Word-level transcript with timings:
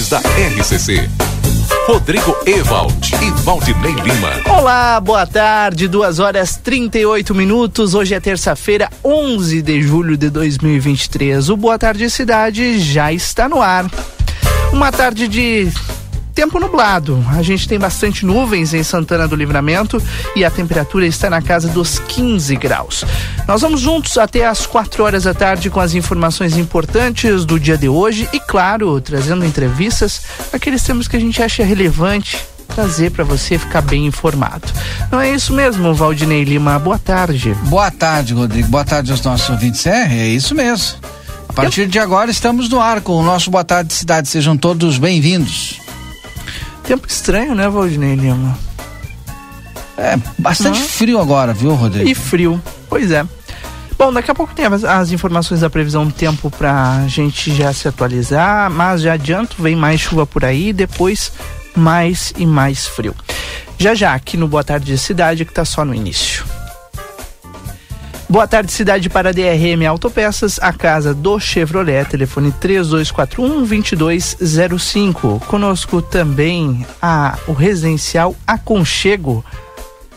tardes 0.00 0.08
da 0.08 0.18
RCC. 0.18 1.10
Rodrigo 1.86 2.36
Ewald 2.46 3.14
e 3.22 3.30
Valdinei 3.42 3.92
Lima. 3.92 4.40
Olá, 4.48 5.00
boa 5.00 5.26
tarde, 5.26 5.88
2 5.88 6.18
horas 6.18 6.56
38 6.56 7.34
minutos. 7.34 7.94
Hoje 7.94 8.14
é 8.14 8.20
terça-feira, 8.20 8.88
11 9.04 9.60
de 9.60 9.82
julho 9.82 10.16
de 10.16 10.30
2023. 10.30 11.50
O 11.50 11.56
Boa 11.56 11.78
Tarde 11.78 12.08
Cidade 12.08 12.78
já 12.78 13.12
está 13.12 13.48
no 13.48 13.60
ar. 13.60 13.90
Uma 14.72 14.92
tarde 14.92 15.26
de 15.28 15.68
tempo 16.34 16.58
nublado. 16.58 17.24
A 17.30 17.42
gente 17.42 17.68
tem 17.68 17.78
bastante 17.78 18.24
nuvens 18.24 18.72
em 18.72 18.82
Santana 18.82 19.26
do 19.26 19.36
Livramento 19.36 20.02
e 20.34 20.44
a 20.44 20.50
temperatura 20.50 21.06
está 21.06 21.28
na 21.28 21.42
casa 21.42 21.68
dos 21.68 21.98
15 21.98 22.56
graus. 22.56 23.04
Nós 23.46 23.60
vamos 23.60 23.80
juntos 23.80 24.16
até 24.18 24.46
às 24.46 24.66
4 24.66 25.02
horas 25.02 25.24
da 25.24 25.34
tarde 25.34 25.70
com 25.70 25.80
as 25.80 25.94
informações 25.94 26.56
importantes 26.56 27.44
do 27.44 27.58
dia 27.58 27.76
de 27.76 27.88
hoje 27.88 28.28
e, 28.32 28.40
claro, 28.40 29.00
trazendo 29.00 29.44
entrevistas, 29.44 30.22
aqueles 30.52 30.82
temas 30.82 31.08
que 31.08 31.16
a 31.16 31.20
gente 31.20 31.42
acha 31.42 31.64
relevante 31.64 32.38
trazer 32.74 33.10
para 33.10 33.24
você 33.24 33.58
ficar 33.58 33.82
bem 33.82 34.06
informado. 34.06 34.66
Não 35.10 35.20
é 35.20 35.30
isso 35.30 35.52
mesmo, 35.52 35.92
Valdinei 35.92 36.44
Lima? 36.44 36.78
Boa 36.78 36.98
tarde. 36.98 37.54
Boa 37.64 37.90
tarde, 37.90 38.32
Rodrigo. 38.32 38.68
Boa 38.68 38.84
tarde 38.84 39.10
aos 39.10 39.22
nossos 39.22 39.50
ouvintes. 39.50 39.84
É, 39.86 40.06
é 40.06 40.28
isso 40.28 40.54
mesmo. 40.54 40.98
A 41.48 41.52
partir 41.52 41.88
de 41.88 41.98
agora 41.98 42.30
estamos 42.30 42.68
no 42.68 42.80
ar 42.80 43.00
com 43.00 43.14
o 43.14 43.24
nosso 43.24 43.50
Boa 43.50 43.64
Tarde 43.64 43.92
Cidade. 43.92 44.28
Sejam 44.28 44.56
todos 44.56 44.98
bem-vindos. 44.98 45.80
Tempo 46.90 47.06
estranho, 47.06 47.54
né, 47.54 47.68
Valdinei 47.68 48.16
Lima? 48.16 48.58
É, 49.96 50.18
bastante 50.36 50.82
frio 50.82 51.20
agora, 51.20 51.52
viu, 51.52 51.72
Rodrigo? 51.72 52.10
E 52.10 52.16
frio, 52.16 52.60
pois 52.88 53.12
é. 53.12 53.24
Bom, 53.96 54.12
daqui 54.12 54.28
a 54.28 54.34
pouco 54.34 54.52
tem 54.52 54.64
as, 54.66 54.82
as 54.82 55.12
informações 55.12 55.60
da 55.60 55.70
previsão 55.70 56.04
do 56.04 56.12
tempo 56.12 56.50
pra 56.50 57.04
gente 57.06 57.54
já 57.54 57.72
se 57.72 57.86
atualizar, 57.86 58.68
mas 58.72 59.02
já 59.02 59.12
adianto, 59.12 59.62
vem 59.62 59.76
mais 59.76 60.00
chuva 60.00 60.26
por 60.26 60.44
aí, 60.44 60.72
depois 60.72 61.30
mais 61.76 62.34
e 62.36 62.44
mais 62.44 62.88
frio. 62.88 63.14
Já 63.78 63.94
já 63.94 64.12
aqui 64.12 64.36
no 64.36 64.48
Boa 64.48 64.64
Tarde 64.64 64.98
Cidade, 64.98 65.44
que 65.44 65.54
tá 65.54 65.64
só 65.64 65.84
no 65.84 65.94
início. 65.94 66.44
Boa 68.30 68.46
tarde, 68.46 68.70
cidade 68.70 69.10
para 69.10 69.32
DRM 69.32 69.84
Autopeças, 69.88 70.60
a 70.62 70.72
casa 70.72 71.12
do 71.12 71.40
Chevrolet, 71.40 72.04
telefone 72.04 72.52
3241-2205. 72.52 75.40
Conosco 75.46 76.00
também 76.00 76.86
a, 77.02 77.36
o 77.48 77.52
residencial 77.52 78.36
Aconchego. 78.46 79.44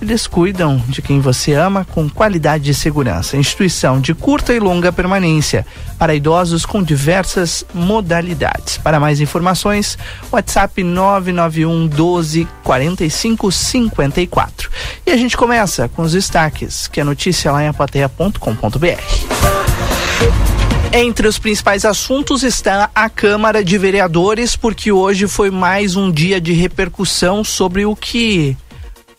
Eles 0.03 0.27
cuidam 0.27 0.83
de 0.85 1.01
quem 1.01 1.21
você 1.21 1.53
ama 1.53 1.85
com 1.85 2.09
qualidade 2.09 2.69
e 2.69 2.73
segurança. 2.73 3.37
Instituição 3.37 4.01
de 4.01 4.13
curta 4.13 4.53
e 4.53 4.59
longa 4.59 4.91
permanência 4.91 5.65
para 5.97 6.13
idosos 6.13 6.65
com 6.65 6.83
diversas 6.83 7.65
modalidades. 7.73 8.77
Para 8.77 8.99
mais 8.99 9.21
informações, 9.21 9.97
WhatsApp 10.29 10.83
991 10.83 11.87
12 11.87 12.45
45 12.65 13.49
54. 13.49 14.69
E 15.05 15.11
a 15.11 15.15
gente 15.15 15.37
começa 15.37 15.87
com 15.87 16.01
os 16.01 16.11
destaques, 16.11 16.85
que 16.85 16.99
é 16.99 17.03
notícia 17.05 17.49
lá 17.53 17.63
em 17.63 17.69
apateia.com.br. 17.69 19.53
Entre 20.95 21.27
os 21.27 21.39
principais 21.39 21.85
assuntos 21.85 22.43
está 22.43 22.91
a 22.93 23.09
Câmara 23.09 23.63
de 23.63 23.77
Vereadores, 23.77 24.57
porque 24.57 24.91
hoje 24.91 25.27
foi 25.27 25.49
mais 25.49 25.95
um 25.95 26.11
dia 26.11 26.41
de 26.41 26.51
repercussão 26.51 27.41
sobre 27.41 27.85
o 27.85 27.95
que 27.95 28.55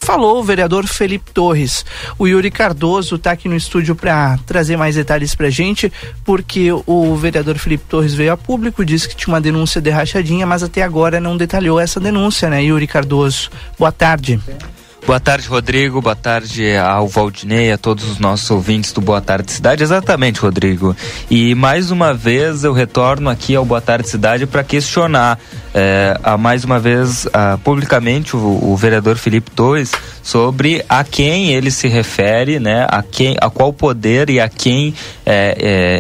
falou 0.05 0.39
o 0.39 0.45
vereador 0.45 0.87
Felipe 0.87 1.33
Torres. 1.33 1.85
O 2.19 2.27
Yuri 2.27 2.51
Cardoso 2.51 3.17
está 3.17 3.33
aqui 3.33 3.49
no 3.49 3.57
estúdio 3.57 3.97
para 3.97 4.39
trazer 4.47 4.77
mais 4.77 4.97
detalhes 4.97 5.35
para 5.35 5.49
gente, 5.49 5.91
porque 6.23 6.69
o 6.87 7.17
vereador 7.17 7.57
Felipe 7.57 7.85
Torres 7.89 8.13
veio 8.13 8.35
a 8.35 8.37
público, 8.37 8.85
disse 8.85 9.09
que 9.09 9.17
tinha 9.17 9.33
uma 9.33 9.41
denúncia 9.41 9.81
de 9.81 9.89
rachadinha, 9.89 10.47
mas 10.47 10.63
até 10.63 10.83
agora 10.83 11.19
não 11.19 11.39
detalhou 11.39 11.81
essa 11.81 11.99
denúncia, 11.99 12.51
né, 12.51 12.63
Yuri 12.63 12.87
Cardoso? 12.87 13.51
Boa 13.79 13.91
tarde. 13.91 14.39
Boa 15.07 15.21
tarde, 15.21 15.49
Rodrigo. 15.49 16.01
Boa 16.01 16.17
tarde 16.17 16.77
ao 16.77 17.07
Valdinei, 17.07 17.73
a 17.73 17.79
todos 17.79 18.05
os 18.05 18.19
nossos 18.19 18.51
ouvintes 18.51 18.91
do 18.91 19.03
Boa 19.03 19.21
Tarde 19.21 19.53
Cidade. 19.53 19.83
Exatamente, 19.83 20.41
Rodrigo. 20.41 20.97
E 21.31 21.55
mais 21.55 21.91
uma 21.91 22.15
vez 22.15 22.65
eu 22.65 22.73
retorno 22.73 23.29
aqui 23.29 23.55
ao 23.55 23.67
Boa 23.67 23.83
Tarde 23.83 24.09
Cidade 24.09 24.47
para 24.47 24.65
questionar 24.65 25.39
é, 25.75 26.17
a, 26.23 26.39
mais 26.39 26.65
uma 26.65 26.79
vez 26.79 27.27
a, 27.33 27.59
publicamente 27.59 28.37
o, 28.37 28.39
o, 28.39 28.77
vereador 28.77 29.17
Felipe 29.17 29.51
Torres 29.51 29.91
sobre 30.23 30.85
a 30.89 31.03
quem 31.03 31.53
ele 31.53 31.69
se 31.71 31.89
refere, 31.89 32.61
né? 32.61 32.87
A 32.89 33.03
quem, 33.03 33.37
a 33.41 33.51
qual 33.51 33.73
poder 33.73 34.31
e 34.31 34.39
a 34.39 34.49
quem 34.49 34.95
é, 35.27 35.57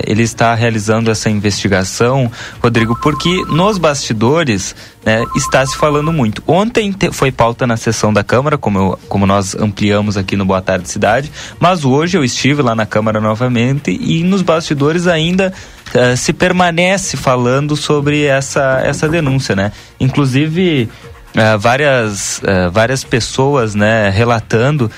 é, 0.06 0.10
ele 0.10 0.22
está 0.22 0.54
realizando 0.54 1.10
essa 1.10 1.28
investigação, 1.28 2.30
Rodrigo, 2.62 2.96
porque 3.02 3.44
nos 3.48 3.76
bastidores 3.76 4.76
né, 5.04 5.24
está 5.36 5.66
se 5.66 5.76
falando 5.76 6.12
muito. 6.12 6.42
Ontem 6.46 6.92
te, 6.92 7.10
foi 7.10 7.32
pauta 7.32 7.66
na 7.66 7.76
sessão 7.76 8.12
da 8.12 8.22
Câmara, 8.22 8.56
como, 8.56 8.78
eu, 8.78 8.98
como 9.08 9.26
nós 9.26 9.56
ampliamos 9.56 10.16
aqui 10.16 10.36
no 10.36 10.44
Boa 10.44 10.62
Tarde 10.62 10.88
Cidade, 10.88 11.32
mas 11.58 11.84
hoje 11.84 12.16
eu 12.16 12.24
estive 12.24 12.62
lá 12.62 12.74
na 12.74 12.86
Câmara 12.86 13.20
novamente 13.20 13.90
e 13.90 14.22
nos 14.22 14.40
bastidores 14.40 15.08
ainda 15.08 15.52
uh, 15.94 16.16
se 16.16 16.32
permanece 16.32 17.16
falando 17.16 17.76
sobre 17.76 18.24
essa, 18.24 18.80
essa 18.84 19.08
denúncia, 19.08 19.54
né? 19.54 19.72
Inclusive 19.98 20.88
uh, 21.34 21.58
várias, 21.58 22.38
uh, 22.38 22.70
várias 22.70 23.04
pessoas 23.04 23.74
né, 23.74 24.10
relatando 24.10 24.90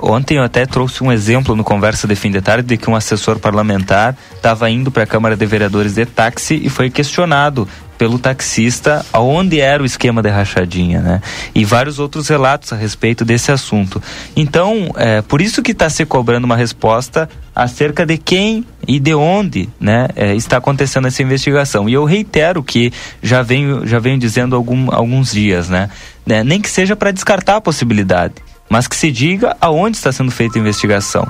ontem 0.00 0.38
eu 0.38 0.42
até 0.42 0.66
trouxe 0.66 1.04
um 1.04 1.12
exemplo 1.12 1.54
no 1.54 1.62
Conversa 1.62 2.08
de 2.08 2.16
Fim 2.16 2.32
de 2.32 2.40
Tarde 2.40 2.66
de 2.66 2.76
que 2.76 2.90
um 2.90 2.96
assessor 2.96 3.38
parlamentar 3.38 4.16
estava 4.34 4.68
indo 4.68 4.90
para 4.90 5.04
a 5.04 5.06
Câmara 5.06 5.36
de 5.36 5.46
Vereadores 5.46 5.94
de 5.94 6.04
táxi 6.04 6.60
e 6.64 6.68
foi 6.68 6.90
questionado 6.90 7.68
pelo 8.02 8.18
taxista 8.18 9.06
aonde 9.12 9.60
era 9.60 9.80
o 9.80 9.86
esquema 9.86 10.20
de 10.20 10.28
rachadinha, 10.28 11.00
né? 11.00 11.22
E 11.54 11.64
vários 11.64 12.00
outros 12.00 12.26
relatos 12.26 12.72
a 12.72 12.76
respeito 12.76 13.24
desse 13.24 13.52
assunto. 13.52 14.02
Então, 14.34 14.90
é 14.96 15.22
por 15.22 15.40
isso 15.40 15.62
que 15.62 15.70
está 15.70 15.88
se 15.88 16.04
cobrando 16.04 16.44
uma 16.44 16.56
resposta 16.56 17.30
acerca 17.54 18.04
de 18.04 18.18
quem 18.18 18.66
e 18.88 18.98
de 18.98 19.14
onde, 19.14 19.68
né, 19.78 20.08
é, 20.16 20.34
está 20.34 20.56
acontecendo 20.56 21.06
essa 21.06 21.22
investigação. 21.22 21.88
E 21.88 21.92
eu 21.92 22.04
reitero 22.04 22.60
que 22.60 22.92
já 23.22 23.40
venho 23.40 23.86
já 23.86 24.00
venho 24.00 24.18
dizendo 24.18 24.56
algum, 24.56 24.92
alguns 24.92 25.30
dias, 25.30 25.68
né? 25.68 25.88
né 26.26 26.42
nem 26.42 26.60
que 26.60 26.68
seja 26.68 26.96
para 26.96 27.12
descartar 27.12 27.54
a 27.54 27.60
possibilidade, 27.60 28.34
mas 28.68 28.88
que 28.88 28.96
se 28.96 29.12
diga 29.12 29.56
aonde 29.60 29.96
está 29.96 30.10
sendo 30.10 30.32
feita 30.32 30.58
a 30.58 30.60
investigação. 30.60 31.24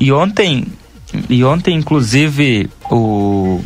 E 0.00 0.10
ontem 0.10 0.66
e 1.30 1.44
ontem, 1.44 1.76
inclusive, 1.76 2.68
o 2.90 3.62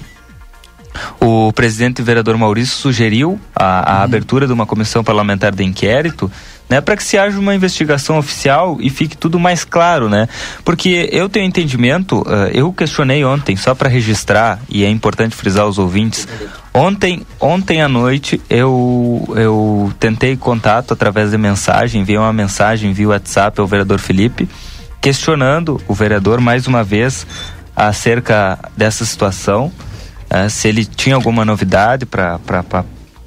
o 1.20 1.52
presidente 1.52 2.00
e 2.00 2.02
vereador 2.02 2.36
Maurício 2.36 2.76
sugeriu 2.76 3.40
a, 3.54 3.94
a 3.94 3.98
uhum. 3.98 4.04
abertura 4.04 4.46
de 4.46 4.52
uma 4.52 4.66
comissão 4.66 5.02
parlamentar 5.02 5.54
de 5.54 5.64
inquérito 5.64 6.30
né, 6.72 6.80
para 6.80 6.96
que 6.96 7.04
se 7.04 7.18
haja 7.18 7.38
uma 7.38 7.54
investigação 7.54 8.16
oficial 8.16 8.78
e 8.80 8.88
fique 8.88 9.14
tudo 9.14 9.38
mais 9.38 9.62
claro, 9.62 10.08
né? 10.08 10.26
Porque 10.64 11.06
eu 11.12 11.28
tenho 11.28 11.44
entendimento, 11.44 12.22
uh, 12.22 12.48
eu 12.50 12.72
questionei 12.72 13.22
ontem 13.26 13.56
só 13.56 13.74
para 13.74 13.90
registrar 13.90 14.58
e 14.70 14.82
é 14.82 14.88
importante 14.88 15.36
frisar 15.36 15.64
aos 15.64 15.76
ouvintes. 15.76 16.26
Ontem, 16.72 17.26
ontem 17.38 17.82
à 17.82 17.88
noite 17.88 18.40
eu 18.48 19.22
eu 19.36 19.92
tentei 20.00 20.34
contato 20.34 20.94
através 20.94 21.30
de 21.30 21.36
mensagem, 21.36 22.00
enviei 22.00 22.16
uma 22.16 22.32
mensagem 22.32 22.90
via 22.94 23.08
WhatsApp 23.08 23.60
ao 23.60 23.66
vereador 23.66 23.98
Felipe 23.98 24.48
questionando 24.98 25.78
o 25.86 25.92
vereador 25.92 26.40
mais 26.40 26.66
uma 26.66 26.82
vez 26.82 27.26
acerca 27.76 28.58
dessa 28.74 29.04
situação 29.04 29.70
uh, 30.32 30.48
se 30.48 30.68
ele 30.68 30.84
tinha 30.84 31.14
alguma 31.14 31.44
novidade 31.44 32.06
para 32.06 32.40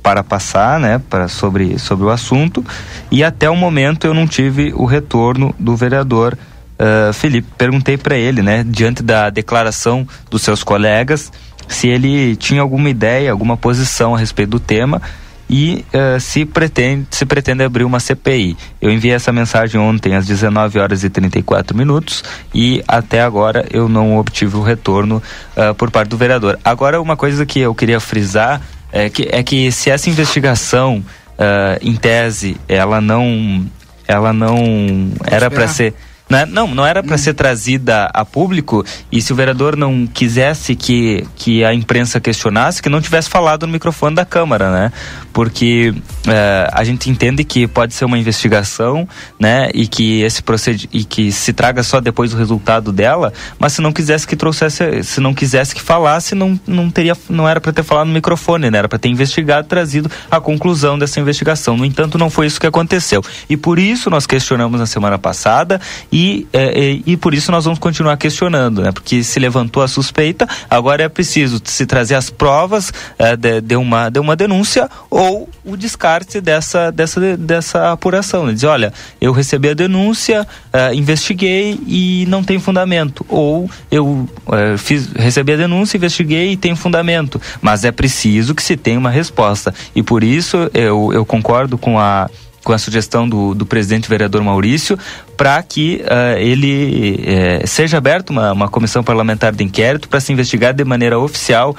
para 0.01 0.23
passar, 0.23 0.79
né, 0.79 1.01
para 1.09 1.27
sobre 1.27 1.79
sobre 1.79 2.05
o 2.05 2.09
assunto. 2.09 2.63
E 3.11 3.23
até 3.23 3.49
o 3.49 3.55
momento 3.55 4.05
eu 4.05 4.13
não 4.13 4.27
tive 4.27 4.73
o 4.75 4.85
retorno 4.85 5.53
do 5.57 5.75
vereador 5.75 6.37
uh, 6.79 7.13
Felipe. 7.13 7.47
Perguntei 7.57 7.97
para 7.97 8.15
ele, 8.15 8.41
né, 8.41 8.63
diante 8.67 9.01
da 9.01 9.29
declaração 9.29 10.07
dos 10.29 10.41
seus 10.41 10.63
colegas, 10.63 11.31
se 11.67 11.87
ele 11.87 12.35
tinha 12.35 12.61
alguma 12.61 12.89
ideia, 12.89 13.31
alguma 13.31 13.57
posição 13.57 14.13
a 14.15 14.19
respeito 14.19 14.51
do 14.51 14.59
tema 14.59 15.01
e 15.49 15.85
uh, 15.93 16.19
se, 16.19 16.45
pretende, 16.45 17.07
se 17.11 17.25
pretende 17.25 17.63
abrir 17.63 17.83
uma 17.83 17.99
CPI. 17.99 18.57
Eu 18.81 18.91
enviei 18.91 19.13
essa 19.13 19.31
mensagem 19.31 19.79
ontem 19.79 20.15
às 20.15 20.25
19 20.25 20.79
horas 20.79 21.03
e 21.03 21.09
34 21.09 21.75
minutos 21.77 22.23
e 22.53 22.83
até 22.87 23.21
agora 23.21 23.65
eu 23.71 23.87
não 23.87 24.17
obtive 24.17 24.57
o 24.57 24.61
retorno 24.61 25.21
uh, 25.55 25.73
por 25.75 25.91
parte 25.91 26.09
do 26.09 26.17
vereador. 26.17 26.59
Agora, 26.63 27.01
uma 27.01 27.15
coisa 27.15 27.45
que 27.45 27.59
eu 27.59 27.75
queria 27.75 27.99
frisar 27.99 28.61
é 28.91 29.09
que, 29.09 29.27
é 29.31 29.43
que 29.43 29.71
se 29.71 29.89
essa 29.89 30.09
investigação, 30.09 31.03
uh, 31.37 31.77
em 31.81 31.95
tese, 31.95 32.57
ela 32.67 33.01
não, 33.01 33.65
ela 34.07 34.33
não 34.33 35.11
era 35.25 35.51
para 35.51 35.67
ser 35.67 35.93
Né? 36.27 36.45
Não, 36.45 36.67
não 36.67 36.85
era 36.85 37.03
para 37.03 37.15
hum. 37.15 37.19
ser 37.19 37.35
trazida 37.35 38.09
a 38.11 38.25
público 38.25 38.83
e 39.11 39.21
se 39.21 39.31
o 39.31 39.35
vereador 39.35 39.75
não 39.75 40.07
quisesse 40.07 40.75
que, 40.75 41.25
que 41.35 41.63
a 41.63 41.71
imprensa 41.71 42.19
questionasse, 42.19 42.81
que 42.81 42.89
não 42.89 42.99
tivesse 42.99 43.29
falado 43.29 43.67
no 43.67 43.73
microfone 43.73 44.15
da 44.15 44.25
Câmara, 44.25 44.71
né? 44.71 44.91
Porque 45.31 45.93
é, 46.27 46.69
a 46.71 46.83
gente 46.83 47.11
entende 47.11 47.43
que 47.43 47.67
pode 47.67 47.93
ser 47.93 48.05
uma 48.05 48.17
investigação, 48.17 49.07
né? 49.39 49.69
E 49.73 49.87
que 49.87 50.21
esse 50.23 50.41
proced... 50.41 50.89
e 50.91 51.03
que 51.03 51.31
se 51.31 51.53
traga 51.53 51.83
só 51.83 52.01
depois 52.01 52.33
o 52.33 52.37
resultado 52.37 52.91
dela, 52.91 53.31
mas 53.59 53.73
se 53.73 53.81
não 53.81 53.93
quisesse 53.93 54.25
que 54.25 54.35
trouxesse, 54.35 55.03
se 55.03 55.19
não 55.19 55.33
quisesse 55.33 55.75
que 55.75 55.81
falasse, 55.81 56.33
não, 56.33 56.59
não 56.65 56.89
teria, 56.89 57.15
não 57.29 57.47
era 57.47 57.61
para 57.61 57.71
ter 57.71 57.83
falado 57.83 58.07
no 58.07 58.13
microfone, 58.13 58.71
né? 58.71 58.79
Era 58.79 58.89
para 58.89 58.97
ter 58.97 59.09
investigado, 59.09 59.67
trazido 59.67 60.09
a 60.31 60.39
conclusão 60.39 60.97
dessa 60.97 61.19
investigação. 61.19 61.77
No 61.77 61.85
entanto, 61.85 62.17
não 62.17 62.31
foi 62.31 62.47
isso 62.47 62.59
que 62.59 62.65
aconteceu. 62.65 63.23
E 63.47 63.55
por 63.55 63.77
isso 63.77 64.09
nós 64.09 64.25
questionamos 64.25 64.79
na 64.79 64.87
semana 64.87 65.19
passada 65.19 65.79
e, 66.17 66.47
é, 66.53 66.79
e, 66.79 67.03
e 67.07 67.17
por 67.17 67.33
isso 67.33 67.51
nós 67.51 67.65
vamos 67.65 67.77
continuar 67.77 68.15
questionando, 68.15 68.81
né? 68.81 68.89
Porque 68.93 69.21
se 69.21 69.37
levantou 69.37 69.83
a 69.83 69.87
suspeita, 69.89 70.47
agora 70.69 71.03
é 71.03 71.09
preciso 71.09 71.61
se 71.65 71.85
trazer 71.85 72.15
as 72.15 72.29
provas 72.29 72.93
é, 73.19 73.35
de, 73.35 73.59
de, 73.59 73.75
uma, 73.75 74.07
de 74.07 74.17
uma 74.17 74.33
denúncia 74.33 74.89
ou 75.09 75.49
o 75.65 75.75
descarte 75.75 76.39
dessa, 76.39 76.89
dessa, 76.89 77.35
dessa 77.35 77.91
apuração. 77.91 78.45
Né? 78.45 78.53
Dizer, 78.53 78.67
olha, 78.67 78.93
eu 79.19 79.33
recebi 79.33 79.67
a 79.67 79.73
denúncia, 79.73 80.47
é, 80.71 80.95
investiguei 80.95 81.77
e 81.85 82.25
não 82.29 82.41
tem 82.41 82.59
fundamento. 82.59 83.25
Ou 83.27 83.69
eu 83.91 84.25
é, 84.53 84.77
fiz, 84.77 85.09
recebi 85.17 85.51
a 85.51 85.57
denúncia, 85.57 85.97
investiguei 85.97 86.53
e 86.53 86.55
tem 86.55 86.77
fundamento. 86.77 87.41
Mas 87.61 87.83
é 87.83 87.91
preciso 87.91 88.55
que 88.55 88.63
se 88.63 88.77
tenha 88.77 88.97
uma 88.97 89.09
resposta. 89.09 89.73
E 89.93 90.01
por 90.01 90.23
isso 90.23 90.71
eu, 90.73 91.11
eu 91.11 91.25
concordo 91.25 91.77
com 91.77 91.99
a 91.99 92.29
com 92.65 92.73
a 92.73 92.79
sugestão 92.79 93.29
do, 93.29 93.53
do 93.53 93.63
presidente 93.63 94.09
vereador 94.09 94.41
Maurício 94.41 94.97
para 95.35 95.61
que 95.63 96.03
uh, 96.03 96.37
ele 96.37 97.19
uh, 97.63 97.67
seja 97.67 97.97
aberta 97.97 98.31
uma, 98.31 98.51
uma 98.51 98.69
comissão 98.69 99.03
parlamentar 99.03 99.53
de 99.53 99.63
inquérito 99.63 100.07
para 100.07 100.19
se 100.19 100.31
investigar 100.31 100.73
de 100.73 100.83
maneira 100.83 101.19
oficial 101.19 101.71
uh, 101.71 101.75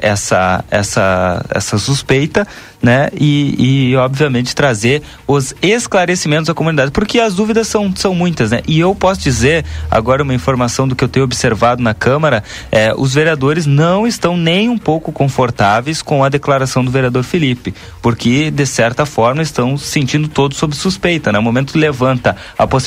essa, 0.00 0.64
essa, 0.70 1.44
essa 1.50 1.78
suspeita 1.78 2.46
né? 2.82 3.08
E, 3.18 3.90
e, 3.90 3.96
obviamente 3.96 4.54
trazer 4.54 5.02
os 5.26 5.54
esclarecimentos 5.60 6.48
à 6.48 6.54
comunidade, 6.54 6.90
porque 6.90 7.18
as 7.18 7.34
dúvidas 7.34 7.66
são, 7.66 7.92
são 7.94 8.14
muitas, 8.14 8.50
né? 8.50 8.62
E 8.66 8.78
eu 8.78 8.94
posso 8.94 9.20
dizer 9.20 9.64
agora 9.90 10.22
uma 10.22 10.34
informação 10.34 10.86
do 10.86 10.94
que 10.94 11.02
eu 11.02 11.08
tenho 11.08 11.24
observado 11.24 11.82
na 11.82 11.92
Câmara, 11.92 12.42
é, 12.70 12.94
os 12.96 13.14
vereadores 13.14 13.66
não 13.66 14.06
estão 14.06 14.36
nem 14.36 14.68
um 14.68 14.78
pouco 14.78 15.10
confortáveis 15.10 16.00
com 16.02 16.22
a 16.22 16.28
declaração 16.28 16.84
do 16.84 16.90
vereador 16.90 17.24
Felipe, 17.24 17.74
porque 18.00 18.50
de 18.50 18.66
certa 18.66 19.04
forma 19.04 19.42
estão 19.42 19.76
se 19.76 19.98
sentindo 19.98 20.28
todos 20.28 20.56
sob 20.56 20.74
suspeita, 20.76 21.32
né? 21.32 21.38
No 21.38 21.42
momento 21.42 21.76
levanta 21.76 22.36
a 22.56 22.66
possibilidade 22.66 22.77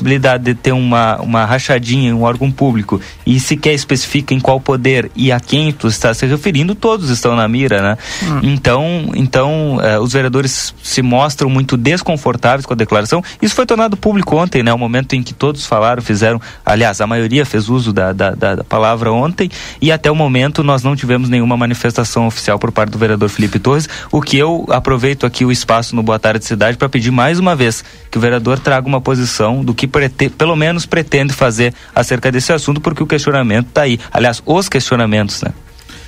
de 0.41 0.55
ter 0.55 0.71
uma, 0.71 1.19
uma 1.21 1.45
rachadinha 1.45 2.09
em 2.09 2.13
um 2.13 2.23
órgão 2.23 2.51
público 2.51 3.01
e 3.25 3.39
sequer 3.39 3.73
especifica 3.73 4.33
em 4.33 4.39
qual 4.39 4.59
poder 4.59 5.11
e 5.15 5.31
a 5.31 5.39
quem 5.39 5.71
tu 5.71 5.87
está 5.87 6.13
se 6.13 6.25
referindo, 6.25 6.75
todos 6.75 7.09
estão 7.09 7.35
na 7.35 7.47
mira, 7.47 7.81
né? 7.81 7.97
Hum. 8.23 8.39
Então, 8.43 9.11
então 9.15 9.77
uh, 9.77 10.01
os 10.01 10.13
vereadores 10.13 10.73
se 10.81 11.01
mostram 11.01 11.49
muito 11.49 11.77
desconfortáveis 11.77 12.65
com 12.65 12.73
a 12.73 12.75
declaração. 12.75 13.23
Isso 13.41 13.55
foi 13.55 13.65
tornado 13.65 13.97
público 13.97 14.35
ontem, 14.35 14.63
né? 14.63 14.73
O 14.73 14.77
momento 14.77 15.15
em 15.15 15.23
que 15.23 15.33
todos 15.33 15.65
falaram, 15.65 16.01
fizeram, 16.01 16.39
aliás, 16.65 17.01
a 17.01 17.07
maioria 17.07 17.45
fez 17.45 17.69
uso 17.69 17.91
da, 17.91 18.13
da, 18.13 18.31
da 18.31 18.63
palavra 18.63 19.11
ontem 19.11 19.49
e 19.81 19.91
até 19.91 20.09
o 20.09 20.15
momento 20.15 20.63
nós 20.63 20.83
não 20.83 20.95
tivemos 20.95 21.29
nenhuma 21.29 21.57
manifestação 21.57 22.27
oficial 22.27 22.57
por 22.59 22.71
parte 22.71 22.91
do 22.91 22.97
vereador 22.97 23.29
Felipe 23.29 23.59
Torres, 23.59 23.87
o 24.11 24.21
que 24.21 24.37
eu 24.37 24.65
aproveito 24.69 25.25
aqui 25.25 25.45
o 25.45 25.51
espaço 25.51 25.95
no 25.95 26.03
Boa 26.03 26.19
Tarde 26.19 26.45
Cidade 26.45 26.77
para 26.77 26.89
pedir 26.89 27.11
mais 27.11 27.39
uma 27.39 27.55
vez 27.55 27.83
que 28.09 28.17
o 28.17 28.21
vereador 28.21 28.59
traga 28.59 28.87
uma 28.87 29.01
posição 29.01 29.63
do 29.63 29.73
que 29.73 29.80
pelo 29.87 30.55
menos 30.55 30.85
pretende 30.85 31.33
fazer 31.33 31.73
acerca 31.93 32.31
desse 32.31 32.51
assunto, 32.53 32.81
porque 32.81 33.03
o 33.03 33.07
questionamento 33.07 33.67
está 33.67 33.81
aí. 33.81 33.99
Aliás, 34.11 34.41
os 34.45 34.69
questionamentos, 34.69 35.41
né? 35.41 35.51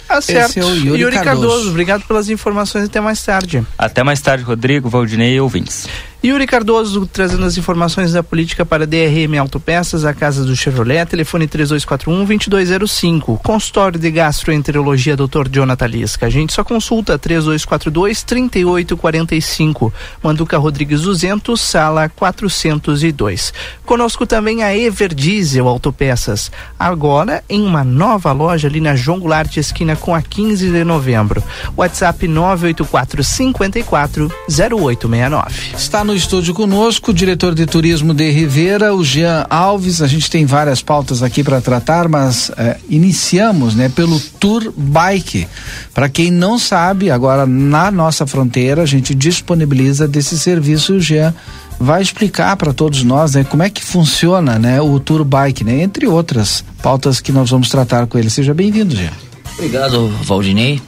Tá 0.08 0.22
certo. 0.22 0.50
Esse 0.50 0.60
é 0.60 0.66
o 0.66 0.75
Yuri, 0.75 1.02
Yuri 1.02 1.16
Cardoso. 1.16 1.48
Cardoso. 1.48 1.70
Obrigado 1.70 2.04
pelas 2.04 2.30
informações. 2.30 2.86
Até 2.86 3.02
mais 3.02 3.24
tarde. 3.24 3.66
Até 3.78 4.04
mais 4.04 4.22
tarde, 4.22 4.44
Rodrigo, 4.44 4.90
Valdinei 4.90 5.36
e 5.36 5.40
ouvintes. 5.40 5.88
Yuri 6.25 6.48
Cardoso 6.48 7.06
trazendo 7.06 7.46
as 7.46 7.58
informações 7.58 8.14
da 8.14 8.24
política 8.24 8.66
para 8.66 8.88
DRM 8.88 9.38
Autopeças, 9.38 10.06
a 10.06 10.14
casa 10.14 10.46
do 10.46 10.56
Chevrolet, 10.56 11.06
telefone 11.06 11.50
3241-2205. 11.50 13.40
Consultório 13.40 14.00
de 14.00 14.10
Gastroenterologia, 14.10 15.18
Dr. 15.18 15.50
Jonathan 15.52 15.88
Lisca. 15.88 16.28
A 16.28 16.30
gente 16.30 16.54
só 16.54 16.64
consulta 16.64 17.20
3242-3845. 17.20 19.92
Manduca 20.24 20.58
Rodrigues 20.58 21.02
200, 21.02 21.60
sala 21.60 22.08
402. 22.08 23.54
Conosco 23.86 24.26
também 24.26 24.64
a 24.64 24.74
Everdiesel 24.74 25.68
Autopeças. 25.68 26.50
Agora 26.80 27.44
em 27.50 27.64
uma 27.64 27.84
nova 27.84 28.31
loja 28.31 28.69
ali 28.69 28.80
na 28.80 28.96
João 28.96 29.19
Goulart, 29.19 29.58
esquina 29.58 29.98
com 29.98 30.16
a 30.16 30.22
15 30.22 30.72
de 30.72 30.86
novembro. 30.86 31.44
WhatsApp 31.76 32.30
984 32.30 33.22
54 33.26 34.31
0869. 34.48 35.76
Está 35.76 36.02
no 36.02 36.12
no 36.13 36.18
estúdio 36.18 36.54
conosco 36.54 37.10
o 37.10 37.13
diretor 37.13 37.56
de 37.56 37.65
turismo 37.65 38.13
de 38.13 38.30
Rivera, 38.30 38.94
o 38.94 39.04
Jean 39.04 39.48
Alves. 39.50 40.00
A 40.00 40.06
gente 40.06 40.30
tem 40.30 40.45
várias 40.45 40.80
pautas 40.80 41.24
aqui 41.24 41.44
para 41.44 41.60
tratar, 41.60 42.07
mas 42.07 42.51
é, 42.56 42.77
iniciamos, 42.88 43.74
né, 43.74 43.89
pelo 43.89 44.19
Tour 44.39 44.71
Bike. 44.77 45.48
Para 45.92 46.07
quem 46.07 46.30
não 46.30 46.60
sabe, 46.60 47.10
agora 47.10 47.48
na 47.48 47.89
nossa 47.89 48.27
fronteira 48.27 48.83
a 48.83 48.86
gente 48.86 49.15
disponibiliza 49.15 50.07
desse 50.07 50.38
serviço. 50.38 50.94
O 50.94 51.01
Jean 51.01 51.33
vai 51.80 52.04
explicar 52.04 52.56
para 52.57 52.74
todos 52.74 53.04
nós, 53.04 53.33
né, 53.33 53.44
como 53.44 53.63
é 53.63 53.69
que 53.71 53.83
funciona, 53.83 54.59
né, 54.59 54.80
o 54.80 55.00
Tour 55.00 55.24
Bike, 55.24 55.63
né, 55.63 55.81
entre 55.81 56.06
outras 56.06 56.63
pautas 56.83 57.19
que 57.19 57.31
nós 57.31 57.50
vamos 57.50 57.69
tratar 57.69 58.06
com 58.06 58.19
ele. 58.19 58.30
Seja 58.30 58.54
bem-vindo, 58.54 58.95
Jean. 58.95 59.13
Obrigado, 59.56 60.09
Valdinei. 60.21 60.80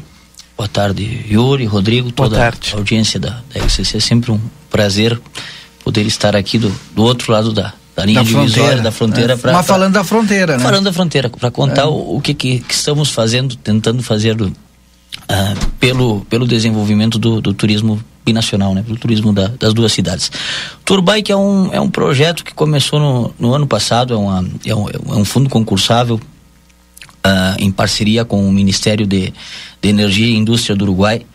Boa 0.56 0.70
tarde, 0.70 1.26
Yuri, 1.28 1.66
Rodrigo, 1.66 2.12
toda 2.12 2.48
a 2.48 2.54
audiência 2.78 3.20
da, 3.20 3.42
da 3.52 3.60
RCC. 3.66 3.98
É 3.98 4.00
sempre 4.00 4.32
um 4.32 4.40
prazer 4.70 5.20
poder 5.84 6.06
estar 6.06 6.36
aqui 6.36 6.58
do, 6.58 6.74
do 6.96 7.04
outro 7.04 7.32
lado 7.32 7.54
da, 7.54 7.74
da 7.96 8.06
linha 8.06 8.24
da 8.24 8.30
divisória, 8.30 8.82
da 8.82 8.92
fronteira. 8.92 9.34
É. 9.34 9.38
Pra, 9.38 9.54
Mas 9.54 9.66
falando 9.66 9.94
pra, 9.94 10.02
da 10.02 10.08
fronteira, 10.08 10.58
né? 10.58 10.64
Falando 10.64 10.84
da 10.86 10.94
fronteira, 10.94 11.30
para 11.30 11.52
contar 11.52 11.84
é. 11.84 11.86
o, 11.86 12.18
o 12.18 12.22
que, 12.22 12.34
que, 12.34 12.60
que, 12.60 12.74
estamos 12.74 13.12
fazendo, 13.12 13.56
tentando 13.56 14.02
fazer 14.04 14.36
do, 14.36 14.48
uh, 14.48 15.66
pelo, 15.80 16.22
pelo 16.30 16.48
desenvolvimento 16.48 17.18
do, 17.18 17.40
do 17.40 17.54
turismo 17.54 18.04
binacional, 18.26 18.74
né? 18.74 18.84
Pelo 18.84 18.98
turismo 18.98 19.32
da, 19.32 19.48
das 19.48 19.74
duas 19.74 19.94
cidades. 19.94 20.32
Turbike 20.84 21.32
é 21.32 21.38
um, 21.38 21.72
é 21.72 21.80
um 21.80 21.90
projeto 21.90 22.44
que 22.44 22.54
começou 22.54 23.00
no, 23.00 23.34
no 23.40 23.54
ano 23.54 23.68
passado, 23.68 24.14
é, 24.14 24.18
uma, 24.18 24.46
é, 24.66 24.76
um, 24.76 24.90
é 24.90 25.16
um 25.16 25.26
fundo 25.26 25.50
concursável 25.50 26.16
uh, 26.16 27.56
em 27.60 27.72
parceria 27.72 28.26
com 28.26 28.48
o 28.48 28.52
Ministério 28.52 29.06
de, 29.06 29.32
de 29.82 29.90
Energia 29.90 30.28
e 30.28 30.36
Indústria 30.36 30.76
do 30.76 30.84
Uruguai. 30.84 31.26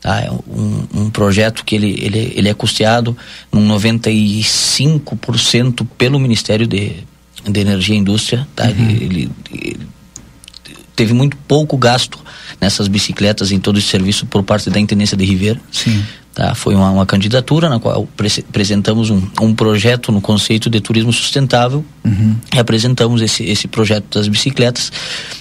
Tá? 0.00 0.20
É 0.20 0.30
um, 0.30 0.86
um 0.94 1.10
projeto 1.10 1.64
que 1.64 1.74
ele, 1.74 1.98
ele, 2.00 2.32
ele 2.34 2.48
é 2.48 2.54
custeado 2.54 3.16
num 3.52 3.66
95% 3.68 5.84
pelo 5.96 6.20
Ministério 6.20 6.66
de, 6.66 7.04
de 7.44 7.60
Energia 7.60 7.94
e 7.94 7.98
Indústria. 7.98 8.48
Tá? 8.54 8.66
Uhum. 8.66 8.90
Ele, 8.90 9.04
ele, 9.04 9.30
ele, 9.52 9.80
teve 10.94 11.12
muito 11.12 11.36
pouco 11.36 11.76
gasto 11.76 12.18
nessas 12.60 12.88
bicicletas 12.88 13.52
em 13.52 13.60
todo 13.60 13.78
esse 13.78 13.88
serviço 13.88 14.26
por 14.26 14.42
parte 14.42 14.70
da 14.70 14.80
Intendência 14.80 15.16
de 15.16 15.24
Ribeira. 15.24 15.60
Sim. 15.70 16.04
Tá? 16.38 16.54
Foi 16.54 16.72
uma, 16.72 16.88
uma, 16.90 17.04
candidatura 17.04 17.68
na 17.68 17.80
qual 17.80 18.08
apresentamos 18.48 19.10
um, 19.10 19.20
um, 19.40 19.52
projeto 19.52 20.12
no 20.12 20.20
conceito 20.20 20.70
de 20.70 20.80
turismo 20.80 21.12
sustentável 21.12 21.84
uhum. 22.04 22.36
e 22.54 22.60
apresentamos 22.60 23.20
esse, 23.20 23.42
esse 23.42 23.66
projeto 23.66 24.16
das 24.16 24.28
bicicletas 24.28 24.92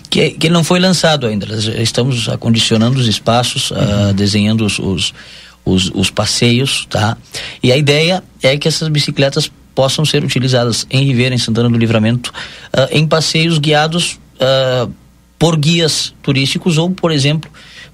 que, 0.10 0.32
que 0.32 0.50
não 0.50 0.64
foi 0.64 0.80
lançado 0.80 1.28
ainda. 1.28 1.46
Estamos 1.80 2.28
acondicionando 2.28 2.98
os 2.98 3.08
espaços, 3.08 3.72
ah, 3.72 3.76
uhum. 3.76 4.10
uh, 4.10 4.14
desenhando 4.16 4.66
os, 4.66 4.80
os, 4.80 5.14
os, 5.64 5.92
os, 5.94 6.10
passeios, 6.10 6.88
tá? 6.90 7.16
E 7.62 7.72
a 7.72 7.78
ideia 7.78 8.24
é 8.42 8.58
que 8.58 8.68
essas 8.68 8.88
bicicletas 8.88 9.52
possam 9.76 10.04
ser 10.04 10.24
utilizadas 10.24 10.88
em 10.90 11.06
Ribeira, 11.06 11.36
em 11.36 11.38
Santana 11.38 11.70
do 11.70 11.78
Livramento, 11.78 12.34
uh, 12.74 12.88
em 12.90 13.06
passeios 13.06 13.60
guiados 13.60 14.20
uh, 14.42 14.92
por 15.38 15.58
guias 15.58 16.12
turísticos 16.24 16.80
ou, 16.80 16.90
por 16.90 17.12
exemplo, 17.12 17.52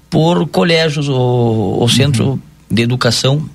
por 0.08 0.48
colégios 0.48 1.06
ou, 1.06 1.80
ou 1.80 1.86
centro 1.86 2.28
uhum 2.28 2.53
de 2.74 2.82
educação 2.82 3.48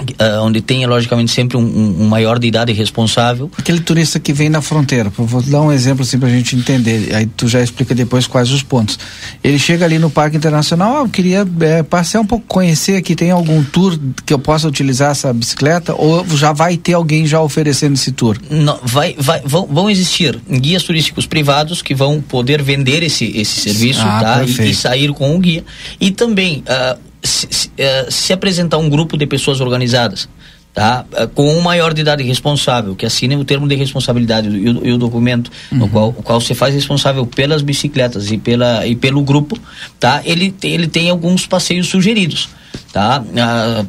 Uh, 0.00 0.42
onde 0.42 0.60
tem 0.60 0.84
logicamente 0.86 1.30
sempre 1.30 1.56
um, 1.56 1.60
um, 1.60 2.08
maior 2.08 2.40
de 2.40 2.48
idade 2.48 2.72
responsável. 2.72 3.48
Aquele 3.56 3.78
turista 3.78 4.18
que 4.18 4.32
vem 4.32 4.48
na 4.48 4.60
fronteira, 4.60 5.08
vou 5.16 5.40
dar 5.40 5.62
um 5.62 5.70
exemplo 5.70 6.02
assim 6.02 6.18
para 6.18 6.28
a 6.28 6.32
gente 6.32 6.56
entender, 6.56 7.14
aí 7.14 7.26
tu 7.26 7.46
já 7.46 7.62
explica 7.62 7.94
depois 7.94 8.26
quais 8.26 8.50
os 8.50 8.60
pontos. 8.60 8.98
Ele 9.42 9.56
chega 9.56 9.84
ali 9.84 10.00
no 10.00 10.10
Parque 10.10 10.36
Internacional, 10.36 10.96
ah, 10.96 11.00
eu 11.02 11.08
queria 11.08 11.46
é, 11.60 11.84
passear 11.84 12.20
um 12.20 12.26
pouco, 12.26 12.44
conhecer 12.48 12.96
aqui, 12.96 13.14
tem 13.14 13.30
algum 13.30 13.62
tour 13.62 13.96
que 14.26 14.34
eu 14.34 14.38
possa 14.38 14.66
utilizar 14.66 15.12
essa 15.12 15.32
bicicleta 15.32 15.94
ou 15.94 16.26
já 16.36 16.52
vai 16.52 16.76
ter 16.76 16.94
alguém 16.94 17.24
já 17.24 17.40
oferecendo 17.40 17.94
esse 17.94 18.10
tour? 18.10 18.36
Não, 18.50 18.80
vai, 18.82 19.14
vai, 19.16 19.42
vão, 19.44 19.64
vão 19.64 19.88
existir 19.88 20.36
guias 20.50 20.82
turísticos 20.82 21.24
privados 21.24 21.82
que 21.82 21.94
vão 21.94 22.20
poder 22.20 22.60
vender 22.62 23.04
esse, 23.04 23.26
esse 23.26 23.60
serviço 23.60 24.02
ah, 24.02 24.20
tá? 24.20 24.44
E, 24.44 24.70
e, 24.70 24.74
sair 24.74 25.12
com 25.12 25.36
o 25.36 25.38
guia. 25.38 25.64
E 26.00 26.10
também 26.10 26.64
uh, 26.66 26.98
se, 27.24 27.48
se, 27.50 27.68
uh, 27.68 28.10
se, 28.10 28.32
apresentar 28.32 28.78
um 28.78 28.88
grupo 28.88 29.16
de 29.16 29.26
pessoas 29.26 29.60
organizadas, 29.60 30.28
tá? 30.74 31.04
Eh, 31.12 31.26
com 31.28 31.48
um 31.56 31.60
maior 31.60 31.94
de 31.94 32.02
idade 32.02 32.22
responsável, 32.22 32.94
que 32.94 33.06
assine 33.06 33.36
o 33.36 33.44
termo 33.44 33.66
de 33.66 33.74
responsabilidade 33.76 34.48
e 34.48 34.68
o, 34.68 34.86
e 34.86 34.92
o 34.92 34.98
documento 34.98 35.50
uhum. 35.72 35.78
no 35.78 35.88
qual, 35.88 36.08
o 36.08 36.22
qual 36.22 36.40
você 36.40 36.54
faz 36.54 36.74
responsável 36.74 37.24
pelas 37.24 37.62
bicicletas 37.62 38.30
e, 38.30 38.36
pela, 38.36 38.86
e 38.86 38.94
pelo 38.94 39.22
grupo, 39.22 39.58
tá? 39.98 40.20
Ele, 40.24 40.54
ele 40.62 40.86
tem 40.86 41.08
alguns 41.08 41.46
passeios 41.46 41.86
sugeridos, 41.88 42.48
tá? 42.92 43.24
Ah, 43.38 43.84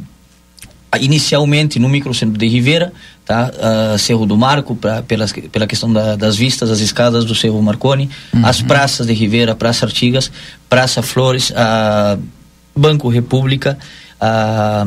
inicialmente 1.02 1.80
no 1.80 1.90
microcentro 1.90 2.38
de 2.38 2.48
Ribeira, 2.48 2.94
tá? 3.26 3.52
Uh, 3.54 3.98
Cerro 3.98 4.26
do 4.26 4.38
Marco, 4.38 4.76
pra, 4.76 5.02
pela, 5.02 5.26
pela 5.52 5.68
questão 5.68 5.92
da, 5.92 6.16
das 6.16 6.38
vistas, 6.38 6.70
as 6.70 6.80
escadas 6.80 7.26
do 7.26 7.36
Cerro 7.36 7.62
Marconi, 7.62 8.10
uhum. 8.34 8.46
as 8.46 8.62
praças 8.62 9.08
de 9.08 9.14
Ribeira, 9.14 9.56
Praça 9.56 9.86
Artigas, 9.86 10.32
Praça 10.70 11.02
Flores, 11.02 11.52
a 11.56 12.18
Banco 12.76 13.10
República, 13.10 13.78
a, 14.20 14.86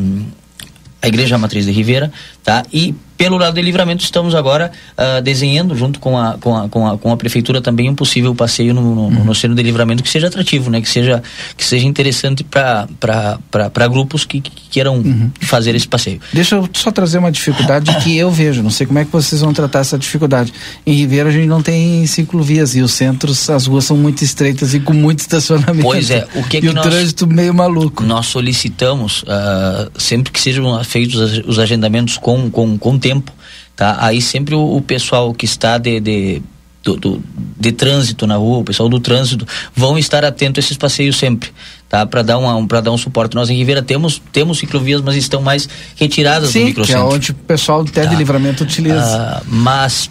a 1.02 1.08
Igreja 1.08 1.38
Matriz 1.38 1.66
de 1.66 1.72
Ribeira, 1.72 2.12
tá? 2.44 2.64
E 2.72 2.94
pelo 3.18 3.36
lado 3.36 3.54
de 3.54 3.60
livramento, 3.60 4.04
estamos 4.04 4.32
agora 4.32 4.70
uh, 4.96 5.20
desenhando, 5.20 5.74
junto 5.74 5.98
com 5.98 6.16
a, 6.16 6.38
com, 6.38 6.56
a, 6.56 6.68
com, 6.68 6.86
a, 6.86 6.96
com 6.96 7.12
a 7.12 7.16
prefeitura, 7.16 7.60
também 7.60 7.90
um 7.90 7.94
possível 7.94 8.32
passeio 8.32 8.72
no, 8.72 8.94
no, 8.94 9.02
uhum. 9.02 9.24
no 9.24 9.34
centro 9.34 9.56
de 9.56 9.62
livramento 9.64 10.04
que 10.04 10.08
seja 10.08 10.28
atrativo, 10.28 10.70
né? 10.70 10.80
que, 10.80 10.88
seja, 10.88 11.20
que 11.56 11.64
seja 11.64 11.84
interessante 11.84 12.44
para 12.44 13.88
grupos 13.88 14.24
que, 14.24 14.40
que 14.40 14.52
queiram 14.70 14.98
uhum. 14.98 15.32
fazer 15.40 15.74
esse 15.74 15.88
passeio. 15.88 16.20
Deixa 16.32 16.54
eu 16.54 16.68
só 16.72 16.92
trazer 16.92 17.18
uma 17.18 17.32
dificuldade 17.32 17.92
que 18.04 18.16
eu 18.16 18.30
vejo, 18.30 18.62
não 18.62 18.70
sei 18.70 18.86
como 18.86 19.00
é 19.00 19.04
que 19.04 19.10
vocês 19.10 19.40
vão 19.40 19.52
tratar 19.52 19.80
essa 19.80 19.98
dificuldade. 19.98 20.52
Em 20.86 20.94
Ribeira 20.94 21.28
a 21.28 21.32
gente 21.32 21.48
não 21.48 21.60
tem 21.60 22.06
ciclovias 22.06 22.76
e 22.76 22.82
os 22.82 22.92
centros, 22.92 23.50
as 23.50 23.66
ruas 23.66 23.84
são 23.84 23.96
muito 23.96 24.22
estreitas 24.22 24.74
e 24.74 24.80
com 24.80 24.92
muito 24.92 25.18
estacionamento. 25.18 25.82
Pois 25.82 26.08
é, 26.12 26.24
o 26.36 26.44
que, 26.44 26.58
e 26.58 26.60
que 26.60 26.68
o 26.68 26.72
nós, 26.72 26.86
trânsito 26.86 27.26
meio 27.26 27.52
maluco. 27.52 28.04
Nós 28.04 28.26
solicitamos, 28.26 29.24
uh, 29.24 29.90
sempre 29.98 30.30
que 30.30 30.40
sejam 30.40 30.84
feitos 30.84 31.42
os 31.44 31.58
agendamentos 31.58 32.16
com, 32.16 32.37
com, 32.50 32.78
com 32.78 32.98
tempo, 32.98 33.32
tá? 33.74 33.96
Aí 34.00 34.20
sempre 34.20 34.54
o, 34.54 34.76
o 34.76 34.80
pessoal 34.80 35.32
que 35.34 35.44
está 35.44 35.78
de, 35.78 36.00
de 36.00 36.42
do, 36.82 36.96
do, 36.96 37.22
de 37.58 37.72
trânsito 37.72 38.26
na 38.26 38.36
rua, 38.36 38.58
o 38.58 38.64
pessoal 38.64 38.88
do 38.88 39.00
trânsito 39.00 39.46
vão 39.74 39.98
estar 39.98 40.24
atento 40.24 40.58
a 40.58 40.60
esses 40.60 40.76
passeios 40.76 41.16
sempre, 41.16 41.50
tá? 41.88 42.06
Para 42.06 42.22
dar 42.22 42.38
uma, 42.38 42.66
para 42.66 42.80
dar 42.80 42.92
um 42.92 42.98
suporte. 42.98 43.34
Nós 43.34 43.50
em 43.50 43.56
Ribeira 43.56 43.82
temos 43.82 44.20
temos 44.32 44.58
ciclovias, 44.58 45.00
mas 45.00 45.16
estão 45.16 45.42
mais 45.42 45.68
retiradas 45.96 46.50
Sim, 46.50 46.60
do 46.60 46.66
microcentro. 46.66 47.06
que 47.06 47.12
é 47.12 47.16
onde 47.16 47.30
o 47.32 47.34
pessoal 47.34 47.82
até 47.82 48.04
tá. 48.04 48.08
de 48.08 48.16
livramento 48.16 48.64
utiliza. 48.64 49.02
Ah, 49.02 49.42
mas 49.46 50.10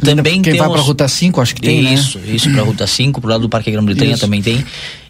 também 0.00 0.40
Quem 0.40 0.54
temos... 0.54 0.58
vai 0.58 0.68
para 0.70 0.80
a 0.80 0.82
Ruta 0.82 1.06
5, 1.06 1.40
acho 1.40 1.54
que 1.54 1.60
tem, 1.60 1.92
isso, 1.92 2.18
né? 2.18 2.34
Isso, 2.34 2.50
para 2.50 2.62
a 2.62 2.64
Ruta 2.64 2.86
5, 2.86 3.20
para 3.20 3.28
o 3.28 3.30
lado 3.30 3.42
do 3.42 3.48
Parque 3.48 3.70
Grã-Bretanha 3.70 4.16
também 4.16 4.42
tem. 4.42 4.64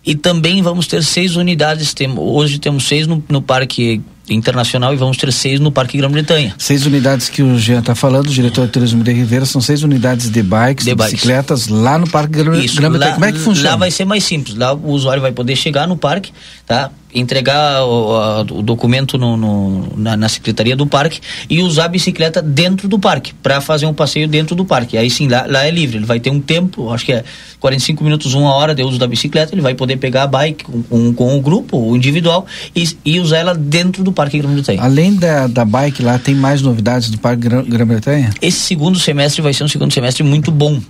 E 0.05 0.15
também 0.15 0.61
vamos 0.63 0.87
ter 0.87 1.03
seis 1.03 1.37
unidades, 1.37 1.95
tem, 1.95 2.13
hoje 2.15 2.59
temos 2.59 2.87
seis 2.87 3.07
no, 3.07 3.23
no 3.29 3.41
Parque 3.41 4.03
internacional 4.29 4.93
e 4.93 4.97
vamos 4.97 5.17
ter 5.17 5.33
seis 5.33 5.61
no 5.61 5.71
Parque 5.71 5.99
Grã-Bretanha. 5.99 6.55
Seis 6.59 6.87
unidades 6.87 7.29
que 7.29 7.43
o 7.43 7.59
Jean 7.59 7.81
está 7.81 7.95
falando, 7.95 8.29
o 8.29 8.31
diretor 8.31 8.67
de 8.67 8.73
turismo 8.73 9.03
de 9.03 9.13
Ribeira, 9.13 9.45
são 9.45 9.61
seis 9.61 9.83
unidades 9.83 10.31
de 10.31 10.43
bikes, 10.43 10.85
de, 10.85 10.91
de 10.91 10.97
bikes. 10.97 11.13
bicicletas 11.15 11.69
lá 11.69 11.99
no 11.99 12.09
Parque 12.09 12.33
Grã-Bretanha. 12.33 13.13
Como 13.15 13.25
é 13.25 13.33
que 13.33 13.39
funciona? 13.39 13.71
Lá 13.71 13.77
vai 13.77 13.91
ser 13.91 14.05
mais 14.05 14.25
simples, 14.25 14.57
lá 14.57 14.73
o 14.73 14.91
usuário 14.91 15.21
vai 15.21 15.33
poder 15.33 15.57
chegar 15.57 15.87
no 15.87 15.97
parque, 15.97 16.33
tá? 16.67 16.91
Entregar 17.15 17.85
o, 17.85 18.43
o 18.43 18.63
documento 18.63 19.17
no, 19.17 19.37
no 19.37 19.93
na, 19.97 20.17
na, 20.17 20.29
secretaria 20.29 20.75
do 20.75 20.87
parque 20.87 21.21
e 21.49 21.63
usar 21.63 21.85
a 21.85 21.89
bicicleta 21.89 22.43
dentro 22.43 22.89
do 22.89 22.99
parque 22.99 23.33
para 23.35 23.61
fazer 23.61 23.87
um 23.87 23.95
passeio 23.95 24.27
dentro 24.27 24.57
do 24.57 24.65
parque. 24.65 24.99
Aí 24.99 25.09
sim, 25.09 25.29
lá, 25.29 25.47
lá, 25.49 25.67
é 25.67 25.71
livre. 25.71 25.99
Ele 25.99 26.07
vai 26.07 26.19
ter 26.19 26.31
um 26.31 26.41
tempo, 26.41 26.91
acho 26.91 27.05
que 27.05 27.13
é 27.13 27.25
45 27.61 28.03
minutos, 28.03 28.35
uma 28.35 28.53
hora 28.53 28.75
de 28.75 28.83
uso 28.83 28.99
da 28.99 29.07
bicicleta. 29.07 29.55
Ele 29.55 29.63
vai 29.63 29.75
poder 29.75 29.97
pegar 29.97 30.25
a 30.25 30.27
bike 30.27 30.65
com, 30.65 30.83
com, 30.83 31.15
com 31.15 31.39
o 31.39 31.41
grupo, 31.41 31.79
o 31.79 31.97
individual, 31.97 32.47
e, 32.75 32.85
e, 33.05 33.21
usar 33.21 33.39
ela 33.39 33.55
dentro 33.55 34.03
do 34.03 34.13
Parque 34.13 34.39
Grã-Bretanha. 34.39 34.83
Além 34.83 35.15
da, 35.15 35.47
da 35.47 35.65
bike 35.65 36.03
lá, 36.03 36.19
tem 36.19 36.35
mais 36.35 36.61
novidades 36.61 37.11
do 37.11 37.19
Parque 37.19 37.49
Grã-Bretanha? 37.49 38.31
Esse 38.43 38.61
segundo 38.61 38.99
semestre 38.99 39.41
vai 39.41 39.55
ser 39.55 39.65
um 39.65 39.69
segundo 39.69 39.93
semestre 39.93 40.23
muito 40.23 40.51
bom 40.51 40.81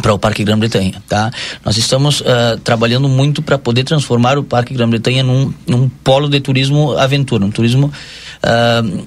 para 0.00 0.12
o 0.12 0.18
Parque 0.18 0.42
Grã-Bretanha, 0.44 1.02
tá? 1.08 1.30
Nós 1.64 1.76
estamos 1.76 2.20
uh, 2.20 2.58
trabalhando 2.62 3.08
muito 3.08 3.42
para 3.42 3.58
poder 3.58 3.84
transformar 3.84 4.38
o 4.38 4.44
Parque 4.44 4.74
Grã-Bretanha 4.74 5.22
num, 5.22 5.52
num 5.66 5.88
polo 5.88 6.28
de 6.28 6.40
turismo 6.40 6.96
aventura, 6.96 7.44
um 7.44 7.50
turismo 7.50 7.86
uh, 7.86 9.04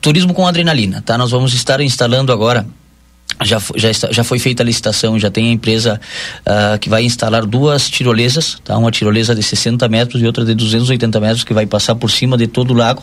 turismo 0.00 0.34
com 0.34 0.46
adrenalina, 0.46 1.02
tá? 1.02 1.16
Nós 1.18 1.30
vamos 1.30 1.54
estar 1.54 1.80
instalando 1.80 2.32
agora 2.32 2.66
já, 3.44 3.60
já, 3.76 3.90
está, 3.90 4.12
já 4.12 4.24
foi 4.24 4.38
feita 4.38 4.62
a 4.62 4.66
licitação, 4.66 5.18
já 5.18 5.30
tem 5.30 5.48
a 5.48 5.52
empresa 5.52 6.00
uh, 6.40 6.78
que 6.78 6.88
vai 6.88 7.04
instalar 7.04 7.46
duas 7.46 7.88
tirolesas, 7.88 8.58
tá? 8.64 8.76
Uma 8.76 8.90
tirolesa 8.90 9.34
de 9.34 9.42
60 9.42 9.88
metros 9.88 10.20
e 10.20 10.26
outra 10.26 10.44
de 10.44 10.54
280 10.54 11.20
metros 11.20 11.44
que 11.44 11.54
vai 11.54 11.66
passar 11.66 11.94
por 11.94 12.10
cima 12.10 12.36
de 12.36 12.46
todo 12.46 12.72
o 12.72 12.74
lago, 12.74 13.02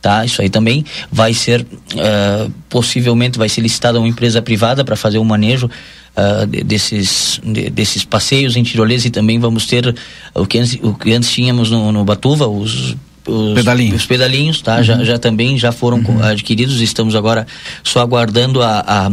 tá? 0.00 0.24
Isso 0.24 0.40
aí 0.40 0.48
também 0.48 0.84
vai 1.10 1.34
ser 1.34 1.60
uh, 1.60 2.50
possivelmente 2.68 3.38
vai 3.38 3.48
ser 3.48 3.60
licitada 3.60 3.98
uma 3.98 4.08
empresa 4.08 4.40
privada 4.40 4.84
para 4.84 4.96
fazer 4.96 5.18
o 5.18 5.24
manejo 5.24 5.66
uh, 5.66 6.46
desses 6.64 7.40
de, 7.44 7.70
desses 7.70 8.04
passeios 8.04 8.56
em 8.56 8.62
tirolesa 8.62 9.08
e 9.08 9.10
também 9.10 9.38
vamos 9.38 9.66
ter 9.66 9.94
o 10.34 10.46
que 10.46 10.58
antes, 10.58 10.78
o 10.82 10.94
que 10.94 11.12
antes 11.12 11.30
tínhamos 11.30 11.70
no, 11.70 11.92
no 11.92 12.04
Batuva 12.04 12.46
os 12.46 12.96
os 13.26 13.54
pedalinhos, 13.54 14.00
os 14.00 14.06
pedalinhos 14.06 14.62
tá? 14.62 14.78
Uhum. 14.78 14.82
Já, 14.82 15.04
já 15.04 15.18
também 15.18 15.58
já 15.58 15.70
foram 15.70 15.98
uhum. 15.98 16.22
adquiridos, 16.24 16.80
estamos 16.80 17.14
agora 17.14 17.46
só 17.84 18.00
aguardando 18.00 18.62
a, 18.62 18.80
a, 18.80 19.10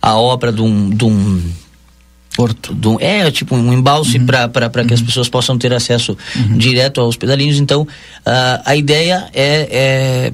a 0.00 0.16
obra 0.16 0.52
de 0.52 0.62
um, 0.62 0.88
de 0.88 1.04
um 1.04 1.42
porto. 2.34 2.74
Do, 2.74 3.00
é, 3.00 3.30
tipo 3.30 3.54
um 3.54 3.72
embalse 3.72 4.18
uhum. 4.18 4.26
para 4.26 4.46
uhum. 4.46 4.86
que 4.86 4.94
as 4.94 5.00
uhum. 5.00 5.06
pessoas 5.06 5.28
possam 5.28 5.58
ter 5.58 5.72
acesso 5.72 6.16
uhum. 6.34 6.58
direto 6.58 7.00
aos 7.00 7.16
pedalinhos. 7.16 7.58
Então, 7.58 7.82
uh, 7.82 8.62
a 8.64 8.76
ideia 8.76 9.28
é, 9.34 9.68
é 9.70 10.32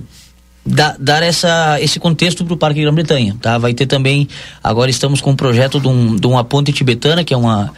da, 0.65 0.97
dar 0.99 1.23
essa, 1.23 1.79
esse 1.81 1.99
contexto 1.99 2.45
para 2.45 2.55
o 2.55 2.57
Parque 2.57 2.81
Grã-Bretanha. 2.83 3.37
Tá? 3.41 3.59
Vai 3.59 3.75
ter 3.75 3.87
também, 3.87 4.29
agora 4.63 4.91
estamos 4.91 5.21
com 5.21 5.31
um 5.31 5.37
projeto 5.37 5.81
de, 5.81 5.89
um, 5.89 6.15
de 6.15 6.27
uma 6.27 6.45
ponte 6.45 6.73
tibetana, 6.73 7.25
que 7.25 7.33
é 7.33 7.37
uma, 7.37 7.73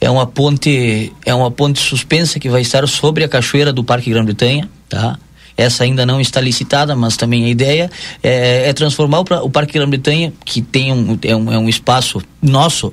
é 0.00 0.10
uma 0.10 0.26
ponte 0.26 1.12
é 1.24 1.34
uma 1.34 1.50
ponte 1.50 1.78
suspensa 1.78 2.38
que 2.38 2.48
vai 2.48 2.60
estar 2.60 2.86
sobre 2.86 3.24
a 3.24 3.28
cachoeira 3.28 3.72
do 3.72 3.82
Parque 3.82 4.10
Grã-Bretanha, 4.10 4.68
tá? 4.88 5.18
Essa 5.56 5.84
ainda 5.84 6.04
não 6.04 6.20
está 6.20 6.38
licitada, 6.38 6.94
mas 6.94 7.16
também 7.16 7.46
a 7.46 7.48
ideia 7.48 7.90
é, 8.22 8.68
é 8.68 8.72
transformar 8.74 9.20
o, 9.20 9.24
o 9.44 9.50
Parque 9.50 9.72
Grã-Bretanha, 9.72 10.32
que 10.44 10.60
tem 10.60 10.92
um, 10.92 11.18
é, 11.22 11.34
um, 11.34 11.52
é 11.52 11.58
um 11.58 11.66
espaço 11.66 12.20
nosso, 12.42 12.92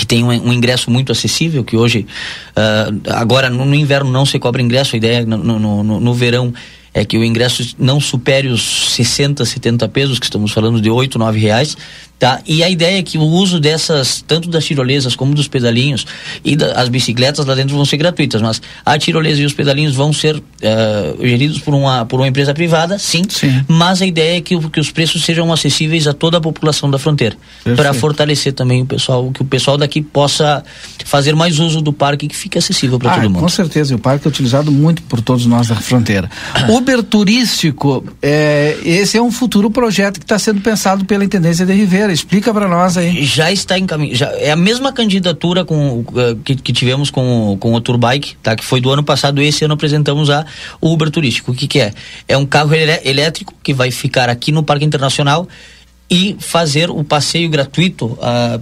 que 0.00 0.06
tem 0.06 0.24
um, 0.24 0.28
um, 0.28 0.50
ingresso 0.50 0.90
muito 0.90 1.12
acessível, 1.12 1.62
que 1.62 1.76
hoje, 1.76 2.06
uh, 2.56 3.12
agora 3.12 3.50
no, 3.50 3.66
no, 3.66 3.74
inverno 3.74 4.10
não 4.10 4.24
se 4.24 4.38
cobra 4.38 4.62
ingresso, 4.62 4.96
a 4.96 4.98
ideia 4.98 5.26
no, 5.26 5.36
no, 5.36 5.84
no, 5.84 6.00
no 6.00 6.14
verão 6.14 6.54
é 6.94 7.04
que 7.04 7.18
o 7.18 7.22
ingresso 7.22 7.74
não 7.78 8.00
supere 8.00 8.48
os 8.48 8.94
60, 8.94 9.44
70 9.44 9.86
pesos, 9.90 10.18
que 10.18 10.24
estamos 10.24 10.52
falando 10.52 10.80
de 10.80 10.88
8, 10.88 11.18
9 11.18 11.38
reais, 11.38 11.76
tá? 12.20 12.40
E 12.46 12.62
a 12.62 12.68
ideia 12.68 12.98
é 12.98 13.02
que 13.02 13.16
o 13.16 13.22
uso 13.22 13.58
dessas, 13.58 14.22
tanto 14.28 14.50
das 14.50 14.64
tirolesas 14.66 15.16
como 15.16 15.34
dos 15.34 15.48
pedalinhos 15.48 16.06
e 16.44 16.54
da, 16.54 16.72
as 16.72 16.90
bicicletas 16.90 17.46
lá 17.46 17.54
dentro 17.54 17.74
vão 17.74 17.84
ser 17.86 17.96
gratuitas, 17.96 18.42
mas 18.42 18.60
a 18.84 18.98
tirolesa 18.98 19.40
e 19.40 19.46
os 19.46 19.54
pedalinhos 19.54 19.94
vão 19.94 20.12
ser 20.12 20.36
uh, 20.36 20.42
geridos 21.26 21.58
por 21.60 21.74
uma, 21.74 22.04
por 22.04 22.20
uma 22.20 22.28
empresa 22.28 22.52
privada, 22.52 22.98
sim, 22.98 23.22
sim. 23.26 23.64
mas 23.66 24.02
a 24.02 24.06
ideia 24.06 24.36
é 24.36 24.40
que, 24.42 24.56
que 24.68 24.78
os 24.78 24.90
preços 24.90 25.24
sejam 25.24 25.50
acessíveis 25.50 26.06
a 26.06 26.12
toda 26.12 26.36
a 26.36 26.40
população 26.42 26.90
da 26.90 26.98
fronteira, 26.98 27.36
para 27.74 27.94
fortalecer 27.94 28.52
também 28.52 28.82
o 28.82 28.86
pessoal, 28.86 29.30
que 29.32 29.40
o 29.40 29.44
pessoal 29.44 29.78
daqui 29.78 30.02
possa 30.02 30.62
fazer 31.06 31.34
mais 31.34 31.58
uso 31.58 31.80
do 31.80 31.92
parque 31.92 32.28
que 32.28 32.36
fique 32.36 32.58
acessível 32.58 32.98
para 32.98 33.12
ah, 33.12 33.14
todo 33.14 33.30
mundo. 33.30 33.40
Com 33.40 33.48
certeza, 33.48 33.94
e 33.94 33.96
o 33.96 33.98
parque 33.98 34.26
é 34.26 34.28
utilizado 34.28 34.70
muito 34.70 35.02
por 35.04 35.22
todos 35.22 35.46
nós 35.46 35.68
da 35.68 35.76
fronteira. 35.76 36.30
Uber 36.68 37.02
turístico, 37.02 38.04
é, 38.20 38.76
esse 38.84 39.16
é 39.16 39.22
um 39.22 39.32
futuro 39.32 39.70
projeto 39.70 40.18
que 40.18 40.24
está 40.24 40.38
sendo 40.38 40.60
pensado 40.60 41.06
pela 41.06 41.24
Intendência 41.24 41.64
de 41.64 41.72
Ribeira. 41.72 42.09
Explica 42.12 42.52
para 42.52 42.68
nós 42.68 42.96
aí. 42.96 43.24
Já 43.24 43.50
está 43.50 43.78
em 43.78 43.86
caminho. 43.86 44.14
Já, 44.14 44.26
é 44.32 44.50
a 44.50 44.56
mesma 44.56 44.92
candidatura 44.92 45.64
com, 45.64 46.00
uh, 46.00 46.36
que, 46.44 46.56
que, 46.56 46.72
tivemos 46.72 47.10
com, 47.10 47.56
com 47.58 47.74
o 47.74 47.80
Turbike, 47.80 48.36
tá? 48.42 48.56
que 48.56 48.64
foi 48.64 48.80
do 48.80 48.90
ano 48.90 49.02
passado. 49.02 49.40
Esse 49.40 49.64
ano 49.64 49.74
apresentamos 49.74 50.30
a 50.30 50.44
Uber 50.80 51.10
turístico. 51.10 51.52
O 51.52 51.54
que, 51.54 51.66
que 51.66 51.80
é? 51.80 51.92
É 52.28 52.36
um 52.36 52.46
carro 52.46 52.74
elétrico 52.74 53.54
que 53.62 53.72
vai 53.72 53.90
ficar 53.90 54.28
aqui 54.28 54.52
no 54.52 54.62
Parque 54.62 54.84
Internacional 54.84 55.48
e 56.10 56.36
fazer 56.38 56.90
o 56.90 57.04
passeio 57.04 57.48
gratuito. 57.48 58.06
Uh, 58.06 58.60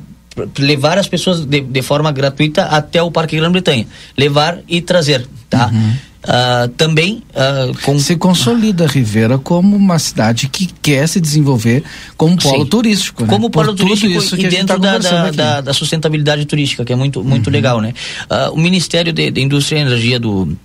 levar 0.58 0.98
as 0.98 1.08
pessoas 1.08 1.44
de, 1.44 1.60
de, 1.60 1.82
forma 1.82 2.12
gratuita 2.12 2.64
até 2.64 3.02
o 3.02 3.10
Parque 3.10 3.36
Grã-Bretanha. 3.36 3.86
Levar 4.16 4.58
e 4.68 4.80
trazer, 4.80 5.26
tá? 5.50 5.66
Uhum. 5.66 5.94
Uh, 6.18 6.66
também 6.70 7.22
uh, 7.30 7.72
com... 7.84 7.96
se 7.96 8.16
consolida 8.16 8.88
Rivera 8.88 9.38
como 9.38 9.76
uma 9.76 10.00
cidade 10.00 10.48
que 10.48 10.66
quer 10.82 11.06
se 11.08 11.20
desenvolver 11.20 11.84
como 12.16 12.36
polo 12.36 12.64
Sim. 12.64 12.68
turístico 12.68 13.22
né? 13.22 13.28
como 13.28 13.48
polo 13.48 13.68
Por 13.68 13.76
turístico 13.76 14.34
e 14.36 14.48
dentro 14.48 14.80
tá 14.80 14.98
da, 14.98 14.98
da, 14.98 15.30
da, 15.30 15.60
da, 15.60 15.72
sustentabilidade 15.72 16.44
turística 16.44 16.84
que 16.84 16.92
é 16.92 16.96
muito 16.96 17.22
muito 17.22 17.46
uhum. 17.46 17.52
legal 17.52 17.80
né 17.80 17.94
uh, 18.28 18.52
o 18.52 18.58
Ministério 18.58 19.12
de, 19.12 19.30
de, 19.30 19.40
Indústria 19.40 19.78
e 19.78 19.82
Energia 19.82 20.18
do 20.18 20.58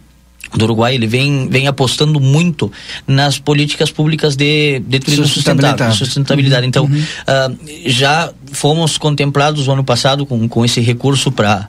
do 0.56 0.66
Uruguai 0.66 0.96
ele 0.96 1.06
vem, 1.06 1.48
vem 1.48 1.68
apostando 1.68 2.20
muito 2.20 2.72
nas 3.08 3.38
políticas 3.38 3.92
públicas 3.92 4.36
de, 4.36 4.80
de 4.80 5.00
turismo 5.00 5.26
sustentável, 5.26 5.92
sustentabilidade. 5.94 6.68
Então, 6.68 6.86
uhum. 6.86 7.58
já 7.88 8.32
fomos 8.52 8.96
contemplados 9.00 9.68
o 9.68 9.72
ano 9.72 9.84
passado 9.84 10.28
com, 10.28 10.48
com 10.48 10.64
esse 10.64 10.80
recurso 10.80 11.32
para 11.32 11.68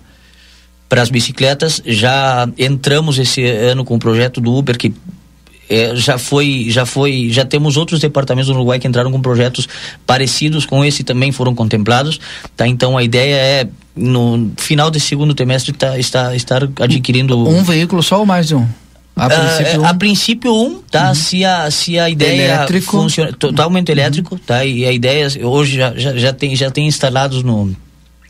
para 0.94 1.02
as 1.02 1.10
bicicletas. 1.10 1.82
Já 1.84 2.48
entramos 2.56 3.18
esse 3.18 3.44
ano 3.44 3.84
com 3.84 3.96
o 3.96 3.98
projeto 3.98 4.40
do 4.40 4.54
Uber, 4.54 4.78
que 4.78 4.94
é, 5.68 5.96
já 5.96 6.18
foi, 6.18 6.66
já 6.68 6.86
foi, 6.86 7.30
já 7.30 7.44
temos 7.44 7.76
outros 7.76 7.98
departamentos 7.98 8.48
no 8.48 8.54
Uruguai 8.54 8.78
que 8.78 8.86
entraram 8.86 9.10
com 9.10 9.20
projetos 9.20 9.68
parecidos 10.06 10.64
com 10.64 10.84
esse 10.84 11.02
também 11.02 11.32
foram 11.32 11.52
contemplados, 11.52 12.20
tá? 12.56 12.68
Então 12.68 12.96
a 12.96 13.02
ideia 13.02 13.34
é 13.34 13.68
no 13.96 14.52
final 14.56 14.88
desse 14.88 15.06
segundo 15.06 15.34
trimestre 15.34 15.72
tá, 15.72 15.98
está 15.98 16.36
estar 16.36 16.62
adquirindo 16.80 17.36
um 17.48 17.64
veículo 17.64 18.00
só 18.00 18.20
ou 18.20 18.26
mais 18.26 18.46
de 18.46 18.54
um? 18.54 18.66
A 19.16 19.28
princípio, 19.28 19.80
uh, 19.80 19.82
um. 19.82 19.86
a 19.86 19.94
princípio 19.94 20.54
um, 20.54 20.80
tá? 20.88 21.08
Uhum. 21.08 21.14
Se 21.16 21.44
a 21.44 21.70
se 21.72 21.98
a 21.98 22.08
ideia 22.08 22.54
elétrico. 22.54 22.92
funciona 22.92 23.32
totalmente 23.32 23.88
uhum. 23.88 23.98
elétrico, 23.98 24.38
tá? 24.38 24.64
E 24.64 24.84
a 24.84 24.92
ideia 24.92 25.26
hoje 25.42 25.76
já, 25.76 25.92
já, 25.96 26.16
já 26.16 26.32
tem 26.32 26.54
já 26.54 26.70
tem 26.70 26.86
instalados 26.86 27.42
no 27.42 27.74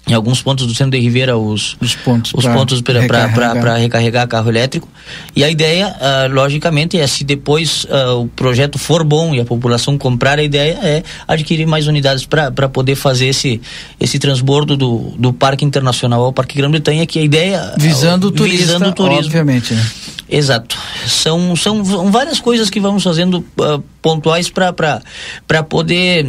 em 0.06 0.12
alguns 0.12 0.42
pontos 0.42 0.66
do 0.66 0.75
centro 0.75 0.92
de 0.92 0.99
Ribeira 0.99 1.37
os, 1.37 1.76
os 1.80 1.94
pontos, 1.94 2.32
os 2.34 2.44
pontos 2.44 2.82
para 2.82 3.00
recarregar. 3.00 3.76
recarregar 3.78 4.28
carro 4.28 4.50
elétrico. 4.50 4.88
E 5.34 5.42
a 5.42 5.49
ideia, 5.49 5.88
uh, 5.88 6.32
logicamente, 6.32 6.99
é 6.99 7.06
se 7.06 7.25
depois 7.25 7.84
uh, 7.84 8.20
o 8.20 8.28
projeto 8.28 8.78
for 8.78 9.02
bom 9.02 9.34
e 9.34 9.40
a 9.40 9.44
população 9.44 9.96
comprar 9.96 10.38
a 10.38 10.42
ideia, 10.42 10.78
é 10.82 11.02
adquirir 11.26 11.66
mais 11.66 11.87
unidades 11.87 12.26
para 12.26 12.68
poder 12.68 12.96
fazer 12.96 13.28
esse, 13.28 13.61
esse 13.99 14.18
transbordo 14.18 14.76
do, 14.76 15.14
do 15.18 15.32
Parque 15.32 15.64
Internacional 15.64 16.23
ao 16.23 16.32
Parque 16.32 16.56
Grã-Bretanha, 16.56 17.06
que 17.06 17.18
a 17.18 17.23
ideia. 17.23 17.75
Visando 17.78 18.28
o 18.28 18.30
turismo. 18.30 18.66
Visando 18.66 18.88
o 18.90 18.92
turismo. 18.92 19.26
Obviamente, 19.26 19.73
né? 19.73 19.87
Exato. 20.28 20.76
São, 21.06 21.56
são 21.56 21.82
várias 22.11 22.40
coisas 22.40 22.68
que 22.68 22.80
vamos 22.80 23.02
fazendo 23.02 23.44
uh, 23.58 23.82
pontuais 24.02 24.50
para 24.50 25.62
poder 25.62 26.26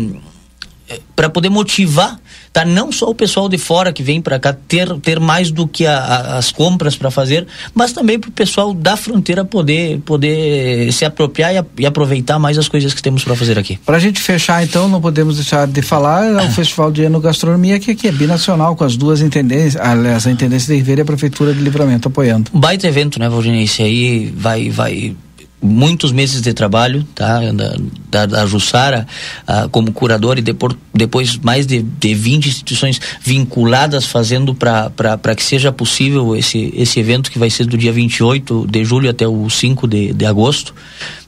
para 1.16 1.30
poder 1.30 1.50
motivar 1.50 2.20
tá? 2.56 2.64
Não 2.64 2.92
só 2.92 3.10
o 3.10 3.16
pessoal 3.16 3.50
de 3.50 3.58
fora 3.58 3.92
que 3.92 4.02
vem 4.02 4.22
para 4.22 4.40
cá 4.40 4.54
ter 4.54 4.88
ter 5.00 5.20
mais 5.20 5.52
do 5.52 5.68
que 5.68 5.86
a, 5.86 5.98
a, 5.98 6.38
as 6.38 6.52
compras 6.52 6.96
para 6.96 7.12
fazer 7.12 7.46
mas 7.74 7.92
também 7.92 8.20
para 8.20 8.30
o 8.30 8.32
pessoal 8.32 8.74
da 8.74 8.96
fronteira 8.96 9.44
poder 9.44 10.00
poder 10.06 10.92
se 10.94 11.04
apropriar 11.04 11.54
e, 11.54 11.58
a, 11.58 11.66
e 11.80 11.86
aproveitar 11.86 12.40
mais 12.40 12.58
as 12.58 12.68
coisas 12.68 12.94
que 12.94 13.02
temos 13.02 13.24
para 13.24 13.36
fazer 13.36 13.60
aqui. 13.60 13.78
Para 13.86 13.98
a 13.98 14.00
gente 14.00 14.22
fechar 14.22 14.64
então 14.64 14.88
não 14.88 15.02
podemos 15.02 15.36
deixar 15.36 15.68
de 15.68 15.82
falar 15.82 16.26
é 16.26 16.48
o 16.48 16.52
festival 16.54 16.92
de 16.92 17.04
enogastronomia 17.04 17.80
que 17.80 17.92
aqui 17.92 18.08
é 18.08 18.12
binacional 18.12 18.76
com 18.76 18.84
as 18.84 18.96
duas 18.96 19.22
intendências 19.22 19.76
aliás 19.82 20.26
a 20.28 20.32
intendência 20.32 20.74
de 20.74 20.80
Ribeira 20.80 21.02
e 21.02 21.04
a 21.04 21.06
prefeitura 21.06 21.54
de 21.54 21.60
Livramento 21.60 22.08
apoiando. 22.08 22.52
Baita 22.54 22.88
evento 22.88 23.20
né 23.20 23.28
Valdinei 23.28 23.64
esse 23.64 23.82
aí 23.82 24.34
vai 24.36 24.70
vai 24.70 25.16
muitos 25.62 26.12
meses 26.12 26.42
de 26.42 26.54
trabalho, 26.54 27.04
tá? 27.16 27.40
Da, 27.52 27.76
da, 28.10 28.26
da 28.26 28.46
Jussara 28.46 29.08
ah, 29.48 29.68
como 29.72 29.92
curador 29.92 30.38
e 30.38 30.42
depois, 30.42 30.76
depois 30.94 31.38
mais 31.38 31.66
de, 31.66 31.82
de 31.82 32.14
20 32.14 32.48
instituições 32.48 33.00
vinculadas 33.22 34.06
fazendo 34.06 34.54
para 34.54 35.36
que 35.36 35.44
seja 35.44 35.72
possível 35.72 36.36
esse, 36.36 36.74
esse 36.76 37.00
evento 37.00 37.32
que 37.32 37.40
vai 37.40 37.50
ser 37.50 37.66
do 37.66 37.78
dia 37.78 37.92
28 37.92 38.68
de 38.70 38.86
julho 38.86 39.10
até 39.10 39.28
o 39.28 39.50
5 39.50 39.88
de, 39.88 40.14
de 40.14 40.26
agosto. 40.26 40.74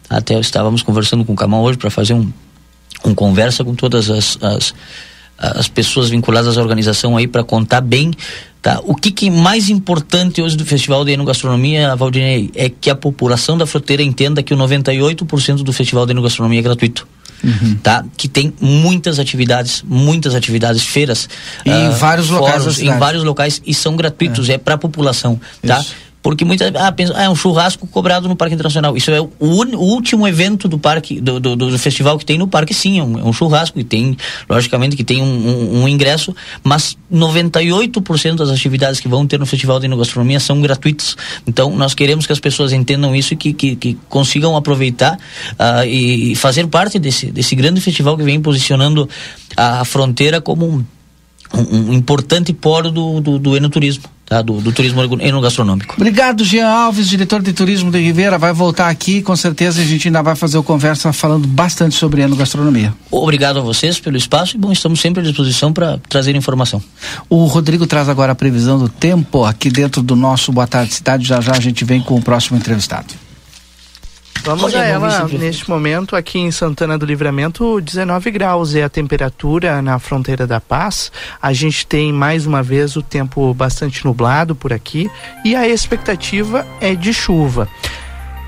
Até 0.10 0.40
estávamos 0.40 0.82
conversando 0.84 1.26
com 1.26 1.34
o 1.34 1.36
Camão 1.36 1.62
hoje 1.62 1.78
para 1.78 1.90
fazer 1.90 2.14
um, 2.14 2.32
um 3.04 3.14
conversa 3.14 3.64
com 3.64 3.76
todas 3.76 4.10
as, 4.10 4.38
as 4.42 4.74
as 5.38 5.68
pessoas 5.68 6.10
vinculadas 6.10 6.58
à 6.58 6.62
organização 6.62 7.16
aí 7.16 7.28
para 7.28 7.44
contar 7.44 7.82
bem 7.82 8.12
tá? 8.62 8.82
o 8.84 8.96
que, 8.96 9.12
que 9.12 9.30
mais 9.30 9.70
importante 9.70 10.42
hoje 10.42 10.58
do 10.58 10.66
Festival 10.66 11.06
de 11.06 11.12
Enogastronomia, 11.12 11.96
Valdinei, 11.96 12.50
é 12.56 12.70
que 12.70 12.90
a 12.90 12.96
população 12.96 13.58
da 13.58 13.66
fronteira 13.66 14.04
entenda 14.04 14.42
que 14.44 14.54
o 14.54 14.58
98% 14.58 15.64
do 15.64 15.72
Festival 15.72 16.06
de 16.06 16.12
Enogastronomia 16.12 16.60
é 16.60 16.64
gratuito. 16.64 17.08
Uhum. 17.44 17.78
Tá? 17.84 18.04
Que 18.18 18.28
tem 18.28 18.52
muitas 18.60 19.20
atividades, 19.20 19.84
muitas 19.88 20.34
atividades, 20.34 20.84
feiras. 20.84 21.30
E 21.64 21.70
uh, 21.70 21.74
em 21.74 21.90
vários 21.92 22.28
fóruns, 22.28 22.66
locais. 22.66 22.80
Em 22.80 22.98
vários 22.98 23.24
locais 23.24 23.62
e 23.66 23.74
são 23.74 23.96
gratuitos, 23.96 24.50
é, 24.50 24.54
é 24.54 24.58
para 24.58 24.74
a 24.74 24.78
população. 24.78 25.40
Tá? 25.66 25.84
Porque 26.28 26.44
muitas 26.44 26.76
ah, 26.76 26.92
pensa, 26.92 27.14
ah, 27.16 27.24
é 27.24 27.30
um 27.30 27.36
churrasco 27.38 27.88
cobrado 27.88 28.28
no 28.28 28.36
Parque 28.36 28.54
Internacional. 28.54 28.98
Isso 28.98 29.10
é 29.12 29.22
o, 29.22 29.32
un, 29.40 29.78
o 29.78 29.84
último 29.94 30.28
evento 30.28 30.68
do 30.68 30.78
parque, 30.78 31.22
do, 31.22 31.40
do, 31.40 31.56
do, 31.56 31.80
festival 31.80 32.18
que 32.20 32.26
tem 32.26 32.38
no 32.38 32.50
parque, 32.50 32.74
sim, 32.74 33.00
é 33.00 33.04
um, 33.04 33.18
é 33.18 33.24
um 33.24 33.32
churrasco 33.32 33.80
e 33.80 33.84
tem, 33.86 34.18
logicamente, 34.50 34.98
que 34.98 35.06
tem 35.06 35.22
um, 35.22 35.26
um, 35.26 35.84
um 35.84 35.88
ingresso, 35.88 36.36
mas 36.62 36.98
98% 37.10 38.36
das 38.36 38.50
atividades 38.50 39.00
que 39.00 39.08
vão 39.08 39.26
ter 39.26 39.40
no 39.40 39.46
Festival 39.46 39.80
de 39.80 39.86
Enogastronomia 39.86 40.38
são 40.42 40.60
gratuitas. 40.60 41.16
Então, 41.48 41.74
nós 41.78 41.94
queremos 41.94 42.26
que 42.26 42.34
as 42.34 42.42
pessoas 42.42 42.74
entendam 42.74 43.16
isso 43.16 43.34
e 43.34 43.38
que, 43.38 43.54
que, 43.54 43.78
que 43.78 43.98
consigam 44.10 44.58
aproveitar 44.58 45.14
uh, 45.14 45.86
e, 45.88 46.36
fazer 46.36 46.68
parte 46.68 47.00
desse, 47.00 47.28
desse 47.32 47.56
grande 47.56 47.80
festival 47.80 48.18
que 48.18 48.24
vem 48.24 48.42
posicionando 48.42 49.08
a 49.56 49.86
fronteira 49.86 50.42
como 50.42 50.66
um, 50.66 50.86
um, 51.54 51.94
importante 51.94 52.54
polo 52.54 52.92
do, 52.92 53.22
do, 53.22 53.40
do 53.40 53.58
enoturismo 53.58 54.04
tá? 54.28 54.42
do, 54.42 54.62
do 54.62 54.72
turismo 54.72 55.02
enogastronômico. 55.22 55.96
Obrigado, 55.98 56.44
Jean 56.44 56.68
Alves, 56.68 57.08
diretor 57.08 57.42
de 57.42 57.54
turismo 57.54 57.90
de 57.90 58.00
Ribeira. 58.00 58.38
Vai 58.38 58.54
voltar 58.54 58.90
aqui, 58.90 59.22
com 59.22 59.36
certeza 59.36 59.82
a 59.82 59.86
gente 59.86 60.08
ainda 60.08 60.22
vai 60.22 60.36
fazer 60.36 60.58
o 60.58 60.64
conversa 60.64 61.12
falando 61.12 61.48
bastante 61.48 61.96
sobre 61.96 62.22
enogastronomia. 62.22 62.94
Obrigado 63.10 63.58
a 63.58 63.62
vocês 63.62 64.00
pelo 64.00 64.18
espaço 64.18 64.56
e 64.56 64.60
bom, 64.60 64.72
estamos 64.72 65.00
sempre 65.00 65.22
à 65.22 65.24
disposição 65.24 65.74
para 65.74 65.98
trazer 66.10 66.36
informação. 66.36 66.82
O 67.30 67.46
Rodrigo 67.46 67.88
traz 67.88 68.10
agora 68.10 68.34
a 68.34 68.36
previsão 68.36 68.78
do 68.78 68.90
tempo 68.90 69.44
aqui 69.46 69.70
dentro 69.70 70.02
do 70.02 70.16
nosso 70.16 70.52
Boa 70.52 70.68
Tarde 70.68 70.94
Cidade. 70.94 71.26
Já 71.26 71.42
já 71.42 71.54
a 71.54 71.60
gente 71.60 71.84
vem 71.86 72.02
com 72.02 72.16
o 72.16 72.22
próximo 72.22 72.58
entrevistado. 72.58 73.27
Vamos 74.48 74.74
a 74.74 74.86
ela, 74.86 75.28
neste 75.28 75.70
momento, 75.70 76.16
aqui 76.16 76.40
em 76.40 76.52
Santana 76.52 76.98
do 76.98 77.06
Livramento, 77.06 77.82
19 77.82 78.32
graus 78.32 78.76
é 78.76 78.84
a 78.84 78.88
temperatura 78.88 79.82
na 79.82 80.00
fronteira 80.00 80.48
da 80.48 80.62
paz. 80.62 81.12
A 81.42 81.52
gente 81.52 81.86
tem 81.86 82.14
mais 82.14 82.46
uma 82.46 82.64
vez 82.64 82.96
o 82.96 83.02
tempo 83.02 83.54
bastante 83.54 84.06
nublado 84.06 84.56
por 84.56 84.72
aqui 84.72 85.12
e 85.44 85.54
a 85.54 85.68
expectativa 85.68 86.66
é 86.80 86.96
de 86.96 87.14
chuva. 87.14 87.68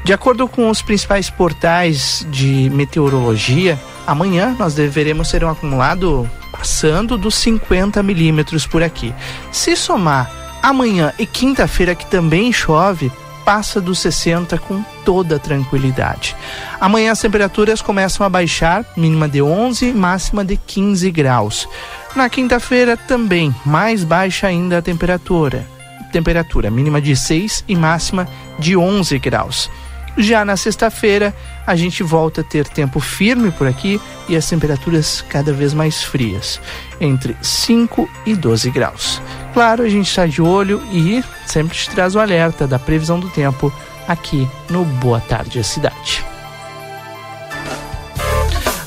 De 0.06 0.14
acordo 0.14 0.48
com 0.48 0.70
os 0.70 0.82
principais 0.82 1.30
portais 1.30 2.26
de 2.32 2.70
meteorologia, 2.74 3.78
amanhã 4.08 4.56
nós 4.58 4.74
deveremos 4.74 5.30
ter 5.30 5.44
um 5.44 5.50
acumulado 5.50 6.30
passando 6.54 7.18
dos 7.18 7.36
50 7.36 8.02
milímetros 8.02 8.66
por 8.66 8.82
aqui. 8.82 9.14
Se 9.52 9.76
somar 9.76 10.32
amanhã 10.64 11.12
e 11.20 11.26
quinta-feira, 11.26 11.94
que 11.94 12.06
também 12.06 12.54
chove, 12.54 13.12
passa 13.46 13.82
dos 13.82 14.00
60 14.00 14.58
com 14.60 14.84
toda 15.04 15.40
tranquilidade. 15.40 16.36
Amanhã 16.80 17.12
as 17.12 17.22
temperaturas 17.22 17.82
começam 17.82 18.26
a 18.26 18.30
baixar, 18.30 18.86
mínima 18.96 19.28
de 19.28 19.42
11, 19.42 19.94
máxima 19.94 20.46
de 20.46 20.58
15 20.58 21.10
graus. 21.12 21.68
Na 22.16 22.30
quinta-feira 22.30 22.98
também 22.98 23.54
mais 23.66 24.04
baixa 24.04 24.48
ainda 24.48 24.80
a 24.80 24.82
temperatura. 24.82 25.66
Temperatura 26.12 26.72
mínima 26.72 27.00
de 27.00 27.16
6 27.16 27.64
e 27.68 27.76
máxima 27.76 28.28
de 28.58 28.76
11 28.76 29.20
graus. 29.20 29.70
Já 30.18 30.44
na 30.44 30.58
sexta-feira, 30.58 31.34
a 31.66 31.76
gente 31.76 32.04
volta 32.04 32.42
a 32.42 32.44
ter 32.44 32.68
tempo 32.68 33.00
firme 33.00 33.52
por 33.52 33.68
aqui 33.68 34.02
e 34.28 34.36
as 34.36 34.48
temperaturas 34.48 35.24
cada 35.28 35.54
vez 35.54 35.74
mais 35.74 36.04
frias, 36.04 36.60
entre 37.00 37.36
5 37.42 38.10
e 38.26 38.36
12 38.36 38.70
graus. 38.72 39.22
Claro, 39.54 39.84
a 39.84 39.90
gente 39.90 40.08
está 40.08 40.26
de 40.26 40.42
olho 40.42 40.82
e 40.92 41.24
sempre 41.46 41.78
te 41.78 41.90
traz 41.90 42.16
o 42.16 42.20
alerta 42.20 42.68
da 42.68 42.78
previsão 42.78 43.20
do 43.20 43.30
tempo 43.30 43.72
aqui 44.08 44.48
no 44.70 44.84
Boa 44.84 45.20
Tarde 45.20 45.64
Cidade. 45.64 46.26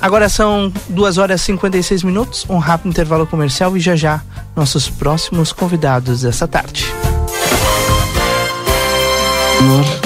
Agora 0.01 0.29
são 0.29 0.73
2 0.89 1.19
horas 1.19 1.41
e 1.43 1.45
56 1.45 2.03
minutos, 2.03 2.45
um 2.49 2.59
rápido 2.59 2.91
intervalo 2.91 3.25
comercial 3.25 3.77
e 3.77 3.81
já 3.81 3.95
já 3.95 4.21
nossos 4.55 4.91
próximos 4.91 5.53
convidados 5.53 6.23
dessa 6.23 6.49
tarde. 6.49 6.93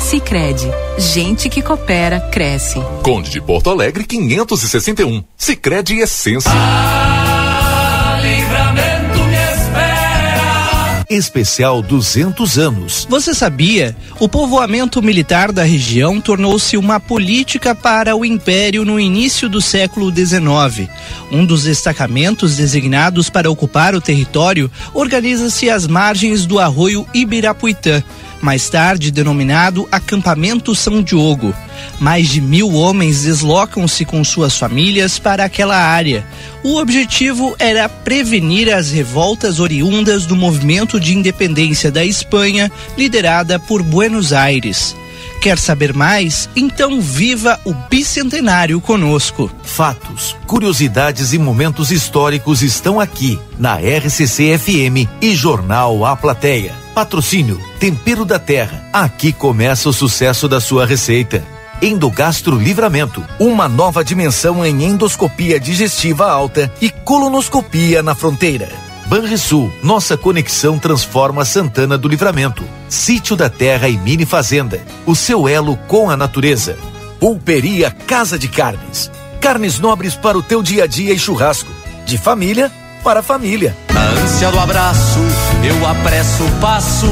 Sicredi, 0.00 0.66
gente 0.98 1.48
que 1.50 1.60
coopera 1.60 2.20
cresce. 2.32 2.80
Conde 3.02 3.30
de 3.30 3.40
Porto 3.40 3.68
Alegre 3.70 4.02
561. 4.04 5.22
Sicredi 5.36 5.98
Essência. 5.98 6.50
Ah! 6.50 8.18
livramento 8.20 9.24
me 9.24 9.36
espera. 9.52 11.04
Especial 11.08 11.82
200 11.82 12.58
anos. 12.58 13.06
Você 13.10 13.34
sabia? 13.34 13.94
O 14.18 14.28
povoamento 14.28 15.02
militar 15.02 15.52
da 15.52 15.64
região 15.64 16.20
tornou-se 16.20 16.76
uma 16.76 16.98
política 16.98 17.74
para 17.74 18.16
o 18.16 18.24
império 18.24 18.84
no 18.84 18.98
início 18.98 19.48
do 19.48 19.60
século 19.60 20.10
XIX. 20.14 20.88
Um 21.30 21.44
dos 21.44 21.64
destacamentos 21.64 22.56
designados 22.56 23.28
para 23.28 23.50
ocupar 23.50 23.94
o 23.94 24.00
território 24.00 24.70
organiza-se 24.94 25.68
às 25.68 25.86
margens 25.86 26.46
do 26.46 26.58
arroio 26.58 27.06
Ibirapuitã 27.12 28.02
mais 28.40 28.68
tarde 28.68 29.10
denominado 29.10 29.88
Acampamento 29.90 30.74
São 30.74 31.02
Diogo. 31.02 31.54
Mais 31.98 32.28
de 32.28 32.40
mil 32.40 32.72
homens 32.72 33.22
deslocam-se 33.22 34.04
com 34.04 34.22
suas 34.24 34.56
famílias 34.56 35.18
para 35.18 35.44
aquela 35.44 35.76
área. 35.76 36.26
O 36.62 36.78
objetivo 36.78 37.54
era 37.58 37.88
prevenir 37.88 38.72
as 38.74 38.90
revoltas 38.90 39.60
oriundas 39.60 40.26
do 40.26 40.36
movimento 40.36 40.98
de 40.98 41.16
independência 41.16 41.90
da 41.90 42.04
Espanha, 42.04 42.70
liderada 42.96 43.58
por 43.58 43.82
Buenos 43.82 44.32
Aires. 44.32 44.94
Quer 45.40 45.58
saber 45.58 45.94
mais? 45.94 46.50
Então 46.54 47.00
viva 47.00 47.58
o 47.64 47.72
bicentenário 47.72 48.78
conosco. 48.78 49.50
Fatos, 49.62 50.36
curiosidades 50.46 51.32
e 51.32 51.38
momentos 51.38 51.90
históricos 51.90 52.60
estão 52.60 53.00
aqui 53.00 53.38
na 53.58 53.76
RCC 53.76 54.58
FM 54.58 55.08
e 55.22 55.34
Jornal 55.34 56.04
A 56.04 56.14
Plateia. 56.14 56.74
Patrocínio 56.94 57.60
Tempero 57.78 58.24
da 58.24 58.38
Terra. 58.38 58.84
Aqui 58.92 59.32
começa 59.32 59.88
o 59.88 59.92
sucesso 59.92 60.48
da 60.48 60.60
sua 60.60 60.84
receita. 60.84 61.42
Endogastro 61.82 62.58
Livramento, 62.58 63.24
uma 63.38 63.68
nova 63.68 64.04
dimensão 64.04 64.64
em 64.64 64.84
endoscopia 64.84 65.58
digestiva 65.58 66.30
alta 66.30 66.70
e 66.80 66.90
colonoscopia 66.90 68.02
na 68.02 68.14
fronteira. 68.14 68.68
Banrisul, 69.06 69.72
nossa 69.82 70.16
conexão 70.16 70.78
transforma 70.78 71.44
Santana 71.44 71.96
do 71.96 72.06
Livramento. 72.06 72.62
Sítio 72.88 73.34
da 73.34 73.48
Terra 73.48 73.88
e 73.88 73.96
Mini 73.96 74.26
Fazenda, 74.26 74.80
o 75.06 75.16
seu 75.16 75.48
elo 75.48 75.76
com 75.88 76.10
a 76.10 76.16
natureza. 76.16 76.76
Pulperia 77.18 77.90
Casa 77.90 78.38
de 78.38 78.46
Carnes. 78.46 79.10
Carnes 79.40 79.78
nobres 79.78 80.14
para 80.14 80.38
o 80.38 80.42
teu 80.42 80.62
dia 80.62 80.84
a 80.84 80.86
dia 80.86 81.12
e 81.12 81.18
churrasco. 81.18 81.70
De 82.04 82.18
família 82.18 82.70
para 83.02 83.22
família. 83.22 83.76
Na 83.92 84.00
ânsia 84.00 84.50
do 84.50 84.58
abraço, 84.58 85.18
eu 85.62 85.86
apresso 85.86 86.44
o 86.44 86.50
passo 86.60 87.06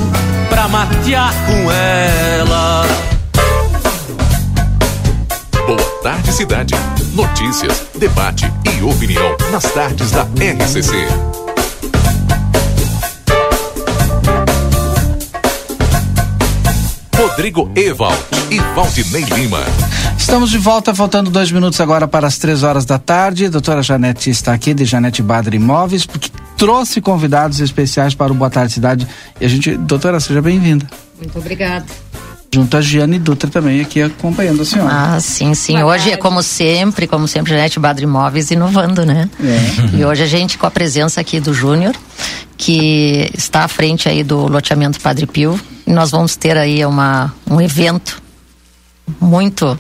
pra 0.49 0.69
matear 0.69 1.33
com 1.47 1.71
ela. 1.71 2.87
Boa 5.67 6.03
tarde, 6.03 6.33
cidade. 6.33 6.75
Notícias, 7.13 7.87
debate 7.99 8.51
e 8.65 8.83
opinião 8.83 9.37
nas 9.51 9.65
tardes 9.65 10.11
da 10.11 10.23
RCC. 10.23 11.07
Rodrigo 17.17 17.71
Ewald 17.77 18.19
e 18.51 18.59
Valdinei 18.75 19.25
Lima. 19.25 19.61
Estamos 20.17 20.51
de 20.51 20.59
volta, 20.59 20.95
faltando 20.95 21.31
dois 21.31 21.51
minutos 21.51 21.81
agora 21.81 22.09
para 22.09 22.27
as 22.27 22.39
três 22.39 22.63
horas 22.63 22.85
da 22.85 22.99
tarde. 22.99 23.47
A 23.47 23.51
doutora 23.51 23.83
Janete 23.83 24.31
está 24.31 24.53
aqui, 24.53 24.73
de 24.73 24.85
Janete 24.85 25.23
Badra 25.23 25.55
Imóveis, 25.55 26.07
porque 26.07 26.31
trouxe 26.59 27.01
convidados 27.01 27.61
especiais 27.61 28.15
para 28.15 28.33
o 28.33 28.35
Boa 28.35 28.51
Tarde 28.51 28.73
Cidade. 28.73 29.07
E 29.41 29.47
a 29.47 29.49
gente, 29.49 29.77
doutora, 29.77 30.19
seja 30.21 30.43
bem-vinda. 30.43 30.87
Muito 31.17 31.39
obrigada. 31.39 31.87
Junto 32.53 32.77
a 32.77 32.81
Giane 32.81 33.19
Dutra 33.19 33.49
também 33.49 33.81
aqui 33.81 34.03
acompanhando 34.03 34.63
a 34.63 34.65
senhora. 34.65 34.91
Ah, 34.93 35.21
sim, 35.21 35.55
sim. 35.55 35.75
Boa 35.75 35.87
hoje 35.87 36.05
tarde. 36.05 36.13
é 36.15 36.17
como 36.17 36.43
sempre, 36.43 37.07
como 37.07 37.29
sempre, 37.29 37.53
Janete 37.53 37.79
Badra 37.79 38.03
Imóveis 38.03 38.51
inovando, 38.51 39.05
né? 39.07 39.29
É. 39.41 39.97
E 39.97 40.05
hoje 40.05 40.23
a 40.23 40.27
gente 40.27 40.59
com 40.59 40.67
a 40.67 40.71
presença 40.71 41.21
aqui 41.21 41.41
do 41.41 41.55
Júnior, 41.55 41.95
que 42.57 43.31
está 43.37 43.65
à 43.65 43.69
frente 43.69 44.09
aí 44.09 44.25
do 44.25 44.49
loteamento 44.49 45.01
Padre 45.01 45.27
Pio. 45.27 45.61
E 45.87 45.93
nós 45.93 46.11
vamos 46.11 46.37
ter 46.37 46.57
aí 46.57 46.85
uma, 46.85 47.33
um 47.49 47.61
evento 47.61 48.21
muito, 49.21 49.79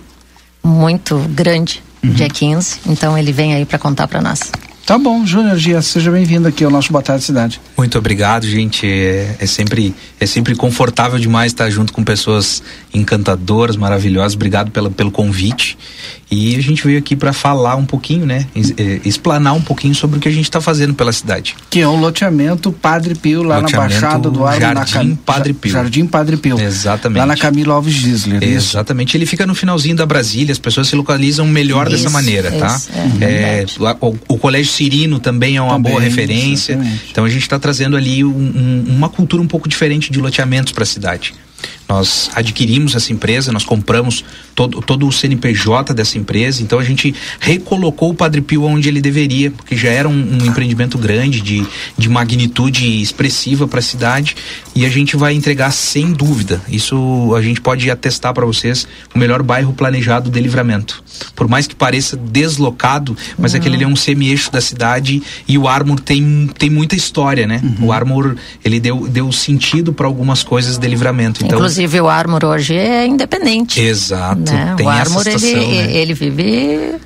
muito 0.62 1.18
grande, 1.30 1.82
uhum. 2.04 2.10
dia 2.10 2.28
15. 2.28 2.80
Então 2.86 3.16
ele 3.16 3.32
vem 3.32 3.54
aí 3.54 3.64
para 3.64 3.78
contar 3.78 4.06
para 4.06 4.20
nós. 4.20 4.52
Tá 4.88 4.96
bom, 4.96 5.26
Júnior 5.26 5.58
Dias, 5.58 5.84
seja 5.84 6.10
bem-vindo 6.10 6.48
aqui 6.48 6.64
ao 6.64 6.70
nosso 6.70 6.90
Boa 6.90 7.02
Tarde 7.02 7.22
Cidade. 7.22 7.60
Muito 7.76 7.98
obrigado, 7.98 8.46
gente. 8.46 8.86
É, 8.86 9.36
é, 9.38 9.46
sempre 9.46 9.94
é 10.18 10.24
sempre 10.24 10.56
confortável 10.56 11.18
demais 11.18 11.52
estar 11.52 11.68
junto 11.68 11.92
com 11.92 12.02
pessoas 12.02 12.62
encantadoras, 12.94 13.76
maravilhosas. 13.76 14.34
Obrigado 14.34 14.70
pela, 14.70 14.88
pelo 14.88 15.10
convite. 15.10 15.76
E 16.30 16.56
a 16.56 16.60
gente 16.60 16.84
veio 16.84 16.98
aqui 16.98 17.16
para 17.16 17.32
falar 17.32 17.76
um 17.76 17.86
pouquinho, 17.86 18.26
né? 18.26 18.46
É, 18.54 19.00
explanar 19.04 19.54
um 19.54 19.62
pouquinho 19.62 19.94
sobre 19.94 20.18
o 20.18 20.20
que 20.20 20.28
a 20.28 20.32
gente 20.32 20.44
está 20.44 20.60
fazendo 20.60 20.92
pela 20.92 21.10
cidade. 21.10 21.56
Que 21.70 21.80
é 21.80 21.88
o 21.88 21.96
loteamento 21.96 22.70
Padre 22.70 23.14
Pio, 23.14 23.42
lá 23.42 23.58
loteamento 23.58 23.94
na 23.94 24.00
Baixada 24.00 24.30
do 24.30 24.44
Ar. 24.44 24.60
Jardim 24.60 25.08
na 25.08 25.16
Padre 25.24 25.54
Pio. 25.54 25.72
Jardim 25.72 26.06
Padre 26.06 26.36
Pio. 26.36 26.60
Exatamente. 26.60 27.18
Lá 27.18 27.26
na 27.26 27.36
Camilo 27.36 27.72
Alves 27.72 27.94
Gisler. 27.94 28.44
Exatamente. 28.44 29.16
Ele 29.16 29.24
fica 29.24 29.46
no 29.46 29.54
finalzinho 29.54 29.96
da 29.96 30.04
Brasília, 30.04 30.52
as 30.52 30.58
pessoas 30.58 30.88
se 30.88 30.96
localizam 30.96 31.46
melhor 31.46 31.86
isso, 31.86 31.96
dessa 31.96 32.10
maneira, 32.10 32.52
tá? 32.52 32.76
isso, 32.76 32.88
tá? 32.88 33.24
É, 33.24 33.62
é 33.62 33.96
o, 34.00 34.16
o, 34.28 34.38
Colégio 34.38 34.70
Cirino 34.70 35.18
também 35.18 35.56
é 35.56 35.62
uma 35.62 35.72
também, 35.72 35.92
boa 35.92 36.02
referência. 36.02 36.74
Exatamente. 36.74 37.04
Então 37.10 37.24
a 37.24 37.28
gente 37.30 37.42
está 37.42 37.58
trazendo 37.58 37.96
ali 37.96 38.22
um, 38.22 38.28
um, 38.28 38.84
uma 38.88 39.08
cultura 39.08 39.42
um 39.42 39.48
pouco 39.48 39.66
diferente 39.66 40.12
de 40.12 40.20
loteamentos 40.20 40.72
para 40.72 40.82
a 40.82 40.86
cidade. 40.86 41.34
Nós 41.88 42.30
adquirimos 42.34 42.94
essa 42.94 43.12
empresa, 43.12 43.50
nós 43.50 43.64
compramos 43.64 44.22
todo, 44.54 44.82
todo 44.82 45.08
o 45.08 45.12
CNPJ 45.12 45.94
dessa 45.94 46.18
empresa, 46.18 46.62
então 46.62 46.78
a 46.78 46.84
gente 46.84 47.14
recolocou 47.40 48.10
o 48.10 48.14
Padre 48.14 48.42
Pio 48.42 48.64
onde 48.64 48.88
ele 48.88 49.00
deveria, 49.00 49.50
porque 49.50 49.74
já 49.74 49.88
era 49.88 50.08
um, 50.08 50.12
um 50.12 50.46
empreendimento 50.46 50.98
grande, 50.98 51.40
de, 51.40 51.66
de 51.96 52.08
magnitude 52.08 53.00
expressiva 53.00 53.66
para 53.66 53.78
a 53.78 53.82
cidade, 53.82 54.36
e 54.74 54.84
a 54.84 54.90
gente 54.90 55.16
vai 55.16 55.32
entregar 55.32 55.70
sem 55.70 56.12
dúvida. 56.12 56.60
Isso 56.68 57.34
a 57.34 57.40
gente 57.40 57.60
pode 57.60 57.90
atestar 57.90 58.34
para 58.34 58.44
vocês 58.44 58.86
o 59.14 59.18
melhor 59.18 59.42
bairro 59.42 59.72
planejado 59.72 60.30
de 60.30 60.40
livramento. 60.40 61.02
Por 61.34 61.48
mais 61.48 61.66
que 61.66 61.74
pareça 61.74 62.16
deslocado, 62.16 63.16
mas 63.38 63.52
uhum. 63.52 63.60
aquele 63.60 63.76
ali 63.76 63.84
é 63.84 63.88
um 63.88 63.96
semi-eixo 63.96 64.52
da 64.52 64.60
cidade 64.60 65.22
e 65.46 65.56
o 65.56 65.66
Armor 65.66 66.00
tem, 66.00 66.50
tem 66.58 66.68
muita 66.68 66.94
história, 66.94 67.46
né? 67.46 67.60
Uhum. 67.62 67.86
O 67.86 67.92
Armor 67.92 68.36
ele 68.64 68.78
deu, 68.78 69.08
deu 69.08 69.32
sentido 69.32 69.92
para 69.92 70.06
algumas 70.06 70.42
coisas 70.42 70.76
de 70.76 70.86
livramento. 70.86 71.44
Então, 71.44 71.58
Inclusive 71.58 71.77
o 71.86 72.08
Armor 72.08 72.44
hoje 72.44 72.74
é 72.74 73.06
independente. 73.06 73.80
Exato. 73.80 74.40
Né? 74.50 74.76
o 74.80 74.88
Armor 74.88 75.26
ele, 75.26 75.54
né? 75.54 75.96
ele 75.96 76.14
vive 76.14 76.98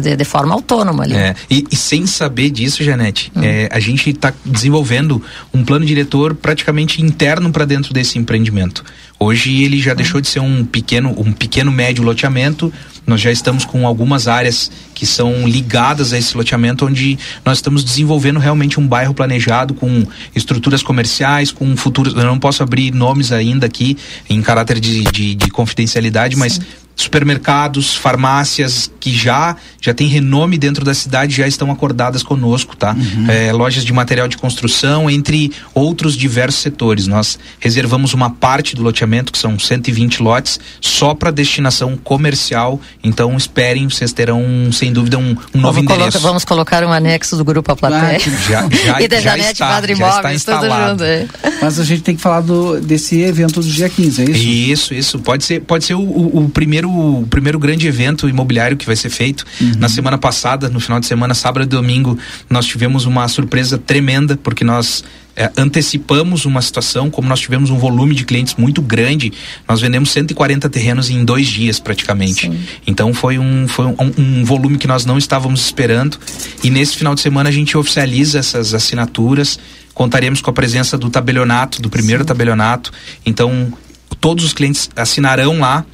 de, 0.00 0.16
de, 0.16 0.24
forma 0.24 0.54
autônoma 0.54 1.04
ali. 1.04 1.14
É, 1.14 1.34
e, 1.50 1.64
e, 1.70 1.76
sem 1.76 2.06
saber 2.06 2.50
disso, 2.50 2.84
Janete, 2.84 3.32
hum. 3.34 3.40
é, 3.42 3.68
a 3.72 3.80
gente 3.80 4.10
está 4.10 4.32
desenvolvendo 4.44 5.22
um 5.52 5.64
plano 5.64 5.86
diretor 5.86 6.34
praticamente 6.34 7.00
interno 7.00 7.50
para 7.50 7.64
dentro 7.64 7.94
desse 7.94 8.18
empreendimento. 8.18 8.84
Hoje 9.18 9.62
ele 9.62 9.80
já 9.80 9.92
hum. 9.92 9.96
deixou 9.96 10.20
de 10.20 10.28
ser 10.28 10.40
um 10.40 10.64
pequeno, 10.64 11.14
um 11.18 11.32
pequeno 11.32 11.72
médio 11.72 12.04
loteamento. 12.04 12.72
Nós 13.08 13.20
já 13.20 13.32
estamos 13.32 13.64
com 13.64 13.86
algumas 13.86 14.28
áreas 14.28 14.70
que 14.94 15.06
são 15.06 15.48
ligadas 15.48 16.12
a 16.12 16.18
esse 16.18 16.36
loteamento, 16.36 16.86
onde 16.86 17.18
nós 17.44 17.58
estamos 17.58 17.82
desenvolvendo 17.82 18.38
realmente 18.38 18.78
um 18.78 18.86
bairro 18.86 19.14
planejado 19.14 19.72
com 19.72 20.06
estruturas 20.36 20.82
comerciais, 20.82 21.50
com 21.50 21.76
futuros. 21.76 22.14
Eu 22.14 22.24
não 22.24 22.38
posso 22.38 22.62
abrir 22.62 22.92
nomes 22.92 23.32
ainda 23.32 23.66
aqui 23.66 23.96
em 24.28 24.42
caráter 24.42 24.78
de, 24.78 25.04
de, 25.04 25.34
de 25.34 25.50
confidencialidade, 25.50 26.34
Sim. 26.34 26.40
mas 26.40 26.60
supermercados, 26.98 27.94
farmácias 27.94 28.90
que 28.98 29.14
já 29.14 29.56
já 29.80 29.94
tem 29.94 30.08
renome 30.08 30.58
dentro 30.58 30.84
da 30.84 30.92
cidade 30.92 31.36
já 31.36 31.46
estão 31.46 31.70
acordadas 31.70 32.24
conosco, 32.24 32.76
tá? 32.76 32.94
Uhum. 32.94 33.30
É, 33.30 33.52
lojas 33.52 33.84
de 33.84 33.92
material 33.92 34.26
de 34.26 34.36
construção, 34.36 35.08
entre 35.08 35.52
outros 35.72 36.16
diversos 36.16 36.60
setores. 36.60 37.06
Nós 37.06 37.38
reservamos 37.60 38.12
uma 38.12 38.28
parte 38.28 38.74
do 38.74 38.82
loteamento, 38.82 39.30
que 39.30 39.38
são 39.38 39.56
120 39.56 40.20
lotes, 40.20 40.58
só 40.80 41.14
para 41.14 41.30
destinação 41.30 41.96
comercial. 41.96 42.80
Então 43.02 43.36
esperem, 43.36 43.88
vocês 43.88 44.12
terão 44.12 44.42
sem 44.72 44.92
dúvida 44.92 45.16
um, 45.16 45.36
um 45.54 45.60
novo 45.60 45.74
vamos 45.74 45.92
endereço. 45.92 46.18
vamos 46.18 46.44
colocar 46.44 46.82
um 46.82 46.92
anexo 46.92 47.36
do 47.36 47.44
grupo 47.44 47.70
A 47.70 47.76
Plateia. 47.76 48.18
já, 48.50 48.68
já, 48.68 49.00
e 49.00 49.06
da 49.06 49.20
Janete 49.20 49.52
está, 49.52 49.68
Padre 49.68 49.92
Imóveis, 49.92 50.44
tudo 50.44 50.62
junto. 50.62 51.04
É. 51.04 51.26
Mas 51.62 51.78
a 51.78 51.84
gente 51.84 52.02
tem 52.02 52.16
que 52.16 52.20
falar 52.20 52.40
do, 52.40 52.80
desse 52.80 53.20
evento 53.20 53.60
do 53.60 53.68
dia 53.68 53.88
15, 53.88 54.22
é 54.22 54.24
isso? 54.24 54.48
Isso, 54.48 54.94
isso. 54.94 55.18
Pode 55.20 55.44
ser, 55.44 55.60
pode 55.60 55.84
ser 55.84 55.94
o, 55.94 56.00
o, 56.00 56.44
o 56.44 56.48
primeiro 56.48 56.87
primeiro, 56.88 57.22
o 57.22 57.26
primeiro 57.26 57.58
grande 57.58 57.86
evento 57.86 58.28
imobiliário 58.28 58.76
que 58.76 58.86
vai 58.86 58.96
ser 58.96 59.10
feito. 59.10 59.44
Uhum. 59.60 59.72
Na 59.78 59.88
semana 59.88 60.18
passada, 60.18 60.68
no 60.68 60.80
final 60.80 60.98
de 61.00 61.06
semana, 61.06 61.34
sábado 61.34 61.64
e 61.64 61.66
domingo, 61.66 62.18
nós 62.48 62.66
tivemos 62.66 63.04
uma 63.04 63.26
surpresa 63.28 63.78
tremenda, 63.78 64.36
porque 64.36 64.64
nós 64.64 65.04
é, 65.36 65.50
antecipamos 65.56 66.44
uma 66.44 66.60
situação, 66.60 67.10
como 67.10 67.28
nós 67.28 67.40
tivemos 67.40 67.70
um 67.70 67.78
volume 67.78 68.14
de 68.14 68.24
clientes 68.24 68.54
muito 68.56 68.82
grande, 68.82 69.32
nós 69.68 69.80
vendemos 69.80 70.10
140 70.10 70.68
terrenos 70.68 71.10
em 71.10 71.24
dois 71.24 71.46
dias 71.46 71.78
praticamente. 71.78 72.48
Sim. 72.48 72.58
Então 72.86 73.14
foi, 73.14 73.38
um, 73.38 73.68
foi 73.68 73.86
um, 73.86 73.96
um, 74.18 74.44
volume 74.44 74.78
que 74.78 74.86
nós 74.86 75.04
não 75.04 75.18
estávamos 75.18 75.60
esperando. 75.60 76.18
E 76.62 76.70
nesse 76.70 76.96
final 76.96 77.14
de 77.14 77.20
semana 77.20 77.48
a 77.48 77.52
gente 77.52 77.76
oficializa 77.76 78.38
essas 78.38 78.74
assinaturas. 78.74 79.58
Contaremos 79.94 80.40
com 80.40 80.50
a 80.50 80.52
presença 80.52 80.96
do 80.96 81.10
tabelionato, 81.10 81.82
do 81.82 81.90
primeiro 81.90 82.22
Sim. 82.22 82.28
tabelionato. 82.28 82.92
Então 83.24 83.72
todos 84.20 84.44
os 84.44 84.52
clientes 84.52 84.90
assinarão 84.96 85.60
lá 85.60 85.84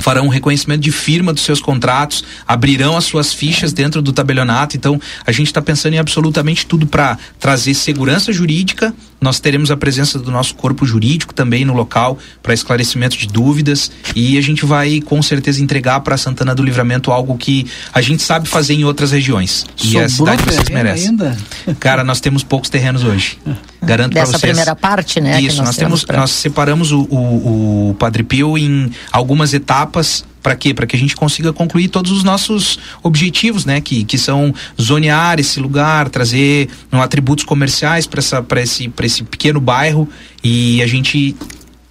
farão 0.00 0.26
um 0.26 0.28
reconhecimento 0.28 0.80
de 0.80 0.92
firma 0.92 1.32
dos 1.32 1.42
seus 1.42 1.60
contratos, 1.60 2.24
abrirão 2.46 2.96
as 2.96 3.04
suas 3.04 3.32
fichas 3.32 3.72
dentro 3.72 4.02
do 4.02 4.12
tabelionato. 4.12 4.76
Então, 4.76 5.00
a 5.26 5.32
gente 5.32 5.46
está 5.46 5.62
pensando 5.62 5.94
em 5.94 5.98
absolutamente 5.98 6.66
tudo 6.66 6.86
para 6.86 7.18
trazer 7.38 7.74
segurança 7.74 8.32
jurídica. 8.32 8.94
Nós 9.20 9.38
teremos 9.38 9.70
a 9.70 9.76
presença 9.76 10.18
do 10.18 10.30
nosso 10.30 10.54
corpo 10.54 10.86
jurídico 10.86 11.34
também 11.34 11.64
no 11.64 11.74
local 11.74 12.18
para 12.42 12.54
esclarecimento 12.54 13.16
de 13.16 13.26
dúvidas 13.26 13.90
e 14.14 14.38
a 14.38 14.40
gente 14.40 14.64
vai 14.64 15.00
com 15.00 15.20
certeza 15.22 15.62
entregar 15.62 16.00
para 16.00 16.16
Santana 16.16 16.54
do 16.54 16.62
Livramento 16.62 17.10
algo 17.12 17.36
que 17.36 17.66
a 17.92 18.00
gente 18.00 18.22
sabe 18.22 18.48
fazer 18.48 18.74
em 18.74 18.84
outras 18.84 19.12
regiões. 19.12 19.66
e 19.84 19.98
a 19.98 20.08
cidade 20.08 20.42
vocês 20.42 20.68
merecem. 20.70 21.10
Ainda? 21.10 21.36
Cara, 21.78 22.02
nós 22.02 22.20
temos 22.20 22.42
poucos 22.42 22.70
terrenos 22.70 23.04
hoje. 23.04 23.38
Garanto 23.82 24.12
para 24.12 24.22
vocês. 24.22 24.32
Dessa 24.32 24.46
primeira 24.46 24.76
parte, 24.76 25.20
né? 25.20 25.40
Isso, 25.40 25.58
nós, 25.58 25.66
nós 25.66 25.76
temos, 25.76 26.04
pra... 26.04 26.18
nós 26.18 26.30
separamos 26.30 26.92
o, 26.92 27.00
o, 27.02 27.90
o 27.90 27.94
Padre 27.94 28.22
Pio 28.22 28.56
em 28.56 28.90
algumas 29.12 29.52
etapas 29.54 30.24
para 30.42 30.56
quê? 30.56 30.72
Para 30.72 30.86
que 30.86 30.96
a 30.96 30.98
gente 30.98 31.14
consiga 31.14 31.52
concluir 31.52 31.88
todos 31.88 32.10
os 32.10 32.24
nossos 32.24 32.78
objetivos, 33.02 33.64
né? 33.64 33.80
Que, 33.80 34.04
que 34.04 34.18
são 34.18 34.54
zonear 34.80 35.38
esse 35.38 35.60
lugar, 35.60 36.08
trazer 36.08 36.68
um, 36.92 37.00
atributos 37.00 37.44
comerciais 37.44 38.06
para 38.06 38.60
esse, 38.62 38.92
esse 39.02 39.22
pequeno 39.24 39.60
bairro 39.60 40.08
e 40.42 40.82
a 40.82 40.86
gente 40.86 41.36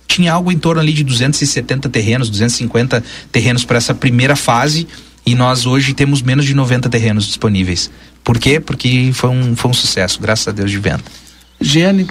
tinha 0.08 0.34
algo 0.34 0.52
em 0.52 0.58
torno 0.58 0.82
ali 0.82 0.92
de 0.92 1.04
270 1.04 1.88
terrenos, 1.90 2.30
250 2.30 3.04
terrenos 3.32 3.64
para 3.64 3.78
essa 3.78 3.94
primeira 3.94 4.36
fase 4.36 4.88
e 5.26 5.36
nós 5.36 5.68
hoje 5.68 5.94
temos 5.94 6.22
menos 6.22 6.46
de 6.46 6.56
90 6.56 6.90
terrenos 6.90 7.28
disponíveis. 7.28 7.92
Por 8.24 8.40
quê? 8.40 8.60
Porque 8.60 9.12
foi 9.14 9.30
um, 9.30 9.56
foi 9.56 9.72
um 9.72 9.74
sucesso, 9.74 10.20
graças 10.20 10.48
a 10.48 10.52
Deus, 10.52 10.72
de 10.72 10.80
venda. 10.80 11.04
Giane, 11.62 12.08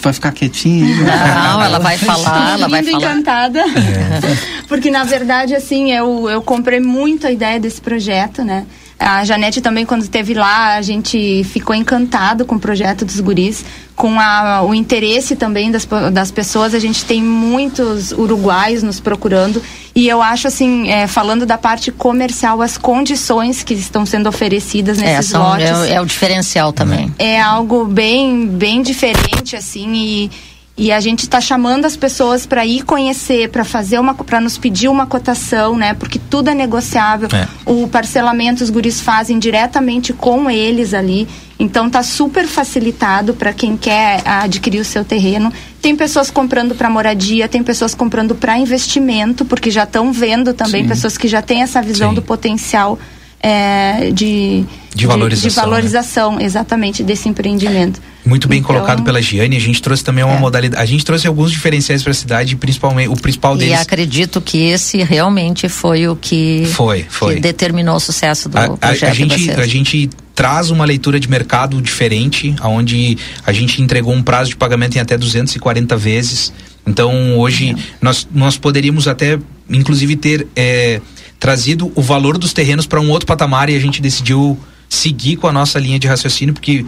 vai 0.00 0.12
ficar 0.12 0.32
quietinha? 0.32 0.96
Não, 0.96 1.62
ela 1.62 1.78
vai 1.78 1.98
falar, 1.98 2.52
ela 2.52 2.68
vai 2.68 2.82
falar. 2.82 2.98
encantada. 2.98 3.60
É. 3.60 4.64
Porque 4.68 4.90
na 4.90 5.04
verdade 5.04 5.54
assim, 5.54 5.92
eu 5.92 6.28
eu 6.28 6.42
comprei 6.42 6.80
muito 6.80 7.26
a 7.26 7.32
ideia 7.32 7.58
desse 7.58 7.80
projeto, 7.80 8.44
né? 8.44 8.66
A 8.98 9.24
Janete 9.24 9.60
também, 9.60 9.86
quando 9.86 10.02
esteve 10.02 10.34
lá, 10.34 10.74
a 10.74 10.82
gente 10.82 11.44
ficou 11.44 11.74
encantado 11.74 12.44
com 12.44 12.56
o 12.56 12.58
projeto 12.58 13.04
dos 13.04 13.20
guris, 13.20 13.64
com 13.94 14.18
a, 14.18 14.62
o 14.62 14.74
interesse 14.74 15.36
também 15.36 15.70
das, 15.70 15.86
das 16.12 16.32
pessoas. 16.32 16.74
A 16.74 16.80
gente 16.80 17.04
tem 17.04 17.22
muitos 17.22 18.10
uruguaios 18.10 18.82
nos 18.82 18.98
procurando. 18.98 19.62
E 19.94 20.08
eu 20.08 20.20
acho, 20.20 20.48
assim, 20.48 20.90
é, 20.90 21.06
falando 21.06 21.46
da 21.46 21.56
parte 21.56 21.92
comercial, 21.92 22.60
as 22.60 22.76
condições 22.76 23.62
que 23.62 23.74
estão 23.74 24.04
sendo 24.04 24.28
oferecidas 24.28 24.98
nesses 24.98 25.30
é, 25.30 25.32
são, 25.32 25.42
lotes. 25.42 25.70
É, 25.88 25.94
é, 25.94 26.00
o 26.00 26.04
diferencial 26.04 26.72
também. 26.72 27.14
É 27.18 27.40
algo 27.40 27.84
bem, 27.84 28.48
bem 28.48 28.82
diferente, 28.82 29.54
assim, 29.54 29.92
e 29.94 30.30
e 30.78 30.92
a 30.92 31.00
gente 31.00 31.24
está 31.24 31.40
chamando 31.40 31.86
as 31.86 31.96
pessoas 31.96 32.46
para 32.46 32.64
ir 32.64 32.84
conhecer, 32.84 33.50
para 33.50 33.64
fazer 33.64 33.98
uma, 33.98 34.14
para 34.14 34.40
nos 34.40 34.56
pedir 34.56 34.86
uma 34.86 35.06
cotação, 35.06 35.76
né? 35.76 35.92
Porque 35.92 36.20
tudo 36.30 36.50
é 36.50 36.54
negociável. 36.54 37.28
É. 37.32 37.48
O 37.66 37.88
parcelamento 37.88 38.62
os 38.62 38.70
guris 38.70 39.00
fazem 39.00 39.40
diretamente 39.40 40.12
com 40.12 40.48
eles 40.48 40.94
ali. 40.94 41.26
Então 41.58 41.90
tá 41.90 42.04
super 42.04 42.46
facilitado 42.46 43.34
para 43.34 43.52
quem 43.52 43.76
quer 43.76 44.22
adquirir 44.24 44.78
o 44.78 44.84
seu 44.84 45.04
terreno. 45.04 45.52
Tem 45.82 45.96
pessoas 45.96 46.30
comprando 46.30 46.76
para 46.76 46.88
moradia, 46.88 47.48
tem 47.48 47.64
pessoas 47.64 47.92
comprando 47.92 48.36
para 48.36 48.56
investimento, 48.56 49.44
porque 49.44 49.72
já 49.72 49.82
estão 49.82 50.12
vendo 50.12 50.54
também 50.54 50.84
Sim. 50.84 50.88
pessoas 50.88 51.18
que 51.18 51.26
já 51.26 51.42
têm 51.42 51.62
essa 51.62 51.82
visão 51.82 52.10
Sim. 52.10 52.14
do 52.14 52.22
potencial 52.22 52.96
é, 53.40 54.10
de, 54.10 54.64
de 54.94 55.06
valorização, 55.06 55.48
de, 55.48 55.54
de 55.54 55.60
valorização 55.60 56.36
né? 56.36 56.44
exatamente 56.44 57.02
desse 57.02 57.28
empreendimento. 57.28 58.00
Muito 58.24 58.48
bem 58.48 58.58
então, 58.58 58.74
colocado 58.74 59.02
pela 59.02 59.22
Giane. 59.22 59.56
A 59.56 59.60
gente 59.60 59.80
trouxe 59.80 60.04
também 60.04 60.24
uma 60.24 60.34
é. 60.34 60.38
modalidade. 60.38 60.82
A 60.82 60.86
gente 60.86 61.04
trouxe 61.04 61.26
alguns 61.26 61.50
diferenciais 61.50 62.02
para 62.02 62.10
a 62.10 62.14
cidade, 62.14 62.56
principalmente 62.56 63.08
o 63.08 63.16
principal 63.16 63.56
deles. 63.56 63.78
E 63.78 63.80
acredito 63.80 64.40
que 64.40 64.58
esse 64.66 65.02
realmente 65.02 65.68
foi 65.68 66.08
o 66.08 66.16
que, 66.16 66.64
foi, 66.72 67.06
foi. 67.08 67.36
Que 67.36 67.40
determinou 67.40 67.96
o 67.96 68.00
sucesso 68.00 68.48
do 68.48 68.58
a, 68.58 68.76
projeto. 68.76 69.04
A, 69.04 69.10
a 69.10 69.14
gente, 69.14 69.50
a 69.52 69.66
gente 69.66 70.10
traz 70.34 70.70
uma 70.70 70.84
leitura 70.84 71.18
de 71.18 71.28
mercado 71.30 71.80
diferente, 71.80 72.54
onde 72.62 73.16
a 73.46 73.52
gente 73.52 73.80
entregou 73.80 74.12
um 74.12 74.22
prazo 74.22 74.50
de 74.50 74.56
pagamento 74.56 74.96
em 74.96 75.00
até 75.00 75.16
240 75.16 75.96
vezes. 75.96 76.52
Então 76.86 77.38
hoje 77.38 77.70
é. 77.70 77.76
nós, 78.00 78.28
nós 78.34 78.58
poderíamos 78.58 79.08
até, 79.08 79.38
inclusive, 79.70 80.16
ter 80.16 80.46
é, 80.54 81.00
trazido 81.38 81.92
o 81.94 82.02
valor 82.02 82.38
dos 82.38 82.52
terrenos 82.52 82.86
para 82.86 83.00
um 83.00 83.10
outro 83.10 83.26
patamar 83.26 83.70
e 83.70 83.76
a 83.76 83.80
gente 83.80 84.02
decidiu 84.02 84.58
seguir 84.88 85.36
com 85.36 85.46
a 85.46 85.52
nossa 85.52 85.78
linha 85.78 85.98
de 85.98 86.08
raciocínio, 86.08 86.54
porque 86.54 86.84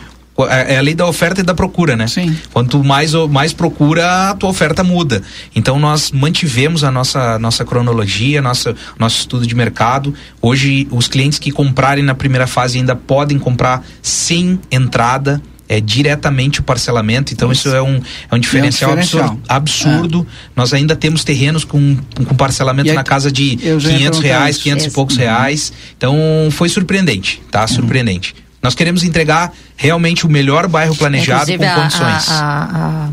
é, 0.49 0.75
é 0.75 0.79
a 0.79 0.81
lei 0.81 0.95
da 0.95 1.07
oferta 1.07 1.41
e 1.41 1.45
da 1.45 1.55
procura, 1.55 1.97
né? 1.97 2.07
Sim. 2.07 2.37
Quanto 2.53 2.83
mais, 2.83 3.13
mais 3.29 3.53
procura, 3.53 4.31
a 4.31 4.35
tua 4.35 4.49
oferta 4.49 4.83
muda. 4.83 5.23
Então 5.55 5.79
nós 5.79 6.11
mantivemos 6.13 6.85
a 6.85 6.91
nossa, 6.91 7.39
nossa 7.39 7.65
cronologia, 7.65 8.41
nossa, 8.41 8.75
nosso 8.99 9.19
estudo 9.19 9.47
de 9.47 9.55
mercado. 9.55 10.15
Hoje, 10.41 10.89
os 10.91 11.09
clientes 11.09 11.39
que 11.39 11.51
comprarem 11.51 12.05
na 12.05 12.15
primeira 12.15 12.47
fase 12.47 12.79
ainda 12.79 12.97
podem 12.97 13.39
comprar 13.39 13.85
sem 14.03 14.59
entrada 14.71 15.43
é 15.71 15.81
diretamente 15.81 16.59
o 16.59 16.65
parcelamento, 16.65 17.33
então 17.33 17.53
isso, 17.53 17.69
isso 17.69 17.77
é, 17.77 17.81
um, 17.81 18.03
é 18.29 18.35
um 18.35 18.39
diferencial, 18.41 18.91
é 18.91 18.95
um 18.95 19.01
diferencial. 19.01 19.39
absurdo. 19.49 19.93
absurdo. 19.93 20.27
É. 20.29 20.51
Nós 20.57 20.75
ainda 20.75 20.97
temos 20.97 21.23
terrenos 21.23 21.63
com, 21.63 21.97
com 22.27 22.35
parcelamento 22.35 22.93
na 22.93 23.05
casa 23.05 23.31
de 23.31 23.57
500 23.57 24.19
reais, 24.19 24.59
500 24.59 24.87
e 24.87 24.91
poucos 24.91 25.15
uhum. 25.15 25.23
reais. 25.23 25.73
Então 25.97 26.19
foi 26.51 26.69
surpreendente, 26.69 27.41
tá? 27.53 27.61
Uhum. 27.63 27.69
Surpreendente. 27.69 28.35
Nós 28.61 28.75
queremos 28.75 29.05
entregar 29.05 29.53
realmente 29.77 30.27
o 30.27 30.29
melhor 30.29 30.67
bairro 30.67 30.97
planejado 30.97 31.53
Inclusive 31.53 31.73
com 31.73 31.81
condições. 31.83 32.29
A, 32.29 32.35
a, 32.35 33.07
a 33.07 33.11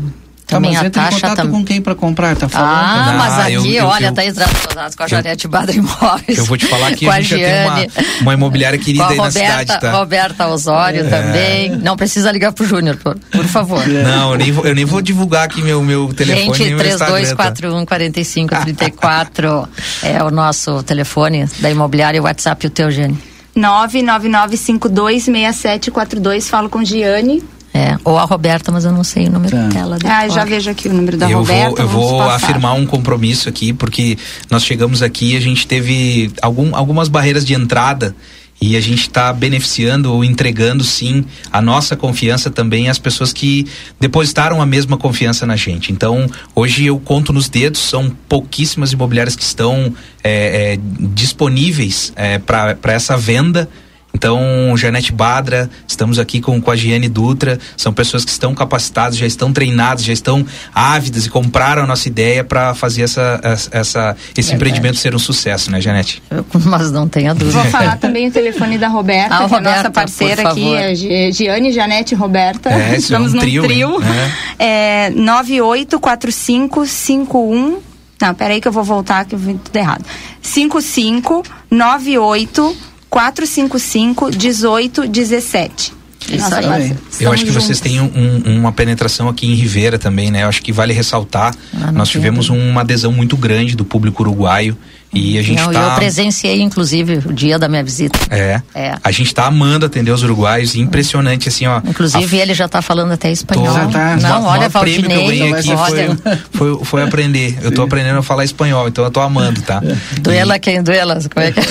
também 0.48 0.72
tá, 0.72 0.78
mas 0.78 0.86
a 0.86 0.90
taxa 0.90 1.08
em 1.08 1.20
contato 1.20 1.36
tam... 1.36 1.50
com 1.50 1.64
quem 1.64 1.82
para 1.82 1.94
comprar, 1.94 2.34
tá 2.34 2.48
falando? 2.48 2.70
Ah, 2.70 3.14
mas 3.18 3.32
ah, 3.34 3.42
aqui, 3.42 3.52
eu, 3.52 3.66
eu, 3.66 3.86
olha, 3.86 4.06
eu, 4.06 4.14
tá 4.14 4.24
entrando 4.24 4.50
com 4.96 5.02
a 5.02 5.06
Janete 5.06 5.46
Badra 5.46 5.76
Imóveis. 5.76 6.38
Eu 6.38 6.46
vou 6.46 6.56
te 6.56 6.66
falar 6.66 6.94
que 6.94 7.06
a, 7.06 7.20
gente 7.20 7.36
Giane, 7.36 7.82
já 7.82 7.86
tem 7.90 7.90
uma, 8.06 8.22
uma 8.22 8.34
imobiliária 8.34 8.78
querida 8.78 9.08
aí 9.08 9.18
Roberta, 9.18 9.40
na 9.40 9.58
cidade, 9.58 9.78
tá? 9.78 9.92
Roberta 9.92 10.48
Osório 10.48 11.06
é. 11.06 11.10
também. 11.10 11.76
Não 11.76 11.98
precisa 11.98 12.32
ligar 12.32 12.52
pro 12.52 12.66
Júnior, 12.66 12.96
por, 12.96 13.18
por 13.18 13.44
favor. 13.44 13.84
Não, 13.86 14.32
eu 14.32 14.38
nem, 14.38 14.50
vou, 14.50 14.64
eu 14.64 14.74
nem 14.74 14.86
vou 14.86 15.02
divulgar 15.02 15.44
aqui 15.44 15.60
meu, 15.60 15.82
meu 15.82 16.14
telefone. 16.14 16.56
Gente, 16.56 16.76
3241 16.76 17.84
4534 17.84 19.68
é 20.02 20.24
o 20.24 20.30
nosso 20.30 20.82
telefone 20.82 21.44
da 21.60 21.70
imobiliária 21.70 22.16
e 22.16 22.20
o 22.20 22.24
WhatsApp 22.24 22.66
o 22.66 22.70
teu, 22.70 22.90
Gene. 22.90 23.18
999526742. 23.54 26.48
Falo 26.48 26.70
com 26.70 26.82
Giane. 26.82 27.42
É, 27.72 27.96
ou 28.02 28.18
a 28.18 28.24
Roberta, 28.24 28.72
mas 28.72 28.84
eu 28.84 28.92
não 28.92 29.04
sei 29.04 29.26
o 29.26 29.30
número 29.30 29.56
tá. 29.56 29.68
dela. 29.68 29.98
Ah, 30.04 30.28
já 30.28 30.44
vejo 30.44 30.70
aqui 30.70 30.88
o 30.88 30.92
número 30.92 31.16
da 31.16 31.30
eu 31.30 31.38
Roberta. 31.38 31.84
Vou, 31.84 32.02
eu 32.02 32.18
vou 32.18 32.22
afirmar 32.22 32.74
um 32.74 32.86
compromisso 32.86 33.48
aqui, 33.48 33.72
porque 33.72 34.16
nós 34.50 34.64
chegamos 34.64 35.02
aqui 35.02 35.34
e 35.34 35.36
a 35.36 35.40
gente 35.40 35.66
teve 35.66 36.32
algum, 36.40 36.74
algumas 36.74 37.08
barreiras 37.08 37.44
de 37.44 37.54
entrada 37.54 38.14
e 38.60 38.76
a 38.76 38.80
gente 38.80 39.02
está 39.02 39.32
beneficiando 39.32 40.12
ou 40.12 40.24
entregando 40.24 40.82
sim 40.82 41.24
a 41.52 41.62
nossa 41.62 41.96
confiança 41.96 42.50
também 42.50 42.88
às 42.88 42.98
pessoas 42.98 43.32
que 43.32 43.66
depositaram 44.00 44.60
a 44.60 44.66
mesma 44.66 44.96
confiança 44.96 45.46
na 45.46 45.54
gente. 45.54 45.92
Então, 45.92 46.28
hoje 46.54 46.86
eu 46.86 46.98
conto 46.98 47.32
nos 47.32 47.48
dedos, 47.48 47.80
são 47.80 48.10
pouquíssimas 48.28 48.92
imobiliárias 48.92 49.36
que 49.36 49.44
estão 49.44 49.94
é, 50.24 50.74
é, 50.74 50.78
disponíveis 51.14 52.12
é, 52.16 52.38
para 52.38 52.92
essa 52.92 53.16
venda 53.16 53.68
então, 54.14 54.74
Janete 54.76 55.12
Badra, 55.12 55.68
estamos 55.86 56.18
aqui 56.18 56.40
com, 56.40 56.60
com 56.60 56.70
a 56.70 56.76
Giane 56.76 57.08
Dutra, 57.08 57.58
são 57.76 57.92
pessoas 57.92 58.24
que 58.24 58.30
estão 58.30 58.54
capacitadas, 58.54 59.16
já 59.16 59.26
estão 59.26 59.52
treinadas, 59.52 60.04
já 60.04 60.12
estão 60.12 60.44
ávidas 60.74 61.26
e 61.26 61.30
compraram 61.30 61.84
a 61.84 61.86
nossa 61.86 62.08
ideia 62.08 62.42
para 62.42 62.74
fazer 62.74 63.02
essa, 63.02 63.40
essa, 63.70 64.16
esse 64.36 64.52
empreendimento 64.54 64.96
ser 64.96 65.14
um 65.14 65.18
sucesso, 65.18 65.70
né, 65.70 65.80
Janete? 65.80 66.22
Mas 66.64 66.90
não 66.90 67.06
tenha 67.06 67.34
dúvida. 67.34 67.60
Vou 67.60 67.70
falar 67.70 67.98
também 67.98 68.26
o 68.28 68.32
telefone 68.32 68.78
da 68.78 68.88
Roberta, 68.88 69.36
ah, 69.36 69.38
que 69.38 69.44
Roberta, 69.54 69.68
é 69.68 69.72
a 69.72 69.76
nossa 69.76 69.90
parceira 69.90 70.48
aqui, 70.48 70.76
a 70.76 70.94
Giane, 71.30 71.70
Janete 71.70 72.14
e 72.14 72.16
Roberta. 72.16 72.70
É, 72.70 72.96
estamos 72.96 73.34
é 73.34 73.36
um 73.36 73.40
trio, 73.40 73.62
trio. 73.62 74.00
Né? 74.00 74.32
É 74.58 75.10
984551 75.10 77.86
não, 78.20 78.34
peraí 78.34 78.60
que 78.60 78.66
eu 78.66 78.72
vou 78.72 78.82
voltar 78.82 79.24
que 79.24 79.36
eu 79.36 79.38
vi 79.38 79.54
tudo 79.54 79.76
errado. 79.76 80.04
5598 80.42 82.76
455 83.10 84.26
1817. 84.26 85.98
Isso 86.30 86.54
aí. 86.54 86.96
Eu 87.20 87.32
acho 87.32 87.44
que 87.44 87.50
juntos. 87.50 87.64
vocês 87.64 87.80
têm 87.80 88.00
um, 88.00 88.58
uma 88.58 88.72
penetração 88.72 89.28
aqui 89.28 89.46
em 89.46 89.54
Rivera 89.54 89.98
também, 89.98 90.30
né? 90.30 90.42
Eu 90.42 90.48
acho 90.48 90.62
que 90.62 90.72
vale 90.72 90.92
ressaltar. 90.92 91.54
Ah, 91.80 91.92
nós 91.92 92.08
tivemos 92.08 92.50
uma 92.50 92.80
adesão 92.82 93.12
muito 93.12 93.36
grande 93.36 93.76
do 93.76 93.84
público 93.84 94.22
uruguaio 94.22 94.76
e 95.12 95.38
a 95.38 95.42
gente 95.42 95.62
Não, 95.62 95.72
tá... 95.72 95.80
Eu 95.80 95.94
presenciei, 95.96 96.60
inclusive, 96.60 97.22
o 97.24 97.32
dia 97.32 97.58
da 97.58 97.68
minha 97.68 97.82
visita. 97.82 98.18
É. 98.30 98.60
é. 98.74 98.94
A 99.02 99.10
gente 99.10 99.34
tá 99.34 99.46
amando 99.46 99.86
atender 99.86 100.10
os 100.10 100.22
uruguaios. 100.22 100.74
Impressionante, 100.76 101.48
assim, 101.48 101.66
ó. 101.66 101.80
Inclusive, 101.84 102.38
a... 102.38 102.42
ele 102.42 102.52
já 102.52 102.68
tá 102.68 102.82
falando 102.82 103.12
até 103.12 103.30
espanhol. 103.30 103.66
Tô... 103.66 103.92
Tá. 103.92 104.16
Não, 104.16 104.44
olha, 104.44 104.68
o 104.68 104.86
eu 104.86 105.02
ganhei 105.02 105.52
aqui 105.52 105.76
foi, 105.76 106.36
foi, 106.52 106.84
foi, 106.84 107.02
aprender. 107.02 107.58
Eu 107.62 107.72
tô 107.72 107.82
aprendendo 107.82 108.18
a 108.18 108.22
falar 108.22 108.44
espanhol, 108.44 108.86
então 108.88 109.02
eu 109.04 109.10
tô 109.10 109.20
amando, 109.20 109.62
tá? 109.62 109.82
Duela 110.20 110.56
e... 110.56 110.60
quem? 110.60 110.82
Duela? 110.82 111.18
Como 111.32 111.46
é 111.46 111.52
que 111.52 111.60
é? 111.60 111.64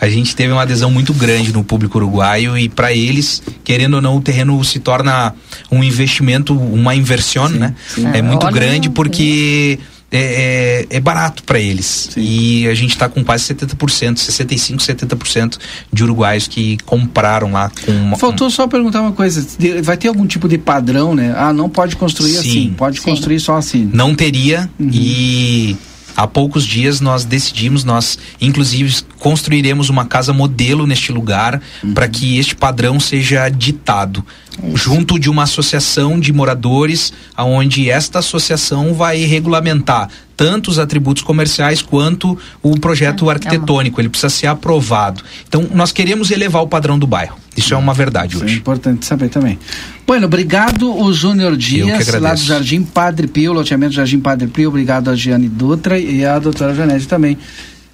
a 0.00 0.08
gente 0.08 0.34
teve 0.34 0.52
uma 0.52 0.62
adesão 0.62 0.90
muito 0.90 1.14
grande 1.14 1.52
no 1.52 1.62
público 1.62 1.98
uruguaio 1.98 2.58
e 2.58 2.68
para 2.68 2.92
eles, 2.92 3.42
querendo 3.62 3.94
ou 3.94 4.02
não, 4.02 4.16
o 4.16 4.20
terreno 4.20 4.62
se 4.64 4.80
torna 4.80 5.34
um 5.70 5.84
investimento, 5.84 6.58
uma 6.58 6.94
inversão, 6.94 7.48
né? 7.48 7.74
Sim. 7.94 8.08
É 8.12 8.22
muito 8.22 8.44
olha, 8.44 8.52
grande 8.52 8.90
porque 8.90 9.78
é, 10.10 10.86
é, 10.90 10.96
é 10.96 11.00
barato 11.00 11.42
para 11.42 11.60
eles. 11.60 12.10
Sim. 12.12 12.20
E 12.20 12.68
a 12.68 12.74
gente 12.74 12.90
está 12.90 13.08
com 13.08 13.22
quase 13.22 13.54
70%, 13.54 14.16
65, 14.16 14.82
70% 14.82 15.58
de 15.92 16.04
uruguaios 16.04 16.48
que 16.48 16.78
compraram 16.84 17.52
lá 17.52 17.70
com 17.84 17.92
uma, 17.92 18.16
Faltou 18.16 18.50
só 18.50 18.66
perguntar 18.66 19.02
uma 19.02 19.12
coisa, 19.12 19.46
vai 19.82 19.96
ter 19.96 20.08
algum 20.08 20.26
tipo 20.26 20.48
de 20.48 20.58
padrão, 20.58 21.14
né? 21.14 21.34
Ah, 21.36 21.52
não 21.52 21.68
pode 21.68 21.96
construir 21.96 22.32
Sim. 22.32 22.38
assim, 22.38 22.74
pode 22.76 23.00
Sim. 23.00 23.10
construir 23.10 23.40
só 23.40 23.56
assim. 23.56 23.90
Não 23.92 24.14
teria 24.14 24.70
uhum. 24.78 24.90
e 24.92 25.76
há 26.18 26.26
poucos 26.26 26.66
dias 26.66 27.00
nós 27.00 27.24
decidimos, 27.24 27.84
nós 27.84 28.18
inclusive 28.40 29.02
construiremos 29.20 29.88
uma 29.88 30.04
casa 30.04 30.32
modelo 30.32 30.84
neste 30.84 31.12
lugar 31.12 31.62
uhum. 31.82 31.94
para 31.94 32.08
que 32.08 32.38
este 32.38 32.56
padrão 32.56 32.98
seja 32.98 33.48
ditado 33.48 34.26
é 34.60 34.76
junto 34.76 35.16
de 35.16 35.30
uma 35.30 35.44
associação 35.44 36.18
de 36.18 36.32
moradores, 36.32 37.12
aonde 37.36 37.88
esta 37.88 38.18
associação 38.18 38.92
vai 38.92 39.18
regulamentar 39.18 40.08
tanto 40.38 40.70
os 40.70 40.78
atributos 40.78 41.24
comerciais 41.24 41.82
quanto 41.82 42.38
o 42.62 42.78
projeto 42.78 43.28
é, 43.28 43.34
arquitetônico. 43.34 43.96
É 43.96 44.00
uma... 44.00 44.02
Ele 44.02 44.08
precisa 44.08 44.30
ser 44.30 44.46
aprovado. 44.46 45.20
Então, 45.48 45.66
nós 45.74 45.90
queremos 45.90 46.30
elevar 46.30 46.62
o 46.62 46.68
padrão 46.68 46.96
do 46.96 47.08
bairro. 47.08 47.36
Isso 47.56 47.74
é 47.74 47.76
uma 47.76 47.92
verdade 47.92 48.34
Isso 48.34 48.44
é 48.44 48.46
hoje. 48.46 48.54
É 48.54 48.58
importante 48.58 49.04
saber 49.04 49.30
também. 49.30 49.58
Bueno, 50.06 50.26
obrigado 50.26 50.96
o 50.96 51.12
Júnior 51.12 51.56
Dias, 51.56 52.06
lá 52.20 52.34
do 52.34 52.40
Jardim 52.40 52.84
Padre 52.84 53.26
Pio, 53.26 53.52
loteamento 53.52 53.94
Jardim 53.94 54.20
Padre 54.20 54.46
Pio. 54.46 54.68
Obrigado 54.68 55.10
a 55.10 55.16
Giane 55.16 55.48
Dutra 55.48 55.98
e 55.98 56.24
a 56.24 56.38
doutora 56.38 56.72
Janete 56.72 57.08
também. 57.08 57.36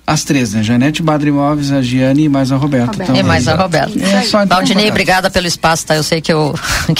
As 0.06 0.22
três, 0.22 0.52
né? 0.52 0.62
Janete, 0.62 1.02
Badre 1.02 1.30
Imóveis, 1.30 1.72
a 1.72 1.80
Giane 1.80 2.24
e 2.24 2.28
mais 2.28 2.52
a 2.52 2.56
Roberta. 2.56 2.92
Roberta. 2.92 3.10
Então, 3.10 3.16
e 3.16 3.22
mais 3.22 3.48
a 3.48 3.56
Roberta. 3.56 3.98
É, 3.98 4.20
só 4.20 4.42
então 4.42 4.58
Valdinei, 4.58 4.90
obrigada 4.90 5.30
pelo 5.30 5.46
espaço, 5.46 5.86
tá? 5.86 5.96
Eu 5.96 6.02
sei 6.02 6.20
que 6.20 6.30
eu 6.30 6.54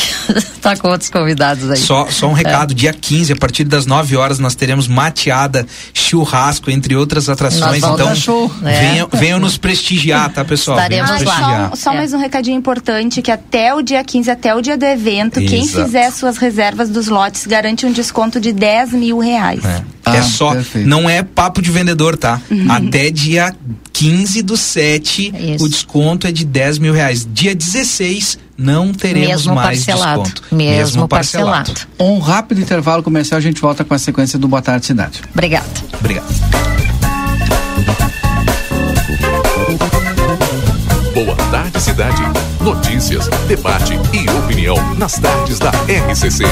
tá 0.65 0.77
com 0.77 0.89
outros 0.89 1.11
convidados 1.11 1.71
aí. 1.71 1.77
Só, 1.77 2.07
só 2.11 2.27
um 2.29 2.33
recado, 2.33 2.73
é. 2.73 2.75
dia 2.75 2.93
15, 2.93 3.35
a 3.35 3.37
partir 3.37 3.65
das 3.65 3.85
9 3.85 4.17
horas, 4.17 4.39
nós 4.39 4.55
teremos 4.55 4.89
mateada, 4.89 5.67
churrasco, 5.93 6.71
entre 6.71 6.97
outras 6.97 7.29
atrações. 7.29 7.83
Então, 7.85 8.15
show. 8.15 8.51
É. 8.65 8.81
venham, 8.81 9.09
venham 9.13 9.39
nos 9.39 9.59
prestigiar, 9.59 10.33
tá, 10.33 10.45
pessoal? 10.45 10.79
Estaremos 10.79 11.11
nos 11.11 11.23
lá. 11.23 11.69
Só, 11.71 11.77
só 11.77 11.93
é. 11.93 11.97
mais 11.97 12.15
um 12.15 12.19
recadinho 12.19 12.57
importante, 12.57 13.21
que 13.21 13.31
até 13.31 13.75
o 13.75 13.83
dia 13.83 14.03
15, 14.03 14.31
até 14.31 14.55
o 14.55 14.63
dia 14.63 14.79
do 14.79 14.87
evento, 14.87 15.39
Exato. 15.39 15.51
quem 15.51 15.67
fizer 15.69 16.11
suas 16.11 16.39
reservas 16.39 16.89
dos 16.89 17.09
lotes 17.09 17.47
garante 17.47 17.85
um 17.85 17.93
desconto 17.93 18.41
de 18.41 18.53
10 18.53 18.93
mil 18.93 19.19
reais. 19.19 19.63
É. 19.65 19.83
É 20.07 20.11
ah, 20.11 20.17
é 20.17 20.23
só, 20.23 20.53
perfeito. 20.53 20.87
não 20.87 21.09
é 21.09 21.23
papo 21.23 21.63
de 21.63 21.71
vendedor, 21.71 22.17
tá? 22.17 22.41
Uhum. 22.51 22.71
Até 22.71 23.11
dia 23.11 23.55
15 24.05 24.43
do 24.43 24.55
7, 24.55 25.33
Isso. 25.55 25.65
o 25.65 25.69
desconto 25.69 26.27
é 26.27 26.33
de 26.33 26.45
10 26.45 26.79
mil 26.79 26.93
reais. 26.93 27.27
Dia 27.33 27.55
16, 27.55 28.39
não 28.57 28.93
teremos 28.93 29.29
Mesmo 29.29 29.55
mais 29.55 29.83
parcelado. 29.83 30.23
desconto. 30.25 30.55
Mesmo, 30.55 30.77
Mesmo 30.77 31.09
parcelado. 31.09 31.73
parcelado. 31.73 31.89
Um 31.99 32.19
rápido 32.19 32.61
intervalo 32.61 33.03
comercial, 33.03 33.39
a 33.39 33.41
gente 33.41 33.63
volta 33.63 33.83
com 33.83 33.95
a 33.95 33.99
sequência 33.99 34.39
do 34.39 34.47
Boa 34.47 34.61
Tarde 34.61 34.85
Cidade. 34.85 35.23
Obrigada. 35.33 35.65
Obrigado. 35.99 36.27
Boa 41.15 41.37
Tarde 41.51 41.81
Cidade. 41.81 42.23
Notícias, 42.61 43.27
debate 43.49 43.95
e 44.13 44.29
opinião 44.39 44.77
nas 44.99 45.19
tardes 45.19 45.59
da 45.59 45.71
RCC. 45.71 46.45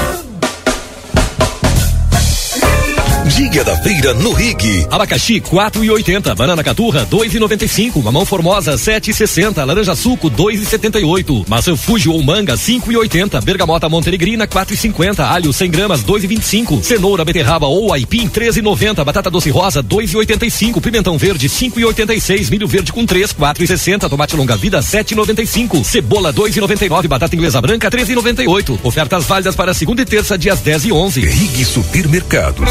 Dia 3.28 3.62
da 3.62 3.76
feira 3.76 4.12
no 4.14 4.32
Rig. 4.32 4.86
Abacaxi 4.90 5.40
4,80, 5.40 6.34
banana 6.34 6.62
caturra 6.62 7.06
2,95, 7.06 8.02
mamão 8.02 8.26
formosa 8.26 8.74
7,60, 8.74 9.64
laranja 9.64 9.94
suco 9.94 10.28
2,78, 10.28 11.44
maçã 11.48 11.76
Fuji 11.76 12.08
ou 12.08 12.20
manga 12.22 12.54
5,80, 12.54 13.40
bergamota 13.42 13.88
montenegrina 13.88 14.46
4,50, 14.46 15.20
alho 15.20 15.52
100 15.52 15.70
gramas 15.70 16.02
2,25, 16.02 16.82
cenoura 16.82 17.24
beterraba 17.24 17.66
ou 17.66 17.92
aipim 17.92 18.28
13,90, 18.28 19.04
batata 19.04 19.30
doce 19.30 19.50
rosa 19.50 19.82
2,85, 19.82 20.80
pimentão 20.80 21.16
verde 21.16 21.48
5,86, 21.48 22.50
milho 22.50 22.66
verde 22.66 22.92
com 22.92 23.06
3 23.06 23.32
4,60, 23.32 24.08
tomate 24.08 24.34
longa 24.34 24.56
vida 24.56 24.80
7,95, 24.80 25.84
cebola 25.84 26.32
2,99, 26.32 27.06
batata 27.06 27.36
inglesa 27.36 27.60
branca 27.60 27.88
13,98. 27.88 28.80
Ofertas 28.82 29.24
válidas 29.26 29.54
para 29.54 29.72
segunda 29.72 30.02
e 30.02 30.04
terça 30.04 30.36
dias 30.36 30.60
10 30.60 30.86
e 30.86 30.92
11. 30.92 31.20
Rig 31.20 31.64
Supermercados. 31.64 32.70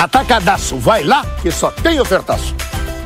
Atacadaço, 0.00 0.78
vai 0.78 1.04
lá 1.04 1.22
que 1.42 1.50
só 1.50 1.70
tem 1.70 2.00
ofertaço. 2.00 2.54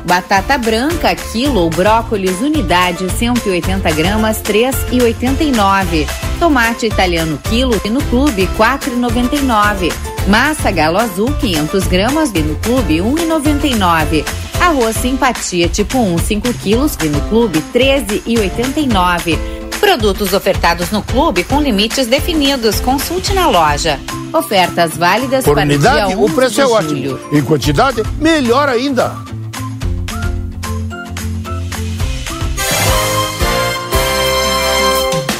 Batata 0.05 0.57
branca, 0.57 1.13
quilo 1.13 1.59
ou 1.59 1.69
brócolis, 1.69 2.39
unidade 2.39 3.09
180 3.11 3.91
gramas, 3.91 4.41
3,89. 4.41 6.07
Tomate 6.39 6.85
italiano, 6.85 7.37
quilo, 7.49 7.81
e 7.83 7.89
no 7.89 8.01
clube, 8.03 8.47
4,99. 8.57 9.91
Massa 10.29 10.71
galo 10.71 10.97
azul, 10.97 11.33
500 11.33 11.85
gramas, 11.85 12.31
e 12.33 12.39
no 12.39 12.55
clube, 12.59 12.99
1,99. 12.99 14.23
Arroz 14.61 14.95
simpatia 14.95 15.67
tipo 15.67 15.97
1, 15.97 16.17
5 16.19 16.53
quilos, 16.53 16.97
e 17.03 17.09
no 17.09 17.19
clube, 17.27 17.61
13,89. 17.73 19.64
Produtos 19.85 20.33
ofertados 20.33 20.89
no 20.89 21.03
clube 21.03 21.43
com 21.43 21.61
limites 21.61 22.07
definidos. 22.07 22.79
Consulte 22.79 23.35
na 23.35 23.47
loja. 23.47 23.99
Ofertas 24.33 24.97
válidas 24.97 25.45
Por 25.45 25.53
para 25.53 25.63
unidade, 25.63 26.05
o 26.05 26.07
dia 26.07 26.17
11 26.17 26.31
o 26.31 26.35
preço 26.35 26.59
é 26.59 26.65
ótimo. 26.65 26.89
Julho. 26.95 27.19
Em 27.31 27.43
quantidade, 27.43 28.01
melhor 28.19 28.67
ainda. 28.67 29.15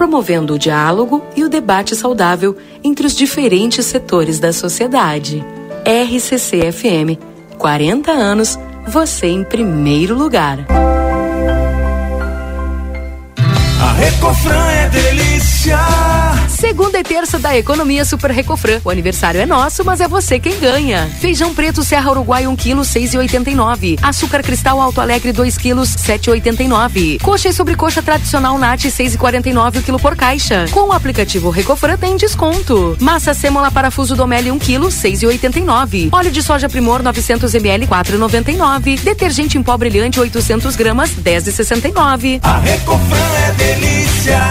promovendo 0.00 0.54
o 0.54 0.58
diálogo 0.58 1.22
e 1.36 1.44
o 1.44 1.48
debate 1.50 1.94
saudável 1.94 2.56
entre 2.82 3.06
os 3.06 3.14
diferentes 3.14 3.84
setores 3.84 4.40
da 4.40 4.50
sociedade. 4.50 5.44
RCC-FM, 5.84 7.20
40 7.58 8.10
anos, 8.10 8.58
você 8.88 9.26
em 9.26 9.44
primeiro 9.44 10.14
lugar. 10.14 10.60
A 13.78 13.92
Recofran 13.92 14.70
é 14.70 14.88
delícia 14.88 15.78
Segunda 16.60 16.98
e 16.98 17.02
terça 17.02 17.38
da 17.38 17.56
Economia 17.56 18.04
Super 18.04 18.30
Recofran. 18.30 18.82
O 18.84 18.90
aniversário 18.90 19.40
é 19.40 19.46
nosso, 19.46 19.82
mas 19.82 19.98
é 19.98 20.06
você 20.06 20.38
quem 20.38 20.60
ganha. 20.60 21.10
Feijão 21.18 21.54
preto 21.54 21.82
Serra 21.82 22.10
Uruguai 22.10 22.46
1 22.46 22.54
kg 22.54 22.80
6,89. 22.80 23.98
Açúcar 24.02 24.42
cristal 24.42 24.78
Alto 24.78 25.00
Alegre 25.00 25.32
2 25.32 25.56
kg 25.56 25.76
7,89. 25.76 27.18
Coxa 27.22 27.48
e 27.48 27.52
sobrecoxa 27.54 28.02
tradicional 28.02 28.58
Nat 28.58 28.84
6,49 28.84 29.78
o 29.78 29.82
quilo 29.82 29.98
por 29.98 30.14
caixa. 30.14 30.66
Com 30.70 30.88
o 30.88 30.92
aplicativo 30.92 31.48
Recofran 31.48 31.96
tem 31.96 32.18
desconto. 32.18 32.94
Massa 33.00 33.32
sêmola 33.32 33.70
parafuso 33.70 34.14
Domelli 34.14 34.50
1 34.50 34.58
kg 34.58 34.80
6,89. 34.80 36.10
Óleo 36.12 36.30
de 36.30 36.42
soja 36.42 36.68
Primor 36.68 37.02
900 37.02 37.54
ml 37.54 37.86
4,99. 37.86 39.00
Detergente 39.00 39.56
em 39.56 39.62
pó 39.62 39.78
brilhante 39.78 40.20
800 40.20 40.76
gramas 40.76 41.12
10,69. 41.12 42.38
A 42.42 42.58
Recofran 42.58 43.16
é 43.48 43.52
delícia. 43.52 44.50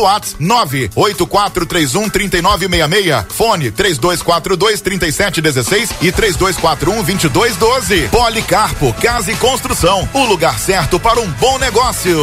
WhatsApp 0.00 0.42
98431 0.42 2.10
3966. 2.10 3.26
Fone 3.30 3.70
3242 3.70 4.80
3716 4.80 5.90
e 6.00 6.12
3241 6.12 7.02
2212. 7.02 8.08
Policarpo 8.08 8.92
Casa 8.94 9.32
e 9.32 9.36
Construção. 9.36 10.08
O 10.12 10.24
lugar 10.24 10.58
certo 10.58 10.98
para 10.98 11.20
um 11.20 11.30
bom 11.32 11.58
negócio. 11.58 12.16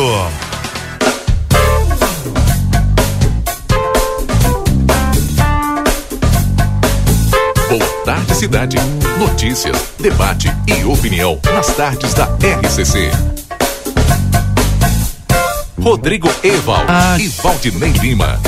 Boa 7.69 8.03
tarde, 8.03 8.35
cidade. 8.35 8.77
Notícias, 9.19 9.93
debate 9.99 10.47
e 10.67 10.83
opinião 10.85 11.39
nas 11.53 11.67
tardes 11.75 12.13
da 12.13 12.25
RCC. 12.25 13.38
Rodrigo 15.81 16.29
Eval 16.43 16.83
Ah. 16.87 17.17
e 17.19 17.27
Valdinei 17.29 17.91
Lima. 17.93 18.39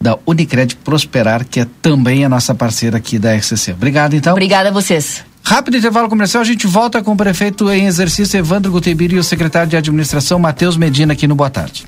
Da 0.00 0.16
Unicred 0.26 0.76
Prosperar, 0.76 1.44
que 1.44 1.58
é 1.60 1.66
também 1.82 2.24
a 2.24 2.28
nossa 2.28 2.54
parceira 2.54 2.98
aqui 2.98 3.18
da 3.18 3.34
RCC. 3.34 3.72
Obrigado, 3.72 4.14
então. 4.14 4.32
Obrigada 4.32 4.68
a 4.68 4.72
vocês. 4.72 5.24
Rápido 5.42 5.76
intervalo 5.76 6.08
comercial, 6.08 6.42
a 6.42 6.46
gente 6.46 6.66
volta 6.66 7.02
com 7.02 7.12
o 7.12 7.16
prefeito 7.16 7.70
em 7.70 7.86
exercício 7.86 8.38
Evandro 8.38 8.70
Gutebiri 8.70 9.16
e 9.16 9.18
o 9.18 9.24
secretário 9.24 9.68
de 9.68 9.76
administração 9.76 10.38
Matheus 10.38 10.76
Medina 10.76 11.14
aqui 11.14 11.26
no 11.26 11.34
Boa 11.34 11.50
Tarde. 11.50 11.86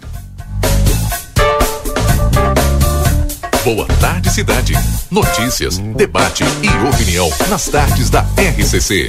Boa 3.62 3.86
tarde, 4.01 4.30
cidade. 4.30 4.72
Notícias, 5.11 5.78
debate 5.78 6.44
e 6.62 6.88
opinião 6.88 7.30
nas 7.48 7.68
tardes 7.68 8.09
da 8.09 8.24
RCC. 8.38 9.09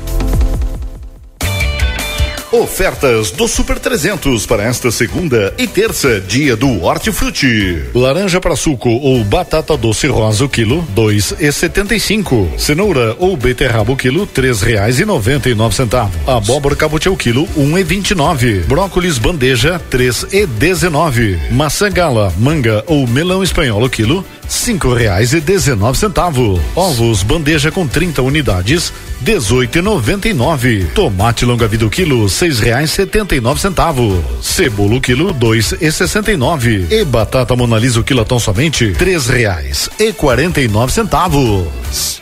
Ofertas 2.51 3.31
do 3.31 3.47
Super 3.47 3.79
300 3.79 4.45
para 4.45 4.63
esta 4.63 4.91
segunda 4.91 5.53
e 5.57 5.65
terça, 5.65 6.19
dia 6.19 6.53
do 6.53 6.83
Hortifruti. 6.83 7.81
Laranja 7.95 8.41
para 8.41 8.57
suco 8.57 8.89
ou 8.89 9.23
batata 9.23 9.77
doce 9.77 10.07
rosa 10.07 10.43
o 10.43 10.49
quilo, 10.49 10.85
dois 10.89 11.33
e 11.39 11.49
setenta 11.49 11.95
e 11.95 11.99
cinco. 11.99 12.51
Cenoura 12.57 13.15
ou 13.19 13.37
beterraba 13.37 13.93
o 13.93 13.95
quilo, 13.95 14.27
três 14.27 14.61
reais 14.61 14.99
e 14.99 15.05
noventa 15.05 15.47
e 15.49 15.55
nove 15.55 15.75
centavos. 15.75 16.13
Abóbora 16.27 16.75
cabotiá 16.75 17.09
o 17.09 17.15
quilo, 17.15 17.47
um 17.55 17.77
e 17.77 17.85
vinte 17.85 18.11
e 18.11 18.15
nove. 18.15 18.59
Brócolis 18.67 19.17
bandeja, 19.17 19.79
três 19.89 20.25
e 20.33 20.45
dezenove. 20.45 21.39
Maçã 21.51 21.89
gala, 21.89 22.33
manga 22.37 22.83
ou 22.85 23.07
melão 23.07 23.41
espanhol 23.41 23.81
o 23.81 23.89
quilo, 23.89 24.25
cinco 24.51 24.93
reais 24.93 25.33
e 25.33 25.39
dezenove 25.39 25.97
centavos. 25.97 26.59
Ovos 26.75 27.23
bandeja 27.23 27.71
com 27.71 27.87
30 27.87 28.21
unidades, 28.21 28.93
dezoito 29.19 29.77
e 29.77 29.81
noventa 29.81 30.27
e 30.27 30.33
nove. 30.33 30.85
Tomate 30.93 31.45
longa 31.45 31.67
vida 31.67 31.85
o 31.85 31.89
quilo, 31.89 32.27
seis 32.29 32.59
reais 32.59 32.91
setenta 32.91 33.35
e 33.35 33.39
nove 33.39 33.61
centavos. 33.61 34.21
Cebola 34.41 34.95
o 34.95 35.01
quilo, 35.01 35.31
dois 35.31 35.73
e 35.79 35.91
sessenta 35.91 36.31
e 36.31 36.37
nove. 36.37 36.87
E 36.89 37.03
batata 37.05 37.55
monalisa 37.55 37.99
o 37.99 38.03
quilo 38.03 38.25
tão 38.25 38.39
somente 38.39 38.91
três 38.91 39.27
reais 39.27 39.89
e 39.97 40.11
quarenta 40.11 40.61
e 40.61 40.67
nove 40.67 40.91
centavos. 40.91 42.21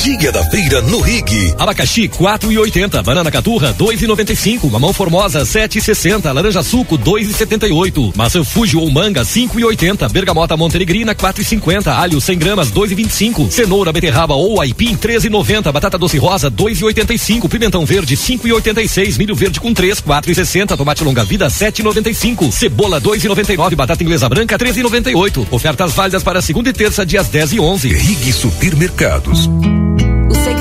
Dia 0.03 0.31
da 0.31 0.43
feira 0.45 0.81
no 0.81 0.99
Rig. 0.99 1.53
Abacaxi 1.59 2.09
4,80, 2.09 3.03
banana 3.03 3.29
caturra 3.29 3.71
2,95, 3.71 4.67
mamão 4.67 4.91
formosa 4.91 5.43
7,60, 5.43 6.33
laranja 6.33 6.63
suco 6.63 6.97
2,78, 6.97 8.11
maçã 8.15 8.43
Fuji 8.43 8.77
ou 8.77 8.89
manga 8.89 9.21
5,80, 9.21 10.09
bergamota 10.09 10.57
montenegrina 10.57 11.13
4,50, 11.13 11.95
alho 11.95 12.19
100 12.19 12.39
gramas 12.39 12.71
2,25, 12.71 13.51
cenoura 13.51 13.93
beterraba 13.93 14.33
ou 14.33 14.59
aipim 14.59 14.97
13,90, 14.97 15.71
batata 15.71 15.99
doce 15.99 16.17
rosa 16.17 16.49
2,85, 16.49 17.47
pimentão 17.47 17.85
verde 17.85 18.17
5,86, 18.17 19.19
milho 19.19 19.35
verde 19.35 19.59
com 19.59 19.71
3 19.71 20.01
4,60, 20.01 20.77
tomate 20.77 21.03
longa 21.03 21.23
vida 21.23 21.45
7,95, 21.45 22.51
cebola 22.51 22.99
2,99, 22.99 23.75
batata 23.75 24.03
inglesa 24.03 24.27
branca 24.27 24.57
13,98. 24.57 25.45
Ofertas 25.51 25.93
válidas 25.93 26.23
para 26.23 26.41
segunda 26.41 26.71
e 26.71 26.73
terça 26.73 27.05
dias 27.05 27.27
10 27.27 27.53
e 27.53 27.59
11. 27.59 27.87
Rig 27.89 28.33
Supermercados. 28.33 29.47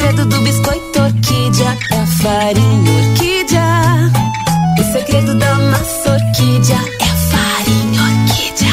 Segredo 0.01 0.25
do 0.25 0.41
biscoito 0.41 0.99
orquídea 0.99 1.77
é 1.91 1.95
a 1.95 2.07
farinha 2.07 2.91
orquídea. 3.11 4.11
O 4.79 4.93
segredo 4.93 5.35
da 5.35 5.55
massa 5.57 6.13
orquídea 6.13 6.79
é 7.01 7.05
a 7.05 7.17
farinha 7.29 8.03
orquídea. 8.09 8.73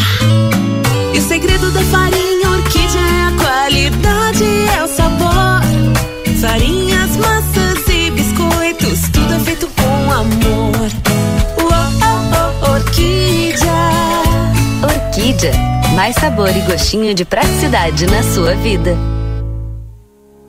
E 1.13 1.19
o 1.19 1.21
segredo 1.21 1.69
da 1.71 1.81
farinha 1.81 2.49
orquídea 2.49 3.01
é 3.01 3.23
a 3.25 3.31
qualidade, 3.43 4.45
é 4.73 4.83
o 4.85 4.87
sabor. 4.87 5.61
Farinhas, 6.39 7.17
massas 7.17 7.89
e 7.89 8.09
biscoitos, 8.09 9.09
tudo 9.11 9.33
é 9.33 9.39
feito 9.39 9.67
com 9.75 10.11
amor. 10.13 10.89
Orquídea. 12.73 13.91
Orquídea. 14.81 15.51
Mais 15.93 16.15
sabor 16.15 16.55
y 16.55 16.61
gostinho 16.61 17.13
de 17.13 17.25
praticidade 17.25 18.05
na 18.05 18.23
sua 18.23 18.55
vida. 18.55 18.95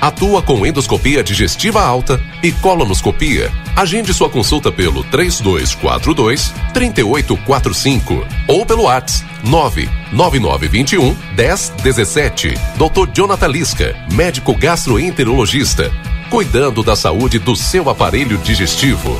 Atua 0.00 0.42
com 0.42 0.66
endoscopia 0.66 1.22
digestiva 1.22 1.82
alta 1.82 2.20
e 2.42 2.52
colonoscopia. 2.52 3.50
Agende 3.74 4.12
sua 4.12 4.28
consulta 4.28 4.70
pelo 4.70 5.02
3242 5.04 6.52
3845 6.72 8.26
ou 8.48 8.66
pelo 8.66 8.84
WhatsApp 8.84 9.26
99921 9.44 11.16
1017. 11.36 12.54
Dr. 12.76 13.10
Jonathan 13.12 13.48
Lisca, 13.48 13.96
médico 14.12 14.54
gastroenterologista, 14.54 15.90
cuidando 16.30 16.82
da 16.82 16.96
saúde 16.96 17.38
do 17.38 17.54
seu 17.56 17.88
aparelho 17.88 18.38
digestivo. 18.38 19.18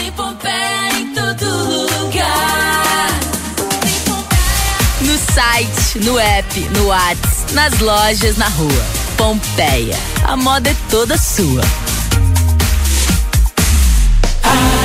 Em 0.00 1.12
todo 1.14 1.44
lugar. 1.44 3.20
No 5.02 5.18
site, 5.32 5.98
no 6.04 6.18
app, 6.18 6.60
no 6.76 6.86
WhatsApp, 6.86 7.52
nas 7.52 7.78
lojas, 7.80 8.36
na 8.36 8.48
rua. 8.48 8.97
Pompeia. 9.18 9.96
A 10.24 10.36
moda 10.36 10.70
é 10.70 10.76
toda 10.88 11.18
sua. 11.18 11.60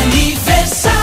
Aniversário 0.01 1.02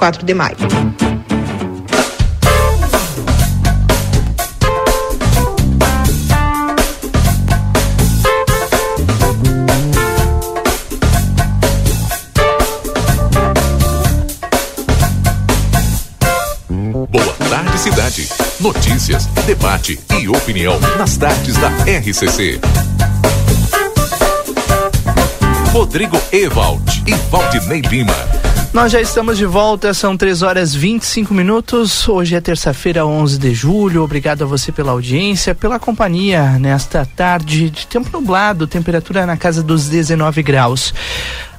24 0.01 0.25
de 0.25 0.33
maio. 0.33 0.57
Boa 17.09 17.33
tarde, 17.49 17.77
cidade. 17.77 18.29
Notícias, 18.59 19.27
debate 19.45 19.99
e 20.19 20.27
opinião 20.27 20.79
nas 20.97 21.15
tardes 21.17 21.55
da 21.57 21.69
RCC. 21.85 22.59
Rodrigo 25.71 26.19
Ewald 26.31 27.03
e 27.05 27.13
Valdinei 27.29 27.81
Lima. 27.81 28.40
Nós 28.73 28.89
já 28.89 29.01
estamos 29.01 29.37
de 29.37 29.45
volta, 29.45 29.93
são 29.93 30.15
3 30.15 30.41
horas 30.43 30.73
25 30.73 31.33
minutos. 31.33 32.07
Hoje 32.07 32.35
é 32.35 32.41
terça-feira, 32.41 33.05
11 33.05 33.37
de 33.37 33.53
julho. 33.53 34.01
Obrigado 34.01 34.43
a 34.43 34.47
você 34.47 34.71
pela 34.71 34.93
audiência, 34.93 35.53
pela 35.53 35.77
companhia 35.77 36.57
nesta 36.57 37.05
tarde 37.05 37.69
de 37.69 37.85
tempo 37.85 38.09
nublado, 38.13 38.65
temperatura 38.65 39.25
na 39.25 39.35
casa 39.35 39.61
dos 39.61 39.89
19 39.89 40.41
graus. 40.41 40.93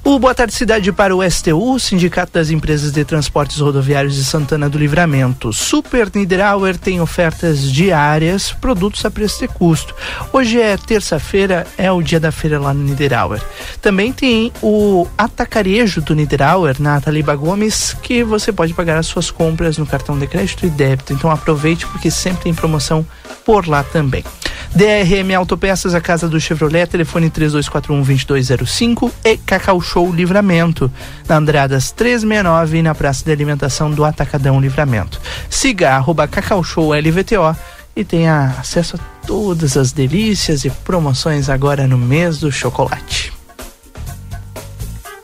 O 0.05 0.19
Boa 0.19 0.35
Tarde 0.35 0.53
Cidade 0.53 0.91
para 0.91 1.15
o 1.15 1.23
STU, 1.23 1.79
Sindicato 1.79 2.33
das 2.33 2.51
Empresas 2.51 2.91
de 2.91 3.05
Transportes 3.05 3.61
Rodoviários 3.61 4.17
de 4.17 4.25
Santana 4.25 4.69
do 4.69 4.77
Livramento. 4.77 5.53
Super 5.53 6.11
Niederauer 6.13 6.77
tem 6.77 7.01
ofertas 7.01 7.71
diárias, 7.71 8.51
produtos 8.51 9.05
a 9.05 9.11
preço 9.13 9.39
de 9.39 9.47
custo. 9.47 9.95
Hoje 10.33 10.61
é 10.61 10.77
terça-feira, 10.77 11.69
é 11.79 11.91
o 11.93 12.03
dia 12.03 12.19
da 12.19 12.33
feira 12.33 12.59
lá 12.59 12.75
no 12.75 12.83
Niederauer. 12.83 13.41
Também 13.81 14.13
tem 14.13 14.53
o 14.61 15.07
atacarejo 15.17 16.01
do 16.01 16.17
Niederauer, 16.17 16.83
na 16.83 17.01
Taliba 17.01 17.37
Gomes, 17.37 17.97
que 18.03 18.25
você 18.25 18.53
pode 18.53 18.75
pagar 18.75 18.99
as 18.99 19.07
suas 19.07 19.31
compras 19.31 19.79
no 19.79 19.87
cartão 19.87 20.19
de 20.19 20.27
crédito 20.27 20.67
e 20.67 20.71
débito. 20.71 21.13
Então 21.13 21.31
aproveite 21.31 21.87
porque 21.87 22.11
sempre 22.11 22.43
tem 22.43 22.55
promoção 22.55 23.07
por 23.45 23.69
lá 23.69 23.85
também. 23.85 24.25
DRM 24.75 25.35
Autopeças, 25.37 25.95
a 25.95 26.01
casa 26.01 26.29
do 26.29 26.41
Chevrolet, 26.41 26.87
telefone 26.87 27.31
3241-2205 27.31 29.11
e 29.23 29.37
Cacau 29.37 29.81
Show 29.83 30.11
Livramento, 30.11 30.91
na 31.29 31.37
Andradas 31.37 31.91
369 31.91 32.79
e 32.79 32.83
na 32.83 32.95
Praça 32.95 33.23
de 33.23 33.31
Alimentação 33.31 33.91
do 33.91 34.03
Atacadão 34.03 34.59
Livramento. 34.59 35.21
Siga 35.51 35.91
arroba 35.91 36.27
Cacau 36.27 36.65
Show 36.65 36.95
LVTO 36.95 37.55
e 37.95 38.03
tenha 38.03 38.55
acesso 38.59 38.97
a 38.97 39.27
todas 39.27 39.77
as 39.77 39.93
delícias 39.93 40.65
e 40.65 40.71
promoções 40.71 41.51
agora 41.51 41.87
no 41.87 41.99
mês 41.99 42.39
do 42.39 42.51
chocolate. 42.51 43.31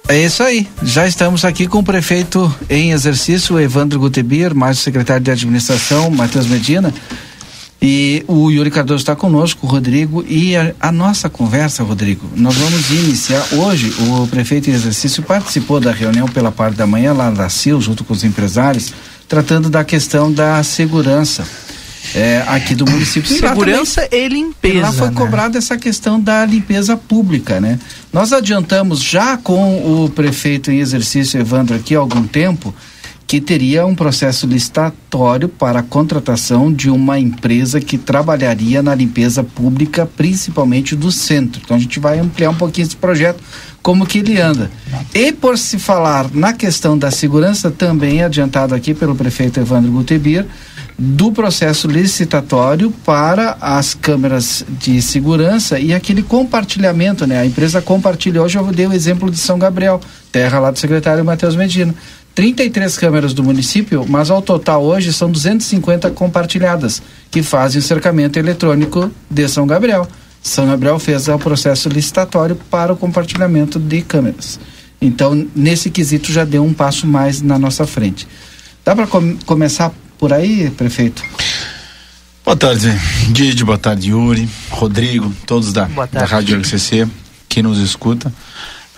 É 0.08 0.18
isso 0.18 0.42
aí. 0.42 0.68
Já 0.82 1.06
estamos 1.06 1.44
aqui 1.44 1.66
com 1.66 1.78
o 1.78 1.84
prefeito 1.84 2.54
em 2.68 2.92
exercício, 2.92 3.58
Evandro 3.58 3.98
Gutebir, 3.98 4.54
mais 4.54 4.78
o 4.78 4.82
secretário 4.82 5.22
de 5.22 5.30
administração, 5.30 6.10
Matheus 6.10 6.46
Medina. 6.46 6.92
E 7.80 8.24
o 8.26 8.50
Yuri 8.50 8.72
Cardoso 8.72 9.02
está 9.02 9.14
conosco, 9.14 9.64
o 9.64 9.70
Rodrigo, 9.70 10.24
e 10.26 10.56
a, 10.56 10.74
a, 10.80 10.90
nossa 10.90 11.30
conversa, 11.30 11.84
Rodrigo, 11.84 12.28
nós 12.34 12.56
vamos 12.56 12.90
iniciar 12.90 13.46
hoje. 13.52 13.94
O 14.00 14.26
prefeito 14.26 14.68
em 14.68 14.72
exercício 14.72 15.22
participou 15.22 15.78
da 15.78 15.92
reunião 15.92 16.26
pela 16.26 16.50
parte 16.50 16.76
da 16.76 16.86
manhã 16.88 17.12
lá 17.12 17.30
da 17.30 17.48
CIL, 17.48 17.80
junto 17.80 18.02
com 18.02 18.12
os 18.12 18.24
empresários, 18.24 18.92
tratando 19.28 19.70
da 19.70 19.84
questão 19.84 20.32
da 20.32 20.60
segurança. 20.64 21.46
É, 22.14 22.42
aqui 22.48 22.74
do 22.74 22.88
município. 22.88 23.28
Segurança 23.28 24.08
e 24.10 24.28
limpeza. 24.28 24.74
E 24.74 24.80
lá 24.80 24.92
foi 24.92 25.08
né? 25.08 25.14
cobrada 25.14 25.58
essa 25.58 25.76
questão 25.76 26.18
da 26.18 26.44
limpeza 26.46 26.96
pública, 26.96 27.60
né? 27.60 27.78
Nós 28.12 28.32
adiantamos 28.32 29.02
já 29.02 29.36
com 29.36 30.04
o 30.04 30.08
prefeito 30.08 30.70
em 30.70 30.78
exercício, 30.78 31.38
Evandro, 31.38 31.76
aqui 31.76 31.94
há 31.94 31.98
algum 31.98 32.26
tempo, 32.26 32.74
que 33.28 33.42
teria 33.42 33.84
um 33.84 33.94
processo 33.94 34.46
licitatório 34.46 35.50
para 35.50 35.80
a 35.80 35.82
contratação 35.82 36.72
de 36.72 36.88
uma 36.88 37.18
empresa 37.18 37.78
que 37.78 37.98
trabalharia 37.98 38.82
na 38.82 38.94
limpeza 38.94 39.44
pública, 39.44 40.08
principalmente 40.16 40.96
do 40.96 41.12
centro. 41.12 41.60
Então 41.62 41.76
a 41.76 41.80
gente 41.80 42.00
vai 42.00 42.18
ampliar 42.18 42.48
um 42.48 42.54
pouquinho 42.54 42.86
esse 42.86 42.96
projeto, 42.96 43.44
como 43.82 44.06
que 44.06 44.20
ele 44.20 44.40
anda. 44.40 44.70
E 45.14 45.30
por 45.30 45.58
se 45.58 45.78
falar 45.78 46.30
na 46.32 46.54
questão 46.54 46.96
da 46.96 47.10
segurança, 47.10 47.70
também 47.70 48.22
adiantado 48.22 48.74
aqui 48.74 48.94
pelo 48.94 49.14
prefeito 49.14 49.60
Evandro 49.60 49.92
Gutebir, 49.92 50.46
do 50.98 51.30
processo 51.30 51.86
licitatório 51.86 52.90
para 53.04 53.56
as 53.60 53.94
câmeras 53.94 54.64
de 54.80 55.00
segurança 55.00 55.78
e 55.78 55.94
aquele 55.94 56.22
compartilhamento, 56.22 57.24
né? 57.24 57.38
A 57.38 57.46
empresa 57.46 57.80
compartilha. 57.80 58.42
Hoje 58.42 58.58
eu 58.58 58.64
dei 58.72 58.86
o 58.86 58.92
exemplo 58.92 59.30
de 59.30 59.38
São 59.38 59.58
Gabriel, 59.60 60.00
terra 60.32 60.58
lá 60.58 60.70
do 60.72 60.78
secretário 60.78 61.24
Matheus 61.24 61.54
Medina. 61.54 61.94
33 62.38 62.96
câmeras 62.96 63.34
do 63.34 63.42
município, 63.42 64.06
mas 64.08 64.30
ao 64.30 64.40
total 64.40 64.84
hoje 64.84 65.12
são 65.12 65.28
250 65.28 66.08
compartilhadas, 66.12 67.02
que 67.32 67.42
fazem 67.42 67.80
o 67.80 67.82
cercamento 67.82 68.38
eletrônico 68.38 69.10
de 69.28 69.48
São 69.48 69.66
Gabriel. 69.66 70.06
São 70.40 70.68
Gabriel 70.68 71.00
fez 71.00 71.26
o 71.26 71.36
processo 71.36 71.88
licitatório 71.88 72.54
para 72.54 72.92
o 72.92 72.96
compartilhamento 72.96 73.80
de 73.80 74.02
câmeras. 74.02 74.60
Então, 75.02 75.48
nesse 75.52 75.90
quesito 75.90 76.30
já 76.32 76.44
deu 76.44 76.64
um 76.64 76.72
passo 76.72 77.08
mais 77.08 77.42
na 77.42 77.58
nossa 77.58 77.84
frente. 77.88 78.24
Dá 78.84 78.94
para 78.94 79.08
com 79.08 79.36
começar 79.38 79.90
por 80.16 80.32
aí, 80.32 80.70
prefeito? 80.70 81.24
Boa 82.44 82.56
tarde, 82.56 82.88
Didi, 83.32 83.64
boa 83.64 83.78
tarde, 83.78 84.10
Yuri, 84.10 84.48
Rodrigo, 84.70 85.34
todos 85.44 85.72
da, 85.72 85.88
da 86.12 86.24
Rádio 86.24 86.56
RCC, 86.60 87.04
que 87.48 87.64
nos 87.64 87.78
escuta. 87.80 88.32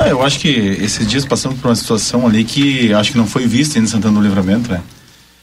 Ah, 0.02 0.08
eu 0.08 0.22
acho 0.22 0.40
que 0.40 0.48
esses 0.48 1.06
dias 1.06 1.26
passamos 1.26 1.60
por 1.60 1.68
uma 1.68 1.76
situação 1.76 2.26
ali 2.26 2.42
que 2.42 2.90
acho 2.94 3.12
que 3.12 3.18
não 3.18 3.26
foi 3.26 3.46
vista 3.46 3.78
em 3.78 3.86
Santana 3.86 4.18
do 4.18 4.22
Livramento, 4.22 4.70
né? 4.70 4.80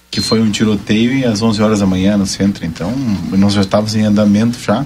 Que 0.09 0.19
foi 0.19 0.41
um 0.41 0.49
tiroteio 0.49 1.29
às 1.29 1.43
11 1.43 1.61
horas 1.61 1.79
da 1.79 1.85
manhã 1.85 2.17
no 2.17 2.25
centro. 2.25 2.65
Então, 2.65 2.91
nós 3.33 3.53
já 3.53 3.61
estávamos 3.61 3.93
em 3.93 4.03
andamento 4.03 4.57
já. 4.59 4.83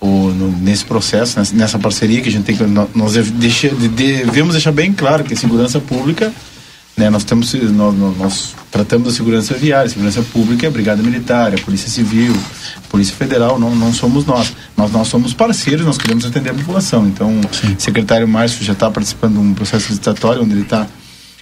No, 0.00 0.52
nesse 0.58 0.84
processo, 0.84 1.40
nessa, 1.54 1.78
parceria 1.78 2.22
que 2.22 2.28
a 2.28 2.32
gente 2.32 2.44
tem 2.44 2.56
que. 2.56 2.62
Nós 2.94 3.14
deixa, 3.32 3.68
devemos 3.68 4.52
deixar 4.52 4.72
bem 4.72 4.92
claro 4.92 5.24
que 5.24 5.34
a 5.34 5.36
segurança 5.36 5.80
pública 5.80 6.32
né, 7.00 7.08
nós, 7.08 7.24
temos, 7.24 7.54
nós, 7.54 7.94
nós, 8.18 8.54
tratamos 8.70 9.08
da 9.08 9.14
segurança 9.14 9.54
viária, 9.54 9.88
segurança 9.88 10.22
pública, 10.22 10.68
a 10.68 10.70
Brigada 10.70 11.02
Militar, 11.02 11.54
a 11.54 11.58
Polícia 11.58 11.88
Civil, 11.88 12.36
a 12.76 12.88
Polícia 12.88 13.16
Federal, 13.16 13.58
não, 13.58 13.74
não 13.74 13.90
somos 13.90 14.26
nós. 14.26 14.52
nós. 14.76 14.92
Nós 14.92 15.08
somos 15.08 15.32
parceiros, 15.32 15.86
nós 15.86 15.96
queremos 15.96 16.26
atender 16.26 16.50
a 16.50 16.54
população. 16.54 17.06
Então, 17.06 17.40
Sim. 17.52 17.72
o 17.72 17.80
secretário 17.80 18.28
Márcio 18.28 18.62
já 18.62 18.74
está 18.74 18.90
participando 18.90 19.32
de 19.32 19.38
um 19.38 19.54
processo 19.54 19.88
licitatório 19.88 20.42
onde 20.42 20.52
ele 20.52 20.62
está 20.62 20.86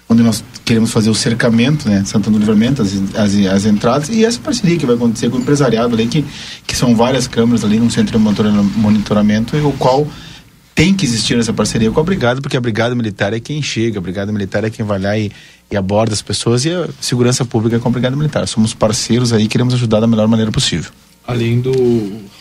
onde 0.09 0.23
nós 0.23 0.43
queremos 0.65 0.91
fazer 0.91 1.11
o 1.11 1.15
cercamento, 1.15 1.87
né, 1.87 2.03
Santana 2.07 2.37
do 2.37 2.39
Livramento, 2.39 2.81
as, 2.81 2.95
as, 3.15 3.35
as, 3.47 3.67
entradas, 3.67 4.09
e 4.09 4.25
essa 4.25 4.39
parceria 4.39 4.79
que 4.79 4.87
vai 4.87 4.95
acontecer 4.95 5.29
com 5.29 5.37
o 5.37 5.41
empresariado 5.41 5.95
ali, 5.95 6.07
que, 6.07 6.25
que 6.67 6.75
são 6.75 6.97
várias 6.97 7.27
câmeras 7.27 7.63
ali 7.63 7.79
no 7.79 7.91
centro 7.91 8.19
de 8.19 8.25
monitoramento, 8.25 9.55
o 9.59 9.73
qual 9.73 10.09
tem 10.79 10.95
que 10.95 11.05
existir 11.05 11.37
essa 11.37 11.53
parceria 11.53 11.91
com 11.91 11.99
a 11.99 12.05
Brigada, 12.05 12.41
porque 12.41 12.57
a 12.57 12.61
Brigada 12.61 12.95
Militar 12.95 13.33
é 13.33 13.41
quem 13.41 13.61
chega, 13.61 13.99
a 13.99 14.01
Brigada 14.01 14.31
Militar 14.31 14.63
é 14.63 14.71
quem 14.71 14.87
vai 14.87 15.01
lá 15.01 15.19
e, 15.19 15.33
e 15.69 15.77
aborda 15.77 16.15
as 16.15 16.23
pessoas 16.23 16.65
e 16.65 16.71
a 16.71 16.89
segurança 17.01 17.45
pública 17.45 17.75
é 17.75 17.79
com 17.81 17.89
a 17.89 17.91
Brigada 17.91 18.15
Militar. 18.15 18.47
Somos 18.47 18.75
parceiros 18.75 19.33
aí, 19.33 19.49
queremos 19.49 19.75
ajudar 19.75 19.99
da 19.99 20.07
melhor 20.07 20.29
maneira 20.29 20.53
possível. 20.53 20.93
Além 21.27 21.61
do. 21.61 21.73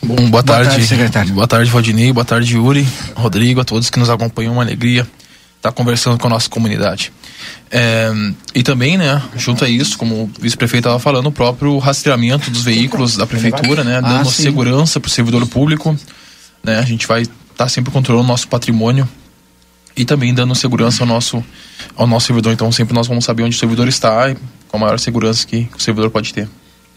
Bom, 0.04 0.16
boa, 0.16 0.30
boa 0.30 0.44
tarde, 0.44 0.70
tarde, 0.70 0.86
secretário. 0.86 1.34
Boa 1.34 1.48
tarde, 1.48 1.72
Valdinei. 1.72 2.14
Boa 2.14 2.24
tarde, 2.24 2.54
Yuri, 2.54 2.88
Rodrigo, 3.16 3.60
a 3.60 3.66
todos 3.66 3.90
que 3.90 3.98
nos 3.98 4.08
acompanham. 4.08 4.54
Uma 4.54 4.62
alegria 4.62 5.08
estar 5.56 5.72
conversando 5.72 6.20
com 6.20 6.28
a 6.28 6.30
nossa 6.30 6.48
comunidade. 6.48 7.12
É, 7.72 8.12
e 8.54 8.62
também, 8.62 9.00
né, 9.00 9.20
junto 9.36 9.66
a 9.66 9.70
isso, 9.70 9.98
como 9.98 10.14
o 10.26 10.32
vice-prefeito 10.40 10.88
estava 10.88 11.00
falando, 11.00 11.26
o 11.26 11.32
próprio 11.32 11.76
rastreamento 11.80 12.52
dos 12.52 12.64
veículos 12.64 13.18
da 13.18 13.26
prefeitura, 13.26 13.84
né, 13.84 14.00
dando 14.00 14.30
ah, 14.30 14.32
segurança 14.32 15.00
para 15.00 15.08
o 15.08 15.12
servidor 15.12 15.44
público. 15.48 15.98
Né, 16.64 16.78
a 16.78 16.84
gente 16.84 17.08
vai 17.08 17.26
tá 17.58 17.68
sempre 17.68 17.92
controlando 17.92 18.26
o 18.26 18.28
nosso 18.28 18.48
patrimônio 18.48 19.08
e 19.96 20.06
também 20.06 20.34
dando 20.34 20.54
segurança 20.54 21.04
ao 21.04 21.08
nosso, 21.08 21.44
ao 21.96 22.06
nosso 22.06 22.28
servidor. 22.28 22.54
Então 22.54 22.72
sempre 22.72 22.94
nós 22.94 23.08
vamos 23.08 23.26
saber 23.26 23.44
onde 23.44 23.56
o 23.56 23.60
servidor 23.60 23.88
está 23.88 24.30
e 24.30 24.38
com 24.68 24.78
a 24.78 24.80
maior 24.80 25.00
segurança 25.00 25.46
que 25.46 25.68
o 25.76 25.82
servidor 25.82 26.12
pode 26.12 26.34
ter. 26.34 26.48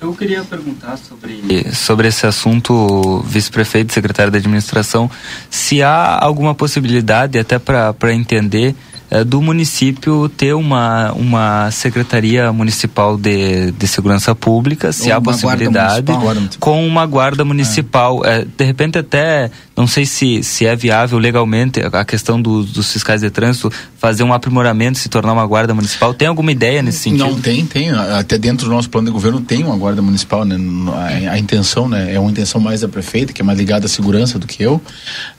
Eu 0.01 0.15
queria 0.15 0.43
perguntar 0.43 0.97
sobre, 0.97 1.75
sobre 1.75 2.09
esse 2.09 2.27
assunto, 2.27 3.23
vice-prefeito 3.27 3.91
e 3.91 3.93
secretário 3.93 4.33
da 4.33 4.39
administração, 4.39 5.11
se 5.51 5.83
há 5.83 6.19
alguma 6.19 6.55
possibilidade, 6.55 7.39
até 7.39 7.59
para 7.59 8.15
entender, 8.15 8.75
é, 9.11 9.25
do 9.25 9.43
município 9.43 10.29
ter 10.29 10.55
uma, 10.55 11.13
uma 11.13 11.71
secretaria 11.71 12.51
municipal 12.53 13.19
de, 13.19 13.73
de 13.73 13.87
segurança 13.89 14.35
pública, 14.35 14.93
se 14.93 15.11
Ou 15.11 15.17
há 15.17 15.21
possibilidade, 15.21 16.13
com 16.59 16.87
uma 16.87 17.05
guarda 17.05 17.45
municipal. 17.45 18.25
É. 18.25 18.41
É, 18.41 18.45
de 18.45 18.65
repente 18.65 18.99
até, 18.99 19.51
não 19.81 19.87
sei 19.87 20.05
se, 20.05 20.43
se 20.43 20.66
é 20.66 20.76
viável 20.76 21.18
legalmente 21.18 21.81
a 21.81 22.05
questão 22.05 22.41
do, 22.41 22.62
dos 22.64 22.93
fiscais 22.93 23.22
de 23.22 23.31
trânsito 23.31 23.72
fazer 23.97 24.22
um 24.22 24.33
aprimoramento, 24.33 24.99
se 24.99 25.09
tornar 25.09 25.33
uma 25.33 25.47
guarda 25.47 25.74
municipal. 25.74 26.12
Tem 26.12 26.28
alguma 26.28 26.53
ideia 26.53 26.83
nesse 26.83 26.99
sentido? 26.99 27.24
Não 27.24 27.41
tem, 27.41 27.64
tem. 27.64 27.91
Até 27.91 28.37
dentro 28.37 28.66
do 28.66 28.72
nosso 28.72 28.91
plano 28.91 29.07
de 29.07 29.12
governo 29.12 29.41
tem 29.41 29.64
uma 29.64 29.76
guarda 29.76 30.03
municipal, 30.03 30.45
né? 30.45 30.57
A, 31.28 31.33
a 31.33 31.39
intenção, 31.39 31.89
né? 31.89 32.14
É 32.14 32.20
uma 32.20 32.31
intenção 32.31 32.61
mais 32.61 32.83
da 32.83 32.89
prefeita, 32.89 33.33
que 33.33 33.41
é 33.41 33.45
mais 33.45 33.59
ligada 33.59 33.87
à 33.87 33.89
segurança 33.89 34.39
do 34.39 34.47
que 34.47 34.62
eu, 34.62 34.81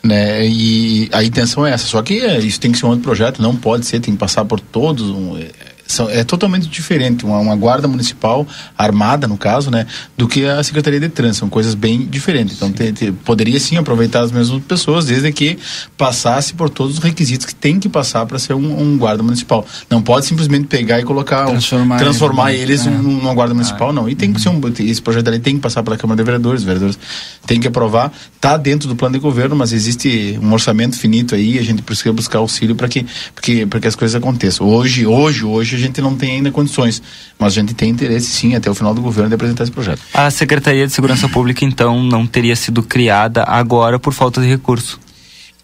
né? 0.04 0.48
E 0.48 1.08
a 1.12 1.24
intenção 1.24 1.66
é 1.66 1.72
essa. 1.72 1.86
Só 1.86 2.02
que 2.02 2.20
é, 2.20 2.40
isso 2.40 2.60
tem 2.60 2.72
que 2.72 2.78
ser 2.78 2.86
um 2.86 2.90
outro 2.90 3.04
projeto, 3.04 3.42
não 3.42 3.56
pode 3.56 3.86
ser, 3.86 4.00
tem 4.00 4.14
que 4.14 4.20
passar 4.20 4.44
por 4.46 4.60
todos. 4.60 5.10
Um, 5.10 5.38
é, 5.38 5.50
são, 5.92 6.10
é 6.10 6.24
totalmente 6.24 6.68
diferente 6.68 7.26
uma, 7.26 7.40
uma, 7.40 7.56
guarda 7.56 7.88
municipal 7.88 8.48
armada 8.78 9.28
no 9.28 9.38
caso 9.38 9.70
né 9.70 9.86
do 10.18 10.28
que 10.28 10.46
a 10.46 10.64
secretaria 10.64 11.00
de 11.00 11.10
trânsito. 11.10 11.40
São 11.40 11.50
coisas 11.50 11.74
bem 11.74 12.06
diferentes. 12.06 12.56
Então 12.56 12.72
te, 12.72 12.92
te, 12.92 13.12
poderia 13.12 13.60
sim 13.60 13.78
aproveitar 13.78 14.22
as 14.22 14.32
mesmas 14.32 14.62
pessoas 14.64 15.06
desde 15.06 15.32
que 15.32 15.58
passasse 15.98 16.54
por 16.54 16.70
todos 16.70 16.98
os 16.98 17.04
requisitos 17.04 17.46
que 17.46 17.56
tem 17.56 17.80
que 17.80 17.90
passar 17.90 18.26
para 18.26 18.38
ser 18.40 18.54
um, 18.54 18.82
um, 18.82 18.98
guarda 18.98 19.24
municipal. 19.24 19.66
Não 19.90 20.02
pode 20.02 20.26
simplesmente 20.26 20.68
pegar 20.68 21.00
e 21.00 21.04
colocar 21.04 21.46
transformar, 21.46 21.96
um, 21.96 22.00
transformar 22.00 22.54
eles, 22.54 22.86
é. 22.86 22.90
numa 22.90 23.34
guarda 23.34 23.54
municipal 23.54 23.90
ah, 23.90 23.94
não. 23.94 24.10
E 24.10 24.16
tem 24.16 24.30
uhum. 24.30 24.36
que 24.36 24.42
ser 24.42 24.50
um 24.50 24.62
esse 24.80 25.02
projeto 25.02 25.28
ali 25.28 25.40
tem 25.40 25.56
que 25.56 25.62
passar 25.62 25.84
pela 25.84 25.98
câmara 25.98 26.18
de 26.18 26.24
vereadores. 26.24 26.62
Os 26.62 26.66
vereadores 26.66 27.00
tem 27.46 27.60
que 27.60 27.68
aprovar. 27.68 28.12
Tá 28.40 28.58
dentro 28.58 28.88
do 28.88 28.96
plano 28.96 29.14
de 29.14 29.20
governo 29.20 29.56
mas 29.56 29.74
existe 29.74 30.40
um 30.42 30.52
orçamento 30.54 30.98
finito 30.98 31.36
aí. 31.36 31.58
A 31.60 31.64
gente 31.64 31.82
precisa 31.82 32.14
buscar 32.14 32.40
auxílio 32.40 32.76
para 32.76 32.88
que 32.88 33.06
porque 33.34 33.66
para 33.66 33.80
que 33.80 33.88
as 33.88 33.96
coisas 33.96 34.16
aconteçam. 34.16 34.68
Hoje 34.68 35.06
hoje 35.06 35.44
hoje 35.44 35.81
gente 35.82 36.02
não 36.02 36.16
tem 36.16 36.32
ainda 36.32 36.52
condições, 36.52 37.02
mas 37.38 37.54
a 37.54 37.56
gente 37.56 37.74
tem 37.74 37.90
interesse 37.90 38.28
sim 38.28 38.56
até 38.56 38.70
o 38.70 38.76
final 38.76 38.94
do 38.94 39.02
governo 39.02 39.30
de 39.30 39.36
apresentar 39.36 39.64
esse 39.64 39.72
projeto. 39.72 40.02
A 40.14 40.30
Secretaria 40.32 40.88
de 40.88 40.94
Segurança 40.94 41.28
Pública 41.28 41.66
então 41.66 42.04
não 42.04 42.26
teria 42.26 42.56
sido 42.56 42.84
criada 42.84 43.44
agora 43.44 44.00
por 44.00 44.14
falta 44.14 44.42
de 44.42 44.48
recurso? 44.48 45.00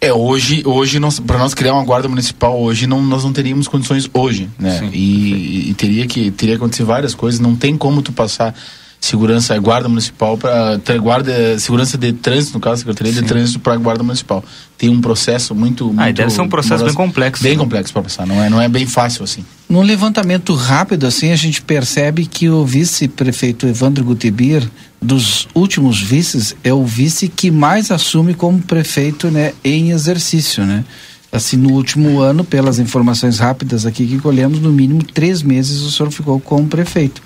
É, 0.00 0.12
hoje, 0.12 0.62
hoje 0.64 1.00
para 1.26 1.38
nós 1.38 1.54
criar 1.54 1.74
uma 1.74 1.84
guarda 1.84 2.08
municipal 2.08 2.60
hoje 2.60 2.86
não, 2.86 3.02
nós 3.02 3.24
não 3.24 3.32
teríamos 3.32 3.66
condições 3.66 4.08
hoje, 4.14 4.48
né? 4.56 4.78
Sim, 4.78 4.90
e, 4.92 5.70
e, 5.70 5.74
teria 5.74 6.06
que 6.06 6.30
teria 6.30 6.54
que 6.54 6.62
acontecer 6.62 6.84
várias 6.84 7.16
coisas, 7.16 7.40
não 7.40 7.56
tem 7.56 7.76
como 7.76 8.00
tu 8.00 8.12
passar 8.12 8.54
segurança, 9.00 9.56
guarda 9.58 9.88
municipal 9.88 10.36
para 10.36 10.78
guarda 11.00 11.58
segurança 11.58 11.96
de 11.96 12.12
trânsito, 12.12 12.54
no 12.54 12.60
caso, 12.60 12.78
Secretaria 12.78 13.12
Sim. 13.12 13.22
de 13.22 13.26
Trânsito 13.26 13.60
para 13.60 13.76
guarda 13.76 14.02
municipal. 14.02 14.44
Tem 14.76 14.88
um 14.88 15.00
processo 15.00 15.54
muito, 15.54 15.86
muito 15.86 16.00
Ah, 16.00 16.10
deve 16.10 16.30
ser 16.30 16.40
um 16.40 16.48
processo 16.48 16.84
bem 16.84 16.94
complexo. 16.94 17.42
Bem 17.42 17.52
né? 17.52 17.58
complexo 17.58 17.92
para 17.92 18.02
passar, 18.02 18.26
não 18.26 18.42
é, 18.42 18.50
não 18.50 18.60
é 18.60 18.68
bem 18.68 18.86
fácil 18.86 19.24
assim. 19.24 19.44
Num 19.68 19.82
levantamento 19.82 20.54
rápido 20.54 21.06
assim, 21.06 21.30
a 21.30 21.36
gente 21.36 21.62
percebe 21.62 22.26
que 22.26 22.48
o 22.48 22.64
vice-prefeito 22.64 23.66
Evandro 23.66 24.04
Gutibir, 24.04 24.68
dos 25.00 25.46
últimos 25.54 26.00
vices, 26.02 26.56
é 26.64 26.72
o 26.72 26.84
vice 26.84 27.28
que 27.28 27.50
mais 27.50 27.90
assume 27.90 28.34
como 28.34 28.60
prefeito, 28.60 29.30
né, 29.30 29.52
em 29.62 29.90
exercício, 29.90 30.64
né? 30.64 30.84
assim, 31.30 31.56
no 31.56 31.72
último 31.72 32.20
ano, 32.20 32.42
pelas 32.42 32.78
informações 32.78 33.38
rápidas 33.38 33.84
aqui 33.84 34.06
que 34.06 34.18
colhemos, 34.18 34.60
no 34.60 34.72
mínimo 34.72 35.02
três 35.02 35.42
meses 35.42 35.82
o 35.82 35.90
senhor 35.90 36.10
ficou 36.10 36.40
como 36.40 36.66
prefeito. 36.66 37.22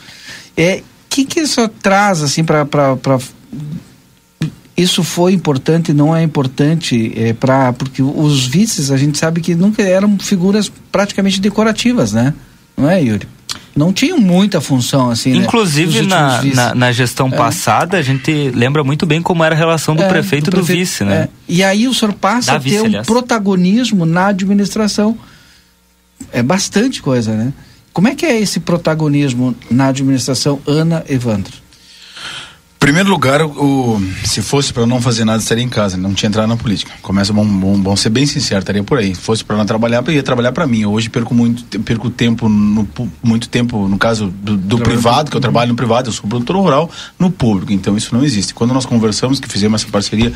É, 0.56 0.82
que 1.12 1.26
que 1.26 1.40
isso 1.40 1.68
traz 1.68 2.22
assim 2.22 2.42
para 2.42 2.66
isso 4.74 5.04
foi 5.04 5.34
importante 5.34 5.92
não 5.92 6.16
é 6.16 6.22
importante 6.22 7.12
é, 7.14 7.34
para 7.34 7.74
porque 7.74 8.02
os 8.02 8.46
vices 8.46 8.90
a 8.90 8.96
gente 8.96 9.18
sabe 9.18 9.42
que 9.42 9.54
nunca 9.54 9.82
eram 9.82 10.18
figuras 10.18 10.72
praticamente 10.90 11.38
decorativas 11.38 12.12
né 12.14 12.32
não 12.74 12.88
é 12.88 13.02
Yuri 13.02 13.28
não 13.76 13.92
tinham 13.92 14.18
muita 14.18 14.58
função 14.58 15.10
assim 15.10 15.32
né, 15.32 15.44
inclusive 15.44 16.00
né? 16.00 16.08
na, 16.08 16.42
na, 16.42 16.74
na, 16.74 16.92
gestão 16.92 17.28
é. 17.28 17.36
passada 17.36 17.98
a 17.98 18.02
gente 18.02 18.50
lembra 18.50 18.82
muito 18.82 19.04
bem 19.04 19.20
como 19.20 19.44
era 19.44 19.54
a 19.54 19.58
relação 19.58 19.94
do 19.94 20.02
é, 20.02 20.08
prefeito 20.08 20.48
e 20.48 20.50
do, 20.50 20.56
do 20.58 20.64
vice 20.64 21.04
né 21.04 21.14
é. 21.14 21.28
e 21.46 21.62
aí 21.62 21.86
o 21.86 21.92
senhor 21.92 22.14
passa 22.14 22.52
da 22.52 22.56
a 22.56 22.60
ter 22.60 22.70
vice, 22.70 22.80
um 22.80 22.86
aliás. 22.86 23.06
protagonismo 23.06 24.06
na 24.06 24.28
administração 24.28 25.18
é 26.32 26.42
bastante 26.42 27.02
coisa 27.02 27.34
né 27.36 27.52
como 27.92 28.08
é 28.08 28.14
que 28.14 28.26
é 28.26 28.40
esse 28.40 28.60
protagonismo 28.60 29.54
na 29.70 29.88
administração 29.88 30.60
Ana 30.66 31.04
Evandro? 31.08 31.62
primeiro 32.82 33.10
lugar, 33.10 33.40
o, 33.46 34.02
se 34.24 34.42
fosse 34.42 34.72
para 34.72 34.84
não 34.84 35.00
fazer 35.00 35.24
nada, 35.24 35.38
estaria 35.40 35.62
em 35.62 35.68
casa, 35.68 35.96
não 35.96 36.12
tinha 36.12 36.28
entrado 36.28 36.48
na 36.48 36.56
política. 36.56 36.90
Começa 37.00 37.32
bom, 37.32 37.46
bom, 37.46 37.78
bom 37.78 37.94
ser 37.94 38.10
bem 38.10 38.26
sincero, 38.26 38.58
estaria 38.58 38.82
por 38.82 38.98
aí. 38.98 39.14
Se 39.14 39.20
fosse 39.20 39.44
para 39.44 39.56
não 39.56 39.64
trabalhar, 39.64 40.02
eu 40.04 40.12
ia 40.12 40.22
trabalhar 40.22 40.50
para 40.50 40.66
mim. 40.66 40.84
Hoje 40.84 41.08
perco 41.08 41.32
muito, 41.32 41.78
perco 41.78 42.10
tempo 42.10 42.48
no 42.48 42.88
muito 43.22 43.48
tempo, 43.48 43.86
no 43.86 43.96
caso 43.96 44.26
do, 44.26 44.56
do 44.56 44.78
privado, 44.78 45.30
que 45.30 45.36
eu 45.36 45.40
trabalho 45.40 45.68
no 45.70 45.76
privado, 45.76 46.08
eu 46.08 46.12
sou 46.12 46.28
produtor 46.28 46.56
rural, 46.56 46.90
no 47.16 47.30
público. 47.30 47.72
Então 47.72 47.96
isso 47.96 48.12
não 48.12 48.24
existe. 48.24 48.52
Quando 48.52 48.74
nós 48.74 48.84
conversamos, 48.84 49.38
que 49.38 49.48
fizemos 49.48 49.80
essa 49.80 49.92
parceria, 49.92 50.32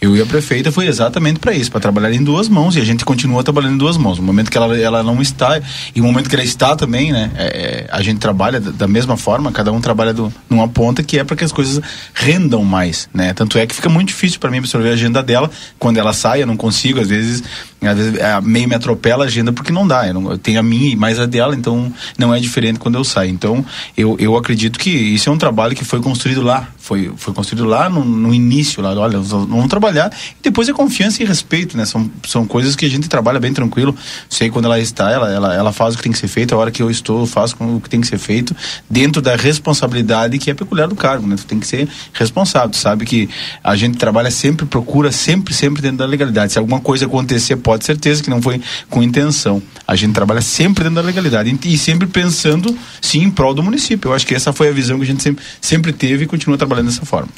eu 0.00 0.16
e 0.16 0.20
a 0.20 0.26
prefeita 0.26 0.70
foi 0.70 0.86
exatamente 0.86 1.40
para 1.40 1.54
isso, 1.54 1.70
para 1.70 1.80
trabalhar 1.80 2.12
em 2.12 2.22
duas 2.22 2.48
mãos 2.48 2.76
e 2.76 2.80
a 2.80 2.84
gente 2.84 3.04
continua 3.04 3.42
trabalhando 3.42 3.74
em 3.74 3.78
duas 3.78 3.96
mãos. 3.96 4.18
No 4.18 4.24
momento 4.24 4.50
que 4.50 4.56
ela, 4.56 4.76
ela 4.76 5.02
não 5.02 5.20
está 5.22 5.60
e 5.94 6.00
o 6.00 6.04
momento 6.04 6.28
que 6.28 6.36
ela 6.36 6.44
está 6.44 6.76
também, 6.76 7.12
né? 7.12 7.30
É, 7.36 7.44
é 7.44 7.86
a 7.90 8.02
gente 8.02 8.18
trabalha 8.18 8.60
da, 8.60 8.70
da, 8.70 8.88
mesma 8.88 9.16
forma, 9.16 9.50
cada 9.52 9.72
um 9.72 9.80
trabalha 9.80 10.12
do, 10.12 10.32
numa 10.48 10.68
ponta 10.68 11.02
que 11.02 11.18
é 11.18 11.24
para 11.24 11.36
que 11.36 11.44
as 11.44 11.52
coisas 11.52 11.80
rendam 12.12 12.62
mais, 12.64 13.08
né? 13.14 13.32
Tanto 13.32 13.58
é 13.58 13.66
que 13.66 13.74
fica 13.74 13.88
muito 13.88 14.08
difícil 14.08 14.38
para 14.38 14.50
mim 14.50 14.58
absorver 14.58 14.90
a 14.90 14.92
agenda 14.92 15.22
dela 15.22 15.50
quando 15.78 15.98
ela 15.98 16.12
sai, 16.12 16.42
eu 16.42 16.46
não 16.46 16.56
consigo, 16.56 17.00
às 17.00 17.08
vezes, 17.08 17.42
às 17.88 17.96
vezes 17.96 18.18
é, 18.18 18.40
meio 18.40 18.68
me 18.68 18.74
atropela 18.74 19.24
a 19.24 19.26
agenda 19.26 19.52
porque 19.52 19.72
não 19.72 19.86
dá. 19.86 20.06
Eu, 20.06 20.14
não, 20.14 20.30
eu 20.32 20.38
tenho 20.38 20.60
a 20.60 20.62
minha 20.62 20.90
e 20.90 20.96
mais 20.96 21.18
a 21.18 21.26
dela, 21.26 21.54
então 21.54 21.92
não 22.18 22.34
é 22.34 22.40
diferente 22.40 22.78
quando 22.78 22.96
eu 22.96 23.04
saio. 23.04 23.30
Então 23.30 23.64
eu, 23.96 24.16
eu 24.18 24.36
acredito 24.36 24.78
que 24.78 24.90
isso 24.90 25.28
é 25.28 25.32
um 25.32 25.38
trabalho 25.38 25.74
que 25.74 25.84
foi 25.84 26.00
construído 26.00 26.42
lá, 26.42 26.68
foi, 26.78 27.12
foi 27.16 27.32
construído 27.32 27.64
lá 27.64 27.88
no, 27.88 28.04
no 28.04 28.34
início, 28.34 28.82
lá, 28.82 28.92
olha, 28.92 29.18
vamos 29.18 29.68
trabalhar 29.68 30.12
e 30.38 30.42
depois 30.42 30.68
é 30.68 30.72
confiança 30.72 31.22
e 31.22 31.26
respeito, 31.26 31.76
né? 31.76 31.84
São, 31.84 32.10
são 32.26 32.46
coisas 32.46 32.76
que 32.76 32.84
a 32.84 32.90
gente 32.90 33.08
trabalha 33.08 33.40
bem 33.40 33.52
tranquilo. 33.52 33.96
Sei 34.28 34.50
quando 34.50 34.66
ela 34.66 34.78
está, 34.78 35.10
ela, 35.10 35.30
ela, 35.30 35.54
ela 35.54 35.72
faz 35.72 35.94
o 35.94 35.96
que 35.96 36.02
tem 36.02 36.12
que 36.12 36.18
ser 36.18 36.28
feito, 36.28 36.54
a 36.54 36.58
hora 36.58 36.70
que 36.70 36.82
eu 36.82 36.90
estou, 36.90 37.20
eu 37.20 37.26
faço 37.26 37.56
o 37.58 37.80
que 37.80 37.88
tem 37.88 38.00
que 38.00 38.06
ser 38.06 38.18
feito, 38.18 38.54
dentro 38.88 39.22
da 39.22 39.34
responsabilidade 39.34 40.38
que 40.38 40.50
é 40.50 40.54
peculiar 40.54 40.86
do 40.86 40.94
cargo, 40.94 41.26
né? 41.26 41.36
Tu 41.36 41.46
tem 41.46 41.58
que 41.58 41.66
ser 41.66 41.88
responsável, 42.12 42.72
sabe 42.74 43.04
que 43.04 43.28
a 43.62 43.74
gente 43.74 43.96
trabalha 43.98 44.30
sempre, 44.30 44.66
procura 44.66 45.10
sempre, 45.10 45.54
sempre 45.54 45.82
dentro 45.82 45.98
da 45.98 46.06
legalidade. 46.06 46.52
Se 46.52 46.58
alguma 46.58 46.80
coisa 46.80 47.06
acontecer, 47.06 47.56
pode 47.56 47.73
certeza 47.82 48.22
que 48.22 48.30
não 48.30 48.40
foi 48.40 48.60
com 48.88 49.02
intenção. 49.02 49.62
A 49.86 49.96
gente 49.96 50.12
trabalha 50.12 50.40
sempre 50.40 50.84
dentro 50.84 50.96
da 50.96 51.02
legalidade 51.02 51.58
e 51.64 51.78
sempre 51.78 52.06
pensando, 52.06 52.76
sim, 53.00 53.22
em 53.22 53.30
prol 53.30 53.54
do 53.54 53.62
município. 53.62 54.10
Eu 54.10 54.14
acho 54.14 54.26
que 54.26 54.34
essa 54.34 54.52
foi 54.52 54.68
a 54.68 54.72
visão 54.72 54.96
que 54.98 55.02
a 55.02 55.06
gente 55.06 55.22
sempre, 55.22 55.44
sempre 55.60 55.92
teve 55.92 56.24
e 56.24 56.26
continua 56.26 56.56
trabalhando 56.56 56.86
dessa 56.86 57.04
forma. 57.04 57.28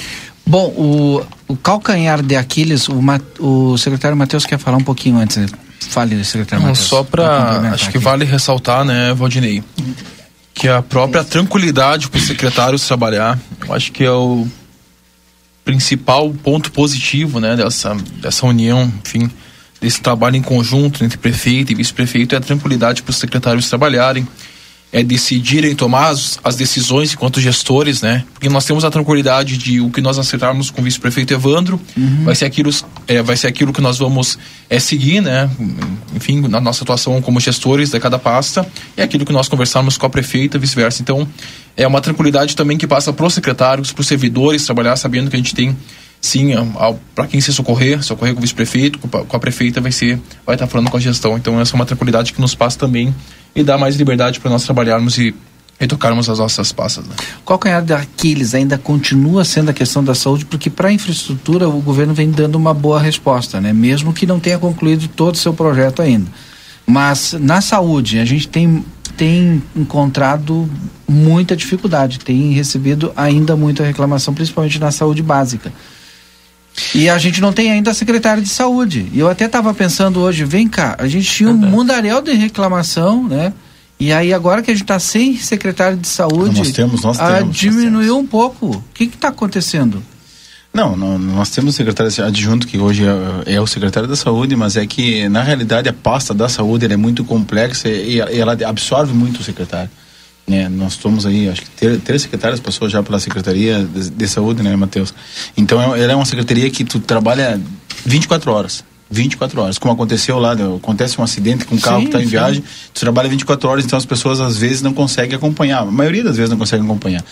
Bom, 0.47 0.67
o, 0.77 1.27
o 1.49 1.57
calcanhar 1.57 2.23
de 2.23 2.37
Aquiles, 2.37 2.89
o, 2.89 3.01
o 3.41 3.77
secretário 3.79 4.17
Matheus 4.17 4.47
quer 4.47 4.59
falar 4.59 4.77
um 4.77 4.85
pouquinho 4.85 5.19
antes. 5.19 5.37
Né? 5.37 5.49
Fale, 5.81 6.23
secretário 6.25 6.65
Matheus. 6.65 6.87
Só 6.87 7.03
para. 7.03 7.73
Acho 7.73 7.91
que 7.91 7.99
vale 7.99 8.25
ressaltar, 8.25 8.85
né, 8.85 9.13
Valdinei, 9.13 9.63
que 10.55 10.69
a 10.69 10.83
própria 10.83 11.25
tranquilidade 11.25 12.09
para 12.09 12.19
os 12.19 12.27
secretários 12.27 12.87
trabalhar, 12.87 13.39
eu 13.67 13.75
acho 13.75 13.93
que 13.93 14.05
é 14.05 14.11
o 14.11 14.47
principal 15.65 16.31
ponto 16.31 16.71
positivo, 16.71 17.41
né, 17.41 17.57
dessa, 17.57 17.97
dessa 18.21 18.47
união, 18.47 18.91
enfim, 19.05 19.29
desse 19.81 20.01
trabalho 20.01 20.37
em 20.37 20.43
conjunto 20.43 21.05
entre 21.05 21.19
prefeito 21.19 21.73
e 21.73 21.75
vice-prefeito, 21.75 22.35
é 22.35 22.39
a 22.39 22.41
tranquilidade 22.41 23.03
para 23.03 23.11
os 23.11 23.17
secretários 23.17 23.69
trabalharem 23.69 24.27
é, 24.93 25.03
decidirem 25.03 25.75
tomar 25.75 26.09
as, 26.09 26.39
as, 26.43 26.57
decisões 26.57 27.13
enquanto 27.13 27.41
gestores, 27.41 28.01
né? 28.01 28.25
Porque 28.33 28.49
nós 28.49 28.65
temos 28.65 28.85
a 28.85 28.91
tranquilidade 28.91 29.59
de 29.59 29.81
o 29.81 29.91
que 29.91 30.01
nós 30.01 30.19
acertarmos 30.19 30.71
com 30.71 30.81
o 30.81 30.85
vice-prefeito 30.85 31.35
Evandro 31.35 31.81
uhum. 31.97 32.25
vai 32.25 32.35
ser 32.35 32.45
aquilo, 32.45 32.71
é, 33.07 33.21
vai 33.21 33.37
ser 33.37 33.49
aquilo 33.49 33.73
que 33.73 33.81
nós 33.81 33.99
vamos 33.99 34.39
é, 34.71 34.79
seguir, 34.79 35.21
né? 35.21 35.51
Enfim, 36.15 36.41
na 36.49 36.61
nossa 36.61 36.85
atuação 36.85 37.21
como 37.21 37.41
gestores 37.41 37.91
de 37.91 38.01
cada 38.01 38.19
pasta 38.19 38.67
é 38.97 39.03
aquilo 39.03 39.27
que 39.27 39.33
nós 39.33 39.49
conversarmos 39.49 39.99
com 39.99 40.07
a 40.07 40.11
prefeita, 40.11 40.59
vice-versa. 40.59 41.03
Então, 41.03 41.27
é 41.77 41.87
uma 41.87 42.01
tranquilidade 42.01 42.55
também 42.55 42.79
que 42.79 42.87
passa 42.87 43.13
para 43.13 43.27
os 43.27 43.35
secretários, 43.35 43.93
para 43.93 44.01
os 44.01 44.07
servidores 44.07 44.65
trabalhar 44.65 44.97
sabendo 44.97 45.29
que 45.29 45.37
a 45.37 45.39
gente 45.39 45.55
tem 45.55 45.77
sim, 46.27 46.53
para 47.15 47.27
quem 47.27 47.41
se 47.41 47.53
socorrer, 47.53 48.03
socorrer 48.03 48.35
com 48.35 48.39
o 48.39 48.43
vice-prefeito, 48.43 48.99
com 48.99 49.37
a 49.37 49.41
prefeita, 49.41 49.81
vai 49.81 49.93
ser, 49.93 50.21
vai 50.45 50.57
estar 50.57 50.67
falando 50.67 50.91
com 50.91 50.97
a 50.97 51.01
gestão. 51.01 51.37
Então, 51.37 51.61
essa 51.61 51.75
é 51.75 51.77
uma 51.77 51.87
tranquilidade 51.87 52.33
que 52.33 52.41
nos 52.41 52.55
passa 52.55 52.79
também 52.79 53.15
e 53.55 53.63
dá 53.63 53.79
mais 53.79 53.97
liberdade 53.97 54.41
para 54.41 54.51
nós 54.51 54.65
trabalharmos 54.65 55.17
e, 55.19 55.35
e 55.81 55.87
tocarmos 55.87 56.29
as 56.29 56.39
nossas 56.39 56.73
passas. 56.73 57.07
Né? 57.07 57.15
Qual 57.45 57.59
canhar 57.59 57.83
de 57.83 57.93
Aquiles 57.93 58.55
ainda 58.55 58.77
continua 58.77 59.45
sendo 59.45 59.71
a 59.71 59.73
questão 59.73 60.03
da 60.05 60.15
saúde, 60.15 60.45
porque 60.45 60.69
para 60.69 60.89
a 60.89 60.93
infraestrutura 60.93 61.69
o 61.69 61.81
governo 61.81 62.13
vem 62.13 62.31
dando 62.31 62.57
uma 62.57 62.75
boa 62.75 63.01
resposta, 63.01 63.61
né? 63.61 63.73
mesmo 63.73 64.13
que 64.13 64.27
não 64.27 64.39
tenha 64.39 64.59
concluído 64.59 65.09
todo 65.09 65.35
o 65.35 65.39
seu 65.39 65.55
projeto 65.55 66.03
ainda. 66.03 66.31
Mas 66.87 67.35
na 67.39 67.61
saúde, 67.61 68.19
a 68.19 68.25
gente 68.25 68.47
tem, 68.47 68.85
tem 69.17 69.63
encontrado 69.75 70.69
muita 71.09 71.57
dificuldade, 71.57 72.19
tem 72.19 72.53
recebido 72.53 73.13
ainda 73.17 73.57
muita 73.57 73.85
reclamação, 73.85 74.35
principalmente 74.35 74.79
na 74.79 74.91
saúde 74.91 75.23
básica. 75.23 75.73
E 76.95 77.09
a 77.09 77.19
gente 77.19 77.41
não 77.41 77.53
tem 77.53 77.71
ainda 77.71 77.93
secretário 77.95 78.43
de 78.43 78.49
saúde. 78.49 79.09
E 79.13 79.19
eu 79.19 79.29
até 79.29 79.47
estava 79.47 79.73
pensando 79.73 80.21
hoje, 80.21 80.45
vem 80.45 80.69
cá, 80.69 80.97
a 80.99 81.07
gente 81.07 81.31
tinha 81.31 81.51
um 81.51 81.57
mundaréu 81.57 82.21
de 82.21 82.33
reclamação, 82.33 83.27
né? 83.27 83.53
E 83.99 84.13
aí 84.13 84.33
agora 84.33 84.63
que 84.63 84.71
a 84.71 84.75
gente 84.75 84.83
está 84.83 84.99
sem 84.99 85.37
secretário 85.39 85.97
de 85.97 86.07
saúde, 86.07 86.59
nós 86.59 86.71
temos, 86.71 87.03
nós 87.03 87.19
a, 87.19 87.39
temos, 87.39 87.57
diminuiu 87.57 87.91
nós 87.91 88.07
temos. 88.07 88.25
um 88.25 88.27
pouco. 88.27 88.67
O 88.67 88.85
que 88.93 89.05
está 89.05 89.29
acontecendo? 89.29 90.03
Não, 90.73 90.95
não, 90.95 91.19
nós 91.19 91.49
temos 91.49 91.73
o 91.73 91.77
secretário 91.77 92.13
adjunto 92.23 92.67
que 92.67 92.77
hoje 92.77 93.05
é, 93.07 93.55
é, 93.55 93.61
o 93.61 93.67
secretário 93.67 94.07
da 94.07 94.15
saúde, 94.15 94.55
mas 94.55 94.77
é 94.77 94.87
que 94.87 95.27
na 95.31 95.43
realidade 95.43 95.89
a 95.89 95.93
pasta 95.95 96.35
da 96.35 96.51
saúde 96.51 96.85
é 96.85 96.97
muito 96.99 97.25
complexa 97.25 97.89
e, 97.89 98.17
e 98.17 98.39
ela 98.39 98.53
absorve 98.67 99.15
muito 99.15 99.41
o 99.41 99.43
secretário. 99.43 99.89
Né? 100.47 100.69
Nós 100.69 100.95
somos 100.95 101.27
aí, 101.27 101.49
acho 101.49 101.63
que 101.63 101.71
ter, 101.71 101.99
três 102.01 102.23
secretários 102.23 102.61
passou 102.61 102.89
já 102.89 103.03
pela 103.03 103.19
Secretaria 103.19 103.85
de, 103.85 104.11
de 104.11 104.29
Saúde, 104.29 104.63
né, 104.63 104.77
Matheus? 104.77 105.13
Então, 105.57 105.95
é, 105.95 106.01
ela 106.01 106.13
é 106.13 106.17
uma 106.17 106.25
secretaria 106.25 106.71
que 106.71 106.85
tu 106.85 107.01
trabalha 107.01 107.61
24 108.05 108.53
horas. 108.53 108.85
24 109.09 109.61
horas. 109.61 109.79
Como 109.79 109.93
aconteceu 109.93 110.39
lá, 110.39 110.53
acontece 110.53 111.21
um 111.21 111.25
acidente 111.25 111.65
com 111.65 111.77
um 111.77 111.79
carro 111.79 112.01
sim, 112.01 112.03
que 112.05 112.09
está 112.09 112.23
em 112.23 112.27
viagem, 112.27 112.63
tu 112.93 113.01
trabalha 113.01 113.29
24 113.29 113.69
horas, 113.69 113.85
então 113.85 113.97
as 113.97 114.05
pessoas 114.05 114.41
às 114.41 114.57
vezes 114.57 114.83
não 114.83 114.93
conseguem 114.93 115.37
acompanhar. 115.37 115.83
A 115.83 115.85
maioria 115.85 116.25
das 116.25 116.37
vezes 116.37 116.51
não 116.51 116.59
consegue 116.59 116.85
acompanhar. 116.85 117.25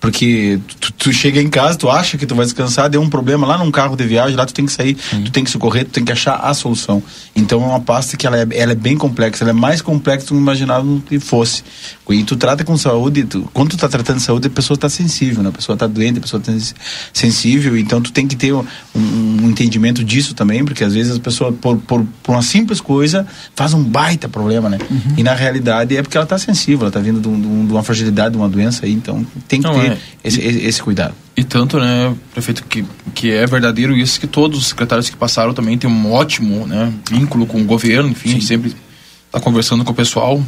Porque 0.00 0.58
tu, 0.80 0.92
tu, 0.92 1.12
chega 1.12 1.40
em 1.40 1.48
casa, 1.48 1.78
tu 1.78 1.88
acha 1.88 2.18
que 2.18 2.26
tu 2.26 2.34
vai 2.34 2.44
descansar, 2.44 2.88
deu 2.88 3.00
um 3.00 3.08
problema 3.08 3.46
lá 3.46 3.58
num 3.58 3.70
carro 3.70 3.96
de 3.96 4.04
viagem, 4.04 4.34
lá 4.34 4.46
tu 4.46 4.54
tem 4.54 4.66
que 4.66 4.72
sair, 4.72 4.96
sim. 4.98 5.22
tu 5.24 5.30
tem 5.30 5.44
que 5.44 5.50
socorrer, 5.50 5.84
tu 5.84 5.90
tem 5.90 6.04
que 6.04 6.10
achar 6.10 6.36
a 6.36 6.52
solução. 6.54 7.02
Então 7.36 7.62
é 7.62 7.66
uma 7.66 7.80
pasta 7.80 8.16
que 8.16 8.26
ela 8.26 8.38
é, 8.38 8.46
ela 8.52 8.72
é 8.72 8.74
bem 8.74 8.96
complexa, 8.96 9.44
ela 9.44 9.50
é 9.50 9.54
mais 9.54 9.82
complexa 9.82 10.26
do 10.26 10.34
que 10.34 10.38
imaginava 10.38 10.86
que 11.06 11.20
fosse. 11.20 11.62
E 12.08 12.24
tu 12.24 12.36
trata 12.36 12.64
com 12.64 12.76
saúde, 12.76 13.24
tu, 13.24 13.48
quando 13.52 13.70
tu 13.70 13.76
tá 13.76 13.88
tratando 13.88 14.16
de 14.16 14.22
saúde, 14.22 14.48
a 14.48 14.50
pessoa 14.50 14.74
está 14.74 14.88
sensível, 14.88 15.44
né? 15.44 15.50
a 15.50 15.52
pessoa 15.52 15.74
está 15.74 15.86
doente, 15.86 16.18
a 16.18 16.20
pessoa 16.20 16.42
está 16.44 16.74
sensível, 17.12 17.76
então 17.76 18.00
tu 18.00 18.10
tem 18.10 18.26
que 18.26 18.34
ter 18.34 18.52
um, 18.52 18.64
um 18.96 19.48
entendimento 19.48 20.02
disso 20.02 20.34
também, 20.34 20.64
porque 20.64 20.82
às 20.82 20.94
vezes 20.94 21.19
pessoa, 21.20 21.52
por, 21.52 21.76
por, 21.78 22.04
por, 22.22 22.32
uma 22.32 22.42
simples 22.42 22.80
coisa, 22.80 23.26
faz 23.54 23.74
um 23.74 23.82
baita 23.82 24.28
problema, 24.28 24.68
né? 24.68 24.78
Uhum. 24.90 25.14
E 25.16 25.22
na 25.22 25.34
realidade 25.34 25.96
é 25.96 26.02
porque 26.02 26.16
ela 26.16 26.24
está 26.24 26.38
sensível, 26.38 26.80
ela 26.80 26.88
está 26.88 27.00
vindo 27.00 27.20
de, 27.20 27.28
um, 27.28 27.66
de, 27.66 27.72
uma 27.72 27.82
fragilidade, 27.82 28.32
de 28.32 28.36
uma 28.36 28.48
doença 28.48 28.86
aí, 28.86 28.92
então 28.92 29.24
tem 29.46 29.60
que 29.60 29.68
Não, 29.68 29.78
ter 29.78 29.92
é. 29.92 29.98
esse, 30.24 30.40
esse, 30.40 30.82
cuidado. 30.82 31.14
E 31.36 31.44
tanto, 31.44 31.78
né, 31.78 32.14
prefeito, 32.32 32.64
que, 32.64 32.84
que 33.14 33.30
é 33.30 33.46
verdadeiro 33.46 33.96
isso, 33.96 34.18
que 34.18 34.26
todos 34.26 34.58
os 34.58 34.66
secretários 34.68 35.08
que 35.08 35.16
passaram 35.16 35.54
também 35.54 35.78
têm 35.78 35.88
um 35.88 36.12
ótimo 36.12 36.66
né, 36.66 36.92
vínculo 37.10 37.46
com 37.46 37.60
o 37.60 37.64
governo, 37.64 38.08
enfim, 38.08 38.40
Sim. 38.40 38.40
sempre 38.40 38.74
está 39.26 39.40
conversando 39.40 39.84
com 39.84 39.92
o 39.92 39.94
pessoal. 39.94 40.42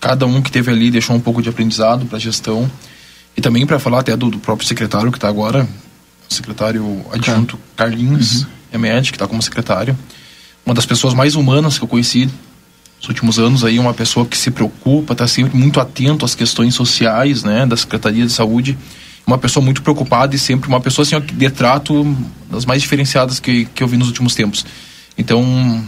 Cada 0.00 0.26
um 0.26 0.42
que 0.42 0.50
teve 0.50 0.70
ali 0.70 0.90
deixou 0.90 1.16
um 1.16 1.20
pouco 1.20 1.42
de 1.42 1.48
aprendizado 1.48 2.06
para 2.06 2.18
a 2.18 2.20
gestão. 2.20 2.70
E 3.36 3.40
também 3.40 3.64
para 3.66 3.78
falar 3.78 4.00
até 4.00 4.16
do, 4.16 4.30
do, 4.30 4.38
próprio 4.38 4.66
secretário 4.66 5.12
que 5.12 5.18
está 5.18 5.28
agora, 5.28 5.68
secretário 6.28 7.04
adjunto 7.12 7.58
Carlinhos. 7.76 8.42
Uhum 8.42 8.57
Emed, 8.72 9.10
que 9.10 9.16
está 9.16 9.26
como 9.26 9.42
secretário. 9.42 9.96
Uma 10.64 10.74
das 10.74 10.86
pessoas 10.86 11.14
mais 11.14 11.34
humanas 11.34 11.78
que 11.78 11.84
eu 11.84 11.88
conheci 11.88 12.28
nos 12.98 13.08
últimos 13.08 13.38
anos 13.38 13.64
aí, 13.64 13.78
uma 13.78 13.94
pessoa 13.94 14.26
que 14.26 14.36
se 14.36 14.50
preocupa, 14.50 15.12
está 15.12 15.26
sempre 15.26 15.56
muito 15.56 15.80
atento 15.80 16.24
às 16.24 16.34
questões 16.34 16.74
sociais, 16.74 17.44
né, 17.44 17.64
da 17.64 17.76
Secretaria 17.76 18.26
de 18.26 18.32
Saúde. 18.32 18.76
Uma 19.26 19.38
pessoa 19.38 19.64
muito 19.64 19.82
preocupada 19.82 20.34
e 20.34 20.38
sempre 20.38 20.68
uma 20.68 20.80
pessoa 20.80 21.04
assim, 21.04 21.20
de 21.20 21.50
trato 21.50 22.16
das 22.50 22.64
mais 22.64 22.82
diferenciadas 22.82 23.38
que, 23.38 23.66
que 23.66 23.82
eu 23.82 23.86
vi 23.86 23.96
nos 23.96 24.08
últimos 24.08 24.34
tempos. 24.34 24.64
Então, 25.16 25.86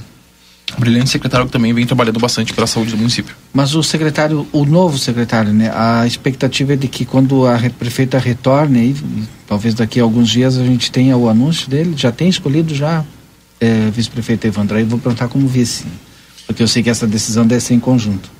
brilhante 0.78 1.10
secretário 1.10 1.46
que 1.46 1.52
também 1.52 1.72
vem 1.72 1.86
trabalhando 1.86 2.18
bastante 2.18 2.52
pela 2.52 2.66
saúde 2.66 2.92
do 2.92 2.96
município. 2.96 3.34
Mas 3.52 3.74
o 3.74 3.82
secretário, 3.82 4.46
o 4.52 4.64
novo 4.64 4.98
secretário, 4.98 5.52
né? 5.52 5.72
A 5.74 6.06
expectativa 6.06 6.74
é 6.74 6.76
de 6.76 6.88
que 6.88 7.04
quando 7.04 7.46
a 7.46 7.58
prefeita 7.78 8.18
retorne, 8.18 8.90
e, 8.90 9.28
talvez 9.46 9.74
daqui 9.74 10.00
a 10.00 10.02
alguns 10.02 10.28
dias 10.28 10.56
a 10.56 10.64
gente 10.64 10.90
tenha 10.90 11.16
o 11.16 11.28
anúncio 11.28 11.68
dele, 11.68 11.94
já 11.96 12.12
tem 12.12 12.28
escolhido 12.28 12.74
já 12.74 13.04
é, 13.60 13.90
vice-prefeito 13.90 14.46
Evandro, 14.46 14.76
aí 14.76 14.84
vou 14.84 14.98
perguntar 14.98 15.28
como 15.28 15.46
vice, 15.46 15.84
porque 16.46 16.62
eu 16.62 16.68
sei 16.68 16.82
que 16.82 16.90
essa 16.90 17.06
decisão 17.06 17.46
deve 17.46 17.60
ser 17.60 17.74
em 17.74 17.80
conjunto. 17.80 18.30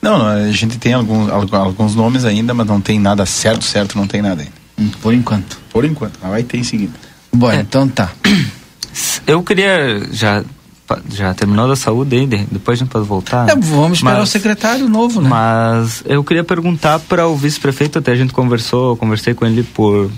Não, 0.00 0.18
não 0.18 0.26
a 0.26 0.50
gente 0.50 0.78
tem 0.78 0.94
alguns, 0.94 1.30
alguns 1.30 1.94
nomes 1.94 2.24
ainda, 2.24 2.52
mas 2.54 2.66
não 2.66 2.80
tem 2.80 2.98
nada 2.98 3.24
certo, 3.26 3.64
certo, 3.64 3.96
não 3.96 4.06
tem 4.06 4.22
nada 4.22 4.42
ainda. 4.42 4.54
Hum, 4.78 4.90
por 5.00 5.14
enquanto. 5.14 5.60
Por 5.70 5.84
enquanto, 5.84 6.18
mas 6.20 6.30
vai 6.30 6.42
ter 6.42 6.58
em 6.58 6.64
seguida. 6.64 6.92
Bom, 7.32 7.50
é. 7.50 7.60
então 7.60 7.86
tá. 7.86 8.10
Eu 9.26 9.42
queria 9.42 10.08
já 10.10 10.44
já 11.10 11.32
terminou 11.34 11.68
da 11.68 11.76
saúde 11.76 12.16
aí, 12.16 12.26
depois 12.26 12.78
a 12.78 12.84
gente 12.84 12.92
pode 12.92 13.06
voltar. 13.06 13.48
É, 13.48 13.54
vamos 13.54 13.98
esperar 13.98 14.18
mas, 14.18 14.28
o 14.28 14.32
secretário 14.32 14.88
novo, 14.88 15.20
né? 15.20 15.28
Mas 15.28 16.02
eu 16.06 16.22
queria 16.24 16.44
perguntar 16.44 16.98
para 16.98 17.26
o 17.26 17.36
vice-prefeito, 17.36 17.98
até 17.98 18.12
a 18.12 18.16
gente 18.16 18.32
conversou, 18.32 18.96
conversei 18.96 19.34
com 19.34 19.46
ele 19.46 19.62
por 19.62 20.10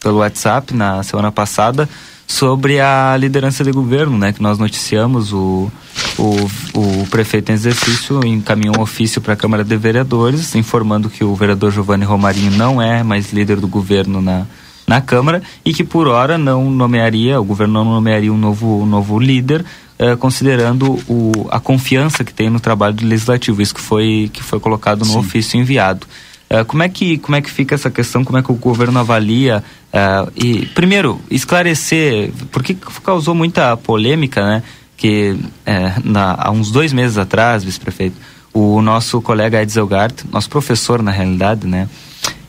pelo 0.00 0.18
WhatsApp 0.18 0.74
na 0.74 1.02
semana 1.02 1.32
passada 1.32 1.88
sobre 2.26 2.78
a 2.78 3.16
liderança 3.16 3.64
de 3.64 3.72
governo, 3.72 4.18
né? 4.18 4.32
Que 4.32 4.42
nós 4.42 4.58
noticiamos 4.58 5.32
o, 5.32 5.70
o, 6.18 6.48
o 6.74 7.06
prefeito 7.10 7.50
em 7.50 7.54
exercício 7.54 8.24
encaminhou 8.24 8.78
um 8.78 8.82
ofício 8.82 9.20
para 9.20 9.32
a 9.32 9.36
Câmara 9.36 9.64
de 9.64 9.76
Vereadores 9.76 10.54
informando 10.54 11.08
que 11.08 11.24
o 11.24 11.34
vereador 11.34 11.72
Giovanni 11.72 12.04
Romarinho 12.04 12.50
não 12.50 12.82
é 12.82 13.02
mais 13.02 13.32
líder 13.32 13.58
do 13.58 13.66
governo 13.66 14.20
na, 14.20 14.46
na 14.86 15.00
Câmara 15.00 15.42
e 15.64 15.72
que 15.72 15.82
por 15.82 16.06
hora 16.06 16.36
não 16.36 16.70
nomearia, 16.70 17.40
o 17.40 17.44
governo 17.44 17.82
não 17.82 17.92
nomearia 17.92 18.32
um 18.32 18.38
novo, 18.38 18.82
um 18.82 18.86
novo 18.86 19.18
líder, 19.18 19.64
eh, 19.98 20.14
considerando 20.14 20.92
o, 21.08 21.48
a 21.50 21.58
confiança 21.58 22.22
que 22.22 22.32
tem 22.32 22.48
no 22.48 22.60
trabalho 22.60 22.94
do 22.94 23.04
legislativo, 23.04 23.60
isso 23.60 23.74
que 23.74 23.80
foi, 23.80 24.30
que 24.32 24.42
foi 24.44 24.60
colocado 24.60 25.00
no 25.00 25.06
Sim. 25.06 25.18
ofício 25.18 25.58
enviado. 25.58 26.06
Uh, 26.48 26.64
como, 26.64 26.84
é 26.84 26.88
que, 26.88 27.18
como 27.18 27.34
é 27.34 27.42
que 27.42 27.50
fica 27.50 27.74
essa 27.74 27.90
questão? 27.90 28.24
Como 28.24 28.38
é 28.38 28.42
que 28.42 28.52
o 28.52 28.54
governo 28.54 28.98
avalia? 29.00 29.62
Uh, 29.92 30.32
e, 30.36 30.66
primeiro, 30.66 31.20
esclarecer, 31.28 32.30
porque 32.52 32.76
causou 33.02 33.34
muita 33.34 33.76
polêmica, 33.76 34.42
né? 34.46 34.62
Que 34.96 35.36
na, 36.04 36.36
há 36.38 36.50
uns 36.50 36.70
dois 36.70 36.92
meses 36.92 37.18
atrás, 37.18 37.62
vice-prefeito, 37.62 38.16
o 38.52 38.80
nosso 38.80 39.20
colega 39.20 39.60
Eds 39.60 39.76
Elgart, 39.76 40.22
nosso 40.32 40.48
professor 40.48 41.02
na 41.02 41.10
realidade, 41.10 41.66
né? 41.66 41.88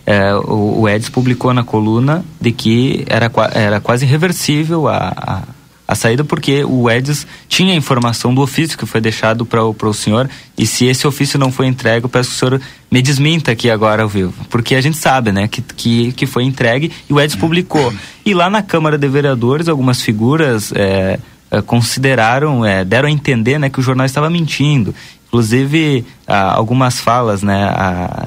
É, 0.05 0.33
o, 0.35 0.83
o 0.83 1.11
publicou 1.11 1.53
na 1.53 1.63
coluna 1.63 2.23
de 2.39 2.51
que 2.51 3.05
era, 3.07 3.31
era 3.53 3.79
quase 3.79 4.05
irreversível 4.05 4.87
a, 4.87 5.13
a 5.15 5.43
a 5.89 5.95
saída 5.95 6.23
porque 6.23 6.63
o 6.63 6.87
Edis 6.87 7.25
tinha 7.47 7.73
informação 7.73 8.31
do 8.31 8.41
ofício 8.41 8.77
que 8.77 8.85
foi 8.85 9.01
deixado 9.01 9.43
para 9.43 9.63
o 9.63 9.91
senhor 9.91 10.29
e 10.55 10.67
se 10.67 10.85
esse 10.85 11.07
ofício 11.07 11.39
não 11.39 11.51
foi 11.51 11.65
entregue, 11.65 12.05
eu 12.05 12.09
peço 12.09 12.29
que 12.29 12.35
o 12.35 12.37
senhor 12.37 12.61
me 12.91 13.01
desminta 13.01 13.49
aqui 13.51 13.71
agora 13.71 14.03
ao 14.03 14.07
vivo, 14.07 14.35
porque 14.51 14.75
a 14.75 14.81
gente 14.81 14.97
sabe, 14.97 15.31
né, 15.31 15.47
que, 15.47 15.63
que, 15.63 16.11
que 16.11 16.27
foi 16.27 16.43
entregue 16.43 16.91
e 17.09 17.13
o 17.13 17.19
Edis 17.19 17.35
publicou. 17.35 17.91
E 18.23 18.35
lá 18.35 18.51
na 18.51 18.61
Câmara 18.61 18.99
de 18.99 19.07
Vereadores, 19.07 19.67
algumas 19.67 19.99
figuras 19.99 20.71
é, 20.75 21.17
é, 21.49 21.59
consideraram, 21.63 22.63
é, 22.63 22.85
deram 22.85 23.07
a 23.07 23.11
entender, 23.11 23.57
né, 23.57 23.67
que 23.67 23.79
o 23.79 23.83
jornal 23.83 24.05
estava 24.05 24.29
mentindo. 24.29 24.93
Inclusive, 25.27 26.05
algumas 26.27 26.99
falas, 26.99 27.43
né, 27.43 27.67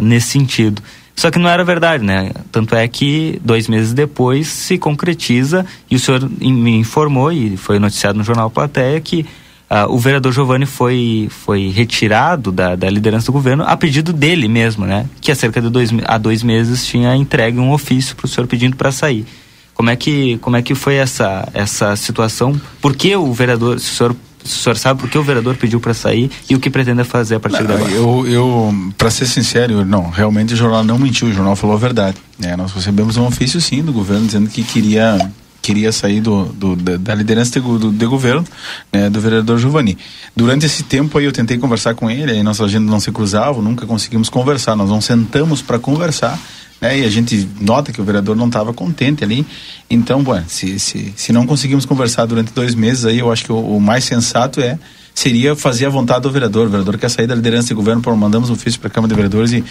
nesse 0.00 0.28
sentido. 0.28 0.80
Só 1.14 1.30
que 1.30 1.38
não 1.38 1.48
era 1.48 1.62
verdade, 1.64 2.04
né? 2.04 2.32
Tanto 2.50 2.74
é 2.74 2.86
que 2.88 3.40
dois 3.44 3.68
meses 3.68 3.92
depois 3.92 4.48
se 4.48 4.78
concretiza 4.78 5.64
e 5.90 5.96
o 5.96 6.00
senhor 6.00 6.28
me 6.28 6.76
informou 6.76 7.30
e 7.30 7.56
foi 7.56 7.78
noticiado 7.78 8.18
no 8.18 8.24
jornal 8.24 8.50
Plateia 8.50 9.00
que 9.00 9.26
uh, 9.70 9.92
o 9.92 9.98
vereador 9.98 10.32
Giovanni 10.32 10.66
foi, 10.66 11.28
foi 11.30 11.68
retirado 11.68 12.50
da, 12.50 12.74
da 12.74 12.88
liderança 12.88 13.26
do 13.26 13.32
governo 13.32 13.64
a 13.64 13.76
pedido 13.76 14.12
dele 14.12 14.48
mesmo, 14.48 14.86
né? 14.86 15.06
Que 15.20 15.30
há 15.30 15.34
cerca 15.34 15.60
de 15.60 15.68
dois, 15.68 15.90
há 16.04 16.18
dois 16.18 16.42
meses 16.42 16.86
tinha 16.86 17.14
entregue 17.14 17.58
um 17.58 17.72
ofício 17.72 18.16
para 18.16 18.26
o 18.26 18.28
senhor 18.28 18.46
pedindo 18.46 18.76
para 18.76 18.90
sair. 18.90 19.26
Como 19.74 19.90
é 19.90 19.96
que 19.96 20.38
como 20.38 20.56
é 20.56 20.62
que 20.62 20.74
foi 20.74 20.96
essa 20.96 21.48
essa 21.54 21.96
situação? 21.96 22.60
Por 22.80 22.94
que 22.94 23.14
o 23.16 23.32
vereador, 23.32 23.80
se 23.80 23.90
o 23.90 23.94
senhor 23.94 24.16
o 24.44 24.48
senhor 24.48 24.76
sabe 24.76 25.00
por 25.00 25.08
que 25.08 25.16
o 25.16 25.22
vereador 25.22 25.56
pediu 25.56 25.80
para 25.80 25.94
sair 25.94 26.30
e 26.48 26.54
o 26.54 26.60
que 26.60 26.70
pretende 26.70 27.04
fazer 27.04 27.36
a 27.36 27.40
partir 27.40 27.66
de 27.66 27.72
agora? 27.72 27.90
Eu, 27.90 28.26
eu 28.26 28.92
para 28.98 29.10
ser 29.10 29.26
sincero, 29.26 29.84
não, 29.84 30.10
realmente 30.10 30.54
o 30.54 30.56
jornal 30.56 30.84
não 30.84 30.98
mentiu, 30.98 31.28
o 31.28 31.32
jornal 31.32 31.56
falou 31.56 31.76
a 31.76 31.78
verdade. 31.78 32.16
Né? 32.38 32.56
Nós 32.56 32.72
recebemos 32.72 33.16
um 33.16 33.26
ofício 33.26 33.60
sim 33.60 33.82
do 33.82 33.92
governo 33.92 34.26
dizendo 34.26 34.48
que 34.48 34.62
queria 34.62 35.30
queria 35.62 35.92
sair 35.92 36.20
do, 36.20 36.46
do 36.46 36.74
da 36.74 37.14
liderança 37.14 37.60
de, 37.60 37.78
do, 37.78 37.92
de 37.92 38.06
governo 38.06 38.44
né, 38.92 39.08
do 39.08 39.20
vereador 39.20 39.58
Giovanni. 39.58 39.96
Durante 40.34 40.66
esse 40.66 40.82
tempo 40.82 41.16
aí 41.16 41.24
eu 41.24 41.32
tentei 41.32 41.56
conversar 41.56 41.94
com 41.94 42.10
ele, 42.10 42.32
aí 42.32 42.42
nossa 42.42 42.64
agenda 42.64 42.90
não 42.90 42.98
se 42.98 43.12
cruzava, 43.12 43.62
nunca 43.62 43.86
conseguimos 43.86 44.28
conversar. 44.28 44.74
Nós 44.74 44.90
não 44.90 45.00
sentamos 45.00 45.62
para 45.62 45.78
conversar 45.78 46.36
né? 46.82 46.98
E 46.98 47.04
a 47.04 47.08
gente 47.08 47.48
nota 47.60 47.92
que 47.92 48.00
o 48.00 48.04
vereador 48.04 48.34
não 48.34 48.48
estava 48.48 48.72
contente 48.74 49.22
ali. 49.22 49.46
Então, 49.88 50.20
bom, 50.20 50.42
se, 50.48 50.80
se, 50.80 51.14
se 51.16 51.32
não 51.32 51.46
conseguimos 51.46 51.86
conversar 51.86 52.26
durante 52.26 52.52
dois 52.52 52.74
meses, 52.74 53.04
aí 53.04 53.20
eu 53.20 53.30
acho 53.30 53.44
que 53.44 53.52
o, 53.52 53.76
o 53.76 53.80
mais 53.80 54.02
sensato 54.02 54.60
é 54.60 54.76
seria 55.14 55.54
fazer 55.54 55.86
a 55.86 55.90
vontade 55.90 56.22
do 56.22 56.32
vereador. 56.32 56.66
O 56.66 56.70
vereador 56.70 56.98
quer 56.98 57.08
sair 57.08 57.28
da 57.28 57.36
liderança 57.36 57.68
de 57.68 57.74
governo, 57.74 58.02
por 58.02 58.16
mandamos 58.16 58.50
um 58.50 58.54
ofício 58.54 58.80
para 58.80 58.88
a 58.88 58.90
Câmara 58.90 59.08
de 59.08 59.14
Vereadores 59.14 59.52
e, 59.52 59.64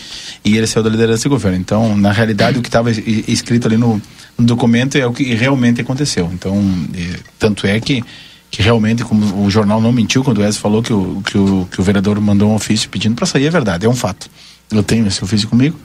e 0.46 0.58
ele 0.58 0.66
saiu 0.66 0.84
da 0.84 0.90
liderança 0.90 1.24
de 1.24 1.30
governo. 1.30 1.58
Então, 1.58 1.98
na 1.98 2.14
realidade, 2.14 2.58
o 2.58 2.62
que 2.62 2.70
estava 2.70 2.90
escrito 2.90 3.68
ali 3.68 3.76
no, 3.76 4.02
no, 4.38 4.46
documento 4.46 4.98
é 4.98 5.06
o 5.06 5.12
que 5.12 5.24
realmente 5.36 5.82
aconteceu. 5.82 6.30
Então, 6.34 6.56
e, 6.96 7.18
tanto 7.38 7.68
é 7.68 7.78
que 7.80 8.02
que 8.50 8.62
realmente, 8.62 9.02
como 9.06 9.46
o 9.46 9.50
jornal 9.50 9.80
não 9.80 9.94
mentiu 9.94 10.26
quando 10.26 10.40
o 10.40 10.42
Wes 10.42 10.58
falou 10.58 10.84
que 10.84 10.92
o, 10.92 11.22
que 11.26 11.38
o, 11.38 11.66
que 11.72 11.80
o 11.80 11.84
vereador 11.86 12.20
mandou 12.20 12.52
um 12.52 12.56
ofício 12.56 12.90
pedindo 12.90 13.16
para 13.16 13.26
sair, 13.26 13.46
é 13.46 13.50
verdade, 13.50 13.86
é 13.86 13.90
um 13.90 13.96
fato. 13.96 14.30
Eu 14.70 14.84
tenho 14.84 15.08
esse 15.08 15.24
ofício 15.24 15.48
comigo 15.48 15.80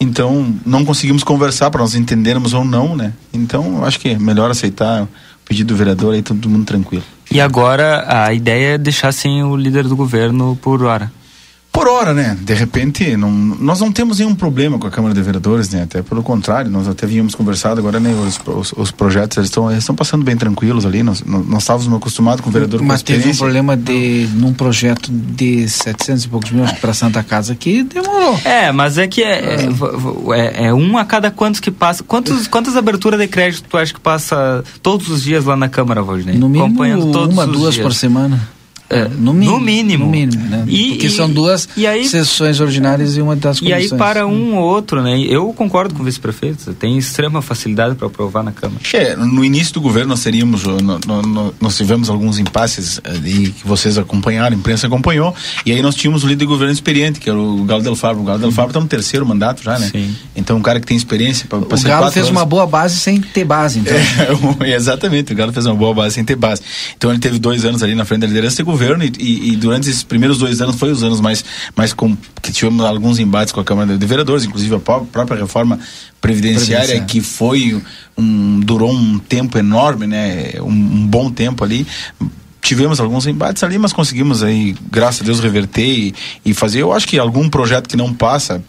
então, 0.00 0.54
não 0.64 0.84
conseguimos 0.84 1.24
conversar 1.24 1.70
para 1.70 1.80
nós 1.80 1.94
entendermos 1.94 2.54
ou 2.54 2.64
não, 2.64 2.94
né? 2.94 3.12
Então, 3.32 3.84
acho 3.84 3.98
que 3.98 4.10
é 4.10 4.18
melhor 4.18 4.50
aceitar 4.50 5.02
o 5.02 5.08
pedido 5.44 5.68
do 5.68 5.76
vereador 5.76 6.14
aí, 6.14 6.22
todo 6.22 6.48
mundo 6.48 6.64
tranquilo. 6.64 7.04
E 7.30 7.40
agora 7.40 8.04
a 8.08 8.32
ideia 8.32 8.74
é 8.74 8.78
deixar 8.78 9.12
sem 9.12 9.42
o 9.42 9.56
líder 9.56 9.84
do 9.84 9.96
governo 9.96 10.56
por 10.62 10.82
hora 10.84 11.10
por 11.72 11.86
hora, 11.86 12.12
né? 12.12 12.36
De 12.40 12.54
repente, 12.54 13.16
não, 13.16 13.30
nós 13.30 13.80
não 13.80 13.92
temos 13.92 14.18
nenhum 14.18 14.34
problema 14.34 14.78
com 14.78 14.86
a 14.86 14.90
Câmara 14.90 15.14
de 15.14 15.22
Vereadores, 15.22 15.70
né? 15.70 15.82
Até 15.82 16.02
pelo 16.02 16.22
contrário, 16.22 16.70
nós 16.70 16.88
até 16.88 17.06
vínhamos 17.06 17.34
conversado 17.34 17.78
agora, 17.80 18.00
né? 18.00 18.12
Os, 18.14 18.40
os, 18.46 18.72
os 18.72 18.90
projetos 18.90 19.36
eles 19.36 19.48
estão 19.48 19.70
estão 19.70 19.94
passando 19.94 20.24
bem 20.24 20.36
tranquilos 20.36 20.84
ali. 20.84 21.02
Nós, 21.02 21.22
nós 21.24 21.62
estávamos 21.62 21.92
acostomados 21.92 22.40
com 22.40 22.50
o 22.50 22.52
vereador 22.52 22.82
Mas 22.82 23.02
teve 23.02 23.28
um 23.28 23.36
problema 23.36 23.76
de 23.76 24.28
num 24.34 24.52
projeto 24.52 25.10
de 25.10 25.68
700 25.68 26.24
e 26.24 26.28
poucos 26.28 26.50
mil 26.50 26.64
para 26.80 26.92
Santa 26.92 27.22
Casa 27.22 27.54
que 27.54 27.84
demorou. 27.84 28.40
É, 28.44 28.72
mas 28.72 28.98
é 28.98 29.06
que 29.06 29.22
é, 29.22 29.38
é, 29.38 29.68
é, 30.34 30.66
é 30.66 30.74
um 30.74 30.98
a 30.98 31.04
cada 31.04 31.30
quantos 31.30 31.60
que 31.60 31.70
passa. 31.70 32.02
Quantos, 32.02 32.48
quantas 32.48 32.76
aberturas 32.76 33.20
de 33.20 33.28
crédito 33.28 33.64
tu 33.68 33.76
acha 33.76 33.92
que 33.92 34.00
passa 34.00 34.64
todos 34.82 35.08
os 35.08 35.22
dias 35.22 35.44
lá 35.44 35.56
na 35.56 35.68
Câmara, 35.68 36.02
Valdinei? 36.02 36.38
No 36.38 36.48
mínimo, 36.48 36.82
uma, 37.28 37.46
duas 37.46 37.74
dias. 37.74 37.86
por 37.86 37.94
semana. 37.94 38.57
É, 38.90 39.06
no, 39.06 39.34
mínimo, 39.34 39.58
no 39.58 39.60
mínimo. 39.60 40.04
No 40.06 40.10
mínimo 40.10 40.44
né? 40.44 40.64
e, 40.66 40.90
Porque 40.90 41.08
e, 41.08 41.10
são 41.10 41.28
duas 41.28 41.68
aí, 41.76 42.08
sessões 42.08 42.58
ordinárias 42.58 43.16
e 43.16 43.20
uma 43.20 43.36
das 43.36 43.60
comissões. 43.60 43.90
E 43.90 43.92
aí 43.92 43.98
para 43.98 44.26
um 44.26 44.56
ou 44.56 44.64
outro, 44.64 45.02
né? 45.02 45.20
Eu 45.20 45.52
concordo 45.52 45.94
com 45.94 46.00
o 46.00 46.04
vice-prefeito, 46.04 46.72
tem 46.72 46.96
extrema 46.96 47.42
facilidade 47.42 47.94
para 47.96 48.06
aprovar 48.06 48.42
na 48.42 48.50
Câmara. 48.50 48.80
É, 48.94 49.14
no 49.14 49.44
início 49.44 49.74
do 49.74 49.80
governo 49.82 50.10
nós 50.10 50.22
teríamos, 50.22 50.64
no, 50.64 50.98
no, 50.98 51.54
nós 51.60 51.76
tivemos 51.76 52.08
alguns 52.08 52.38
impasses 52.38 52.98
ali 53.04 53.50
que 53.50 53.66
vocês 53.66 53.98
acompanharam, 53.98 54.56
a 54.56 54.58
imprensa 54.58 54.86
acompanhou, 54.86 55.34
e 55.66 55.72
aí 55.72 55.82
nós 55.82 55.94
tínhamos 55.94 56.24
o 56.24 56.26
líder 56.26 56.38
de 56.38 56.46
governo 56.46 56.72
experiente, 56.72 57.20
que 57.20 57.28
era 57.28 57.38
o 57.38 57.64
Galo 57.64 57.82
Del 57.82 57.96
Fabro. 57.96 58.22
O 58.22 58.24
Galo 58.24 58.38
Del 58.38 58.52
Fabro 58.52 58.70
está 58.70 58.80
no 58.80 58.86
terceiro 58.86 59.26
mandato 59.26 59.62
já, 59.62 59.78
né? 59.78 59.90
Sim. 59.92 60.16
Então 60.34 60.56
um 60.56 60.62
cara 60.62 60.80
que 60.80 60.86
tem 60.86 60.96
experiência 60.96 61.46
para 61.46 61.58
O 61.58 61.82
Galo 61.82 62.10
fez 62.10 62.26
anos. 62.26 62.30
uma 62.30 62.46
boa 62.46 62.66
base 62.66 62.96
sem 62.96 63.20
ter 63.20 63.44
base, 63.44 63.80
então. 63.80 63.98
É, 64.60 64.74
exatamente, 64.74 65.32
o 65.32 65.36
Galo 65.36 65.52
fez 65.52 65.66
uma 65.66 65.74
boa 65.74 65.92
base 65.92 66.14
sem 66.14 66.24
ter 66.24 66.36
base. 66.36 66.62
Então 66.96 67.10
ele 67.10 67.18
teve 67.18 67.38
dois 67.38 67.64
anos 67.64 67.82
ali 67.82 67.94
na 67.94 68.04
frente 68.04 68.22
da 68.22 68.26
liderança 68.26 68.56
de 68.56 68.62
governo 68.78 69.04
e, 69.04 69.12
e, 69.18 69.52
e 69.52 69.56
durante 69.56 69.90
esses 69.90 70.02
primeiros 70.02 70.38
dois 70.38 70.60
anos 70.60 70.76
foi 70.76 70.92
os 70.92 71.02
anos 71.02 71.20
mais, 71.20 71.44
mais 71.74 71.92
com, 71.92 72.16
que 72.40 72.52
tivemos 72.52 72.84
alguns 72.84 73.18
embates 73.18 73.52
com 73.52 73.60
a 73.60 73.64
Câmara 73.64 73.98
de 73.98 74.06
Vereadores, 74.06 74.44
inclusive 74.44 74.74
a 74.74 74.78
própria 74.78 75.36
reforma 75.36 75.78
previdenciária 76.20 77.00
que 77.02 77.20
foi 77.20 77.80
um 78.16 78.60
durou 78.60 78.92
um 78.92 79.18
tempo 79.18 79.58
enorme, 79.58 80.06
né, 80.06 80.52
um, 80.60 80.70
um 80.70 81.06
bom 81.06 81.30
tempo 81.30 81.64
ali 81.64 81.86
tivemos 82.60 83.00
alguns 83.00 83.26
embates 83.26 83.62
ali, 83.62 83.78
mas 83.78 83.94
conseguimos 83.94 84.42
aí, 84.42 84.76
graças 84.90 85.22
a 85.22 85.24
Deus, 85.24 85.40
reverter 85.40 85.86
e, 85.86 86.14
e, 86.44 86.52
fazer. 86.52 86.82
Eu 86.82 86.92
acho 86.92 87.08
que 87.08 87.18
algum 87.18 87.48
projeto 87.48 87.88
que 87.88 87.96
não 87.96 88.12
passa, 88.12 88.62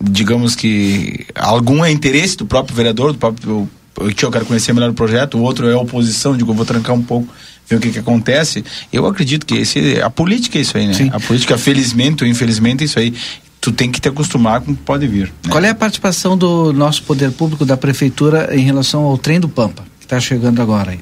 digamos 0.00 0.56
que 0.56 1.24
algum 1.36 1.84
é 1.84 1.90
interesse 1.92 2.36
do 2.36 2.46
próprio 2.46 2.74
vereador, 2.74 3.12
do 3.12 3.18
próprio. 3.18 3.68
Eu 3.96 4.30
quero 4.32 4.44
conhecer 4.44 4.72
melhor 4.72 4.90
o 4.90 4.94
projeto, 4.94 5.38
o 5.38 5.42
outro 5.42 5.68
é 5.68 5.72
a 5.72 5.78
oposição, 5.78 6.36
digo, 6.36 6.50
eu 6.50 6.56
vou 6.56 6.66
trancar 6.66 6.96
um 6.96 7.02
pouco 7.02 7.32
ver 7.68 7.76
o 7.76 7.80
que, 7.80 7.90
que 7.90 7.98
acontece. 7.98 8.64
Eu 8.92 9.06
acredito 9.06 9.46
que 9.46 9.54
esse, 9.54 10.00
a 10.00 10.10
política 10.10 10.58
é 10.58 10.62
isso 10.62 10.76
aí, 10.76 10.86
né? 10.86 10.94
Sim. 10.94 11.10
A 11.12 11.20
política, 11.20 11.56
felizmente 11.56 12.24
ou 12.24 12.28
infelizmente, 12.28 12.82
é 12.82 12.86
isso 12.86 12.98
aí 12.98 13.14
tu 13.60 13.72
tem 13.72 13.90
que 13.90 13.98
te 13.98 14.08
acostumar 14.08 14.60
com 14.60 14.72
o 14.72 14.76
que 14.76 14.82
pode 14.82 15.06
vir. 15.06 15.28
Né? 15.42 15.50
Qual 15.50 15.64
é 15.64 15.70
a 15.70 15.74
participação 15.74 16.36
do 16.36 16.70
nosso 16.70 17.02
poder 17.04 17.32
público, 17.32 17.64
da 17.64 17.78
prefeitura, 17.78 18.54
em 18.54 18.60
relação 18.60 19.04
ao 19.04 19.16
trem 19.16 19.40
do 19.40 19.48
Pampa, 19.48 19.84
que 19.98 20.04
está 20.04 20.20
chegando 20.20 20.60
agora 20.60 20.90
aí? 20.90 21.00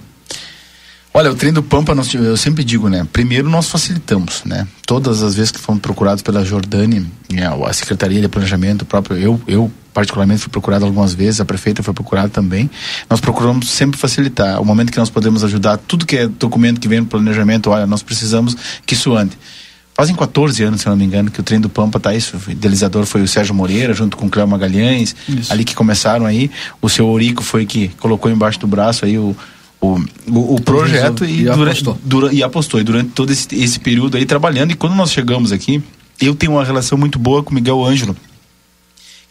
Olha, 1.15 1.31
o 1.31 1.35
trem 1.35 1.53
do 1.53 1.63
Pampa, 1.63 1.95
nós, 1.95 2.13
eu 2.15 2.37
sempre 2.39 2.65
digo, 2.65 2.89
né? 2.89 3.07
Primeiro 3.13 3.51
nós 3.51 3.69
facilitamos, 3.69 4.43
né? 4.47 4.67
Todas 4.87 5.23
as 5.23 5.35
vezes 5.35 5.51
que 5.51 5.59
fomos 5.59 5.83
procurados 5.83 6.23
pela 6.23 6.43
Jordânia, 6.43 7.05
né, 7.31 7.47
a 7.47 7.73
Secretaria 7.73 8.19
de 8.21 8.29
Planejamento, 8.29 8.87
próprio 8.87 9.19
eu, 9.19 9.41
eu 9.47 9.71
particularmente 9.93 10.41
fui 10.41 10.51
procurado 10.51 10.87
algumas 10.87 11.13
vezes, 11.13 11.39
a 11.39 11.45
prefeita 11.45 11.83
foi 11.83 11.93
procurada 11.93 12.31
também. 12.31 12.71
Nós 13.11 13.21
procuramos 13.21 13.69
sempre 13.69 14.01
facilitar. 14.01 14.59
O 14.61 14.65
momento 14.65 14.91
que 14.91 14.99
nós 14.99 15.11
podemos 15.11 15.45
ajudar, 15.45 15.77
tudo 15.77 16.07
que 16.07 16.17
é 16.17 16.27
documento 16.27 16.81
que 16.81 16.89
vem 16.89 17.01
no 17.01 17.07
planejamento, 17.07 17.69
olha, 17.69 17.87
nós 17.87 18.03
precisamos 18.03 18.57
que 18.87 18.95
isso 18.95 19.15
ande. 19.15 19.37
Fazem 19.95 20.17
14 20.17 20.65
anos, 20.65 20.81
se 20.81 20.89
não 20.89 20.97
me 20.97 21.05
engano, 21.05 21.31
que 21.31 21.41
o 21.41 21.43
trem 21.43 21.61
do 21.61 21.69
Pampa 21.69 22.01
tá 22.01 22.15
isso. 22.15 22.41
O 22.49 22.51
idealizador 22.51 23.05
foi 23.05 23.21
o 23.21 23.29
Sérgio 23.29 23.55
Moreira, 23.55 23.93
junto 23.93 24.17
com 24.17 24.27
o 24.27 24.31
Cléo 24.31 24.49
Magalhães, 24.49 25.15
isso. 25.29 25.53
ali 25.53 25.63
que 25.65 25.75
começaram 25.75 26.25
aí. 26.25 26.51
O 26.81 26.89
seu 26.89 27.07
Orico 27.07 27.43
foi 27.43 27.67
que 27.67 27.89
colocou 28.01 28.31
embaixo 28.31 28.59
do 28.59 28.67
braço 28.67 29.05
aí 29.05 29.19
o, 29.19 29.37
o, 29.83 30.01
o, 30.29 30.55
o 30.55 30.61
projeto 30.61 31.25
e, 31.25 31.41
e, 31.41 31.45
durante, 31.45 31.81
apostou. 31.81 31.99
Dura, 32.05 32.33
e 32.33 32.43
apostou. 32.43 32.81
E 32.81 32.85
durante 32.85 33.11
todo 33.11 33.33
esse, 33.33 33.53
esse 33.53 33.81
período 33.81 34.17
aí 34.17 34.25
trabalhando. 34.25 34.71
E 34.71 34.75
quando 34.75 34.95
nós 34.95 35.11
chegamos 35.11 35.51
aqui, 35.51 35.83
eu 36.21 36.37
tenho 36.37 36.53
uma 36.53 36.65
relação 36.65 36.97
muito 36.97 37.19
boa 37.19 37.43
com 37.43 37.51
o 37.51 37.55
Miguel 37.55 37.85
Ângelo, 37.85 38.17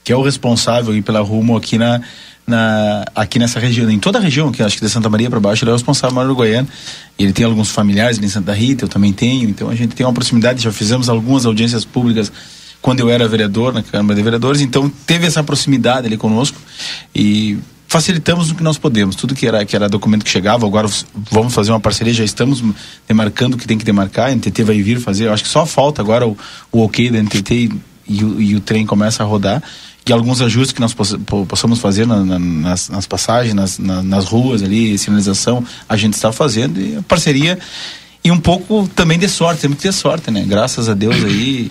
que 0.03 0.11
é 0.11 0.15
o 0.15 0.21
responsável 0.21 0.91
aí 0.91 1.01
pela 1.01 1.21
Rumo 1.21 1.55
aqui 1.55 1.77
na, 1.77 2.01
na, 2.45 3.05
aqui 3.15 3.39
nessa 3.39 3.61
região, 3.61 3.89
em 3.89 3.97
toda 3.97 4.19
a 4.19 4.21
região, 4.21 4.51
que 4.51 4.61
acho 4.61 4.75
que 4.75 4.85
de 4.85 4.91
Santa 4.91 5.09
Maria 5.09 5.29
para 5.29 5.39
baixo, 5.39 5.63
ele 5.63 5.69
é 5.69 5.73
o 5.73 5.77
responsável 5.77 6.13
maior 6.13 6.27
Uruguaiana. 6.27 6.67
Ele 7.17 7.31
tem 7.31 7.45
alguns 7.45 7.69
familiares 7.69 8.17
ali 8.17 8.27
em 8.27 8.29
Santa 8.29 8.53
Rita, 8.53 8.83
eu 8.83 8.89
também 8.89 9.13
tenho, 9.13 9.49
então 9.49 9.69
a 9.69 9.75
gente 9.75 9.95
tem 9.95 10.05
uma 10.05 10.13
proximidade, 10.13 10.61
já 10.61 10.71
fizemos 10.71 11.07
algumas 11.07 11.45
audiências 11.45 11.85
públicas 11.85 12.29
quando 12.81 12.99
eu 12.99 13.09
era 13.09 13.25
vereador 13.27 13.73
na 13.73 13.83
Câmara 13.83 14.15
de 14.15 14.23
Vereadores, 14.23 14.59
então 14.59 14.91
teve 15.05 15.27
essa 15.27 15.43
proximidade 15.43 16.07
ali 16.07 16.17
conosco 16.17 16.57
e 17.15 17.57
facilitamos 17.91 18.49
o 18.49 18.55
que 18.55 18.63
nós 18.63 18.77
podemos. 18.77 19.17
Tudo 19.17 19.35
que 19.35 19.45
era, 19.45 19.65
que 19.65 19.75
era 19.75 19.89
documento 19.89 20.23
que 20.23 20.29
chegava, 20.29 20.65
agora 20.65 20.87
vamos 21.29 21.53
fazer 21.53 21.71
uma 21.71 21.79
parceria, 21.79 22.13
já 22.13 22.23
estamos 22.23 22.63
demarcando 23.05 23.57
o 23.57 23.59
que 23.59 23.67
tem 23.67 23.77
que 23.77 23.83
demarcar, 23.83 24.29
a 24.29 24.31
NTT 24.31 24.63
vai 24.63 24.81
vir 24.81 25.01
fazer, 25.01 25.25
eu 25.25 25.33
acho 25.33 25.43
que 25.43 25.49
só 25.49 25.65
falta 25.65 26.01
agora 26.01 26.25
o, 26.25 26.37
o 26.71 26.85
ok 26.85 27.11
da 27.11 27.21
NTT 27.21 27.53
e, 27.53 27.71
e, 28.07 28.23
o, 28.23 28.41
e 28.41 28.55
o 28.55 28.61
trem 28.61 28.85
começa 28.85 29.23
a 29.23 29.25
rodar 29.25 29.61
e 30.07 30.13
alguns 30.13 30.41
ajustes 30.41 30.71
que 30.71 30.79
nós 30.79 30.95
possamos 31.47 31.79
fazer 31.79 32.07
na, 32.07 32.23
na, 32.23 32.39
nas, 32.39 32.87
nas, 32.87 33.05
passagens, 33.05 33.53
nas, 33.53 33.77
na, 33.77 34.01
nas 34.01 34.25
ruas 34.25 34.63
ali, 34.63 34.97
sinalização, 34.97 35.61
a 35.87 35.97
gente 35.97 36.13
está 36.13 36.31
fazendo 36.31 36.79
e 36.79 36.95
a 36.95 37.01
parceria 37.01 37.59
e 38.23 38.31
um 38.31 38.39
pouco 38.39 38.89
também 38.95 39.19
de 39.19 39.27
sorte, 39.27 39.61
temos 39.61 39.75
que 39.77 39.83
ter 39.83 39.91
sorte, 39.91 40.31
né? 40.31 40.45
Graças 40.47 40.87
a 40.87 40.93
Deus 40.93 41.15
aí, 41.25 41.69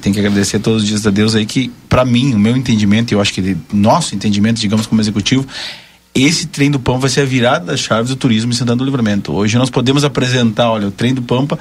tem 0.00 0.12
que 0.12 0.18
agradecer 0.18 0.58
todos 0.58 0.82
os 0.82 0.88
dias 0.88 1.06
a 1.06 1.10
Deus 1.10 1.34
aí 1.34 1.46
que, 1.46 1.70
para 1.88 2.04
mim, 2.04 2.34
o 2.34 2.38
meu 2.38 2.56
entendimento, 2.56 3.12
e 3.12 3.14
eu 3.14 3.20
acho 3.20 3.32
que 3.32 3.56
nosso 3.72 4.14
entendimento, 4.14 4.60
digamos, 4.60 4.86
como 4.86 5.00
executivo, 5.00 5.46
esse 6.14 6.46
trem 6.46 6.70
do 6.70 6.78
Pampa 6.78 7.00
vai 7.00 7.10
ser 7.10 7.22
a 7.22 7.24
virada 7.24 7.66
das 7.66 7.80
chaves 7.80 8.10
do 8.10 8.16
turismo 8.16 8.52
em 8.52 8.54
Santana 8.54 8.76
do 8.76 8.84
Livramento. 8.84 9.32
Hoje 9.32 9.58
nós 9.58 9.68
podemos 9.68 10.04
apresentar, 10.04 10.70
olha, 10.70 10.88
o 10.88 10.90
trem 10.90 11.12
do 11.12 11.22
Pampa 11.22 11.58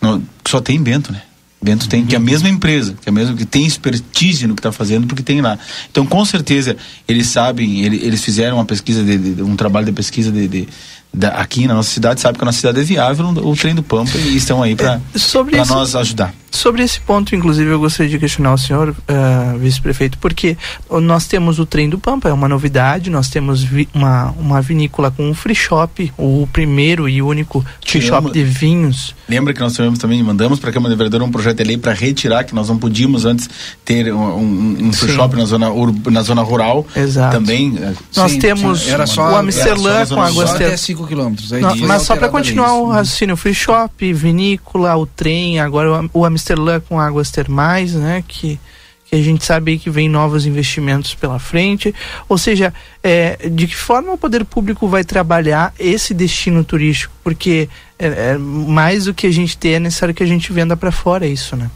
não, 0.00 0.22
só 0.46 0.60
tem 0.60 0.80
Bento, 0.80 1.10
né? 1.10 1.22
Bento 1.62 1.88
tem 1.88 2.04
que 2.04 2.14
é 2.14 2.18
a 2.18 2.20
mesma 2.20 2.50
empresa, 2.50 2.94
que 3.00 3.08
é 3.08 3.10
a 3.10 3.12
mesma 3.12 3.34
que 3.34 3.46
tem 3.46 3.64
expertise 3.64 4.46
no 4.46 4.54
que 4.54 4.60
está 4.60 4.70
fazendo, 4.70 5.06
porque 5.06 5.22
tem 5.22 5.40
lá. 5.40 5.58
Então, 5.90 6.04
com 6.04 6.22
certeza, 6.26 6.76
eles 7.08 7.28
sabem, 7.28 7.80
ele, 7.80 7.96
eles 8.04 8.22
fizeram 8.22 8.58
uma 8.58 8.66
pesquisa, 8.66 9.02
de, 9.02 9.16
de, 9.16 9.42
um 9.42 9.56
trabalho 9.56 9.86
de 9.86 9.92
pesquisa 9.92 10.30
de, 10.30 10.46
de 10.46 10.68
da, 11.14 11.28
aqui 11.28 11.66
na 11.66 11.74
nossa 11.74 11.90
cidade, 11.90 12.20
sabe 12.20 12.36
que 12.38 12.44
a 12.44 12.46
nossa 12.46 12.58
cidade 12.58 12.80
é 12.80 12.82
viável, 12.82 13.26
o 13.28 13.56
trem 13.56 13.74
do 13.74 13.82
Pampa, 13.82 14.18
e 14.18 14.36
estão 14.36 14.62
aí 14.62 14.74
para 14.74 14.94
é, 14.94 15.64
nós 15.66 15.94
ajudar. 15.94 16.34
Sobre 16.50 16.84
esse 16.84 17.00
ponto, 17.00 17.34
inclusive, 17.34 17.68
eu 17.68 17.80
gostaria 17.80 18.10
de 18.10 18.16
questionar 18.16 18.54
o 18.54 18.58
senhor, 18.58 18.90
uh, 18.90 19.58
vice-prefeito, 19.58 20.16
porque 20.18 20.56
nós 21.02 21.26
temos 21.26 21.58
o 21.58 21.66
trem 21.66 21.88
do 21.88 21.98
Pampa, 21.98 22.28
é 22.28 22.32
uma 22.32 22.48
novidade, 22.48 23.10
nós 23.10 23.28
temos 23.28 23.66
uma, 23.92 24.30
uma 24.38 24.62
vinícola 24.62 25.10
com 25.10 25.28
um 25.28 25.34
free 25.34 25.54
shop, 25.54 26.12
o 26.16 26.48
primeiro 26.52 27.08
e 27.08 27.20
único 27.20 27.64
free 27.84 28.00
shop 28.00 28.30
de 28.30 28.44
vinhos. 28.44 29.16
Lembra 29.28 29.52
que 29.52 29.60
nós 29.60 29.72
tivemos 29.72 29.98
também, 29.98 30.22
mandamos 30.22 30.60
para 30.60 30.70
a 30.70 30.72
Câmara 30.72 30.94
de 30.94 30.96
Vereadores 30.96 31.26
um 31.26 31.32
projeto 31.32 31.56
de 31.56 31.64
lei 31.64 31.76
para 31.76 31.92
retirar, 31.92 32.44
que 32.44 32.54
nós 32.54 32.68
não 32.68 32.78
podíamos 32.78 33.24
antes 33.24 33.50
ter 33.84 34.14
um, 34.14 34.20
um, 34.20 34.76
um 34.84 34.92
free 34.92 35.12
shop 35.12 35.34
na 35.34 35.46
zona, 35.46 35.66
na 36.08 36.22
zona 36.22 36.42
rural. 36.42 36.86
Exato. 36.94 37.36
Também. 37.36 37.76
Eh, 37.80 37.94
nós 38.14 38.30
sim, 38.30 38.38
temos 38.38 38.86
era 38.86 39.06
só, 39.06 39.32
o 39.32 39.36
Amsterdã 39.36 40.06
com. 40.06 40.20
Até 40.20 40.76
5 41.04 41.08
quilômetros. 41.08 41.50
Mas 41.86 42.02
só 42.02 42.16
para 42.16 42.28
continuar 42.28 42.74
o 42.74 42.88
raciocínio, 42.88 43.36
free 43.36 43.54
shop, 43.54 44.12
vinícola, 44.12 44.96
o 44.96 45.06
trem, 45.06 45.60
agora 45.60 46.08
o 46.12 46.24
Amsterdã 46.24 46.54
Amsterdã 46.54 46.80
com 46.80 47.00
águas 47.00 47.30
termais, 47.30 47.94
né? 47.94 48.22
Que, 48.26 48.58
que 49.04 49.16
a 49.16 49.22
gente 49.22 49.44
sabe 49.44 49.78
que 49.78 49.90
vem 49.90 50.08
novos 50.08 50.46
investimentos 50.46 51.14
pela 51.14 51.38
frente. 51.38 51.94
Ou 52.28 52.38
seja, 52.38 52.72
é, 53.02 53.48
de 53.48 53.66
que 53.66 53.76
forma 53.76 54.12
o 54.12 54.18
poder 54.18 54.44
público 54.44 54.86
vai 54.88 55.04
trabalhar 55.04 55.72
esse 55.78 56.14
destino 56.14 56.64
turístico? 56.64 57.12
Porque 57.22 57.68
é, 57.98 58.32
é 58.32 58.38
mais 58.38 59.04
do 59.04 59.14
que 59.14 59.26
a 59.26 59.32
gente 59.32 59.56
ter, 59.56 59.70
é 59.70 59.80
necessário 59.80 60.14
que 60.14 60.22
a 60.22 60.26
gente 60.26 60.52
venda 60.52 60.76
para 60.76 60.92
fora 60.92 61.26
isso, 61.26 61.56
né? 61.56 61.70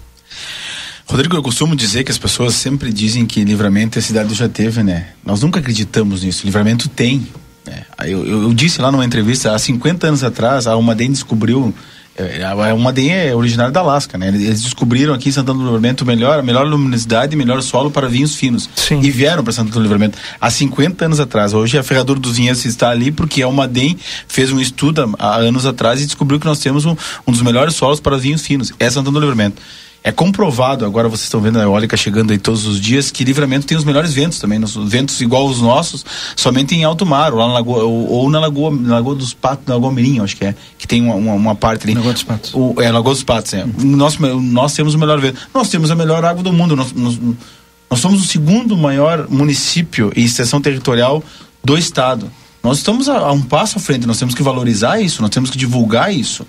Rodrigo, 1.07 1.37
eu 1.37 1.43
costumo 1.43 1.75
dizer 1.75 2.05
que 2.05 2.11
as 2.11 2.19
pessoas 2.19 2.55
sempre 2.55 2.93
dizem 2.93 3.25
que 3.25 3.43
livramento 3.43 3.99
a 3.99 4.03
cidade 4.03 4.35
já 4.35 4.47
teve, 4.47 4.83
né? 4.83 5.09
Nós 5.25 5.41
nunca 5.41 5.59
acreditamos 5.59 6.23
nisso. 6.23 6.45
Livramento 6.45 6.87
tem. 6.89 7.27
Né? 7.69 7.85
Eu, 8.07 8.27
eu, 8.27 8.55
disse 8.55 8.81
lá 8.81 8.91
numa 8.91 9.05
entrevista, 9.05 9.55
há 9.55 9.59
50 9.59 10.07
anos 10.07 10.25
atrás, 10.25 10.67
a 10.67 10.73
Almaden 10.73 11.13
descobriu 11.13 11.75
é, 12.19 12.41
é 12.41 12.75
uma 12.75 12.93
DEM 12.93 13.13
é 13.13 13.35
originária 13.35 13.71
da 13.71 13.79
Alasca, 13.79 14.19
né? 14.19 14.27
Eles 14.27 14.63
descobriram 14.63 15.15
aqui 15.15 15.29
em 15.29 15.33
Santana 15.33 15.57
do 15.57 15.65
Livramento 15.65 16.05
melhor, 16.05 16.43
melhor 16.43 16.67
luminosidade 16.67 17.35
e 17.35 17.37
melhor 17.39 17.63
solo 17.63 17.93
para 17.93 18.09
vinhos 18.09 18.35
finos. 18.35 18.69
Sim. 18.75 19.01
E 19.01 19.11
vieram 19.11 19.45
para 19.45 19.53
Santana 19.53 19.75
do 19.77 19.83
Livramento 19.83 20.19
há 20.41 20.51
50 20.51 21.05
anos 21.05 21.21
atrás. 21.21 21.55
Hoje 21.55 21.79
a 21.79 21.83
Ferradura 21.85 22.19
dos 22.19 22.37
Vinhedos 22.37 22.65
está 22.65 22.91
ali 22.91 23.13
porque 23.13 23.41
a 23.41 23.47
Almaden 23.47 23.97
fez 24.27 24.51
um 24.51 24.59
estudo 24.59 25.15
há 25.17 25.37
anos 25.37 25.65
atrás 25.65 26.03
e 26.03 26.07
descobriu 26.07 26.41
que 26.41 26.47
nós 26.47 26.59
temos 26.59 26.85
um, 26.85 26.97
um 27.25 27.31
dos 27.31 27.41
melhores 27.41 27.77
solos 27.77 28.01
para 28.01 28.17
vinhos 28.19 28.45
finos. 28.45 28.73
É 28.81 28.91
Santana 28.91 29.13
do 29.13 29.21
Livramento. 29.21 29.63
É 30.03 30.13
comprovado, 30.13 30.85
agora 30.85 31.09
vocês 31.09 31.25
estão 31.25 31.41
vendo 31.41 31.59
a 31.59 31.63
eólica 31.63 31.97
chegando 31.97 32.31
aí 32.31 32.39
todos 32.39 32.67
os 32.67 32.81
dias, 32.81 33.11
que 33.11 33.25
Livramento 33.25 33.67
tem 33.67 33.77
os 33.77 33.85
melhores 33.85 34.15
ventos 34.15 34.39
também, 34.39 34.59
nos, 34.59 34.77
ventos 34.77 35.21
igual 35.21 35.47
os 35.47 35.61
nossos, 35.61 36.05
somente 36.37 36.75
em 36.75 36.85
alto 36.85 37.05
mar, 37.05 37.33
ou, 37.33 37.39
lá 37.41 37.49
na 37.49 37.55
Lagoa, 37.55 37.83
ou, 37.83 38.09
ou 38.09 38.31
na, 38.31 38.39
Lagoa, 38.39 38.71
na 38.71 38.95
Lagoa 38.95 39.17
dos 39.17 39.35
Patos, 39.35 39.67
na 39.67 39.75
Lagoa 39.75 39.93
Mirim, 39.93 40.21
acho 40.21 40.37
que 40.37 40.45
é, 40.45 40.55
que 40.79 40.87
tem 40.87 41.03
uma, 41.03 41.15
uma, 41.15 41.35
uma 41.35 41.55
parte 41.55 41.85
ali. 41.85 41.95
Lagoa 41.95 42.13
dos 42.13 42.23
Patos. 42.23 42.55
O, 42.55 42.75
é, 42.81 42.91
Lagoa 42.93 43.13
dos 43.13 43.25
Patos, 43.25 43.53
é. 43.55 43.65
Uhum. 43.65 43.97
Nós, 43.97 44.17
nós 44.19 44.73
temos 44.73 44.95
o 44.95 44.99
melhor 44.99 45.21
vento. 45.21 45.41
Nós 45.53 45.69
temos 45.69 45.91
a 45.91 45.97
melhor 45.97 46.25
água 46.25 46.43
do 46.43 46.53
mundo, 46.53 46.77
nós, 46.77 46.93
nós, 46.93 47.19
nós 47.91 48.01
somos 48.01 48.23
o 48.23 48.27
segundo 48.27 48.77
maior 48.77 49.27
município 49.29 50.13
e 50.15 50.25
extensão 50.25 50.61
territorial 50.61 51.23
do 51.63 51.77
estado. 51.77 52.31
Nós 52.63 52.79
estamos 52.79 53.09
a, 53.09 53.19
a 53.19 53.33
um 53.33 53.43
passo 53.43 53.79
à 53.79 53.81
frente, 53.81 54.07
nós 54.07 54.19
temos 54.19 54.35
que 54.35 54.43
valorizar 54.43 55.01
isso, 55.01 55.23
nós 55.23 55.31
temos 55.31 55.51
que 55.51 55.59
divulgar 55.59 56.15
isso. 56.15 56.47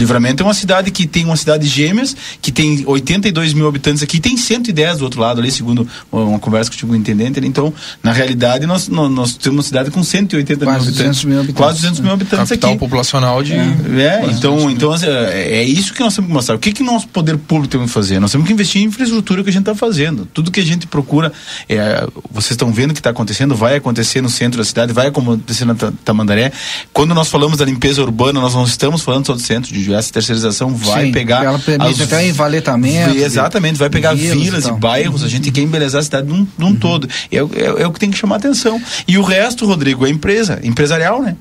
Livramento 0.00 0.42
é 0.42 0.46
uma 0.46 0.54
cidade 0.54 0.90
que 0.90 1.06
tem 1.06 1.26
uma 1.26 1.36
cidade 1.36 1.66
gêmeas, 1.66 2.16
que 2.40 2.50
tem 2.50 2.82
82 2.86 3.52
mil 3.52 3.68
habitantes 3.68 4.02
aqui, 4.02 4.18
tem 4.18 4.36
110 4.36 4.98
do 4.98 5.04
outro 5.04 5.20
lado 5.20 5.40
ali, 5.40 5.50
segundo 5.50 5.86
uma 6.10 6.38
conversa 6.38 6.70
que 6.70 6.74
eu 6.76 6.78
tive 6.78 6.90
com 6.90 6.96
o 6.96 7.00
intendente. 7.00 7.38
Então, 7.46 7.72
na 8.02 8.10
realidade, 8.10 8.66
nós, 8.66 8.88
nós, 8.88 9.10
nós 9.10 9.36
temos 9.36 9.58
uma 9.58 9.62
cidade 9.62 9.90
com 9.90 10.02
180 10.02 10.64
quase 10.64 10.86
mil 10.86 10.88
habitantes. 10.88 11.24
Mil 11.24 11.38
habitantes. 11.38 11.56
Quase 11.56 11.80
200 11.80 12.00
mil 12.00 12.12
habitantes 12.12 12.48
Capital 12.48 12.70
aqui. 12.70 12.78
populacional 12.78 13.42
de. 13.42 13.52
É, 13.52 13.56
é 13.58 14.26
então, 14.30 14.70
então 14.70 14.90
assim, 14.90 15.06
é, 15.06 15.58
é 15.58 15.64
isso 15.64 15.92
que 15.92 16.00
nós 16.00 16.14
temos 16.14 16.28
que 16.28 16.34
mostrar. 16.34 16.54
O 16.54 16.58
que, 16.58 16.72
que 16.72 16.82
nosso 16.82 17.06
poder 17.08 17.36
público 17.36 17.68
tem 17.68 17.80
que 17.82 17.88
fazer? 17.88 18.18
Nós 18.20 18.32
temos 18.32 18.46
que 18.46 18.52
investir 18.54 18.82
em 18.82 18.86
infraestrutura 18.86 19.44
que 19.44 19.50
a 19.50 19.52
gente 19.52 19.62
está 19.62 19.74
fazendo. 19.74 20.26
Tudo 20.32 20.50
que 20.50 20.60
a 20.60 20.64
gente 20.64 20.86
procura, 20.86 21.30
é, 21.68 22.06
vocês 22.30 22.52
estão 22.52 22.72
vendo 22.72 22.92
o 22.92 22.94
que 22.94 23.00
está 23.00 23.10
acontecendo, 23.10 23.54
vai 23.54 23.76
acontecer 23.76 24.22
no 24.22 24.30
centro 24.30 24.58
da 24.58 24.64
cidade, 24.64 24.92
vai 24.94 25.08
acontecer 25.08 25.66
na 25.66 25.74
Tamandaré. 25.74 26.52
Quando 26.92 27.14
nós 27.14 27.28
falamos 27.28 27.58
da 27.58 27.64
limpeza 27.64 28.02
urbana, 28.02 28.40
nós 28.40 28.54
não 28.54 28.64
estamos 28.64 29.02
falando 29.02 29.26
só 29.26 29.34
do 29.34 29.40
centro, 29.40 29.72
de 29.72 29.89
essa 29.94 30.12
terceirização 30.12 30.74
vai 30.74 31.06
Sim, 31.06 31.12
pegar. 31.12 31.44
Ela 31.44 31.58
permite 31.58 32.02
as, 32.02 32.12
até 32.12 32.26
envaletamento. 32.26 33.16
Exatamente, 33.16 33.78
vai 33.78 33.90
pegar 33.90 34.14
vilas, 34.14 34.66
e, 34.66 34.68
e, 34.68 34.72
bairros, 34.72 35.22
a 35.22 35.28
gente 35.28 35.50
quer 35.50 35.62
embelezar 35.62 36.00
a 36.00 36.04
cidade 36.04 36.28
num, 36.28 36.46
num 36.58 36.68
uhum. 36.68 36.76
todo. 36.76 37.08
É, 37.30 37.36
é, 37.36 37.40
é, 37.82 37.86
o 37.86 37.92
que 37.92 38.00
tem 38.00 38.10
que 38.10 38.18
chamar 38.18 38.36
atenção. 38.36 38.80
E 39.06 39.18
o 39.18 39.22
resto, 39.22 39.66
Rodrigo, 39.66 40.06
é 40.06 40.10
empresa, 40.10 40.60
empresarial, 40.62 41.22
né? 41.22 41.36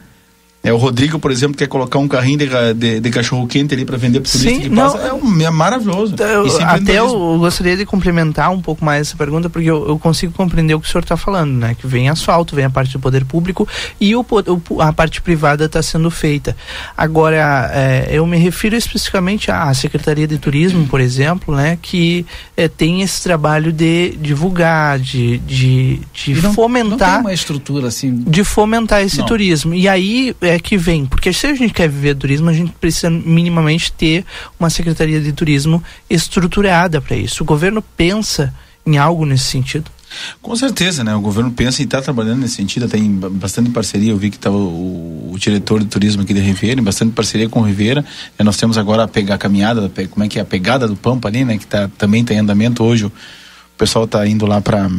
É, 0.62 0.74
o 0.74 0.78
Rodrigo, 0.78 1.18
por 1.20 1.32
exemplo, 1.32 1.58
quer 1.58 1.68
colocar 1.68 2.00
um 2.00 2.08
carrinho 2.08 2.40
de, 2.40 2.74
de, 2.76 3.00
de 3.00 3.10
cachorro 3.10 3.48
quente 3.48 3.74
ali 3.74 3.86
para 3.86 3.96
vender 3.98 4.20
para 4.20 4.30
turista 4.30 4.50
Sim, 4.50 4.62
que 4.62 4.70
não, 4.70 4.92
passa. 4.92 5.08
É, 5.08 5.14
um, 5.14 5.42
é 5.42 5.50
maravilhoso. 5.50 6.16
Eu, 6.20 6.62
até 6.64 7.00
eu 7.00 7.38
gostaria 7.40 7.78
de 7.78 7.86
complementar 7.86 8.52
um 8.52 8.62
pouco 8.62 8.84
mais 8.84 9.08
essa 9.08 9.16
pergunta, 9.16 9.50
porque 9.50 9.70
eu, 9.70 9.88
eu 9.88 9.98
consigo 9.98 10.34
compreender 10.34 10.74
o 10.74 10.82
que 10.82 10.88
o 10.88 10.92
senhor 10.92 11.02
está 11.02 11.16
falando, 11.16 11.54
né? 11.54 11.76
Que 11.80 11.88
vem 11.88 12.10
asfalto, 12.10 12.56
vem 12.56 12.66
a 12.66 12.70
parte 12.70 12.92
do 12.92 13.00
poder 13.00 13.24
público 13.24 13.66
e 14.02 14.14
o, 14.16 14.20
o 14.20 14.82
a 14.82 14.92
parte 14.92 15.22
privada 15.22 15.64
está 15.64 15.82
sendo 15.82 16.12
feita. 16.12 16.56
Agora, 16.98 17.72
é, 17.74 18.10
eu 18.12 18.28
me 18.28 18.38
refiro 18.38 18.76
especificamente 18.76 19.50
à 19.50 19.74
Secretaria 19.74 20.28
de 20.28 20.38
Turismo, 20.38 20.86
por 20.88 21.00
exemplo, 21.00 21.56
né? 21.56 21.80
Que 21.82 22.26
é, 22.58 22.68
tem 22.68 23.02
esse 23.02 23.24
trabalho 23.24 23.72
de 23.72 24.18
divulgar, 24.22 25.00
de, 25.00 25.38
de, 25.40 26.02
de 26.14 26.42
não, 26.42 26.54
fomentar. 26.54 26.90
Não 26.90 26.98
tem 26.98 27.20
uma 27.22 27.34
estrutura 27.34 27.88
assim. 27.88 28.14
De 28.28 28.44
fomentar 28.44 29.02
esse 29.02 29.20
não. 29.20 29.26
turismo. 29.26 29.74
E 29.74 29.88
aí 29.88 30.36
é 30.50 30.60
que 30.60 30.78
vem? 30.78 31.06
Porque 31.06 31.32
se 31.32 31.48
a 31.48 31.54
gente 31.54 31.74
quer 31.74 31.90
viver 31.90 32.16
turismo, 32.16 32.50
a 32.50 32.54
gente 32.54 32.72
precisa 32.74 33.10
minimamente 33.10 33.92
ter 33.92 34.26
uma 34.60 34.70
secretaria 34.70 35.22
de 35.22 35.32
turismo 35.32 35.84
estruturada 36.10 37.00
para 37.00 37.16
isso. 37.16 37.44
O 37.44 37.46
governo 37.46 37.82
pensa 37.82 38.54
em 38.86 38.98
algo 38.98 39.26
nesse 39.26 39.46
sentido? 39.46 39.92
Com 40.42 40.56
certeza, 40.56 41.04
né? 41.04 41.16
O 41.16 41.22
governo 41.22 41.52
pensa 41.52 41.82
em 41.82 41.86
estar 41.86 42.00
tá 42.00 42.04
trabalhando 42.04 42.40
nesse 42.40 42.56
sentido, 42.56 42.88
tem 42.88 43.12
bastante 43.14 43.70
parceria. 43.70 44.12
Eu 44.12 44.18
vi 44.18 44.30
que 44.30 44.38
estava 44.38 44.56
tá 44.56 44.62
o, 44.62 45.32
o, 45.34 45.38
diretor 45.38 45.80
de 45.80 45.86
turismo 45.86 46.24
aqui 46.24 46.34
de 46.34 46.40
Ribeira, 46.40 46.82
bastante 46.82 47.14
parceria 47.14 47.48
com 47.48 47.62
o 47.62 47.64
Ribeira. 47.64 48.04
É, 48.38 48.44
nós 48.44 48.58
temos 48.58 48.78
agora 48.78 49.04
a 49.04 49.08
pegar 49.08 49.36
a 49.36 49.38
caminhada, 49.38 49.92
como 50.10 50.26
é 50.26 50.28
que 50.28 50.40
é 50.40 50.42
a 50.42 50.46
pegada 50.46 50.88
do 50.88 50.96
Pampa 50.96 51.28
ali, 51.28 51.46
né? 51.46 51.58
Que 51.58 51.68
tá, 51.68 51.90
também 51.98 52.22
está 52.22 52.34
em 52.34 52.40
andamento 52.40 52.84
hoje. 52.84 53.06
O 53.06 53.12
pessoal 53.78 54.06
está 54.06 54.26
indo 54.26 54.46
lá 54.46 54.60
para 54.60 54.90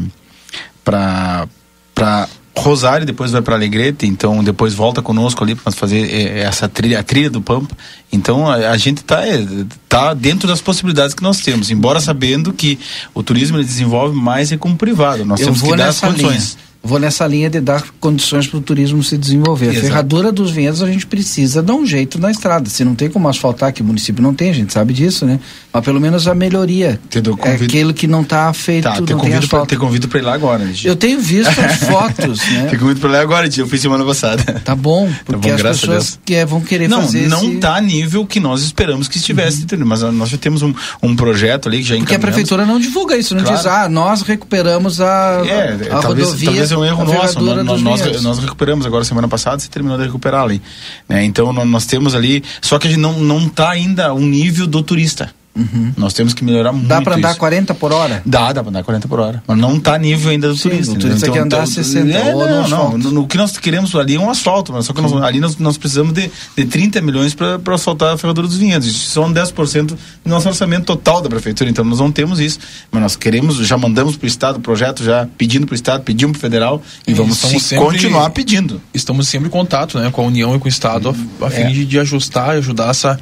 para 0.85 2.29
Rosário, 2.61 3.07
depois 3.07 3.31
vai 3.31 3.43
para 3.43 3.55
Alegrete, 3.55 4.07
então 4.07 4.43
depois 4.43 4.75
volta 4.75 5.03
conosco 5.03 5.43
ali 5.43 5.55
para 5.55 5.73
fazer 5.73 6.09
é, 6.11 6.41
essa 6.41 6.69
trilha, 6.69 7.01
a 7.01 7.03
trilha 7.03 7.31
do 7.31 7.41
Pampa. 7.41 7.77
Então 8.13 8.49
a, 8.49 8.55
a 8.71 8.77
gente 8.77 8.99
está 8.99 9.27
é, 9.27 9.45
tá 9.89 10.15
dentro 10.15 10.47
das 10.49 10.61
possibilidades 10.61 11.15
que 11.15 11.23
nós 11.23 11.41
temos, 11.41 11.71
embora 11.71 12.01
sabendo 12.01 12.53
que 12.53 12.79
o 13.15 13.23
turismo 13.23 13.57
ele 13.57 13.65
desenvolve 13.65 14.17
mais 14.17 14.53
é 14.53 14.57
como 14.57 14.77
privado. 14.77 15.25
Nós 15.25 15.41
Eu 15.41 15.47
temos 15.47 15.63
que 15.63 15.77
dar 15.77 15.89
as 15.89 16.01
condições. 16.01 16.57
Linha. 16.57 16.70
Vou 16.83 16.99
nessa 16.99 17.27
linha 17.27 17.51
de 17.51 17.61
dar 17.61 17.85
condições 18.01 18.47
para 18.47 18.59
o 18.59 18.61
turismo 18.61 19.03
se 19.03 19.19
desenvolver. 19.19 19.67
Exato. 19.67 19.79
A 19.79 19.89
ferradura 19.89 20.33
dos 20.33 20.51
vinhedos 20.51 20.83
a 20.83 20.87
gente 20.87 21.07
precisa 21.07 21.63
dar 21.63 21.75
um 21.75 21.85
jeito 21.85 22.19
na 22.19 22.31
estrada. 22.31 22.69
Se 22.71 22.85
não 22.85 22.95
tem 22.95 23.11
como 23.11 23.29
asfaltar, 23.29 23.73
que 23.73 23.83
o 23.83 23.85
município 23.85 24.23
não 24.23 24.35
tem, 24.35 24.51
a 24.51 24.55
gente 24.55 24.73
sabe 24.73 24.95
disso, 24.95 25.27
né? 25.27 25.39
Mas 25.73 25.85
pelo 25.85 26.01
menos 26.01 26.27
a 26.27 26.35
melhoria. 26.35 26.99
Entendeu? 27.05 27.39
É 27.43 27.53
aquilo 27.53 27.93
que 27.93 28.07
não 28.07 28.23
está 28.23 28.53
feito. 28.53 28.85
Tá, 28.85 29.01
te 29.01 29.13
convido, 29.13 29.49
pra, 29.49 29.67
te 29.67 29.77
convido 29.77 30.09
para 30.09 30.19
ir 30.19 30.23
lá 30.23 30.35
agora, 30.35 30.65
né, 30.65 30.75
Eu 30.83 30.97
tenho 30.97 31.21
visto 31.21 31.59
as 31.61 31.77
fotos, 31.85 32.41
né? 32.51 32.69
Te 32.69 32.79
convido 32.79 33.01
para 33.01 33.11
ir 33.11 33.13
lá 33.13 33.21
agora, 33.21 33.49
eu 33.55 33.67
fiz 33.67 33.81
semana 33.81 34.05
passada. 34.05 34.61
Tá 34.65 34.75
bom, 34.75 35.11
porque 35.25 35.51
tá 35.51 35.57
bom, 35.57 35.69
as 35.69 35.81
pessoas 35.81 36.19
que 36.25 36.35
é, 36.35 36.47
vão 36.47 36.61
querer 36.61 36.89
não, 36.89 37.03
fazer. 37.03 37.29
Não, 37.29 37.43
não 37.43 37.51
esse... 37.51 37.59
tá 37.59 37.77
a 37.77 37.81
nível 37.81 38.27
que 38.27 38.41
nós 38.41 38.63
esperamos 38.63 39.07
que 39.07 39.19
estivesse, 39.19 39.67
uhum. 39.73 39.85
mas 39.85 40.03
nós 40.03 40.31
já 40.31 40.39
temos 40.39 40.63
um, 40.63 40.75
um 41.03 41.15
projeto 41.15 41.69
ali 41.69 41.79
que 41.79 41.85
já 41.85 41.97
Porque 41.97 42.15
a 42.15 42.19
prefeitura 42.19 42.65
não 42.65 42.81
divulga 42.81 43.17
isso, 43.17 43.35
não 43.35 43.43
claro. 43.43 43.57
diz, 43.57 43.67
ah, 43.67 43.89
nós 43.89 44.23
recuperamos 44.23 45.01
a, 45.01 45.43
é, 45.45 45.89
a 45.91 46.01
talvez, 46.01 46.29
rodovia. 46.29 46.47
Talvez 46.47 46.70
é 46.73 46.77
um 46.77 46.85
erro 46.85 47.05
nosso, 47.05 47.41
nós, 47.41 47.83
nós, 47.83 48.23
nós, 48.23 48.39
recuperamos 48.39 48.87
agora 48.87 49.05
semana 49.05 49.29
passada, 49.29 49.59
você 49.59 49.69
terminou 49.69 49.99
de 49.99 50.05
recuperar 50.05 50.43
ali. 50.43 50.61
Né? 51.09 51.25
Então 51.25 51.53
nós 51.53 51.87
temos 51.87 52.15
ali, 52.15 52.43
só 52.61 52.79
que 52.79 52.87
a 52.87 52.91
gente 52.91 53.01
não, 53.01 53.19
não 53.21 53.49
tá 53.49 53.71
ainda 53.71 54.13
um 54.15 54.27
nível 54.27 54.67
do 54.67 54.83
turista. 54.83 55.33
Uhum. 55.61 55.93
Nós 55.97 56.15
temos 56.15 56.33
que 56.33 56.43
melhorar 56.43 56.73
muito. 56.73 56.89
Dá 56.89 57.03
para 57.03 57.17
andar 57.17 57.31
isso. 57.31 57.39
40 57.39 57.75
por 57.75 57.93
hora? 57.93 58.23
Dá, 58.25 58.53
dá 58.53 58.63
para 58.63 58.71
andar 58.71 58.83
40 58.83 59.09
por 59.09 59.21
hora. 59.21 59.43
Mas 59.47 59.59
não 59.59 59.77
está 59.77 59.99
nível 59.99 60.31
ainda 60.31 60.49
do 60.49 60.57
Sim, 60.57 60.71
turista. 60.71 60.93
O 60.93 60.99
turista 60.99 61.27
então, 61.27 61.35
quer 61.35 61.41
andar 61.41 61.57
então, 61.59 61.67
60 61.67 62.09
é, 62.11 62.33
não, 62.33 62.69
não, 62.69 62.99
não. 62.99 63.23
O 63.23 63.27
que 63.27 63.37
nós 63.37 63.57
queremos 63.59 63.95
ali 63.95 64.15
é 64.15 64.21
um 64.21 64.31
asfalto, 64.31 64.73
mas 64.73 64.87
só 64.87 64.93
que 64.93 65.01
nós, 65.01 65.13
ali 65.23 65.39
nós, 65.39 65.59
nós, 65.59 65.77
precisamos 65.77 66.15
de, 66.15 66.31
de 66.57 66.65
30 66.65 67.01
milhões 67.03 67.35
para 67.35 67.59
asfaltar 67.75 68.15
a 68.15 68.19
ferradura 68.19 68.47
dos 68.47 68.57
vinhedos. 68.57 68.89
Isso 68.89 69.11
são 69.11 69.31
10% 69.33 69.87
do 69.87 69.97
nosso 70.25 70.49
orçamento 70.49 70.87
total 70.87 71.21
da 71.21 71.29
prefeitura. 71.29 71.69
Então 71.69 71.85
nós 71.85 71.99
não 71.99 72.11
temos 72.11 72.41
isso. 72.41 72.59
Mas 72.91 73.03
nós 73.03 73.17
queremos, 73.17 73.57
já 73.57 73.77
mandamos 73.77 74.17
para 74.17 74.25
o 74.25 74.29
Estado 74.29 74.57
o 74.57 74.61
projeto, 74.61 75.05
já 75.05 75.29
pedindo 75.37 75.67
para 75.67 75.75
o 75.75 75.77
Estado, 75.77 76.03
pedimos 76.03 76.33
para 76.33 76.39
o 76.39 76.41
federal 76.41 76.83
e, 77.07 77.11
e 77.11 77.15
vamos 77.15 77.37
sempre, 77.37 77.77
continuar 77.77 78.31
pedindo. 78.31 78.81
Estamos 78.95 79.29
sempre 79.29 79.49
em 79.49 79.51
contato 79.51 79.99
né, 79.99 80.11
com 80.11 80.23
a 80.23 80.25
União 80.25 80.55
e 80.57 80.59
com 80.59 80.67
o 80.67 80.69
Estado 80.69 81.15
a, 81.41 81.47
a 81.47 81.51
fim 81.51 81.63
é. 81.63 81.71
de, 81.71 81.85
de 81.85 81.99
ajustar 81.99 82.55
e 82.55 82.59
ajudar 82.59 82.91
essa 82.91 83.19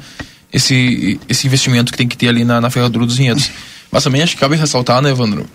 esse, 0.51 1.19
esse 1.27 1.47
investimento 1.47 1.91
que 1.91 1.97
tem 1.97 2.07
que 2.07 2.17
ter 2.17 2.27
ali 2.27 2.43
na, 2.43 2.59
na 2.59 2.69
ferradura 2.69 3.05
dos 3.05 3.17
vinhedos. 3.17 3.49
Mas 3.91 4.03
também 4.03 4.21
acho 4.21 4.35
que 4.35 4.39
cabe 4.39 4.55
ressaltar, 4.55 5.01
né, 5.01 5.09
Evandro, 5.09 5.45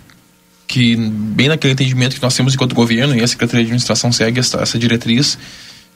que 0.67 0.95
bem 0.95 1.47
naquele 1.47 1.73
entendimento 1.73 2.15
que 2.15 2.21
nós 2.21 2.35
temos 2.35 2.53
enquanto 2.53 2.73
governo 2.73 3.15
e 3.15 3.21
a 3.21 3.27
Secretaria 3.27 3.63
de 3.63 3.67
Administração 3.67 4.11
segue 4.11 4.39
essa, 4.39 4.59
essa 4.59 4.77
diretriz, 4.79 5.37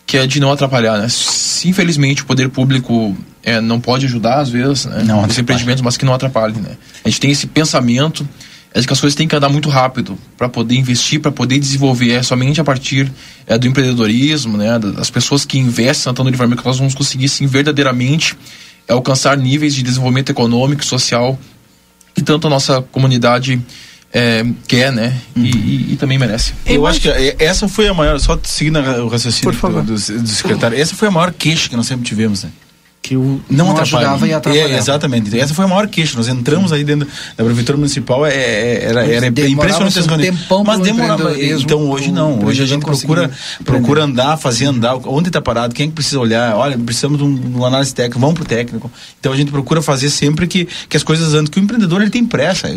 que 0.06 0.18
é 0.18 0.26
de 0.26 0.40
não 0.40 0.52
atrapalhar, 0.52 0.98
né? 0.98 1.08
Se 1.10 1.68
infelizmente 1.70 2.24
o 2.24 2.26
poder 2.26 2.50
público 2.50 3.16
é, 3.44 3.62
não 3.62 3.80
pode 3.80 4.06
ajudar 4.06 4.40
às 4.40 4.50
vezes, 4.50 4.86
né, 4.86 5.04
não 5.04 5.26
nos 5.26 5.38
empreendimentos, 5.38 5.82
mas 5.82 5.98
que 5.98 6.06
não 6.06 6.14
atrapalhe, 6.14 6.60
né? 6.60 6.78
A 7.04 7.10
gente 7.10 7.20
tem 7.20 7.32
esse 7.32 7.48
pensamento 7.48 8.28
é 8.74 8.80
de 8.80 8.86
que 8.86 8.94
as 8.94 9.00
coisas 9.00 9.16
têm 9.16 9.28
que 9.28 9.36
andar 9.36 9.50
muito 9.50 9.68
rápido 9.68 10.18
para 10.38 10.48
poder 10.48 10.76
investir, 10.76 11.20
para 11.20 11.32
poder 11.32 11.58
desenvolver. 11.58 12.12
É 12.12 12.24
somente 12.24 12.62
a 12.62 12.64
partir 12.64 13.12
é, 13.48 13.58
do 13.58 13.68
empreendedorismo, 13.68 14.58
né, 14.58 14.78
das 14.78 15.10
pessoas 15.10 15.44
que 15.44 15.58
investem 15.58 16.04
Santana 16.04 16.30
Livramento 16.30 16.62
que 16.62 16.68
nós 16.68 16.78
vamos 16.78 16.94
conseguir 16.94 17.30
sim 17.30 17.48
verdadeiramente 17.48 18.38
é 18.90 18.94
alcançar 18.94 19.38
níveis 19.38 19.76
de 19.76 19.84
desenvolvimento 19.84 20.32
econômico 20.32 20.82
e 20.82 20.86
social 20.86 21.40
que 22.16 22.24
tanto 22.24 22.48
a 22.48 22.50
nossa 22.50 22.82
comunidade 22.82 23.62
é, 24.12 24.44
quer, 24.68 24.92
né? 24.92 25.16
Uhum. 25.36 25.46
E, 25.46 25.52
e, 25.52 25.94
e, 25.94 25.96
também 25.96 26.18
merece. 26.18 26.54
Eu 26.66 26.88
acho 26.88 27.00
que 27.00 27.08
é, 27.08 27.36
essa 27.38 27.68
foi 27.68 27.88
a 27.88 27.94
maior, 27.94 28.20
só 28.20 28.38
seguindo 28.44 28.80
o 28.80 29.08
raciocínio 29.08 29.52
do, 29.52 29.84
do, 29.84 29.94
do 29.94 30.28
secretário, 30.28 30.80
essa 30.80 30.96
foi 30.96 31.08
a 31.08 31.12
maior 31.12 31.32
queixa 31.32 31.70
que 31.70 31.76
nós 31.76 31.86
sempre 31.86 32.06
tivemos, 32.06 32.44
né? 32.44 32.50
Que 33.02 33.16
o 33.16 33.42
não, 33.50 33.68
não 33.68 33.78
ajudava 33.78 34.28
e 34.28 34.34
atrapalhava. 34.34 34.74
É, 34.74 34.78
exatamente. 34.78 35.40
Essa 35.40 35.54
foi 35.54 35.66
a 35.66 35.68
maior 35.68 35.88
queixa. 35.88 36.18
Nós 36.18 36.28
entramos 36.28 36.74
aí 36.74 36.84
dentro 36.84 37.08
da 37.38 37.44
prefeitura 37.44 37.78
municipal, 37.78 38.26
é, 38.26 38.34
é 38.34 38.86
era, 38.86 39.06
era 39.06 39.28
impressionante 39.28 40.00
um 40.00 40.18
tempão 40.18 40.64
Mas 40.64 40.80
demorava. 40.82 41.34
Então 41.42 41.90
hoje 41.90 42.12
não. 42.12 42.44
Hoje 42.44 42.62
a 42.62 42.66
gente 42.66 42.84
procura, 42.84 43.32
procura 43.64 44.04
andar, 44.04 44.38
fazer 44.38 44.66
andar. 44.66 44.96
Onde 45.08 45.30
está 45.30 45.42
parado? 45.42 45.74
Quem 45.74 45.88
é 45.88 45.92
precisa 45.92 46.20
olhar? 46.20 46.56
Olha, 46.56 46.78
precisamos 46.78 47.18
de, 47.18 47.24
um, 47.24 47.36
de 47.36 47.56
uma 47.56 47.68
análise 47.68 47.94
técnica, 47.94 48.20
vamos 48.20 48.36
pro 48.36 48.46
técnico. 48.46 48.92
Então 49.20 49.32
a 49.32 49.36
gente 49.36 49.52
procura 49.52 49.82
fazer 49.82 50.10
sempre 50.10 50.46
que, 50.46 50.68
que 50.88 50.98
as 50.98 51.04
coisas 51.04 51.34
andem, 51.34 51.48
que 51.50 51.60
o 51.60 51.64
empreendedor 51.64 52.02
ele 52.02 52.12
tem 52.12 52.26
pressa. 52.26 52.68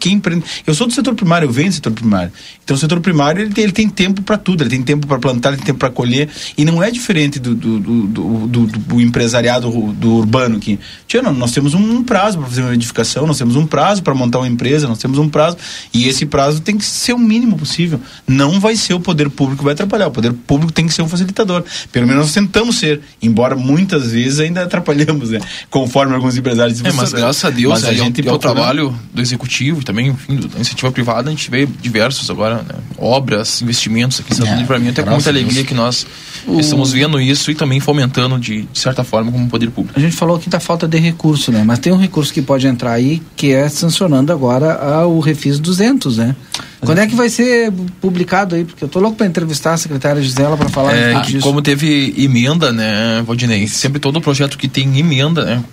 Quem 0.00 0.14
empreende... 0.14 0.44
Eu 0.66 0.74
sou 0.74 0.86
do 0.86 0.92
setor 0.92 1.14
primário, 1.14 1.46
eu 1.46 1.52
venho 1.52 1.68
do 1.68 1.74
setor 1.74 1.92
primário. 1.92 2.32
Então 2.64 2.76
o 2.76 2.78
setor 2.78 3.00
primário 3.00 3.42
ele 3.42 3.52
tem, 3.52 3.64
ele 3.64 3.72
tem 3.72 3.88
tempo 3.88 4.22
para 4.22 4.38
tudo, 4.38 4.62
ele 4.62 4.70
tem 4.70 4.82
tempo 4.82 5.06
para 5.06 5.18
plantar, 5.18 5.50
ele 5.50 5.58
tem 5.58 5.66
tempo 5.66 5.78
para 5.78 5.90
colher. 5.90 6.28
E 6.56 6.64
não 6.64 6.82
é 6.82 6.90
diferente 6.90 7.38
do, 7.38 7.54
do, 7.54 7.78
do, 7.78 8.46
do, 8.46 8.66
do 8.66 9.00
empresariado 9.00 9.65
do 9.70 10.16
urbano 10.16 10.56
aqui. 10.56 10.78
Tia, 11.06 11.22
nós 11.22 11.52
temos 11.52 11.74
um, 11.74 12.02
prazo 12.02 12.38
para 12.38 12.48
fazer 12.48 12.62
uma 12.62 12.74
edificação, 12.74 13.26
nós 13.26 13.38
temos 13.38 13.56
um 13.56 13.66
prazo 13.66 14.02
para 14.02 14.14
montar 14.14 14.38
uma 14.38 14.48
empresa, 14.48 14.86
nós 14.88 14.98
temos 14.98 15.18
um 15.18 15.28
prazo. 15.28 15.56
E 15.92 16.08
esse 16.08 16.26
prazo 16.26 16.60
tem 16.60 16.76
que 16.76 16.84
ser 16.84 17.12
o 17.12 17.18
mínimo 17.18 17.56
possível. 17.56 18.00
Não 18.26 18.60
vai 18.60 18.76
ser 18.76 18.94
o 18.94 19.00
poder 19.00 19.30
público 19.30 19.58
que 19.58 19.64
vai 19.64 19.72
atrapalhar. 19.72 20.08
O 20.08 20.10
poder 20.10 20.32
público 20.32 20.72
tem 20.72 20.86
que 20.86 20.94
ser 20.94 21.02
um 21.02 21.08
facilitador. 21.08 21.64
Pelo 21.92 22.06
menos 22.06 22.26
nós 22.26 22.34
tentamos 22.34 22.78
ser, 22.78 23.00
embora 23.22 23.56
muitas 23.56 24.12
vezes 24.12 24.40
ainda 24.40 24.62
atrapalhamos, 24.64 25.30
né? 25.30 25.40
Conforme 25.70 26.14
alguns 26.14 26.36
empresários. 26.36 26.84
É, 26.84 26.92
mas 26.92 27.12
graças 27.12 27.44
a 27.44 27.50
Deus, 27.50 27.84
a 27.84 27.92
gente 27.92 28.26
é 28.26 28.32
o 28.32 28.38
trabalho 28.38 28.94
do 29.12 29.20
executivo, 29.20 29.84
também, 29.84 30.08
enfim, 30.08 30.36
da 30.36 30.56
iniciativa 30.56 30.90
privada, 30.92 31.28
a 31.28 31.32
gente 31.32 31.50
vê 31.50 31.66
diversos 31.66 32.30
agora, 32.30 32.56
né? 32.56 32.74
obras, 32.98 33.62
investimentos 33.62 34.20
aqui 34.20 34.32
em 34.32 34.36
Santo 34.36 34.50
é, 34.50 34.56
Livramento. 34.56 35.00
É 35.00 35.04
com 35.04 35.10
muita 35.10 35.30
alegria 35.30 35.54
Deus. 35.54 35.66
que 35.66 35.74
nós 35.74 36.06
o... 36.46 36.60
estamos 36.60 36.92
vendo 36.92 37.20
isso 37.20 37.50
e 37.50 37.54
também 37.54 37.80
fomentando 37.80 38.38
de, 38.38 38.62
de 38.62 38.78
certa 38.78 39.02
forma 39.02 39.32
como 39.32 39.48
poder 39.48 39.70
público. 39.70 39.98
A 39.98 40.02
gente 40.02 40.14
falou 40.14 40.36
aqui 40.36 40.48
da 40.48 40.60
falta 40.60 40.86
de 40.86 40.98
recurso, 40.98 41.50
né? 41.50 41.62
Mas 41.64 41.78
tem 41.78 41.92
um 41.92 41.96
recurso 41.96 42.32
que 42.32 42.40
pode 42.40 42.66
entrar 42.66 42.92
aí, 42.92 43.22
que 43.36 43.52
é 43.52 43.68
sancionando 43.68 44.32
agora 44.32 45.06
o 45.06 45.20
Refis 45.20 45.58
200, 45.58 46.18
né? 46.18 46.36
Quando 46.80 46.98
é 46.98 47.06
que 47.06 47.14
vai 47.16 47.28
ser 47.28 47.72
publicado 48.00 48.54
aí? 48.54 48.64
Porque 48.64 48.84
eu 48.84 48.88
tô 48.88 49.00
louco 49.00 49.16
para 49.16 49.26
entrevistar 49.26 49.72
a 49.72 49.76
secretária 49.76 50.22
Gisela 50.22 50.56
para 50.56 50.68
falar 50.68 50.94
é, 50.94 51.20
disso. 51.20 51.40
Como 51.40 51.60
teve 51.60 52.14
emenda, 52.16 52.70
né, 52.70 53.22
Valdinei? 53.26 53.66
Sempre 53.66 53.98
todo 53.98 54.20
projeto 54.20 54.56
que 54.56 54.68
tem 54.68 54.98
emenda, 54.98 55.44
né? 55.44 55.64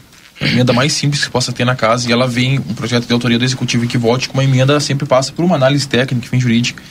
A 0.41 0.47
emenda 0.47 0.73
mais 0.73 0.91
simples 0.93 1.23
que 1.23 1.29
possa 1.29 1.51
ter 1.51 1.63
na 1.63 1.75
casa, 1.75 2.09
e 2.09 2.11
ela 2.11 2.27
vem, 2.27 2.57
um 2.57 2.73
projeto 2.73 3.05
de 3.05 3.13
autoria 3.13 3.37
do 3.37 3.45
executivo 3.45 3.85
que 3.85 3.97
volte 3.97 4.27
com 4.27 4.33
uma 4.33 4.43
emenda, 4.43 4.79
sempre 4.79 5.05
passa 5.05 5.31
por 5.31 5.45
uma 5.45 5.55
análise 5.55 5.87
técnica, 5.87 6.27
fim 6.27 6.39
jurídica 6.39 6.81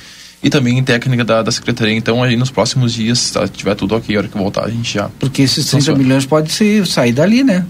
e 0.43 0.51
também 0.51 0.82
técnica 0.82 1.24
da, 1.24 1.43
da 1.43 1.52
secretaria. 1.52 1.94
Então, 1.94 2.23
aí 2.23 2.36
nos 2.36 2.51
próximos 2.51 2.93
dias, 2.93 3.19
se 3.19 3.48
tiver 3.48 3.74
tudo 3.74 3.94
ok, 3.94 4.14
a 4.14 4.19
hora 4.19 4.28
que 4.28 4.36
voltar, 4.36 4.64
a 4.64 4.70
gente 4.70 4.94
já. 4.94 5.09
Porque 5.19 5.43
esses 5.43 5.66
30 5.66 5.77
funciona. 5.77 5.98
milhões 5.98 6.27
pode 6.27 6.51
se 6.51 6.85
sair 6.85 7.12
dali, 7.12 7.44
né? 7.44 7.64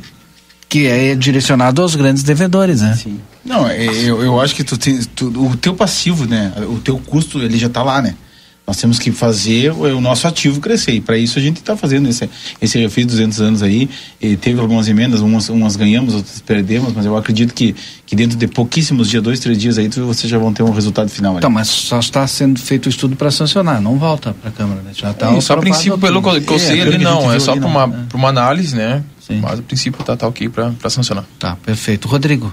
Que 0.69 0.87
é 0.87 1.15
direcionado 1.15 1.83
aos 1.83 1.95
grandes 1.95 2.23
devedores, 2.23 2.81
né? 2.81 2.97
Sim. 2.97 3.21
Não, 3.45 3.69
é, 3.69 3.85
eu, 3.87 4.23
eu 4.23 4.41
acho 4.41 4.55
que 4.55 4.65
tu, 4.65 4.79
tu, 5.15 5.27
o 5.27 5.57
teu 5.57 5.75
passivo, 5.75 6.27
né? 6.27 6.53
O 6.69 6.79
teu 6.79 6.99
custo, 6.99 7.41
ele 7.41 7.59
já 7.59 7.67
está 7.67 7.83
lá, 7.83 8.01
né? 8.01 8.15
Nós 8.67 8.77
temos 8.77 8.99
que 8.99 9.11
fazer 9.11 9.73
o, 9.73 9.97
o 9.97 10.01
nosso 10.01 10.27
ativo 10.27 10.61
crescer. 10.61 10.93
E 10.93 11.01
para 11.01 11.19
isso 11.19 11.39
a 11.39 11.43
gente 11.43 11.57
está 11.57 11.77
fazendo 11.77 12.09
esse, 12.09 12.29
esse 12.61 12.79
refis 12.79 13.07
200 13.07 13.41
anos 13.41 13.63
aí. 13.63 13.91
E 14.21 14.37
teve 14.37 14.61
algumas 14.61 14.89
emendas, 14.89 15.21
umas, 15.21 15.49
umas 15.49 15.75
ganhamos, 15.75 16.15
outras 16.15 16.41
perdemos, 16.41 16.93
mas 16.95 17.05
eu 17.05 17.17
acredito 17.17 17.53
que, 17.55 17.75
que 18.07 18.15
dentro 18.15 18.39
de 18.39 18.47
pouquíssimos 18.47 19.11
dias, 19.11 19.23
dois, 19.23 19.41
três 19.41 19.59
dias 19.59 19.79
aí, 19.79 19.89
vocês 19.89 20.31
já 20.31 20.39
vão 20.39 20.53
ter 20.53 20.63
um 20.63 20.71
resultado 20.71 21.09
final. 21.09 21.39
Então, 21.39 21.51
mas 21.51 21.69
só 21.69 21.99
está 21.99 22.27
sendo 22.27 22.61
feito 22.61 22.87
o 22.87 22.89
estudo 22.89 23.17
para 23.17 23.31
sancionar, 23.31 23.81
não 23.81 23.99
volta 23.99 24.33
para 24.33 24.51
a 24.51 24.53
Câmara, 24.53 24.81
né? 24.83 24.93
Já 24.95 25.11
está. 25.11 25.33
É, 25.33 25.41
só 25.41 25.55
a 25.55 25.57
princípio, 25.59 25.99
pelo 25.99 26.23
que 26.23 26.53
eu 26.53 26.59
sei 26.59 26.81
ali, 26.83 26.99
não. 26.99 27.33
É 27.33 27.41
só 27.41 27.57
para 27.57 27.67
uma, 27.67 27.87
né? 27.87 28.07
uma 28.15 28.29
análise, 28.29 28.77
né? 28.77 29.03
Sim. 29.21 29.41
Mas 29.41 29.59
a 29.59 29.63
princípio 29.63 30.01
está 30.01 30.17
tá 30.17 30.27
ok 30.27 30.49
para 30.49 30.91
sancionar. 30.91 31.25
Tá, 31.39 31.57
perfeito. 31.57 32.07
Rodrigo. 32.09 32.53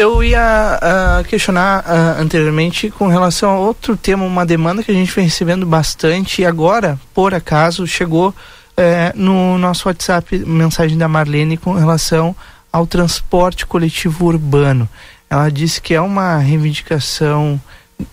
Eu 0.00 0.24
ia 0.24 0.80
uh, 0.80 1.24
questionar 1.28 1.84
uh, 1.84 2.22
anteriormente 2.22 2.90
com 2.90 3.06
relação 3.06 3.50
a 3.50 3.58
outro 3.58 3.98
tema, 3.98 4.24
uma 4.24 4.46
demanda 4.46 4.82
que 4.82 4.90
a 4.90 4.94
gente 4.94 5.14
vem 5.14 5.26
recebendo 5.26 5.66
bastante 5.66 6.40
e 6.40 6.46
agora, 6.46 6.98
por 7.12 7.34
acaso, 7.34 7.86
chegou 7.86 8.30
uh, 8.30 8.34
no 9.14 9.58
nosso 9.58 9.86
WhatsApp 9.88 10.38
mensagem 10.38 10.96
da 10.96 11.06
Marlene 11.06 11.58
com 11.58 11.74
relação 11.74 12.34
ao 12.72 12.86
transporte 12.86 13.66
coletivo 13.66 14.24
urbano. 14.24 14.88
Ela 15.28 15.50
disse 15.50 15.82
que 15.82 15.92
é 15.92 16.00
uma 16.00 16.38
reivindicação 16.38 17.60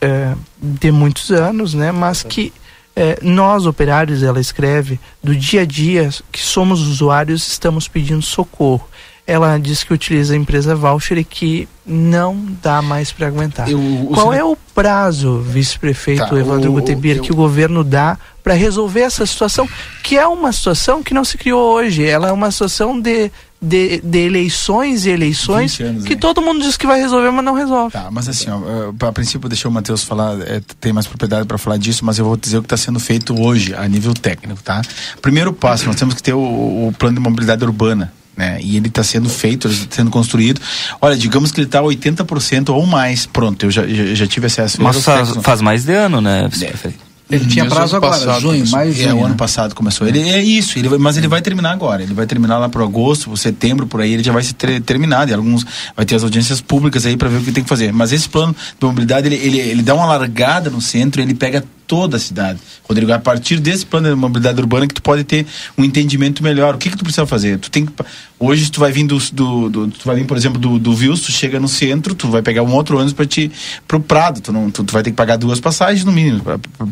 eh, 0.01 0.33
de 0.61 0.91
muitos 0.91 1.31
anos, 1.31 1.73
né, 1.73 1.93
mas 1.93 2.21
que 2.21 2.51
eh, 2.97 3.17
nós, 3.21 3.65
operários, 3.65 4.23
ela 4.23 4.41
escreve, 4.41 4.99
do 5.23 5.33
dia 5.33 5.61
a 5.61 5.65
dia, 5.65 6.09
que 6.33 6.41
somos 6.41 6.81
usuários, 6.81 7.47
estamos 7.47 7.87
pedindo 7.87 8.21
socorro 8.21 8.87
ela 9.27 9.57
diz 9.57 9.83
que 9.83 9.93
utiliza 9.93 10.33
a 10.33 10.37
empresa 10.37 10.73
voucher 10.73 11.17
e 11.17 11.23
que 11.23 11.67
não 11.85 12.47
dá 12.63 12.81
mais 12.81 13.11
para 13.11 13.27
aguentar. 13.27 13.69
Eu, 13.69 14.09
Qual 14.13 14.33
é 14.33 14.41
o 14.41 14.57
prazo, 14.73 15.39
vice-prefeito 15.41 16.29
tá, 16.29 16.39
Evandro 16.39 16.71
Gutebir, 16.71 17.19
que 17.19 17.33
o 17.33 17.35
governo 17.35 17.83
dá 17.83 18.17
para 18.41 18.53
resolver 18.53 19.01
essa 19.01 19.25
situação, 19.25 19.67
que 20.01 20.17
é 20.17 20.25
uma 20.25 20.53
situação 20.53 21.03
que 21.03 21.13
não 21.13 21.25
se 21.25 21.37
criou 21.37 21.73
hoje, 21.73 22.05
ela 22.05 22.29
é 22.29 22.31
uma 22.31 22.49
situação 22.51 22.97
de, 22.97 23.29
de, 23.61 23.99
de 23.99 24.17
eleições 24.19 25.05
e 25.05 25.09
eleições 25.09 25.77
anos, 25.81 26.05
que 26.05 26.15
né? 26.15 26.21
todo 26.21 26.41
mundo 26.41 26.61
diz 26.61 26.77
que 26.77 26.87
vai 26.87 27.01
resolver, 27.01 27.29
mas 27.29 27.43
não 27.43 27.53
resolve. 27.53 27.91
Tá, 27.91 28.07
mas 28.09 28.29
assim, 28.29 28.49
ó, 28.49 29.07
a 29.07 29.11
princípio 29.11 29.49
deixou 29.49 29.69
o 29.69 29.73
Matheus 29.73 30.05
falar, 30.05 30.39
é, 30.41 30.61
tem 30.79 30.93
mais 30.93 31.05
propriedade 31.05 31.45
para 31.45 31.57
falar 31.57 31.75
disso, 31.75 32.05
mas 32.05 32.17
eu 32.17 32.23
vou 32.23 32.37
dizer 32.37 32.59
o 32.59 32.61
que 32.61 32.67
está 32.67 32.77
sendo 32.77 32.99
feito 32.99 33.37
hoje 33.37 33.75
a 33.75 33.85
nível 33.89 34.13
técnico, 34.13 34.63
tá? 34.63 34.81
Primeiro 35.21 35.51
passo, 35.51 35.85
nós 35.85 35.97
temos 35.97 36.15
que 36.15 36.23
ter 36.23 36.33
o, 36.33 36.39
o 36.87 36.93
plano 36.97 37.17
de 37.17 37.21
mobilidade 37.21 37.65
urbana 37.65 38.13
né? 38.37 38.59
E 38.61 38.77
ele 38.77 38.87
está 38.87 39.03
sendo 39.03 39.27
feito, 39.27 39.67
está 39.67 39.95
sendo 39.95 40.11
construído. 40.11 40.61
Olha, 41.01 41.17
digamos 41.17 41.51
que 41.51 41.59
ele 41.59 41.67
está 41.67 41.81
80% 41.81 42.69
ou 42.69 42.85
mais. 42.85 43.25
Pronto, 43.25 43.65
eu 43.65 43.71
já, 43.71 43.85
já, 43.87 44.13
já 44.13 44.27
tive 44.27 44.45
acesso. 44.45 44.81
Mas 44.81 45.03
faz, 45.03 45.29
faz 45.41 45.61
mais 45.61 45.83
de 45.83 45.93
ano, 45.93 46.21
né, 46.21 46.47
vice-prefeito? 46.47 47.07
Ele 47.29 47.45
tinha 47.45 47.65
prazo 47.65 47.95
agora, 47.95 48.13
passado, 48.13 48.39
junho, 48.39 48.53
começou. 48.53 48.79
mais 48.79 48.95
junho. 48.95 49.09
É, 49.09 49.13
o 49.13 49.25
ano 49.25 49.35
passado 49.35 49.75
começou. 49.75 50.07
Ele 50.07 50.19
é 50.29 50.41
isso, 50.41 50.79
ele, 50.79 50.97
mas 50.97 51.17
ele 51.17 51.27
vai 51.27 51.41
terminar 51.41 51.71
agora. 51.71 52.01
Ele 52.01 52.13
vai 52.13 52.25
terminar 52.25 52.57
lá 52.57 52.69
para 52.69 52.81
agosto, 52.83 53.35
setembro, 53.35 53.85
por 53.85 53.99
aí, 53.99 54.13
ele 54.13 54.23
já 54.23 54.31
vai 54.31 54.41
ser 54.41 54.53
ter, 54.53 54.81
terminado. 54.81 55.29
E 55.29 55.33
alguns 55.33 55.65
vai 55.95 56.05
ter 56.05 56.15
as 56.15 56.23
audiências 56.23 56.61
públicas 56.61 57.05
aí 57.05 57.17
para 57.17 57.27
ver 57.27 57.37
o 57.37 57.43
que 57.43 57.51
tem 57.51 57.63
que 57.63 57.69
fazer. 57.69 57.91
Mas 57.91 58.13
esse 58.13 58.29
plano 58.29 58.55
de 58.79 58.85
mobilidade, 58.85 59.27
ele, 59.27 59.35
ele, 59.35 59.59
ele 59.59 59.81
dá 59.81 59.93
uma 59.93 60.05
largada 60.05 60.69
no 60.69 60.79
centro, 60.79 61.21
ele 61.21 61.33
pega 61.33 61.65
toda 61.85 62.15
a 62.15 62.19
cidade. 62.19 62.59
Rodrigo, 62.83 63.11
a 63.11 63.19
partir 63.19 63.59
desse 63.59 63.85
plano 63.85 64.09
de 64.09 64.15
mobilidade 64.15 64.59
urbana 64.59 64.87
que 64.87 64.93
tu 64.93 65.01
pode 65.01 65.25
ter 65.25 65.45
um 65.77 65.83
entendimento 65.83 66.41
melhor. 66.41 66.75
O 66.75 66.77
que 66.77 66.89
que 66.89 66.97
tu 66.97 67.03
precisa 67.03 67.25
fazer? 67.25 67.59
Tu 67.59 67.69
tem 67.69 67.85
que, 67.85 67.93
hoje 68.39 68.69
tu 68.71 68.79
vai 68.79 68.91
vir 68.91 69.05
do, 69.05 69.17
do, 69.31 69.69
do 69.69 69.87
tu 69.87 70.05
vai 70.05 70.15
vir, 70.15 70.25
por 70.25 70.37
exemplo, 70.37 70.59
do, 70.59 70.77
do 70.77 70.93
Vils, 70.93 71.21
tu 71.21 71.31
chega 71.31 71.59
no 71.59 71.67
centro, 71.67 72.13
tu 72.13 72.29
vai 72.29 72.41
pegar 72.41 72.63
um 72.63 72.71
outro 72.73 72.97
ônibus 72.97 73.13
para 73.13 73.25
te 73.25 73.51
pro 73.87 73.99
Prado, 73.99 74.41
tu 74.41 74.51
não 74.51 74.69
tu, 74.69 74.83
tu, 74.83 74.93
vai 74.93 75.03
ter 75.03 75.11
que 75.11 75.15
pagar 75.15 75.37
duas 75.37 75.59
passagens 75.59 76.03
no 76.03 76.11
mínimo 76.11 76.43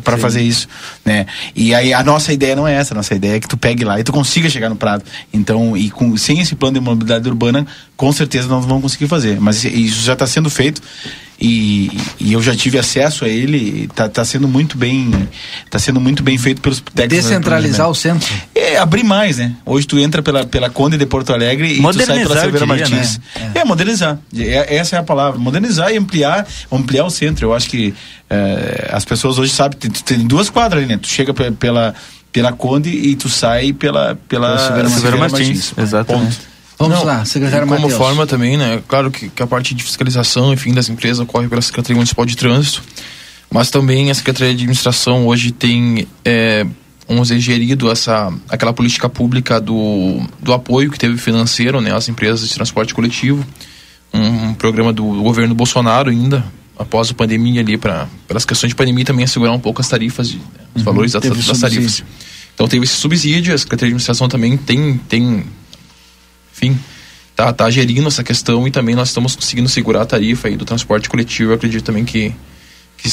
para 0.02 0.18
fazer 0.18 0.42
isso, 0.42 0.68
né? 1.04 1.26
E 1.54 1.74
aí 1.74 1.92
a 1.92 2.02
nossa 2.02 2.32
ideia 2.32 2.56
não 2.56 2.66
é 2.66 2.74
essa, 2.74 2.94
a 2.94 2.96
nossa 2.96 3.14
ideia 3.14 3.36
é 3.36 3.40
que 3.40 3.48
tu 3.48 3.56
pegue 3.56 3.84
lá 3.84 3.98
e 4.00 4.04
tu 4.04 4.12
consiga 4.12 4.50
chegar 4.50 4.68
no 4.68 4.76
Prado. 4.76 5.04
Então, 5.32 5.76
e 5.76 5.90
com 5.90 6.16
sem 6.16 6.40
esse 6.40 6.54
plano 6.54 6.74
de 6.74 6.80
mobilidade 6.80 7.28
urbana, 7.28 7.66
com 7.96 8.12
certeza 8.12 8.48
nós 8.48 8.62
não 8.62 8.68
vamos 8.68 8.82
conseguir 8.82 9.08
fazer, 9.08 9.40
mas 9.40 9.64
isso 9.64 10.02
já 10.02 10.14
está 10.14 10.26
sendo 10.26 10.50
feito 10.50 10.82
e, 11.38 11.90
e, 12.18 12.32
eu 12.32 12.42
já 12.42 12.56
tive 12.56 12.78
acesso 12.78 13.24
a 13.24 13.28
ele. 13.28 13.84
Está 13.84 14.08
tá 14.08 14.24
sendo 14.24 14.48
muito 14.48 14.78
bem 14.78 15.28
tá 15.68 15.78
sendo 15.78 16.00
muito 16.00 16.22
bem 16.22 16.38
feito 16.38 16.62
pelos 16.62 16.80
técnicos. 16.80 17.26
Descentralizar 17.26 17.90
o 17.90 17.94
centro? 17.94 18.32
É 18.54 18.78
abrir 18.78 19.02
mais 19.02 19.36
né? 19.36 19.52
Hoje 19.64 19.86
tu 19.86 19.98
entra 19.98 20.22
pela 20.22 20.46
pela 20.46 20.70
Conde 20.70 20.96
de 20.96 21.04
Porto 21.04 21.32
Alegre 21.36 21.72
e 21.72 21.82
tu 21.82 21.92
sai 22.04 22.18
pela 22.18 22.40
Severa 22.40 22.66
Martins 22.66 23.18
né? 23.18 23.52
é. 23.54 23.58
é. 23.60 23.64
modernizar 23.64 24.18
é, 24.36 24.76
essa 24.76 24.96
é 24.96 24.98
a 24.98 25.02
palavra 25.02 25.38
modernizar 25.38 25.92
e 25.92 25.96
ampliar 25.96 26.46
ampliar 26.70 27.04
o 27.04 27.10
centro 27.10 27.46
eu 27.46 27.54
acho 27.54 27.68
que 27.70 27.94
é, 28.28 28.90
as 28.92 29.04
pessoas 29.04 29.38
hoje 29.38 29.52
sabem 29.52 29.78
tem, 29.78 29.90
tem 29.90 30.26
duas 30.26 30.50
quadras 30.50 30.82
ali 30.82 30.92
né 30.92 30.98
tu 31.00 31.08
chega 31.08 31.32
pela 31.32 31.94
pela 32.32 32.52
Conde 32.52 32.90
e 32.90 33.14
tu 33.16 33.28
sai 33.28 33.72
pela 33.72 34.18
pela 34.28 34.58
Severa, 34.58 34.88
Severa 34.88 35.16
Martins, 35.16 35.48
Martins. 35.48 35.78
exatamente 35.78 36.36
Ponto. 36.36 36.56
Vamos 36.78 36.98
Não, 36.98 37.04
lá, 37.06 37.24
secretário 37.24 37.66
Como 37.66 37.80
Mateus. 37.80 37.98
forma 37.98 38.26
também, 38.26 38.56
né? 38.56 38.82
Claro 38.86 39.10
que, 39.10 39.30
que, 39.30 39.42
a 39.42 39.46
parte 39.46 39.74
de 39.74 39.82
fiscalização, 39.82 40.52
enfim, 40.52 40.74
das 40.74 40.88
empresas 40.88 41.20
ocorre 41.20 41.48
pela 41.48 41.62
Secretaria 41.62 41.96
Municipal 41.96 42.26
de 42.26 42.36
Trânsito, 42.36 42.82
mas 43.50 43.70
também 43.70 44.10
a 44.10 44.14
Secretaria 44.14 44.54
de 44.54 44.60
Administração 44.60 45.26
hoje 45.26 45.52
tem, 45.52 46.06
é, 46.24 46.66
vamos 47.08 47.28
dizer, 47.28 47.40
gerido 47.40 47.90
essa, 47.90 48.32
aquela 48.48 48.72
política 48.72 49.08
pública 49.08 49.60
do, 49.60 50.20
do 50.40 50.52
apoio 50.52 50.90
que 50.90 50.98
teve 50.98 51.16
financeiro, 51.16 51.80
né? 51.80 51.94
Às 51.94 52.08
empresas 52.08 52.48
de 52.48 52.54
transporte 52.54 52.94
coletivo, 52.94 53.46
um, 54.12 54.48
um 54.48 54.54
programa 54.54 54.92
do 54.92 55.04
governo 55.22 55.54
Bolsonaro 55.54 56.10
ainda, 56.10 56.44
após 56.78 57.10
a 57.10 57.14
pandemia 57.14 57.60
ali, 57.60 57.78
para 57.78 58.08
pelas 58.26 58.44
questões 58.44 58.70
de 58.70 58.74
pandemia 58.74 59.04
também 59.04 59.24
assegurar 59.24 59.54
um 59.54 59.60
pouco 59.60 59.80
as 59.80 59.88
tarifas, 59.88 60.28
de, 60.28 60.36
os 60.36 60.42
uhum, 60.76 60.82
valores 60.82 61.12
das, 61.12 61.22
das 61.22 61.60
tarifas. 61.60 62.02
Então 62.54 62.66
teve 62.66 62.84
esse 62.84 62.94
subsídio, 62.94 63.54
a 63.54 63.58
Secretaria 63.58 63.90
de 63.90 63.94
Administração 63.94 64.28
também 64.28 64.56
tem, 64.56 64.96
tem 64.96 65.44
enfim, 66.52 66.78
tá, 67.36 67.52
tá 67.52 67.70
gerindo 67.70 68.08
essa 68.08 68.24
questão 68.24 68.66
e 68.66 68.70
também 68.70 68.94
nós 68.94 69.08
estamos 69.08 69.36
conseguindo 69.36 69.68
segurar 69.68 70.02
a 70.02 70.06
tarifa 70.06 70.48
aí 70.48 70.56
do 70.56 70.64
transporte 70.64 71.08
coletivo. 71.08 71.50
Eu 71.50 71.54
acredito 71.54 71.84
também 71.84 72.04
que, 72.04 72.34
que 72.96 73.08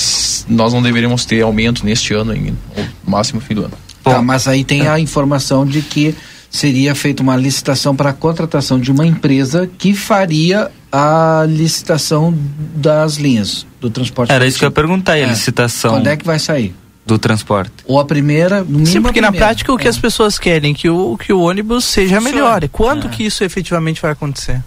nós 0.48 0.74
não 0.74 0.82
deveríamos 0.82 1.26
ter 1.26 1.42
aumento 1.42 1.86
neste 1.86 2.14
ano, 2.14 2.36
em, 2.36 2.58
ou 2.76 2.86
máximo 3.06 3.42
fim 3.42 3.56
do 3.56 3.66
ano. 3.66 3.78
Tá, 4.04 4.22
mas 4.22 4.48
aí 4.48 4.64
tem 4.64 4.86
é. 4.86 4.90
a 4.90 5.00
informação 5.00 5.66
de 5.66 5.82
que 5.82 6.16
seria 6.50 6.94
feita 6.94 7.24
uma 7.24 7.36
licitação 7.36 7.96
para 7.96 8.12
a 8.12 8.14
contratação 8.14 8.80
de 8.80 8.92
uma 8.92 9.06
empresa 9.06 9.70
que 9.78 9.96
faria 9.96 10.70
a 10.92 11.46
licitação 11.48 12.38
das 12.76 13.16
linhas 13.16 13.66
do 13.82 13.90
transporte. 13.90 14.32
Era 14.32 14.46
isso 14.46 14.60
que 14.60 14.66
eu 14.66 14.68
ia 14.68 14.72
perguntar, 14.72 15.18
é. 15.18 15.24
a 15.24 15.28
licitação. 15.28 15.92
Quando 15.92 16.08
é 16.08 16.18
que 16.18 16.26
vai 16.26 16.40
sair? 16.40 16.76
do 17.06 17.20
transporte. 17.20 17.72
Ou 17.86 18.00
a 18.00 18.06
primeira, 18.06 18.62
no 18.62 18.80
mínimo 18.80 18.88
Sim, 18.88 19.02
porque 19.02 19.20
na 19.20 19.32
prática 19.32 19.74
o 19.74 19.78
que 19.78 19.88
é. 19.88 19.90
as 19.90 19.98
pessoas 19.98 20.40
querem 20.40 20.74
que 20.74 20.90
o 20.90 21.18
que 21.18 21.34
o 21.34 21.42
ônibus 21.42 21.86
seja 21.86 22.22
melhor. 22.22 22.68
Quando 22.70 23.08
é. 23.08 23.10
que 23.10 23.24
isso 23.24 23.44
efetivamente 23.44 24.02
vai 24.02 24.12
acontecer? 24.12 24.64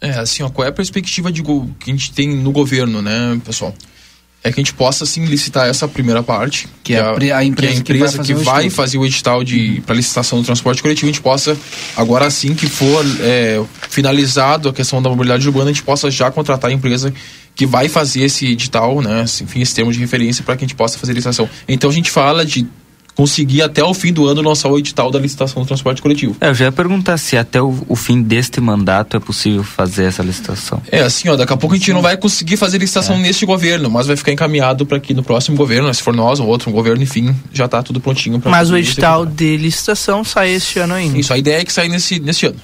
É, 0.00 0.10
assim, 0.10 0.42
ó, 0.42 0.48
qual 0.48 0.66
é 0.66 0.68
a 0.68 0.72
perspectiva 0.72 1.30
de 1.30 1.42
que 1.42 1.90
a 1.90 1.90
gente 1.90 2.12
tem 2.12 2.36
no 2.36 2.50
governo, 2.52 3.02
né, 3.02 3.40
pessoal? 3.44 3.74
É 4.44 4.50
que 4.50 4.60
a 4.60 4.62
gente 4.62 4.74
possa 4.74 5.06
sim 5.06 5.24
licitar 5.24 5.68
essa 5.68 5.86
primeira 5.86 6.22
parte, 6.22 6.68
que, 6.82 6.94
é 6.94 7.00
a, 7.00 7.10
a, 7.38 7.44
empresa, 7.44 7.54
que, 7.54 7.64
é 7.64 7.68
a 7.68 7.74
empresa 7.74 7.82
que 7.82 7.94
vai 7.94 8.08
fazer, 8.08 8.22
que 8.22 8.34
o, 8.34 8.44
vai 8.44 8.70
fazer 8.70 8.98
o 8.98 9.06
edital 9.06 9.44
de 9.44 9.80
para 9.86 9.94
licitação 9.94 10.40
do 10.40 10.44
transporte 10.44 10.82
coletivo, 10.82 11.06
a 11.06 11.12
gente 11.12 11.22
possa 11.22 11.56
agora 11.96 12.26
assim 12.26 12.52
que 12.52 12.66
for 12.66 13.04
é, 13.20 13.62
finalizado 13.88 14.68
a 14.68 14.72
questão 14.72 15.00
da 15.00 15.08
mobilidade 15.08 15.46
urbana, 15.46 15.70
a 15.70 15.72
gente 15.72 15.84
possa 15.84 16.10
já 16.10 16.30
contratar 16.30 16.70
a 16.70 16.74
empresa 16.74 17.14
que 17.54 17.66
vai 17.66 17.88
fazer 17.88 18.22
esse 18.22 18.46
edital, 18.46 19.00
né? 19.00 19.24
Enfim, 19.42 19.60
esse 19.60 19.74
termo 19.74 19.92
de 19.92 19.98
referência 19.98 20.42
para 20.42 20.56
que 20.56 20.64
a 20.64 20.66
gente 20.66 20.76
possa 20.76 20.98
fazer 20.98 21.12
a 21.12 21.14
licitação. 21.14 21.48
Então 21.68 21.90
a 21.90 21.92
gente 21.92 22.10
fala 22.10 22.44
de 22.44 22.66
conseguir 23.14 23.62
até 23.62 23.82
o 23.84 23.92
fim 23.92 24.12
do 24.12 24.26
ano 24.26 24.40
lançar 24.40 24.70
o 24.70 24.78
edital 24.78 25.10
da 25.10 25.18
licitação 25.18 25.62
do 25.62 25.66
transporte 25.66 26.00
coletivo. 26.00 26.36
É, 26.40 26.48
eu 26.48 26.54
já 26.54 26.66
ia 26.66 26.72
perguntar 26.72 27.18
se 27.18 27.36
até 27.36 27.60
o, 27.60 27.84
o, 27.88 27.94
fim 27.94 28.22
deste 28.22 28.60
mandato 28.60 29.16
é 29.16 29.20
possível 29.20 29.62
fazer 29.62 30.04
essa 30.04 30.22
licitação. 30.22 30.82
É, 30.90 31.02
assim, 31.02 31.28
ó, 31.28 31.36
daqui 31.36 31.52
a 31.52 31.56
pouco 31.56 31.74
a 31.74 31.78
gente 31.78 31.92
não 31.92 32.02
vai 32.02 32.16
conseguir 32.16 32.56
fazer 32.56 32.78
licitação 32.78 33.16
é. 33.16 33.18
neste 33.18 33.44
governo, 33.44 33.90
mas 33.90 34.06
vai 34.06 34.16
ficar 34.16 34.32
encaminhado 34.32 34.86
para 34.86 34.98
que 34.98 35.12
no 35.12 35.22
próximo 35.22 35.56
governo, 35.56 35.88
né, 35.88 35.92
se 35.92 36.02
for 36.02 36.14
nós 36.14 36.40
ou 36.40 36.46
outro 36.46 36.70
governo, 36.70 37.02
enfim, 37.02 37.34
já 37.52 37.66
está 37.66 37.82
tudo 37.82 38.00
prontinho 38.00 38.40
para 38.40 38.50
Mas 38.50 38.70
o 38.70 38.76
edital 38.76 39.26
de 39.26 39.56
licitação 39.56 40.24
sai 40.24 40.50
este 40.52 40.78
ano 40.78 40.94
ainda. 40.94 41.18
Isso, 41.18 41.32
a 41.32 41.38
ideia 41.38 41.60
é 41.60 41.64
que 41.64 41.72
saia 41.72 41.88
nesse, 41.88 42.18
nesse 42.18 42.46
ano. 42.46 42.56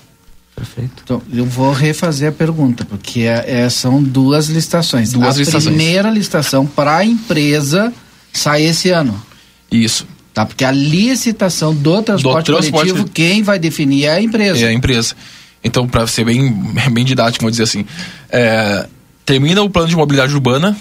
Perfeito. 0.57 1.03
Então, 1.05 1.23
eu 1.33 1.45
vou 1.45 1.73
refazer 1.73 2.31
a 2.31 2.33
pergunta, 2.33 2.85
porque 2.85 3.21
é, 3.21 3.61
é 3.63 3.71
são 3.71 4.03
duas 4.03 4.49
licitações. 4.49 5.13
Duas 5.13 5.37
a 5.37 5.39
licitações. 5.39 5.77
primeira 5.77 6.11
licitação 6.11 6.67
para 6.67 6.97
a 6.97 7.05
empresa 7.05 7.93
sai 8.33 8.65
esse 8.65 8.91
ano. 8.91 9.23
Isso. 9.71 10.05
Tá, 10.33 10.47
porque 10.47 10.65
a 10.65 10.71
licitação 10.71 11.75
do 11.75 12.03
transporte, 12.03 12.47
do 12.47 12.53
transporte 12.55 12.91
coletivo, 12.93 13.11
quem 13.13 13.43
vai 13.43 13.59
definir 13.59 14.05
é 14.05 14.13
a 14.13 14.23
empresa. 14.23 14.65
É 14.65 14.69
a 14.69 14.73
empresa. 14.73 15.15
Então, 15.65 15.89
para 15.89 16.07
ser 16.07 16.25
bem, 16.25 16.53
bem 16.93 17.05
didático, 17.05 17.43
vou 17.43 17.51
dizer 17.51 17.65
assim, 17.65 17.85
é, 18.31 18.87
termina 19.25 19.63
o 19.63 19.71
plano 19.71 19.89
de 19.89 19.97
mobilidade 19.97 20.33
urbana, 20.33 20.77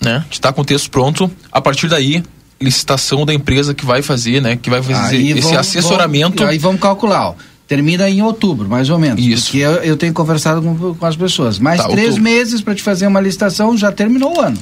né? 0.00 0.24
Está 0.30 0.52
com 0.52 0.62
o 0.62 0.64
texto 0.64 0.90
pronto. 0.90 1.30
A 1.52 1.60
partir 1.60 1.88
daí, 1.88 2.22
licitação 2.60 3.26
da 3.26 3.34
empresa 3.34 3.74
que 3.74 3.84
vai 3.84 4.00
fazer, 4.00 4.40
né? 4.40 4.56
Que 4.56 4.70
vai 4.70 4.82
fazer 4.82 5.16
aí 5.16 5.30
esse 5.32 5.42
vamos, 5.42 5.58
assessoramento. 5.58 6.38
Vamos, 6.38 6.52
aí 6.52 6.58
vamos 6.58 6.80
calcular, 6.80 7.28
ó 7.28 7.34
termina 7.66 8.08
em 8.08 8.22
outubro, 8.22 8.68
mais 8.68 8.90
ou 8.90 8.98
menos. 8.98 9.24
Isso. 9.24 9.44
Porque 9.44 9.58
eu, 9.58 9.72
eu 9.76 9.96
tenho 9.96 10.12
conversado 10.12 10.60
com, 10.62 10.94
com, 10.94 11.06
as 11.06 11.16
pessoas. 11.16 11.58
Mais 11.58 11.80
tá, 11.80 11.88
três 11.88 12.10
outubro. 12.10 12.24
meses 12.24 12.60
para 12.60 12.74
te 12.74 12.82
fazer 12.82 13.06
uma 13.06 13.20
licitação, 13.20 13.76
já 13.76 13.90
terminou 13.90 14.36
o 14.36 14.40
ano. 14.40 14.58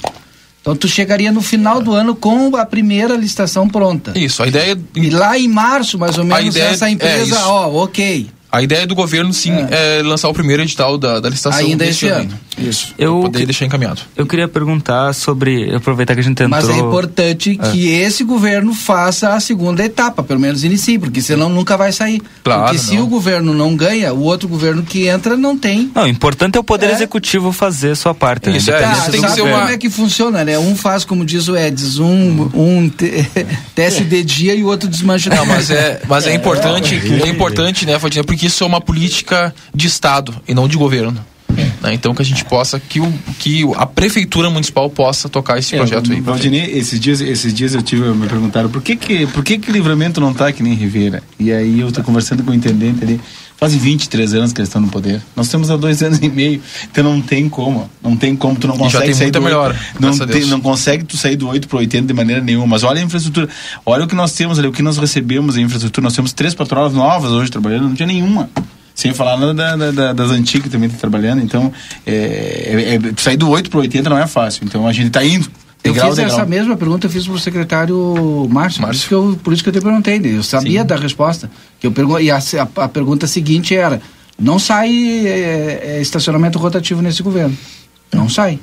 Então 0.62 0.76
tu 0.76 0.86
chegaria 0.86 1.32
no 1.32 1.42
final 1.42 1.82
do 1.82 1.92
ano 1.92 2.14
com 2.14 2.56
a 2.56 2.64
primeira 2.64 3.16
licitação 3.16 3.68
pronta. 3.68 4.16
Isso, 4.16 4.42
a 4.44 4.46
ideia. 4.46 4.78
E 4.94 5.10
lá 5.10 5.36
em 5.36 5.48
março, 5.48 5.98
mais 5.98 6.16
ou 6.16 6.24
menos, 6.24 6.54
essa 6.54 6.88
é 6.88 6.92
empresa, 6.92 7.36
é 7.36 7.44
ó, 7.44 7.82
ok. 7.82 8.30
A 8.52 8.60
ideia 8.60 8.86
do 8.86 8.94
governo, 8.94 9.32
sim, 9.32 9.50
é, 9.50 10.00
é 10.00 10.02
lançar 10.02 10.28
o 10.28 10.34
primeiro 10.34 10.62
edital 10.62 10.98
da, 10.98 11.18
da 11.18 11.30
licitação 11.30 11.58
Ainda 11.58 11.86
esse 11.86 12.06
ano. 12.06 12.20
ano. 12.20 12.40
Isso. 12.58 12.94
Eu 12.98 13.20
poder 13.22 13.46
deixar 13.46 13.64
encaminhado. 13.64 14.02
Eu 14.14 14.26
queria 14.26 14.46
perguntar 14.46 15.14
sobre. 15.14 15.74
Aproveitar 15.74 16.12
que 16.12 16.20
a 16.20 16.22
gente 16.22 16.32
entrou. 16.32 16.50
Mas 16.50 16.68
é 16.68 16.76
importante 16.76 17.58
é. 17.58 17.70
que 17.70 17.88
esse 17.88 18.22
governo 18.24 18.74
faça 18.74 19.30
a 19.30 19.40
segunda 19.40 19.82
etapa, 19.82 20.22
pelo 20.22 20.38
menos 20.38 20.62
inicie, 20.64 20.98
porque 20.98 21.22
senão 21.22 21.48
nunca 21.48 21.78
vai 21.78 21.92
sair. 21.92 22.20
Claro. 22.44 22.64
Porque 22.64 22.78
se 22.78 22.96
não. 22.96 23.04
o 23.04 23.06
governo 23.06 23.54
não 23.54 23.74
ganha, 23.74 24.12
o 24.12 24.20
outro 24.20 24.46
governo 24.48 24.82
que 24.82 25.08
entra 25.08 25.34
não 25.34 25.56
tem. 25.56 25.90
Não, 25.94 26.04
o 26.04 26.08
importante 26.08 26.56
é 26.56 26.60
o 26.60 26.64
Poder 26.64 26.90
é. 26.90 26.92
Executivo 26.92 27.52
fazer 27.52 27.92
a 27.92 27.96
sua 27.96 28.14
parte. 28.14 28.50
Né? 28.50 28.58
Isso, 28.58 28.70
né? 28.70 28.84
é, 28.84 28.92
isso 28.92 29.10
tem 29.10 29.22
que 29.22 29.30
ser 29.30 29.42
uma... 29.42 29.60
como 29.60 29.72
é 29.72 29.78
que 29.78 29.88
funciona, 29.88 30.44
né? 30.44 30.58
Um 30.58 30.76
faz, 30.76 31.06
como 31.06 31.24
diz 31.24 31.48
o 31.48 31.56
Edis, 31.56 31.98
um, 31.98 32.50
um 32.52 32.88
te... 32.90 33.26
teste 33.74 34.04
de 34.04 34.22
dia 34.22 34.54
e 34.54 34.62
o 34.62 34.66
outro 34.66 34.88
desmancha. 34.88 35.30
Não, 35.30 35.46
mas 35.46 35.70
é, 35.70 36.02
mas 36.06 36.26
é, 36.26 36.32
é 36.32 36.34
importante, 36.34 36.94
é 36.94 37.28
importante, 37.28 37.86
né, 37.86 37.98
Fadinha, 37.98 38.22
porque 38.22 38.41
isso 38.46 38.64
é 38.64 38.66
uma 38.66 38.80
política 38.80 39.54
de 39.74 39.86
Estado 39.86 40.34
e 40.46 40.54
não 40.54 40.68
de 40.68 40.76
governo. 40.76 41.24
Né? 41.82 41.92
Então 41.94 42.14
que 42.14 42.22
a 42.22 42.24
gente 42.24 42.44
possa, 42.44 42.78
que, 42.80 43.00
o, 43.00 43.12
que 43.38 43.64
a 43.76 43.84
prefeitura 43.84 44.48
municipal 44.48 44.88
possa 44.88 45.28
tocar 45.28 45.58
esse 45.58 45.74
é, 45.74 45.78
projeto 45.78 46.12
aí. 46.12 46.20
Valdinei, 46.20 46.70
esses 46.78 46.98
dias, 46.98 47.20
esses 47.20 47.52
dias 47.52 47.74
eu 47.74 47.82
tive, 47.82 48.08
me 48.10 48.28
perguntaram 48.28 48.70
por 48.70 48.80
que 48.80 48.96
que, 48.96 49.26
por 49.26 49.44
que 49.44 49.58
que 49.58 49.70
livramento 49.70 50.20
não 50.20 50.30
está 50.30 50.48
aqui 50.48 50.62
nem 50.62 50.74
Ribeira? 50.74 51.22
E 51.38 51.52
aí 51.52 51.80
eu 51.80 51.88
estou 51.88 52.02
conversando 52.04 52.42
com 52.42 52.52
o 52.52 52.54
intendente 52.54 53.02
ali, 53.02 53.20
fazem 53.62 53.78
23 53.78 54.34
anos 54.34 54.52
que 54.52 54.60
eles 54.60 54.68
estão 54.68 54.82
no 54.82 54.88
poder. 54.88 55.22
Nós 55.36 55.48
temos 55.48 55.70
há 55.70 55.76
dois 55.76 56.02
anos 56.02 56.18
e 56.20 56.28
meio, 56.28 56.60
então 56.90 57.04
não 57.04 57.22
tem 57.22 57.48
como, 57.48 57.88
não 58.02 58.16
tem 58.16 58.34
como, 58.34 58.56
tu 58.56 58.66
não 58.66 58.76
consegue 58.76 59.14
sair 59.14 59.30
do 59.30 59.40
melhor, 59.40 59.76
não, 60.00 60.18
tem, 60.18 60.44
não 60.46 60.60
consegue 60.60 61.04
tu 61.04 61.16
sair 61.16 61.36
do 61.36 61.46
8 61.46 61.68
para 61.68 61.78
80 61.78 62.08
de 62.08 62.12
maneira 62.12 62.42
nenhuma, 62.42 62.66
mas 62.66 62.82
olha 62.82 63.00
a 63.00 63.04
infraestrutura, 63.04 63.48
olha 63.86 64.02
o 64.02 64.08
que 64.08 64.16
nós 64.16 64.32
temos 64.32 64.58
ali, 64.58 64.66
o 64.66 64.72
que 64.72 64.82
nós 64.82 64.98
recebemos 64.98 65.56
em 65.56 65.62
infraestrutura, 65.62 66.02
nós 66.02 66.14
temos 66.14 66.32
três 66.32 66.54
patroas 66.54 66.92
novas 66.92 67.30
hoje 67.30 67.52
trabalhando, 67.52 67.84
não 67.84 67.94
tinha 67.94 68.08
nenhuma. 68.08 68.50
Sem 68.94 69.14
falar 69.14 69.36
da, 69.36 69.76
da, 69.76 69.90
da, 69.90 70.12
das 70.12 70.30
antigas 70.32 70.64
que 70.64 70.68
também 70.68 70.86
está 70.86 70.98
trabalhando. 70.98 71.40
Então, 71.42 71.72
é, 72.04 72.12
é, 72.12 72.94
é, 72.96 73.00
sair 73.16 73.38
do 73.38 73.48
8 73.48 73.70
para 73.70 73.80
80 73.80 74.10
não 74.10 74.18
é 74.18 74.26
fácil. 74.26 74.64
Então, 74.66 74.86
a 74.86 74.92
gente 74.92 75.06
está 75.06 75.24
indo. 75.24 75.50
Eu 75.84 75.94
fiz 75.94 76.14
degrau. 76.14 76.36
essa 76.36 76.46
mesma 76.46 76.76
pergunta, 76.76 77.06
eu 77.06 77.10
fiz 77.10 77.26
para 77.26 77.34
o 77.34 77.38
secretário 77.38 78.46
Márcio, 78.48 78.82
Márcio. 78.82 78.82
Por, 78.82 78.92
isso 78.94 79.08
que 79.08 79.14
eu, 79.14 79.40
por 79.42 79.52
isso 79.52 79.62
que 79.62 79.68
eu 79.68 79.72
te 79.72 79.80
perguntei. 79.80 80.20
Eu 80.24 80.42
sabia 80.42 80.82
Sim. 80.82 80.86
da 80.86 80.96
resposta. 80.96 81.50
Que 81.80 81.86
eu 81.86 81.92
pergun 81.92 82.20
e 82.20 82.30
a, 82.30 82.38
a, 82.38 82.84
a, 82.84 82.88
pergunta 82.88 83.26
seguinte 83.26 83.74
era: 83.74 84.00
Não 84.38 84.58
sai 84.58 84.90
é, 85.26 85.80
é, 85.84 86.00
estacionamento 86.00 86.58
rotativo 86.58 87.02
nesse 87.02 87.22
governo. 87.22 87.56
Não 88.12 88.28
sai. 88.28 88.60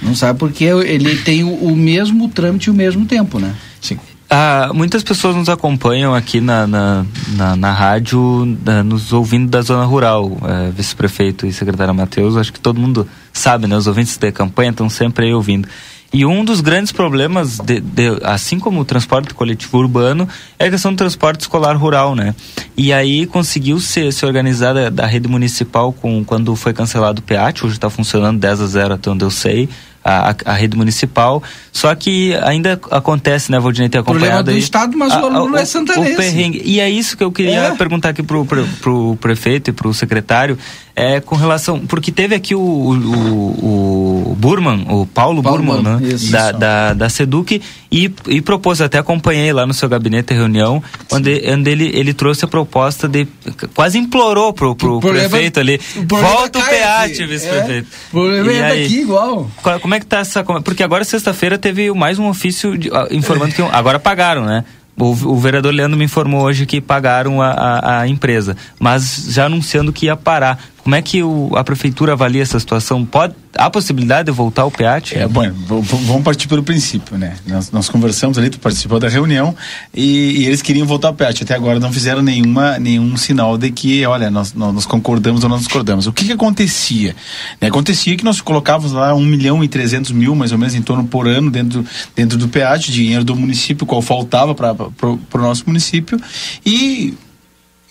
Não 0.00 0.14
sai 0.14 0.32
porque 0.32 0.64
ele 0.64 1.16
tem 1.16 1.42
o, 1.44 1.52
o 1.52 1.76
mesmo 1.76 2.28
trâmite 2.28 2.68
e 2.68 2.70
o 2.70 2.74
mesmo 2.74 3.04
tempo, 3.04 3.38
né? 3.38 3.54
Sim. 3.80 3.98
Ah, 4.34 4.70
muitas 4.72 5.02
pessoas 5.02 5.36
nos 5.36 5.50
acompanham 5.50 6.14
aqui 6.14 6.40
na, 6.40 6.66
na, 6.66 7.04
na, 7.36 7.54
na 7.54 7.70
rádio, 7.70 8.56
na, 8.64 8.82
nos 8.82 9.12
ouvindo 9.12 9.50
da 9.50 9.60
zona 9.60 9.84
rural, 9.84 10.38
é, 10.44 10.70
vice-prefeito 10.70 11.46
e 11.46 11.52
secretário 11.52 11.94
Matheus. 11.94 12.34
Acho 12.38 12.50
que 12.50 12.58
todo 12.58 12.80
mundo 12.80 13.06
sabe, 13.30 13.66
né? 13.66 13.76
Os 13.76 13.86
ouvintes 13.86 14.16
da 14.16 14.32
campanha 14.32 14.70
estão 14.70 14.88
sempre 14.88 15.26
aí 15.26 15.34
ouvindo. 15.34 15.68
E 16.12 16.26
um 16.26 16.44
dos 16.44 16.60
grandes 16.60 16.92
problemas, 16.92 17.58
de, 17.58 17.80
de, 17.80 18.18
assim 18.22 18.58
como 18.58 18.80
o 18.80 18.84
transporte 18.84 19.32
coletivo 19.32 19.78
urbano, 19.78 20.28
é 20.58 20.66
a 20.66 20.70
questão 20.70 20.92
do 20.92 20.98
transporte 20.98 21.40
escolar 21.40 21.74
rural, 21.74 22.14
né? 22.14 22.34
E 22.76 22.92
aí 22.92 23.26
conseguiu 23.26 23.80
se, 23.80 24.12
se 24.12 24.26
organizar 24.26 24.74
da, 24.74 24.90
da 24.90 25.06
rede 25.06 25.26
municipal 25.26 25.90
com, 25.92 26.22
quando 26.22 26.54
foi 26.54 26.74
cancelado 26.74 27.20
o 27.20 27.22
PEAT, 27.22 27.64
hoje 27.64 27.76
está 27.76 27.88
funcionando 27.88 28.38
10 28.38 28.60
a 28.60 28.66
0 28.66 28.94
até 28.94 29.10
onde 29.10 29.24
eu 29.24 29.30
sei, 29.30 29.70
a, 30.04 30.34
a, 30.44 30.52
rede 30.52 30.76
municipal. 30.76 31.42
Só 31.72 31.94
que 31.94 32.34
ainda 32.42 32.78
acontece, 32.90 33.50
né, 33.50 33.58
Valdinei, 33.58 33.88
ter 33.88 33.98
acompanhado 33.98 34.26
Problema 34.28 34.42
do 34.42 34.50
aí, 34.50 34.58
Estado, 34.58 34.96
mas 34.96 35.12
a, 35.12 35.22
o 35.22 35.26
aluno 35.26 35.56
é 35.56 35.64
santanense. 35.64 36.12
O 36.12 36.16
perrengue. 36.16 36.62
E 36.64 36.80
é 36.80 36.90
isso 36.90 37.16
que 37.16 37.24
eu 37.24 37.32
queria 37.32 37.68
é. 37.68 37.74
perguntar 37.74 38.10
aqui 38.10 38.22
pro, 38.22 38.44
pro, 38.44 38.66
pro 38.80 39.16
prefeito 39.20 39.70
e 39.70 39.72
pro 39.72 39.94
secretário, 39.94 40.58
é 40.94 41.20
com 41.20 41.36
relação, 41.36 41.80
porque 41.86 42.12
teve 42.12 42.34
aqui 42.34 42.54
o, 42.54 42.60
o, 42.60 44.32
o 44.32 44.36
Burman, 44.38 44.86
o 44.88 45.06
Paulo, 45.06 45.42
Paulo 45.42 45.62
Burman, 45.62 45.82
né, 45.82 46.08
isso. 46.08 46.30
Da, 46.30 46.52
da, 46.52 46.92
da 46.94 47.08
Seduc, 47.08 47.60
e, 47.90 48.12
e 48.28 48.40
propôs, 48.40 48.80
até 48.80 48.98
acompanhei 48.98 49.52
lá 49.52 49.66
no 49.66 49.72
seu 49.72 49.88
gabinete 49.88 50.32
a 50.32 50.36
reunião, 50.36 50.82
onde, 51.10 51.42
onde 51.50 51.70
ele, 51.70 51.90
ele 51.94 52.12
trouxe 52.12 52.44
a 52.44 52.48
proposta 52.48 53.08
de, 53.08 53.26
quase 53.74 53.98
implorou 53.98 54.52
pro, 54.52 54.74
pro 54.76 55.00
prefeito 55.00 55.60
ali, 55.60 55.80
volta 56.06 56.58
o 56.58 56.62
PEAT, 56.62 57.26
vice-prefeito. 57.26 57.88
É, 57.88 58.08
o 58.08 58.10
problema 58.10 58.52
é 58.52 58.82
daqui 58.82 59.00
igual. 59.00 59.50
Qual, 59.62 59.80
como 59.80 59.94
é 59.94 60.00
que 60.00 60.06
tá 60.06 60.18
essa. 60.18 60.44
Porque 60.44 60.82
agora, 60.82 61.04
sexta-feira, 61.04 61.58
teve 61.58 61.92
mais 61.92 62.18
um 62.18 62.28
ofício 62.28 62.76
de, 62.76 62.88
uh, 62.88 63.08
informando 63.10 63.54
que. 63.54 63.62
Agora 63.62 63.98
pagaram, 63.98 64.44
né? 64.44 64.64
O, 64.96 65.06
o, 65.06 65.36
vereador 65.36 65.72
Leandro 65.72 65.96
me 65.98 66.04
informou 66.04 66.42
hoje 66.42 66.66
que 66.66 66.80
pagaram 66.80 67.40
a, 67.40 67.50
a, 67.50 68.00
a, 68.00 68.08
empresa, 68.08 68.56
mas 68.78 69.26
já 69.30 69.46
anunciando 69.46 69.92
que 69.92 70.06
ia 70.06 70.16
parar. 70.16 70.62
Como 70.82 70.96
é 70.96 71.02
que 71.02 71.22
o, 71.22 71.52
a 71.54 71.62
prefeitura 71.62 72.12
avalia 72.12 72.42
essa 72.42 72.58
situação? 72.58 73.04
Pode, 73.04 73.34
há 73.56 73.70
possibilidade 73.70 74.26
de 74.26 74.32
voltar 74.32 74.62
ao 74.62 74.70
PEAT? 74.70 75.16
É, 75.16 75.28
bom, 75.28 75.48
vamos 75.80 76.22
partir 76.24 76.48
pelo 76.48 76.62
princípio, 76.62 77.16
né? 77.16 77.36
Nós, 77.46 77.70
nós 77.70 77.88
conversamos 77.88 78.36
ali, 78.36 78.50
tu 78.50 78.58
participou 78.58 78.98
da 78.98 79.08
reunião 79.08 79.54
e, 79.94 80.40
e, 80.40 80.46
eles 80.46 80.60
queriam 80.60 80.84
voltar 80.84 81.08
ao 81.08 81.14
PEAT. 81.14 81.44
Até 81.44 81.54
agora 81.54 81.78
não 81.78 81.92
fizeram 81.92 82.20
nenhuma, 82.20 82.80
nenhum 82.80 83.16
sinal 83.16 83.56
de 83.56 83.70
que, 83.70 84.04
olha, 84.06 84.28
nós, 84.28 84.54
nós, 84.54 84.74
nós 84.74 84.86
concordamos 84.86 85.44
ou 85.44 85.48
não 85.48 85.58
discordamos. 85.58 86.08
O 86.08 86.12
que 86.12 86.24
que 86.24 86.32
acontecia? 86.32 87.14
Né? 87.60 87.68
Acontecia 87.68 88.16
que 88.16 88.24
nós 88.24 88.40
colocávamos 88.40 88.90
lá 88.90 89.14
um 89.14 89.24
milhão 89.24 89.62
e 89.62 89.68
trezentos 89.68 90.10
mil, 90.10 90.34
mais 90.34 90.50
ou 90.50 90.58
menos, 90.58 90.74
em 90.74 90.82
torno 90.82 91.04
por 91.04 91.28
ano 91.28 91.48
dentro, 91.48 91.84
dentro 92.16 92.36
do 92.36 92.48
PEAT, 92.48 92.90
dinheiro 92.90 93.22
do 93.22 93.36
município, 93.36 93.86
qual 93.86 94.02
faltava 94.02 94.52
para 94.52 94.72
o 95.08 95.38
nosso 95.38 95.62
município 95.64 96.20
e 96.66 97.14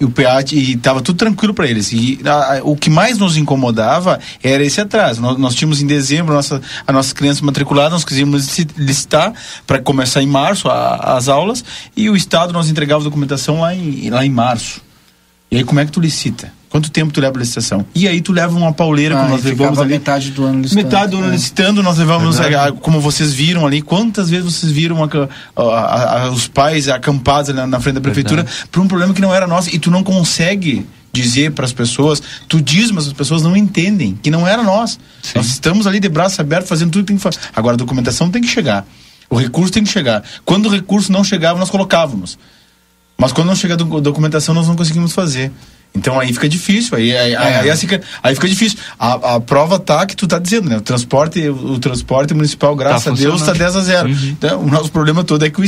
e 0.02 0.06
o 0.06 0.10
PEAT 0.10 0.56
e 0.56 0.73
estava 0.73 0.99
tudo 0.99 1.15
tranquilo 1.15 1.53
para 1.53 1.68
eles. 1.68 1.94
E 1.94 2.19
a, 2.26 2.57
a, 2.57 2.64
o 2.64 2.76
que 2.76 2.90
mais 2.90 3.19
nos 3.19 3.38
incomodava 3.38 4.19
era 4.41 4.64
esse 4.64 4.82
atraso. 4.82 5.22
Nós, 5.22 5.38
nós 5.38 5.53
tínhamos 5.53 5.80
em 5.80 5.86
dezembro 5.86 6.34
nossa, 6.34 6.60
a 6.88 6.91
nossas 6.91 7.14
crianças 7.14 7.41
matriculadas, 7.41 7.94
nós 7.94 8.03
quisíamos 8.03 8.57
listar 8.76 9.32
para 9.68 9.80
começar 9.80 10.23
em 10.23 10.26
março 10.26 10.68
a, 10.68 11.15
as 11.15 11.30
aulas 11.30 11.64
e 11.95 12.10
o 12.10 12.15
Estado 12.15 12.52
nós 12.52 12.68
entregava 12.68 13.02
a 13.02 13.03
documentação 13.03 13.61
lá 13.61 13.76
em, 13.76 14.10
lá 14.10 14.26
em 14.26 14.30
março. 14.30 14.82
E 15.52 15.57
aí 15.57 15.64
como 15.64 15.80
é 15.80 15.86
que 15.86 15.91
tu 15.91 15.99
licita? 15.99 16.52
Quanto 16.72 16.89
tempo 16.89 17.11
tu 17.11 17.19
leva 17.19 17.38
a 17.38 17.39
licitação? 17.39 17.85
E 17.93 18.07
aí 18.07 18.22
tu 18.22 18.31
leva 18.31 18.57
uma 18.57 18.72
pauleira, 18.72 19.14
ah, 19.15 19.23
como 19.23 19.31
nós 19.31 19.43
levamos 19.43 19.77
ali. 19.77 19.89
Metade 19.89 20.31
do 20.31 20.45
ano 20.45 20.61
licitando. 20.61 20.85
Metade 20.85 21.11
do 21.11 21.18
ano 21.18 21.27
é. 21.27 21.31
licitando, 21.31 21.84
nós 21.84 21.98
levamos, 21.98 22.39
a, 22.39 22.72
como 22.72 23.02
vocês 23.02 23.34
viram 23.34 23.68
ali, 23.68 23.81
quantas 23.81 24.30
vezes 24.30 24.45
vocês 24.45 24.72
viram 24.72 24.98
a, 25.03 25.61
a, 25.61 26.30
os 26.31 26.48
pais 26.48 26.88
acampados 26.88 27.53
na, 27.53 27.68
na 27.68 27.80
frente 27.81 27.95
da 27.95 28.02
prefeitura 28.02 28.45
por 28.72 28.81
um 28.81 28.88
problema 28.88 29.14
que 29.14 29.19
não 29.19 29.35
era 29.35 29.45
nosso 29.45 29.69
e 29.76 29.77
tu 29.77 29.91
não 29.91 30.02
consegue 30.02 30.88
dizer 31.11 31.52
para 31.52 31.65
as 31.65 31.73
pessoas, 31.73 32.23
tu 32.48 32.61
diz, 32.61 32.89
mas 32.89 33.06
as 33.06 33.11
pessoas 33.11 33.41
não 33.41 33.57
entendem 33.57 34.18
que 34.23 34.31
não 34.31 34.48
era 34.48 34.64
nós. 34.64 34.98
Sim. 35.22 35.34
Nós 35.35 35.48
estamos 35.48 35.85
ali 35.85 35.99
de 35.99 36.07
braço 36.07 36.39
aberto 36.39 36.68
fazendo 36.68 36.91
tudo 36.91 37.02
que 37.02 37.07
tem 37.07 37.18
que 37.18 37.23
fazer. 37.23 37.39
Agora 37.53 37.73
a 37.76 37.77
documentação 37.77 38.30
tem 38.30 38.41
que 38.41 38.48
chegar. 38.48 38.85
O 39.30 39.35
recurso 39.35 39.73
tem 39.73 39.84
que 39.84 39.89
chegar. 39.89 40.23
Quando 40.45 40.68
o 40.68 40.69
recurso 40.69 41.11
não 41.11 41.22
chegava, 41.22 41.60
nós 41.60 41.69
colocávamos. 41.69 42.39
Mas 43.18 43.34
quando 43.34 43.48
não 43.48 43.56
chega 43.56 43.73
a 43.73 43.77
documentação, 43.77 44.56
nós 44.56 44.68
não 44.68 44.76
conseguimos 44.76 45.11
fazer. 45.11 45.52
Então 45.93 46.18
aí 46.18 46.31
fica 46.31 46.47
difícil, 46.47 46.97
aí, 46.97 47.15
aí, 47.15 47.34
é. 47.34 47.38
aí, 47.38 47.69
aí, 47.69 47.77
fica, 47.77 48.01
aí 48.23 48.34
fica 48.34 48.47
difícil. 48.47 48.80
A, 48.97 49.35
a 49.35 49.39
prova 49.41 49.77
tá 49.77 50.05
que 50.05 50.15
tu 50.15 50.26
tá 50.26 50.39
dizendo, 50.39 50.69
né? 50.69 50.77
O 50.77 50.81
transporte, 50.81 51.49
o, 51.49 51.73
o 51.73 51.80
transporte 51.80 52.34
municipal, 52.34 52.73
graças 52.76 53.03
tá 53.03 53.11
a 53.11 53.13
Deus, 53.13 53.41
está 53.41 53.51
10 53.51 53.76
a 53.76 53.81
0. 53.81 54.07
Uhum. 54.09 54.15
Então, 54.30 54.61
o 54.61 54.68
nosso 54.68 54.89
problema 54.89 55.23
todo 55.23 55.45
é 55.45 55.49
que 55.49 55.59
o, 55.59 55.63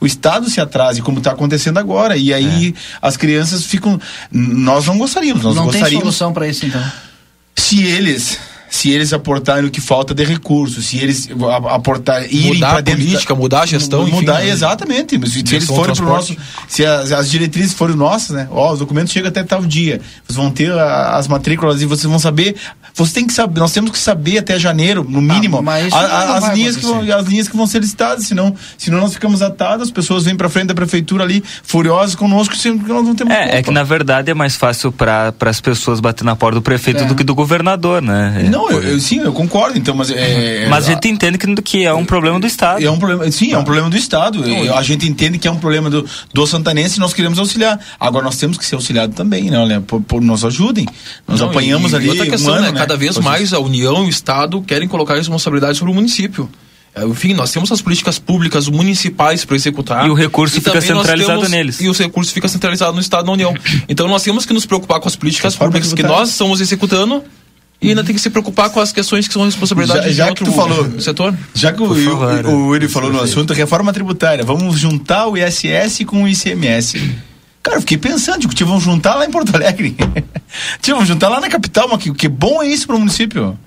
o 0.00 0.06
Estado 0.06 0.50
se 0.50 0.60
atrase, 0.60 1.00
como 1.00 1.18
está 1.18 1.30
acontecendo 1.30 1.78
agora. 1.78 2.16
E 2.16 2.34
aí 2.34 2.74
é. 2.76 2.98
as 3.00 3.16
crianças 3.16 3.64
ficam. 3.64 4.00
Nós 4.32 4.86
não 4.86 4.98
gostaríamos, 4.98 5.44
nós 5.44 5.54
não 5.54 5.64
gostaríamos. 5.64 5.92
Não 5.92 6.00
tem 6.00 6.10
solução 6.10 6.32
para 6.32 6.48
isso, 6.48 6.66
então. 6.66 6.82
Se 7.54 7.84
eles 7.84 8.38
se 8.70 8.90
eles 8.90 9.12
aportarem 9.12 9.66
o 9.66 9.70
que 9.70 9.80
falta 9.80 10.14
de 10.14 10.24
recursos, 10.24 10.86
se 10.86 10.98
eles 10.98 11.28
aportarem 11.70 12.28
irem 12.30 12.60
para 12.60 12.80
dentro 12.80 13.00
política, 13.00 13.34
da, 13.34 13.40
mudar 13.40 13.60
a 13.62 13.66
gestão, 13.66 14.06
mudar 14.06 14.38
enfim, 14.38 14.46
né? 14.46 14.52
exatamente. 14.52 15.18
Mas 15.18 15.32
se 15.32 15.40
eles 15.54 15.64
forem 15.64 15.94
para 15.94 16.04
nosso, 16.04 16.36
se 16.68 16.84
as, 16.84 17.12
as, 17.12 17.30
diretrizes 17.30 17.72
forem 17.72 17.96
nossas, 17.96 18.36
né? 18.36 18.48
Ó, 18.50 18.72
os 18.72 18.78
documentos 18.78 19.12
chegam 19.12 19.28
até 19.28 19.42
tal 19.42 19.64
dia. 19.64 20.00
Vocês 20.26 20.36
vão 20.36 20.50
ter 20.50 20.72
a, 20.72 21.16
as 21.16 21.26
matrículas 21.28 21.80
e 21.82 21.86
vocês 21.86 22.04
vão 22.04 22.18
saber. 22.18 22.56
Você 22.98 23.14
tem 23.14 23.26
que 23.26 23.32
saber. 23.32 23.60
Nós 23.60 23.72
temos 23.72 23.90
que 23.90 23.98
saber 23.98 24.38
até 24.38 24.58
janeiro, 24.58 25.06
no 25.08 25.20
mínimo, 25.20 25.62
ah, 25.66 25.98
a, 25.98 26.36
as 26.36 26.54
linhas 26.54 26.76
que 26.76 26.84
vão, 26.84 27.00
as 27.00 27.26
linhas 27.26 27.48
que 27.48 27.56
vão 27.56 27.66
ser 27.66 27.80
licitadas. 27.80 28.26
Senão, 28.26 28.54
senão 28.76 29.00
nós 29.00 29.12
ficamos 29.12 29.40
atados. 29.40 29.84
As 29.84 29.90
pessoas 29.90 30.24
vêm 30.24 30.36
para 30.36 30.48
frente 30.48 30.66
da 30.66 30.74
prefeitura 30.74 31.24
ali 31.24 31.42
furiosas 31.62 32.14
conosco, 32.14 32.56
sendo 32.56 32.84
que 32.84 32.88
nós 32.88 33.04
não 33.04 33.14
temos. 33.14 33.32
É, 33.32 33.42
culpa. 33.42 33.56
é 33.56 33.62
que 33.62 33.70
na 33.70 33.84
verdade 33.84 34.30
é 34.30 34.34
mais 34.34 34.56
fácil 34.56 34.90
para 34.90 35.32
as 35.40 35.60
pessoas 35.60 36.00
bater 36.00 36.24
na 36.24 36.34
porta 36.34 36.56
do 36.56 36.62
prefeito 36.62 37.04
é. 37.04 37.06
do 37.06 37.14
que 37.14 37.22
do 37.22 37.34
governador, 37.34 38.02
né? 38.02 38.48
Não, 38.50 38.58
não, 38.58 38.70
eu, 38.70 38.82
eu, 38.82 39.00
sim, 39.00 39.20
eu 39.20 39.32
concordo, 39.32 39.78
então, 39.78 39.94
mas 39.94 40.10
é, 40.10 40.66
Mas 40.68 40.88
a 40.88 40.92
gente 40.92 41.08
entende 41.08 41.38
que, 41.38 41.54
que 41.62 41.84
é 41.84 41.94
um 41.94 42.04
problema 42.04 42.40
do 42.40 42.46
Estado. 42.46 42.84
É 42.84 42.90
um 42.90 42.98
problema, 42.98 43.30
sim, 43.30 43.52
é 43.52 43.58
um 43.58 43.64
problema 43.64 43.88
do 43.88 43.96
Estado. 43.96 44.40
Não, 44.40 44.76
a 44.76 44.82
gente 44.82 45.08
entende 45.08 45.38
que 45.38 45.46
é 45.46 45.50
um 45.50 45.58
problema 45.58 45.88
do, 45.88 46.04
do 46.34 46.46
santanense 46.46 46.96
e 46.96 47.00
nós 47.00 47.14
queremos 47.14 47.38
auxiliar. 47.38 47.78
Agora 47.98 48.24
nós 48.24 48.36
temos 48.36 48.58
que 48.58 48.66
ser 48.66 48.74
auxiliados 48.74 49.14
também, 49.14 49.50
né? 49.50 49.58
Olha, 49.58 49.80
por, 49.80 50.00
por 50.00 50.20
nos 50.20 50.44
ajudem. 50.44 50.86
Nós 51.26 51.40
não, 51.40 51.50
apanhamos 51.50 51.92
e, 51.92 51.96
ali. 51.96 52.06
E 52.06 52.10
outra 52.10 52.26
questão, 52.26 52.54
um 52.54 52.56
ano, 52.56 52.72
né? 52.72 52.87
Né? 52.88 52.94
Cada 52.94 52.96
vez 52.96 53.18
mais 53.18 53.52
a 53.52 53.58
União 53.58 54.04
e 54.04 54.06
o 54.06 54.08
Estado 54.08 54.62
querem 54.62 54.88
colocar 54.88 55.14
responsabilidade 55.14 55.78
sobre 55.78 55.92
o 55.92 55.94
município. 55.94 56.48
É, 56.94 57.04
enfim, 57.04 57.34
nós 57.34 57.52
temos 57.52 57.70
as 57.70 57.82
políticas 57.82 58.18
públicas 58.18 58.66
municipais 58.66 59.44
para 59.44 59.56
executar. 59.56 60.06
E 60.06 60.10
o 60.10 60.14
recurso 60.14 60.56
e 60.56 60.60
fica 60.60 60.80
centralizado 60.80 61.38
temos, 61.38 61.50
neles. 61.50 61.80
E 61.80 61.88
o 61.88 61.92
recurso 61.92 62.32
fica 62.32 62.48
centralizado 62.48 62.94
no 62.94 63.00
Estado 63.00 63.26
da 63.26 63.32
União. 63.32 63.54
Então 63.88 64.08
nós 64.08 64.22
temos 64.22 64.44
que 64.44 64.52
nos 64.52 64.66
preocupar 64.66 65.00
com 65.00 65.08
as 65.08 65.16
políticas 65.16 65.56
públicas 65.56 65.92
que 65.92 66.02
nós 66.02 66.30
estamos 66.30 66.60
executando 66.60 67.22
e 67.80 67.88
ainda 67.88 68.02
tem 68.02 68.14
que 68.14 68.20
se 68.20 68.28
preocupar 68.28 68.70
com 68.70 68.80
as 68.80 68.92
questões 68.92 69.26
que 69.26 69.32
são 69.32 69.44
responsabilidade 69.44 70.12
já, 70.12 70.26
já 70.26 70.34
que 70.34 70.44
tu 70.44 70.52
falou 70.52 71.00
setor. 71.00 71.34
Já 71.54 71.72
que 71.72 71.82
o, 71.82 71.94
favor, 71.94 72.44
o, 72.44 72.48
o, 72.48 72.54
o 72.54 72.68
Willi 72.68 72.88
falou 72.88 73.12
no 73.12 73.20
assunto 73.20 73.52
reforma 73.52 73.92
tributária, 73.92 74.44
vamos 74.44 74.78
juntar 74.78 75.26
o 75.26 75.36
ISS 75.36 76.04
com 76.06 76.24
o 76.24 76.28
ICMS. 76.28 77.16
Cara, 77.62 77.76
eu 77.76 77.80
fiquei 77.80 77.98
pensando, 77.98 78.40
tipo, 78.40 78.66
vamos 78.66 78.82
juntar 78.82 79.14
lá 79.14 79.24
em 79.24 79.30
Porto 79.30 79.54
Alegre. 79.54 79.96
tipo, 80.80 80.96
vamos 80.96 81.08
juntar 81.08 81.28
lá 81.28 81.40
na 81.40 81.48
capital, 81.48 81.88
mas 81.88 82.02
que, 82.02 82.12
que 82.12 82.28
bom 82.28 82.62
é 82.62 82.66
isso 82.66 82.86
para 82.86 82.96
o 82.96 82.98
município. 82.98 83.58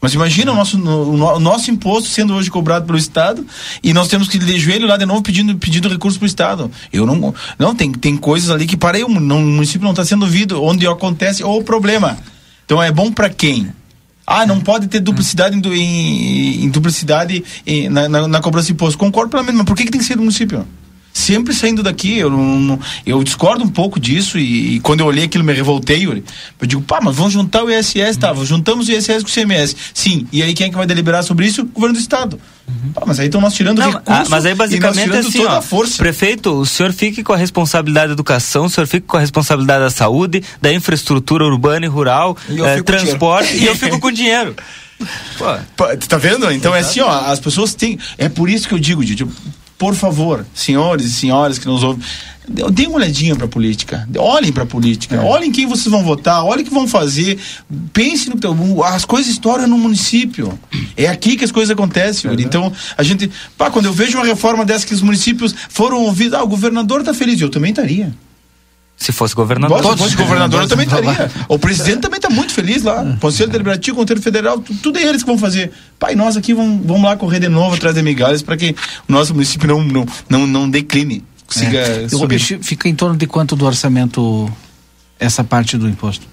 Mas 0.00 0.14
imagina 0.14 0.52
o 0.52 0.54
nosso, 0.54 0.78
o, 0.78 1.40
nosso 1.40 1.70
imposto 1.70 2.08
sendo 2.08 2.32
hoje 2.34 2.48
cobrado 2.50 2.86
pelo 2.86 2.96
Estado 2.96 3.44
e 3.82 3.92
nós 3.92 4.06
temos 4.06 4.28
que 4.28 4.36
ir 4.36 4.44
de 4.44 4.58
joelho 4.58 4.86
lá 4.86 4.96
de 4.96 5.04
novo 5.04 5.22
pedindo, 5.22 5.56
pedindo 5.56 5.88
recurso 5.88 6.18
para 6.18 6.24
o 6.24 6.28
Estado. 6.28 6.70
Eu 6.92 7.04
não. 7.04 7.34
Não, 7.58 7.74
tem, 7.74 7.90
tem 7.90 8.16
coisas 8.16 8.48
ali 8.50 8.64
que 8.64 8.76
para 8.76 9.04
o 9.04 9.10
município 9.10 9.82
não 9.82 9.90
está 9.90 10.04
sendo 10.04 10.22
ouvido, 10.22 10.62
onde 10.62 10.86
acontece 10.86 11.42
o 11.42 11.62
problema. 11.64 12.16
Então 12.64 12.80
é 12.80 12.92
bom 12.92 13.10
para 13.10 13.28
quem? 13.28 13.72
Ah, 14.24 14.46
não 14.46 14.60
pode 14.60 14.86
ter 14.86 15.00
duplicidade 15.00 15.56
em, 15.56 15.74
em, 15.74 16.64
em 16.64 16.68
duplicidade 16.68 17.42
em, 17.66 17.88
na, 17.88 18.08
na, 18.08 18.28
na, 18.28 18.40
cobrança 18.40 18.66
de 18.66 18.74
imposto. 18.74 18.98
Concordo 18.98 19.30
plenamente, 19.30 19.56
mas 19.56 19.66
por 19.66 19.76
que, 19.76 19.84
que 19.84 19.90
tem 19.90 20.00
que 20.00 20.06
ser 20.06 20.16
do 20.16 20.22
município? 20.22 20.66
Sempre 21.12 21.52
saindo 21.52 21.82
daqui, 21.82 22.18
eu, 22.18 22.30
não, 22.30 22.78
eu 23.04 23.22
discordo 23.24 23.64
um 23.64 23.68
pouco 23.68 23.98
disso 23.98 24.38
e, 24.38 24.76
e, 24.76 24.80
quando 24.80 25.00
eu 25.00 25.06
olhei 25.06 25.24
aquilo 25.24 25.42
me 25.42 25.52
revoltei. 25.52 26.06
Eu, 26.06 26.22
eu 26.60 26.66
digo, 26.66 26.82
pá, 26.82 27.00
mas 27.02 27.16
vamos 27.16 27.32
juntar 27.32 27.64
o 27.64 27.70
ISS, 27.70 28.16
tá? 28.18 28.32
Juntamos 28.44 28.88
o 28.88 28.92
ISS 28.92 29.24
com 29.24 29.28
o 29.28 29.32
CMS. 29.32 29.74
Sim, 29.92 30.28
e 30.32 30.42
aí 30.42 30.54
quem 30.54 30.68
é 30.68 30.70
que 30.70 30.76
vai 30.76 30.86
deliberar 30.86 31.24
sobre 31.24 31.46
isso? 31.46 31.62
O 31.62 31.64
governo 31.66 31.94
do 31.94 32.00
Estado. 32.00 32.40
Uhum. 32.68 32.92
Pá, 32.92 33.02
mas 33.06 33.18
aí 33.18 33.26
estão 33.26 33.40
nós 33.40 33.52
tirando 33.54 33.78
não. 33.78 34.00
Ah, 34.06 34.24
mas 34.28 34.46
aí 34.46 34.54
basicamente 34.54 35.10
é 35.10 35.18
assim, 35.18 35.44
ó, 35.44 35.60
prefeito, 35.96 36.52
o 36.52 36.66
senhor 36.66 36.92
fique 36.92 37.24
com 37.24 37.32
a 37.32 37.36
responsabilidade 37.36 38.08
da 38.08 38.12
educação, 38.12 38.66
o 38.66 38.70
senhor 38.70 38.86
fique 38.86 39.06
com 39.06 39.16
a 39.16 39.20
responsabilidade 39.20 39.84
da 39.84 39.90
saúde, 39.90 40.42
da 40.60 40.72
infraestrutura 40.72 41.44
urbana 41.44 41.86
e 41.86 41.88
rural, 41.88 42.36
e 42.48 42.60
eh, 42.60 42.82
transporte, 42.82 43.56
e 43.56 43.66
eu 43.66 43.74
fico 43.74 43.98
com 43.98 44.10
dinheiro. 44.12 44.54
Pô. 45.76 45.86
Tá 46.08 46.18
vendo? 46.18 46.50
Então 46.52 46.74
Exato. 46.74 46.76
é 46.76 46.78
assim, 46.80 47.00
ó, 47.00 47.30
as 47.30 47.40
pessoas 47.40 47.74
têm. 47.74 47.98
É 48.16 48.28
por 48.28 48.50
isso 48.50 48.68
que 48.68 48.74
eu 48.74 48.78
digo, 48.78 49.04
Didi, 49.04 49.26
por 49.78 49.94
favor, 49.94 50.44
senhores 50.54 51.06
e 51.06 51.12
senhoras 51.12 51.58
que 51.58 51.66
nos 51.66 51.82
ouvem, 51.82 52.02
Dê 52.48 52.86
uma 52.86 52.96
olhadinha 52.96 53.36
para 53.36 53.44
a 53.44 53.48
política. 53.48 54.08
Olhem 54.16 54.50
para 54.50 54.62
a 54.62 54.66
política. 54.66 55.16
É. 55.16 55.20
Olhem 55.20 55.52
quem 55.52 55.66
vocês 55.66 55.88
vão 55.88 56.02
votar. 56.02 56.42
Olhem 56.44 56.64
o 56.64 56.66
que 56.66 56.72
vão 56.72 56.88
fazer. 56.88 57.38
Pense 57.92 58.30
no 58.30 58.36
teu. 58.36 58.82
As 58.84 59.04
coisas 59.04 59.30
estouram 59.30 59.66
no 59.66 59.76
município. 59.76 60.58
É 60.96 61.06
aqui 61.08 61.36
que 61.36 61.44
as 61.44 61.52
coisas 61.52 61.70
acontecem. 61.70 62.30
Uhum. 62.30 62.36
Então, 62.40 62.72
a 62.96 63.02
gente. 63.02 63.30
Pá, 63.56 63.70
quando 63.70 63.84
eu 63.84 63.92
vejo 63.92 64.16
uma 64.16 64.24
reforma 64.24 64.64
dessa 64.64 64.86
que 64.86 64.94
os 64.94 65.02
municípios 65.02 65.54
foram 65.68 65.98
ouvidos. 66.04 66.32
Ah, 66.32 66.42
o 66.42 66.48
governador 66.48 67.00
está 67.00 67.12
feliz. 67.12 67.38
Eu 67.38 67.50
também 67.50 67.70
estaria. 67.70 68.14
Se 68.98 69.12
fosse 69.12 69.34
governador. 69.34 69.80
Se 69.80 69.96
fosse 69.96 70.16
governador, 70.16 70.62
eu 70.62 70.68
também 70.68 70.84
estaria. 70.84 71.30
O 71.48 71.58
presidente 71.58 72.00
também 72.00 72.18
está 72.18 72.28
muito 72.28 72.52
feliz 72.52 72.82
lá. 72.82 73.02
O 73.02 73.16
Conselho 73.18 73.48
Deliberativo, 73.48 73.96
o 73.96 74.00
Conselho 74.00 74.20
Federal, 74.20 74.58
tudo 74.82 74.98
é 74.98 75.04
eles 75.04 75.22
que 75.22 75.28
vão 75.28 75.38
fazer. 75.38 75.70
Pai, 75.98 76.16
nós 76.16 76.36
aqui 76.36 76.52
vamos, 76.52 76.84
vamos 76.84 77.04
lá 77.04 77.16
correr 77.16 77.38
de 77.38 77.48
novo 77.48 77.76
atrás 77.76 77.94
de 77.94 78.02
migalhas 78.02 78.42
para 78.42 78.56
que 78.56 78.74
o 79.08 79.12
nosso 79.12 79.32
município 79.32 79.68
não, 79.68 79.84
não, 79.84 80.06
não, 80.28 80.46
não 80.46 80.70
decline 80.70 81.24
consiga 81.46 81.78
é. 81.78 82.08
subir. 82.08 82.40
fica 82.40 82.88
em 82.88 82.94
torno 82.94 83.16
de 83.16 83.26
quanto 83.26 83.56
do 83.56 83.64
orçamento 83.64 84.50
essa 85.18 85.42
parte 85.42 85.76
do 85.78 85.88
imposto? 85.88 86.26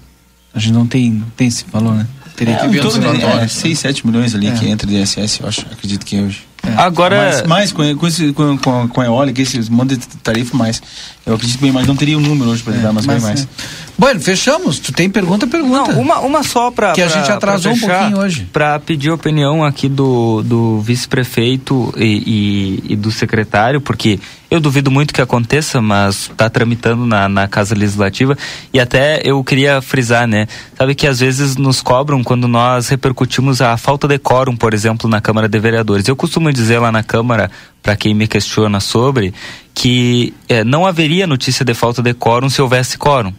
A 0.52 0.58
gente 0.58 0.72
não 0.72 0.86
tem, 0.86 1.24
tem 1.36 1.48
esse 1.48 1.64
valor, 1.72 1.94
né? 1.94 2.06
Teria 2.36 2.54
é, 2.54 2.58
que 2.58 2.68
ver 2.68 2.84
os 2.84 2.96
relatórios. 2.96 3.52
6, 3.52 3.78
7 3.78 4.06
milhões 4.06 4.34
ali 4.34 4.48
é. 4.48 4.52
que 4.52 4.68
entra 4.68 4.86
de 4.86 4.94
ISS, 4.96 5.40
eu 5.40 5.48
acho, 5.48 5.60
acredito 5.72 6.04
que 6.04 6.16
é 6.16 6.22
hoje. 6.22 6.42
É. 6.66 6.80
Agora. 6.80 7.16
Mais, 7.16 7.42
mais 7.42 7.72
com, 7.72 7.96
com, 7.96 8.06
esse, 8.06 8.32
com, 8.32 8.58
com, 8.58 8.88
com 8.88 9.00
a 9.00 9.06
eólica, 9.06 9.40
esse 9.40 9.70
monte 9.70 9.96
de 9.96 10.06
tarifa, 10.22 10.56
mais. 10.56 10.82
Eu 11.24 11.34
acredito 11.34 11.60
bem, 11.60 11.72
mas 11.72 11.86
não 11.86 11.96
teria 11.96 12.16
o 12.16 12.20
um 12.20 12.22
número 12.22 12.50
hoje 12.50 12.62
para 12.62 12.74
é, 12.74 12.78
dar, 12.78 12.92
mas, 12.92 13.06
mas 13.06 13.22
bem 13.22 13.24
mais. 13.24 13.48
É. 13.96 14.00
Bueno, 14.00 14.20
fechamos. 14.20 14.78
Tu 14.78 14.92
tem 14.92 15.08
pergunta, 15.08 15.46
pergunta. 15.46 15.92
Não, 15.92 16.00
uma, 16.00 16.20
uma 16.20 16.42
só 16.42 16.70
para 16.70 16.92
Que 16.92 17.02
a 17.02 17.08
gente 17.08 17.30
atrasou 17.30 17.72
um 17.72 17.78
pouquinho 17.78 18.18
hoje. 18.18 18.48
Para 18.52 18.78
pedir 18.78 19.10
opinião 19.10 19.64
aqui 19.64 19.88
do, 19.88 20.42
do 20.42 20.80
vice-prefeito 20.80 21.92
e, 21.96 22.82
e, 22.86 22.92
e, 22.92 22.96
do 22.96 23.10
secretário, 23.10 23.80
porque 23.80 24.20
eu 24.50 24.60
duvido 24.60 24.90
muito 24.90 25.14
que 25.14 25.22
aconteça, 25.22 25.80
mas 25.80 26.30
está 26.30 26.48
tramitando 26.48 27.06
na, 27.06 27.28
na 27.28 27.48
Casa 27.48 27.74
Legislativa. 27.74 28.36
E 28.72 28.78
até 28.78 29.20
eu 29.24 29.42
queria 29.42 29.80
frisar, 29.80 30.26
né? 30.26 30.46
Sabe 30.76 30.94
que 30.94 31.06
às 31.06 31.20
vezes 31.20 31.56
nos 31.56 31.80
cobram 31.80 32.22
quando 32.22 32.46
nós 32.46 32.88
repercutimos 32.88 33.60
a 33.60 33.76
falta 33.76 34.06
de 34.06 34.18
quórum, 34.18 34.56
por 34.56 34.74
exemplo, 34.74 35.08
na 35.08 35.20
Câmara 35.20 35.48
de 35.48 35.58
Vereadores. 35.58 36.06
Eu 36.06 36.16
costumo 36.16 36.52
dizer 36.52 36.78
lá 36.78 36.92
na 36.92 37.02
Câmara, 37.02 37.50
para 37.82 37.96
quem 37.96 38.14
me 38.14 38.26
questiona 38.26 38.78
sobre, 38.78 39.32
que 39.74 40.34
eh, 40.48 40.64
não 40.64 40.84
haveria 40.84 41.26
notícia 41.26 41.64
de 41.64 41.72
falta 41.72 42.02
de 42.02 42.12
quórum 42.14 42.48
se 42.48 42.60
houvesse 42.60 42.98
quórum. 42.98 43.32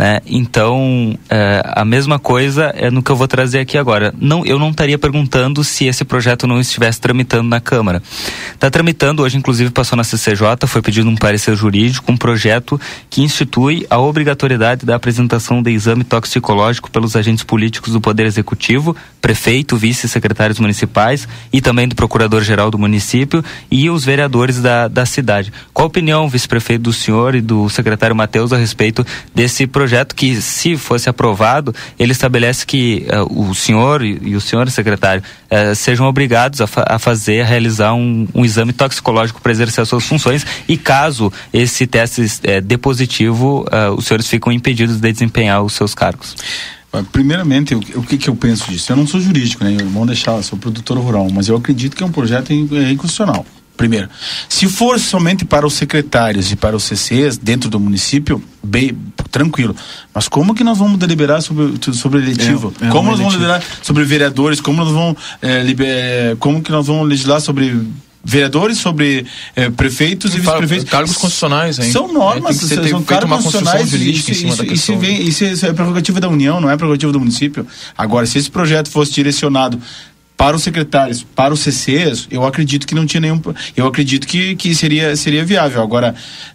Né? 0.00 0.18
Então, 0.24 1.14
é, 1.28 1.62
a 1.62 1.84
mesma 1.84 2.18
coisa 2.18 2.72
é 2.74 2.90
no 2.90 3.02
que 3.02 3.12
eu 3.12 3.16
vou 3.16 3.28
trazer 3.28 3.58
aqui 3.58 3.76
agora. 3.76 4.14
Não, 4.18 4.46
eu 4.46 4.58
não 4.58 4.70
estaria 4.70 4.96
perguntando 4.96 5.62
se 5.62 5.84
esse 5.84 6.06
projeto 6.06 6.46
não 6.46 6.58
estivesse 6.58 6.98
tramitando 6.98 7.50
na 7.50 7.60
Câmara. 7.60 8.02
Está 8.54 8.70
tramitando, 8.70 9.22
hoje 9.22 9.36
inclusive 9.36 9.70
passou 9.70 9.98
na 9.98 10.04
CCJ, 10.04 10.66
foi 10.66 10.80
pedido 10.80 11.06
um 11.10 11.14
parecer 11.14 11.54
jurídico, 11.54 12.10
um 12.10 12.16
projeto 12.16 12.80
que 13.10 13.20
institui 13.20 13.86
a 13.90 13.98
obrigatoriedade 13.98 14.86
da 14.86 14.96
apresentação 14.96 15.62
de 15.62 15.70
exame 15.70 16.02
toxicológico 16.02 16.90
pelos 16.90 17.14
agentes 17.14 17.44
políticos 17.44 17.92
do 17.92 18.00
Poder 18.00 18.24
Executivo, 18.24 18.96
prefeito, 19.20 19.76
vice-secretários 19.76 20.58
municipais 20.58 21.28
e 21.52 21.60
também 21.60 21.86
do 21.86 21.94
procurador-geral 21.94 22.70
do 22.70 22.78
município 22.78 23.44
e 23.70 23.90
os 23.90 24.02
vereadores 24.02 24.62
da, 24.62 24.88
da 24.88 25.04
cidade. 25.04 25.52
Qual 25.74 25.84
a 25.84 25.88
opinião, 25.88 26.26
vice-prefeito, 26.26 26.84
do 26.84 26.92
senhor 26.94 27.34
e 27.34 27.42
do 27.42 27.68
secretário 27.68 28.16
Matheus 28.16 28.50
a 28.50 28.56
respeito 28.56 29.06
desse 29.34 29.66
projeto? 29.66 29.89
Projeto 29.90 30.14
que, 30.14 30.40
se 30.40 30.76
fosse 30.76 31.08
aprovado, 31.08 31.74
ele 31.98 32.12
estabelece 32.12 32.64
que 32.64 33.06
uh, 33.08 33.50
o 33.50 33.52
senhor 33.56 34.04
e, 34.04 34.20
e, 34.22 34.36
o 34.36 34.40
senhor 34.40 34.70
secretário 34.70 35.20
uh, 35.50 35.74
sejam 35.74 36.06
obrigados 36.06 36.60
a, 36.60 36.66
fa 36.68 36.84
a, 36.86 36.96
fazer, 36.96 37.40
a 37.40 37.44
realizar 37.44 37.92
um, 37.92 38.28
um 38.32 38.44
exame 38.44 38.72
toxicológico 38.72 39.40
para 39.40 39.50
exercer 39.50 39.82
as 39.82 39.88
suas 39.88 40.04
funções 40.04 40.46
e 40.68 40.76
caso 40.76 41.32
esse 41.52 41.88
teste 41.88 42.22
uh, 42.22 42.60
dê 42.62 42.78
positivo, 42.78 43.66
os 43.96 44.06
senhores 44.06 44.28
ficam 44.28 44.52
impedidos 44.52 45.00
de 45.00 45.12
desempenhar 45.12 45.62
os 45.62 45.72
seus 45.72 45.94
cargos. 45.94 46.36
Primeiramente, 47.12 47.74
o, 47.74 48.02
que, 48.02 48.16
que 48.16 48.28
eu 48.28 48.36
penso 48.36 48.70
disso? 48.70 48.92
Eu 48.92 48.96
não 48.96 49.06
sou 49.06 49.20
jurídico, 49.20 49.64
né? 49.64 49.76
Vamos 49.84 50.08
deixar, 50.08 50.40
sou 50.42 50.58
produtor 50.58 50.98
rural, 50.98 51.28
mas 51.32 51.48
eu 51.48 51.56
acredito 51.56 51.96
que 51.96 52.02
é 52.02 52.06
um 52.06 52.10
projeto 52.10 52.52
inconstitucional. 52.52 53.44
Primeiro, 53.80 54.10
se 54.46 54.68
for 54.68 55.00
somente 55.00 55.42
para 55.42 55.66
os 55.66 55.72
secretários 55.72 56.52
e 56.52 56.56
para 56.56 56.76
os 56.76 56.84
CCs 56.84 57.38
dentro 57.38 57.70
do 57.70 57.80
município, 57.80 58.42
bem 58.62 58.94
tranquilo. 59.30 59.74
Mas 60.12 60.28
como 60.28 60.54
que 60.54 60.62
nós 60.62 60.76
vamos 60.76 60.98
deliberar 60.98 61.40
sobre 61.40 61.72
sobre 61.94 62.18
eletivo? 62.18 62.74
É, 62.78 62.88
é 62.88 62.90
como 62.90 63.08
nós 63.08 63.18
vamos 63.18 63.32
deliberar 63.32 63.62
sobre 63.80 64.04
vereadores? 64.04 64.60
Como 64.60 64.84
nós 64.84 64.92
vamos 64.92 65.16
é, 65.40 65.62
liber, 65.62 66.36
como 66.36 66.60
que 66.60 66.70
nós 66.70 66.88
vamos 66.88 67.08
legislar 67.08 67.40
sobre 67.40 67.74
vereadores, 68.22 68.76
sobre 68.76 69.24
eh, 69.56 69.70
prefeitos 69.70 70.34
e, 70.34 70.36
e 70.36 70.40
vice-prefeitos. 70.40 70.90
Cargos 70.90 71.16
constitucionais, 71.16 71.78
hein? 71.78 71.90
São 71.90 72.12
normas, 72.12 72.56
são 72.56 73.02
cargos 73.02 73.30
constitucionais. 73.30 73.94
Isso, 73.94 74.30
isso, 74.30 74.64
isso, 74.66 74.98
vem, 74.98 75.22
isso 75.22 75.42
é 75.64 75.72
prerrogativa 75.72 76.20
da 76.20 76.28
União, 76.28 76.60
não 76.60 76.70
é 76.70 76.76
prerrogativa 76.76 77.10
do 77.10 77.18
município. 77.18 77.66
Agora, 77.96 78.26
se 78.26 78.36
esse 78.36 78.50
projeto 78.50 78.90
fosse 78.90 79.10
direcionado 79.12 79.80
para 80.40 80.56
os 80.56 80.62
secretários, 80.62 81.22
para 81.22 81.52
os 81.52 81.60
CCs, 81.60 82.26
eu 82.30 82.46
acredito 82.46 82.86
que 82.86 82.94
não 82.94 83.04
tinha 83.04 83.20
nenhum. 83.20 83.38
Eu 83.76 83.86
acredito 83.86 84.26
que, 84.26 84.56
que 84.56 84.74
seria, 84.74 85.14
seria 85.14 85.44
viável. 85.44 85.82
Agora, 85.82 86.14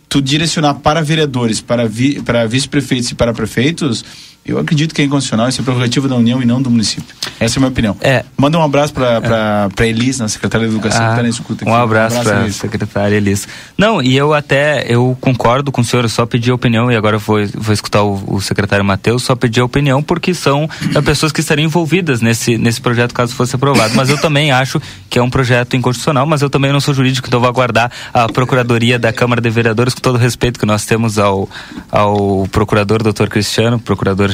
tu 0.10 0.20
direcionar 0.24 0.74
para 0.74 1.04
vereadores, 1.04 1.62
para, 1.62 1.88
vi, 1.88 2.20
para 2.20 2.48
vice-prefeitos 2.48 3.12
e 3.12 3.14
para 3.14 3.32
prefeitos, 3.32 4.04
eu 4.46 4.60
acredito 4.60 4.94
que 4.94 5.02
é 5.02 5.06
inconstitucional, 5.06 5.50
isso 5.50 5.60
é 5.60 5.64
prerrogativa 5.64 6.08
da 6.08 6.16
União 6.16 6.40
e 6.40 6.46
não 6.46 6.62
do 6.62 6.70
município. 6.70 7.16
Essa 7.40 7.56
é 7.56 7.58
a 7.58 7.62
minha 7.62 7.72
opinião. 7.72 7.98
É. 8.00 8.24
Manda 8.38 8.60
um 8.60 8.62
abraço 8.62 8.94
para 8.94 9.70
é. 9.80 9.88
Elis, 9.88 10.20
na 10.20 10.28
secretária 10.28 10.68
de 10.68 10.74
Educação, 10.74 11.02
ah, 11.02 11.06
que 11.06 11.12
está 11.14 11.24
na 11.24 11.30
escuta 11.30 11.64
aqui. 11.64 11.72
Um 11.72 11.74
abraço, 11.76 12.16
um 12.16 12.20
abraço 12.22 12.40
para 12.40 12.48
a 12.48 12.52
secretária 12.52 13.16
Elis. 13.16 13.48
Não, 13.76 14.02
e 14.02 14.16
eu 14.16 14.36
até, 14.36 14.86
eu 14.88 15.18
concordo 15.20 15.72
com 15.72 15.82
o 15.82 15.84
senhor, 15.84 16.06
eu 16.06 16.10
só 16.10 16.28
pedi 16.28 16.52
a 16.52 16.54
opinião, 16.54 16.92
e 16.92 16.96
agora 16.96 17.18
vou, 17.18 17.40
vou 17.56 17.74
escutar 17.74 18.04
o, 18.04 18.36
o 18.36 18.40
secretário 18.40 18.86
Matheus, 18.86 19.24
só 19.24 19.36
pedi 19.36 19.60
a 19.60 19.66
opinião 19.66 20.04
porque 20.04 20.34
são 20.34 20.70
pessoas 21.04 21.32
que 21.32 21.40
estariam 21.40 21.66
envolvidas 21.66 22.22
nesse, 22.22 22.56
nesse 22.58 22.80
projeto 22.80 23.14
caso 23.14 23.34
fosse 23.34 23.56
aprovado. 23.56 23.96
Mas 23.96 24.10
eu 24.10 24.18
também 24.20 24.52
acho 24.52 24.80
que 25.10 25.18
é 25.18 25.24
um 25.24 25.30
projeto 25.30 25.76
inconstitucional, 25.76 26.26
mas 26.28 26.44
eu 26.44 26.50
também 26.52 26.72
não 26.72 26.80
sou 26.80 26.94
jurídico, 26.94 27.28
então 27.28 27.40
vou 27.40 27.50
aguardar 27.50 27.92
a 28.14 28.28
Procuradoria 28.30 29.00
da 29.00 29.12
Câmara 29.12 29.42
de 29.42 29.50
Vereadores, 29.50 29.96
com 29.96 30.02
todo 30.02 30.16
o 30.16 30.20
respeito 30.20 30.60
que 30.60 30.66
nós 30.68 30.86
temos 30.86 31.18
ao, 31.18 31.50
ao 31.92 32.48
procurador, 32.52 33.02
doutor 33.02 33.28
Cristiano, 33.28 33.80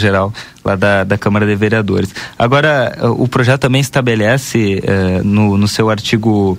procurador-geral 0.01 0.33
lá 0.65 0.75
da, 0.75 1.03
da 1.03 1.17
Câmara 1.17 1.45
de 1.45 1.55
Vereadores. 1.55 2.13
Agora, 2.37 2.97
o 3.17 3.27
projeto 3.27 3.61
também 3.61 3.81
estabelece 3.81 4.81
eh, 4.83 5.21
no, 5.23 5.57
no 5.57 5.67
seu 5.67 5.89
artigo 5.89 6.57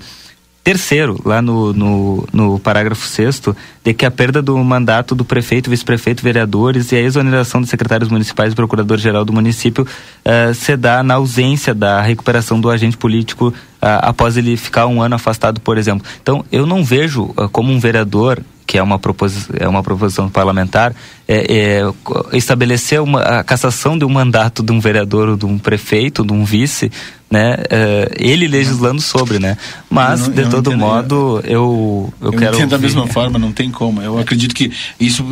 terceiro, 0.64 1.20
lá 1.24 1.42
no, 1.42 1.72
no, 1.72 2.28
no 2.32 2.58
parágrafo 2.60 3.04
sexto, 3.04 3.56
de 3.82 3.92
que 3.92 4.06
a 4.06 4.10
perda 4.12 4.40
do 4.40 4.56
mandato 4.58 5.12
do 5.12 5.24
prefeito, 5.24 5.68
vice-prefeito, 5.68 6.22
vereadores 6.22 6.92
e 6.92 6.96
a 6.96 7.00
exoneração 7.00 7.60
dos 7.60 7.68
secretários 7.68 8.08
municipais 8.08 8.52
e 8.52 8.56
procurador-geral 8.56 9.24
do 9.24 9.32
município 9.32 9.84
uh, 9.84 10.54
se 10.54 10.76
dá 10.76 11.02
na 11.02 11.14
ausência 11.14 11.74
da 11.74 12.00
recuperação 12.00 12.60
do 12.60 12.70
agente 12.70 12.96
político 12.96 13.48
uh, 13.48 13.54
após 13.80 14.36
ele 14.36 14.56
ficar 14.56 14.86
um 14.86 15.02
ano 15.02 15.16
afastado, 15.16 15.60
por 15.60 15.76
exemplo. 15.76 16.06
Então, 16.22 16.44
eu 16.52 16.64
não 16.64 16.84
vejo 16.84 17.24
uh, 17.36 17.48
como 17.50 17.72
um 17.72 17.80
vereador 17.80 18.40
que 18.66 18.78
é 18.78 18.82
uma, 18.82 18.98
propos 18.98 19.48
é 19.58 19.68
uma 19.68 19.82
proposição 19.82 20.28
parlamentar, 20.28 20.94
é, 21.28 21.82
é, 21.82 22.36
estabelecer 22.36 23.00
uma, 23.00 23.20
a 23.20 23.44
cassação 23.44 23.98
de 23.98 24.04
um 24.04 24.08
mandato 24.08 24.62
de 24.62 24.72
um 24.72 24.80
vereador 24.80 25.28
ou 25.30 25.36
de 25.36 25.46
um 25.46 25.58
prefeito, 25.58 26.24
de 26.24 26.32
um 26.32 26.44
vice, 26.44 26.90
né? 27.30 27.56
É, 27.70 28.10
ele 28.16 28.46
legislando 28.46 29.00
sobre, 29.00 29.38
né? 29.38 29.56
Mas, 29.88 30.28
não, 30.28 30.34
de 30.34 30.48
todo 30.48 30.70
entendo, 30.70 30.80
modo, 30.80 31.40
eu, 31.44 32.12
eu, 32.20 32.30
eu 32.30 32.32
quero. 32.32 32.56
Entendo 32.56 32.70
da 32.70 32.78
mesma 32.78 33.06
forma, 33.06 33.38
não 33.38 33.52
tem 33.52 33.70
como. 33.70 34.02
Eu 34.02 34.18
acredito 34.18 34.54
que 34.54 34.70
isso 35.00 35.24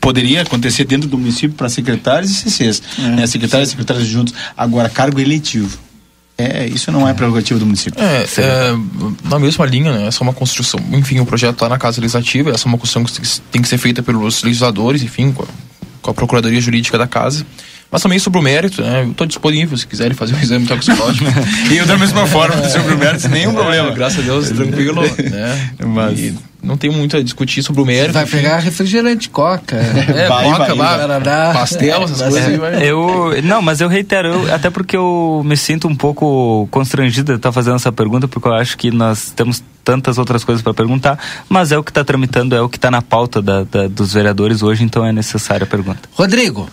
poderia 0.00 0.42
acontecer 0.42 0.84
dentro 0.84 1.08
do 1.08 1.18
município 1.18 1.56
para 1.56 1.68
secretários 1.68 2.30
e 2.30 2.34
CCs, 2.34 2.82
é, 2.98 3.02
né? 3.08 3.26
Secretários 3.26 3.68
e 3.68 3.72
secretários 3.72 4.06
juntos. 4.06 4.34
Agora, 4.56 4.88
cargo 4.88 5.20
eletivo. 5.20 5.78
É, 6.42 6.66
isso 6.66 6.90
não 6.90 7.08
é 7.08 7.14
prerrogativa 7.14 7.58
do 7.58 7.66
município. 7.66 8.02
É, 8.02 8.24
é, 8.38 9.28
na 9.28 9.38
mesma 9.38 9.66
linha, 9.66 9.92
né? 9.92 10.06
Essa 10.06 10.22
é 10.22 10.24
uma 10.24 10.32
construção. 10.32 10.80
Enfim, 10.92 11.20
o 11.20 11.26
projeto 11.26 11.54
está 11.54 11.68
na 11.68 11.78
Casa 11.78 12.00
Legislativa, 12.00 12.50
essa 12.50 12.66
é 12.66 12.68
uma 12.68 12.78
construção 12.78 13.04
que 13.04 13.40
tem 13.50 13.62
que 13.62 13.68
ser 13.68 13.78
feita 13.78 14.02
pelos 14.02 14.42
legisladores, 14.42 15.02
enfim, 15.02 15.32
com 15.32 15.42
a, 15.42 15.46
com 16.00 16.10
a 16.10 16.14
Procuradoria 16.14 16.60
Jurídica 16.60 16.98
da 16.98 17.06
Casa. 17.06 17.46
Mas 17.90 18.02
também 18.02 18.18
sobre 18.18 18.38
o 18.38 18.42
mérito, 18.42 18.80
né? 18.80 19.02
Eu 19.02 19.10
estou 19.10 19.26
disponível 19.26 19.76
se 19.76 19.86
quiserem 19.86 20.14
fazer 20.14 20.34
um 20.34 20.40
exame 20.40 20.66
toxicológico. 20.66 21.30
e 21.70 21.76
eu 21.76 21.84
da 21.84 21.98
mesma 21.98 22.26
forma, 22.26 22.66
sobre 22.70 22.94
o 22.94 22.98
mérito, 22.98 23.28
nenhum 23.28 23.52
problema. 23.52 23.90
É, 23.90 23.94
graças 23.94 24.18
a 24.20 24.22
Deus, 24.22 24.48
tranquilo. 24.48 25.02
né? 25.02 25.70
Mas... 25.84 26.18
E 26.18 26.34
não 26.62 26.76
tem 26.76 26.90
muito 26.90 27.16
a 27.16 27.22
discutir 27.22 27.62
sobre 27.62 27.82
o 27.82 27.84
mérito. 27.84 28.12
Vai 28.12 28.26
pegar 28.26 28.58
refrigerante, 28.58 29.28
coca. 29.28 29.76
É, 30.12 30.28
vai, 30.28 30.44
coca, 30.44 30.74
vai, 30.74 31.06
vai, 31.06 31.52
pastel, 31.52 32.02
essas 32.02 32.20
coisas 32.22 32.48
aí. 32.48 32.56
Vai. 32.56 32.86
Eu, 32.86 33.42
não, 33.42 33.62
mas 33.62 33.80
eu 33.80 33.88
reitero, 33.88 34.28
eu, 34.28 34.54
até 34.54 34.68
porque 34.68 34.96
eu 34.96 35.42
me 35.44 35.56
sinto 35.56 35.88
um 35.88 35.94
pouco 35.94 36.68
constrangido 36.70 37.32
de 37.32 37.38
estar 37.38 37.50
fazendo 37.52 37.76
essa 37.76 37.90
pergunta, 37.90 38.28
porque 38.28 38.46
eu 38.46 38.52
acho 38.52 38.76
que 38.76 38.90
nós 38.90 39.30
temos 39.34 39.62
tantas 39.82 40.18
outras 40.18 40.44
coisas 40.44 40.62
para 40.62 40.74
perguntar, 40.74 41.18
mas 41.48 41.72
é 41.72 41.78
o 41.78 41.82
que 41.82 41.90
está 41.90 42.04
tramitando, 42.04 42.54
é 42.54 42.60
o 42.60 42.68
que 42.68 42.76
está 42.76 42.90
na 42.90 43.00
pauta 43.00 43.40
da, 43.40 43.64
da, 43.64 43.88
dos 43.88 44.12
vereadores 44.12 44.62
hoje, 44.62 44.84
então 44.84 45.04
é 45.04 45.12
necessária 45.12 45.64
a 45.64 45.66
pergunta. 45.66 46.00
Rodrigo, 46.14 46.68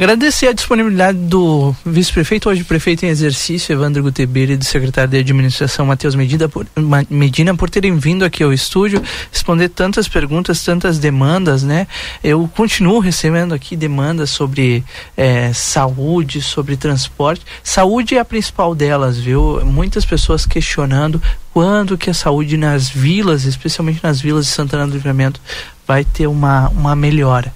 Agradecer 0.00 0.48
a 0.48 0.54
disponibilidade 0.54 1.18
do 1.18 1.76
vice-prefeito, 1.84 2.48
hoje 2.48 2.64
prefeito 2.64 3.04
em 3.04 3.10
exercício, 3.10 3.70
Evandro 3.70 4.02
Gutebeira, 4.02 4.54
e 4.54 4.56
do 4.56 4.64
secretário 4.64 5.10
de 5.10 5.18
administração, 5.18 5.84
Matheus 5.84 6.14
Medina, 6.14 6.48
por, 6.48 6.66
Medina, 7.10 7.54
por 7.54 7.68
terem 7.68 7.94
vindo 7.98 8.24
aqui 8.24 8.42
ao 8.42 8.50
estúdio 8.50 9.02
responder 9.30 9.68
tantas 9.68 10.08
perguntas, 10.08 10.64
tantas 10.64 10.98
demandas, 10.98 11.62
né? 11.62 11.86
Eu 12.24 12.50
continuo 12.56 12.98
recebendo 12.98 13.52
aqui 13.52 13.76
demandas 13.76 14.30
sobre 14.30 14.82
é, 15.14 15.52
saúde, 15.52 16.40
sobre 16.40 16.78
transporte. 16.78 17.44
Saúde 17.62 18.14
é 18.14 18.20
a 18.20 18.24
principal 18.24 18.74
delas, 18.74 19.18
viu? 19.18 19.60
Muitas 19.66 20.06
pessoas 20.06 20.46
questionando 20.46 21.22
quando 21.52 21.98
que 21.98 22.08
a 22.08 22.14
saúde 22.14 22.56
nas 22.56 22.88
vilas, 22.88 23.44
especialmente 23.44 24.00
nas 24.02 24.18
vilas 24.18 24.46
de 24.46 24.52
Santana 24.52 24.86
do 24.86 24.94
Livramento, 24.94 25.42
vai 25.86 26.06
ter 26.06 26.26
uma, 26.26 26.70
uma 26.70 26.96
melhora 26.96 27.52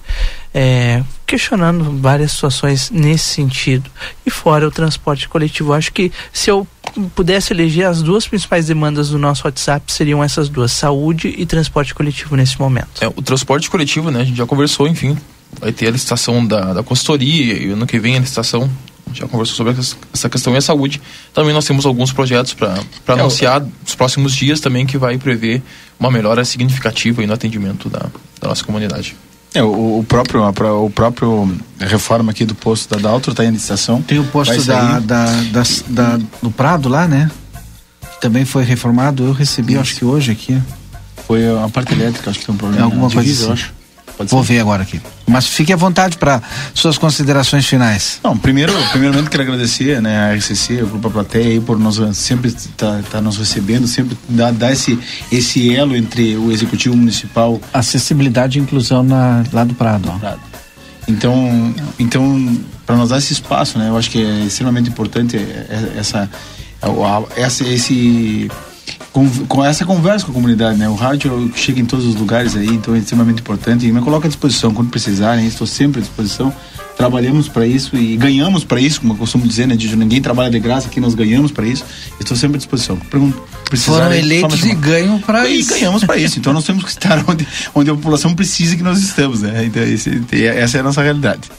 é, 0.57 1.03
questionando 1.27 1.99
várias 1.99 2.31
situações 2.31 2.89
nesse 2.89 3.25
sentido. 3.25 3.91
E 4.25 4.29
fora 4.29 4.65
o 4.65 4.71
transporte 4.71 5.27
coletivo, 5.27 5.73
acho 5.73 5.91
que 5.91 6.13
se 6.31 6.49
eu 6.49 6.65
pudesse 7.13 7.51
eleger 7.51 7.85
as 7.85 8.01
duas 8.01 8.25
principais 8.25 8.67
demandas 8.67 9.09
do 9.09 9.19
nosso 9.19 9.45
WhatsApp 9.45 9.91
seriam 9.91 10.23
essas 10.23 10.47
duas, 10.47 10.71
saúde 10.71 11.35
e 11.37 11.45
transporte 11.45 11.93
coletivo 11.93 12.37
nesse 12.37 12.57
momento. 12.57 12.87
É, 13.01 13.07
o 13.07 13.21
transporte 13.21 13.69
coletivo, 13.69 14.09
né, 14.09 14.21
a 14.21 14.23
gente 14.23 14.37
já 14.37 14.45
conversou, 14.45 14.87
enfim, 14.87 15.17
vai 15.59 15.73
ter 15.73 15.89
a 15.89 15.91
licitação 15.91 16.47
da, 16.47 16.71
da 16.71 16.83
consultoria 16.83 17.53
e 17.53 17.71
ano 17.71 17.85
que 17.85 17.99
vem 17.99 18.15
a 18.15 18.19
licitação 18.19 18.71
já 19.13 19.27
conversou 19.27 19.55
sobre 19.55 19.75
essa 20.13 20.29
questão 20.29 20.53
e 20.53 20.57
a 20.57 20.61
saúde. 20.61 21.01
Também 21.33 21.53
nós 21.53 21.65
temos 21.65 21.85
alguns 21.85 22.11
projetos 22.11 22.53
para 22.53 22.75
é, 23.07 23.11
anunciar 23.11 23.61
nos 23.61 23.95
próximos 23.95 24.33
dias 24.33 24.59
também 24.59 24.85
que 24.85 24.97
vai 24.97 25.17
prever 25.17 25.61
uma 25.99 26.09
melhora 26.09 26.43
significativa 26.43 27.25
no 27.25 27.33
atendimento 27.33 27.89
da, 27.89 28.07
da 28.41 28.47
nossa 28.49 28.63
comunidade. 28.63 29.15
É, 29.55 29.63
o, 29.63 29.99
o, 29.99 30.05
próprio 30.07 30.43
a, 30.43 30.49
o 30.49 30.89
próprio 30.89 31.55
reforma 31.79 32.31
aqui 32.31 32.45
do 32.45 32.53
posto 32.53 32.93
da 32.93 33.01
Daltro 33.01 33.31
está 33.31 33.45
em 33.45 33.51
licitação. 33.51 34.01
Tem 34.01 34.19
o 34.19 34.25
posto 34.25 34.61
da, 34.63 34.99
da, 34.99 35.25
da, 35.25 35.63
da, 35.87 36.19
do 36.41 36.51
Prado 36.51 36.89
lá, 36.89 37.07
né? 37.07 37.31
Que 38.01 38.21
também 38.21 38.43
foi 38.43 38.63
reformado. 38.63 39.25
Eu 39.25 39.31
recebi, 39.31 39.73
Isso. 39.73 39.81
acho 39.81 39.95
que 39.95 40.05
hoje 40.05 40.31
aqui. 40.31 40.61
Foi 41.25 41.41
a 41.47 41.69
parte 41.69 41.93
elétrica, 41.93 42.29
acho 42.29 42.39
que 42.39 42.45
tem 42.45 42.53
um 42.53 42.57
problema. 42.57 42.81
É 42.81 42.83
alguma 42.83 43.09
coisa 43.09 43.31
assim. 43.31 43.51
acho. 43.53 43.73
Pode 44.17 44.29
Vou 44.29 44.43
ser. 44.43 44.53
ver 44.53 44.59
agora 44.59 44.83
aqui. 44.83 45.01
Mas 45.27 45.47
fique 45.47 45.73
à 45.73 45.75
vontade 45.75 46.17
para 46.17 46.41
suas 46.73 46.97
considerações 46.97 47.65
finais. 47.65 48.19
Não, 48.23 48.37
primeiro, 48.37 48.73
primeiramente 48.91 49.29
quero 49.29 49.43
agradecer, 49.43 50.01
né, 50.01 50.31
a 50.31 50.35
RCC, 50.35 50.83
o 50.83 50.87
grupo 50.87 51.09
Plateia 51.09 51.47
aí 51.47 51.59
por 51.59 51.77
nos 51.77 51.99
sempre 52.17 52.49
estar 52.49 52.97
tá, 52.97 53.03
tá 53.11 53.21
nos 53.21 53.37
recebendo, 53.37 53.87
sempre 53.87 54.17
dar, 54.29 54.51
dar 54.51 54.71
esse 54.71 54.97
esse 55.31 55.75
elo 55.75 55.95
entre 55.95 56.37
o 56.37 56.51
executivo 56.51 56.95
municipal, 56.95 57.59
acessibilidade 57.73 58.57
e 58.57 58.61
inclusão 58.61 59.03
na 59.03 59.43
lá 59.51 59.63
do 59.63 59.73
Prado. 59.73 60.11
Prado. 60.19 60.39
Então, 61.07 61.73
então 61.99 62.57
para 62.85 62.95
nós 62.95 63.09
dar 63.09 63.17
esse 63.17 63.33
espaço, 63.33 63.77
né, 63.77 63.89
eu 63.89 63.97
acho 63.97 64.09
que 64.09 64.23
é 64.23 64.45
extremamente 64.45 64.89
importante 64.89 65.37
essa 65.97 66.29
essa 67.35 67.63
esse 67.63 68.49
com, 69.15 69.29
com, 69.45 69.63
essa 69.63 69.85
conversa 69.85 70.25
com 70.25 70.31
a 70.31 70.35
comunidade, 70.35 70.77
né? 70.77 70.89
O 70.89 70.93
rádio 70.93 71.49
chega 71.55 71.79
em 71.79 71.85
todos 71.85 72.05
os 72.05 72.15
lugares 72.15 72.53
aí, 72.53 72.67
então 72.67 72.93
é 72.93 72.97
extremamente 72.97 73.39
importante 73.39 73.87
e 73.87 73.91
me 73.91 74.01
coloca 74.01 74.27
à 74.27 74.29
disposição 74.29 74.73
quando 74.73 74.89
precisarem, 74.89 75.47
estou 75.47 75.65
sempre 75.65 75.99
à 75.99 76.01
disposição. 76.01 76.53
Trabalhamos 76.97 77.47
para 77.47 77.65
isso 77.65 77.95
e 77.95 78.17
ganhamos 78.17 78.65
para 78.65 78.77
isso, 78.77 78.99
como 78.99 79.13
eu 79.13 79.17
costumo 79.17 79.47
dizer, 79.47 79.67
né? 79.67 79.77
De 79.77 79.95
ninguém 79.95 80.21
trabalha 80.21 80.49
de 80.49 80.59
graça, 80.59 80.87
aqui 80.87 80.99
nós 80.99 81.15
ganhamos 81.15 81.49
para 81.49 81.65
isso. 81.65 81.85
Estou 82.19 82.35
sempre 82.35 82.55
à 82.55 82.57
disposição. 82.57 82.97
Foram 83.77 84.13
eleitos 84.13 84.65
e 84.65 84.75
ganham 84.75 85.17
para 85.19 85.47
isso. 85.47 85.71
E 85.71 85.79
ganhamos 85.79 86.03
para 86.03 86.17
isso. 86.17 86.37
Então 86.37 86.51
nós 86.51 86.65
temos 86.65 86.83
que 86.83 86.89
estar 86.89 87.23
onde, 87.25 87.47
onde 87.73 87.89
a 87.89 87.95
população 87.95 88.35
precisa 88.35 88.75
que 88.75 88.83
nós 88.83 88.99
estamos, 88.99 89.41
né? 89.41 89.63
Então, 89.63 89.81
esse, 89.81 90.09
essa 90.57 90.77
é 90.77 90.79
a 90.81 90.83
nossa 90.83 91.01
realidade. 91.01 91.49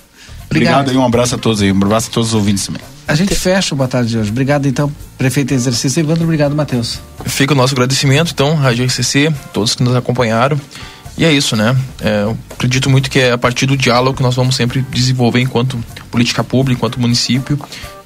Obrigado. 0.51 0.81
Obrigado 0.81 0.93
e 0.93 0.97
um 0.97 1.05
abraço 1.05 1.35
a 1.35 1.39
todos 1.39 1.63
aí, 1.63 1.73
um 1.73 1.77
abraço 1.77 2.09
a 2.11 2.13
todos 2.13 2.31
os 2.31 2.35
ouvintes 2.35 2.67
também. 2.67 2.83
A 3.09 3.15
gente 3.15 3.35
fecha 3.35 3.75
o 3.75 3.77
Boa 3.77 3.89
Tarde 3.89 4.11
de 4.11 4.19
hoje. 4.19 4.31
Obrigado, 4.31 4.67
então, 4.67 4.93
prefeito 5.17 5.53
em 5.53 5.57
exercício. 5.57 6.01
Evandro, 6.01 6.25
obrigado, 6.25 6.57
Matheus. 6.57 6.99
Fica 7.25 7.55
o 7.55 7.57
nosso 7.57 7.73
agradecimento, 7.73 8.33
então, 8.33 8.57
Rádio 8.57 8.85
RCC, 8.85 9.33
todos 9.53 9.75
que 9.75 9.83
nos 9.83 9.95
acompanharam. 9.95 10.61
E 11.17 11.25
é 11.25 11.33
isso, 11.33 11.57
né? 11.57 11.75
É, 12.01 12.23
eu 12.23 12.37
acredito 12.51 12.91
muito 12.91 13.09
que 13.09 13.19
é 13.19 13.33
a 13.33 13.39
partir 13.39 13.65
do 13.65 13.77
diálogo 13.77 14.17
que 14.17 14.23
nós 14.23 14.35
vamos 14.35 14.55
sempre 14.55 14.85
desenvolver 14.91 15.41
enquanto 15.41 15.79
política 16.11 16.45
pública, 16.45 16.79
enquanto 16.79 17.01
município. 17.01 17.59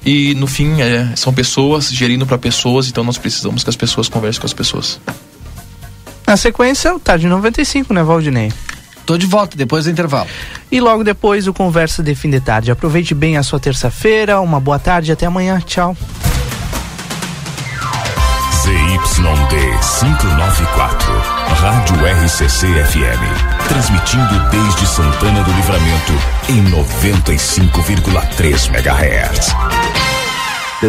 E 0.05 0.33
no 0.35 0.47
fim, 0.47 0.81
é, 0.81 1.11
são 1.15 1.33
pessoas 1.33 1.91
gerindo 1.91 2.25
para 2.25 2.37
pessoas, 2.37 2.87
então 2.87 3.03
nós 3.03 3.17
precisamos 3.17 3.63
que 3.63 3.69
as 3.69 3.75
pessoas 3.75 4.07
conversem 4.07 4.39
com 4.39 4.47
as 4.47 4.53
pessoas. 4.53 4.99
Na 6.25 6.37
sequência, 6.37 6.93
o 6.95 6.99
Tarde 6.99 7.27
95, 7.27 7.93
né, 7.93 8.01
Valdinei? 8.01 8.53
Tô 9.05 9.17
de 9.17 9.25
volta 9.25 9.57
depois 9.57 9.85
do 9.85 9.91
intervalo. 9.91 10.27
E 10.71 10.79
logo 10.79 11.03
depois 11.03 11.47
o 11.47 11.53
Conversa 11.53 12.01
de 12.01 12.15
Fim 12.15 12.29
de 12.29 12.39
Tarde. 12.39 12.71
Aproveite 12.71 13.13
bem 13.13 13.37
a 13.37 13.43
sua 13.43 13.59
terça-feira, 13.59 14.39
uma 14.41 14.59
boa 14.59 14.79
tarde, 14.79 15.11
até 15.11 15.25
amanhã. 15.25 15.59
Tchau. 15.65 15.95
ZYD 18.63 19.55
594, 19.99 21.11
Rádio 21.55 21.95
RCC 22.23 22.67
FM. 22.67 23.67
Transmitindo 23.67 24.49
desde 24.49 24.85
Santana 24.87 25.43
do 25.43 25.51
Livramento 25.51 26.13
em 26.47 26.63
95,3 26.71 28.69
MHz. 28.69 30.00